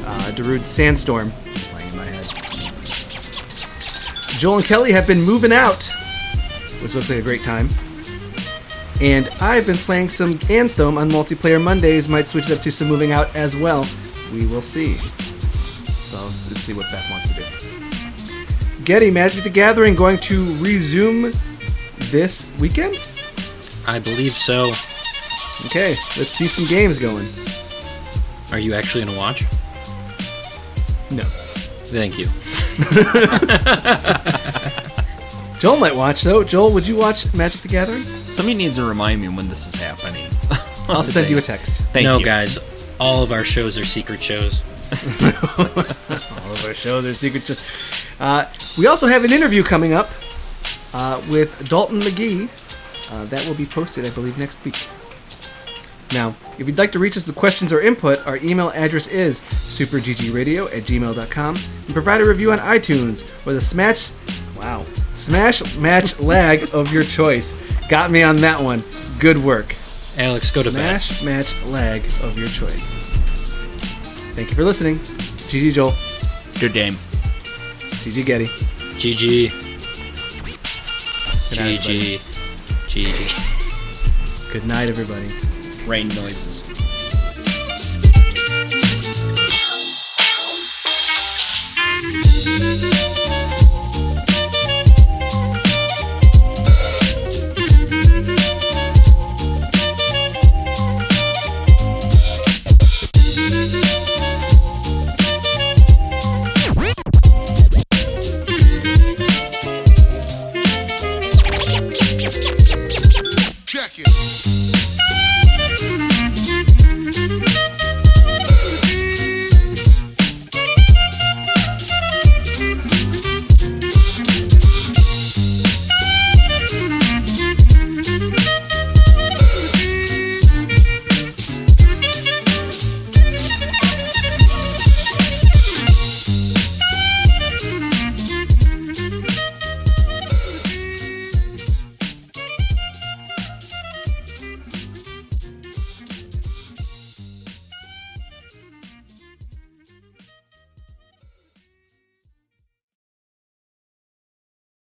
uh, 0.05 0.31
Darude 0.31 0.65
Sandstorm 0.65 1.31
playing 1.31 1.89
in 1.91 1.97
my 1.97 2.05
head. 2.05 2.25
Joel 4.37 4.57
and 4.57 4.65
Kelly 4.65 4.91
have 4.91 5.07
been 5.07 5.21
moving 5.21 5.51
out, 5.51 5.91
which 6.81 6.95
looks 6.95 7.09
like 7.09 7.19
a 7.19 7.21
great 7.21 7.43
time. 7.43 7.67
And 9.01 9.27
I've 9.41 9.65
been 9.65 9.75
playing 9.77 10.09
some 10.09 10.39
Anthem 10.49 10.97
on 10.97 11.09
multiplayer 11.09 11.61
Mondays. 11.61 12.07
Might 12.07 12.27
switch 12.27 12.49
it 12.49 12.57
up 12.57 12.61
to 12.61 12.71
some 12.71 12.87
moving 12.87 13.11
out 13.11 13.35
as 13.35 13.55
well. 13.55 13.85
We 14.31 14.45
will 14.45 14.61
see. 14.61 14.93
So 14.93 16.17
let's, 16.17 16.51
let's 16.51 16.61
see 16.61 16.73
what 16.73 16.85
Beth 16.91 17.09
wants 17.09 17.29
to 17.29 17.35
do. 17.35 18.83
Getty 18.85 19.11
Magic 19.11 19.43
the 19.43 19.49
Gathering 19.49 19.95
going 19.95 20.17
to 20.19 20.43
resume 20.59 21.31
this 22.11 22.51
weekend? 22.59 22.95
I 23.87 23.99
believe 23.99 24.37
so. 24.37 24.73
Okay, 25.65 25.95
let's 26.17 26.31
see 26.31 26.47
some 26.47 26.65
games 26.65 26.99
going. 26.99 27.25
Are 28.53 28.59
you 28.59 28.75
actually 28.75 29.03
going 29.03 29.15
to 29.15 29.19
watch? 29.19 29.41
No. 31.09 31.23
Thank 31.89 32.19
you. 32.19 32.25
Joel 35.59 35.77
might 35.77 35.95
watch 35.95 36.21
though. 36.21 36.43
Joel, 36.43 36.71
would 36.71 36.87
you 36.87 36.95
watch 36.95 37.33
Magic 37.33 37.61
the 37.61 37.67
Gathering? 37.67 38.03
Somebody 38.03 38.55
needs 38.55 38.75
to 38.75 38.85
remind 38.85 39.21
me 39.21 39.27
when 39.29 39.49
this 39.49 39.65
is 39.65 39.73
happening. 39.73 40.27
I'll 40.87 41.01
send 41.01 41.31
you 41.31 41.39
a 41.39 41.41
text. 41.41 41.77
Thank 41.93 42.05
no, 42.05 42.19
you. 42.19 42.25
guys, 42.25 42.59
all 42.99 43.23
of 43.23 43.31
our 43.31 43.43
shows 43.43 43.79
are 43.79 43.85
secret 43.85 44.21
shows. 44.21 44.61
All 45.57 46.51
of 46.51 46.63
our 46.67 46.75
shows 46.75 47.05
are 47.05 47.15
secret. 47.15 47.43
Shows. 47.43 48.05
Uh, 48.19 48.47
we 48.77 48.85
also 48.85 49.07
have 49.07 49.23
an 49.23 49.31
interview 49.31 49.63
coming 49.63 49.93
up 49.93 50.11
uh, 50.93 51.19
with 51.27 51.67
Dalton 51.67 52.01
McGee. 52.01 52.47
Uh, 53.11 53.25
that 53.25 53.47
will 53.47 53.55
be 53.55 53.65
posted, 53.65 54.05
I 54.05 54.11
believe, 54.11 54.37
next 54.37 54.63
week. 54.63 54.75
Now, 56.11 56.35
if 56.59 56.67
you'd 56.67 56.77
like 56.77 56.91
to 56.91 56.99
reach 56.99 57.17
us 57.17 57.25
with 57.25 57.35
questions 57.35 57.73
or 57.73 57.81
input, 57.81 58.25
our 58.27 58.37
email 58.37 58.69
address 58.71 59.07
is 59.07 59.41
superggradio 59.41 60.65
at 60.67 60.83
gmail.com 60.83 61.55
and 61.55 61.93
provide 61.93 62.21
a 62.21 62.25
review 62.25 62.51
on 62.51 62.59
iTunes 62.59 63.23
or 63.47 63.53
the 63.53 63.61
smash, 63.61 64.11
wow, 64.57 64.85
smash 65.15 65.77
match 65.77 66.19
lag 66.21 66.69
of 66.73 66.93
your 66.93 67.03
choice. 67.03 67.53
Got 67.87 68.11
me 68.11 68.21
on 68.23 68.37
that 68.37 68.61
one. 68.61 68.83
Good 69.19 69.37
work. 69.37 69.75
Alex, 70.17 70.51
go 70.51 70.61
to 70.61 70.71
bed. 70.71 71.01
Smash 71.01 71.23
match 71.23 71.65
lag 71.69 72.03
of 72.23 72.37
your 72.37 72.49
choice. 72.49 73.09
Thank 74.35 74.49
you 74.49 74.55
for 74.55 74.63
listening. 74.63 74.97
GG 74.97 75.73
Joel. 75.73 75.93
Good 76.59 76.73
game. 76.73 76.93
GG 78.03 78.25
Getty. 78.25 78.45
GG. 78.45 79.49
GG. 81.53 82.19
GG. 82.89 84.53
Good 84.53 84.65
night, 84.65 84.87
everybody. 84.87 85.52
Rain 85.85 86.07
noises. 86.09 86.82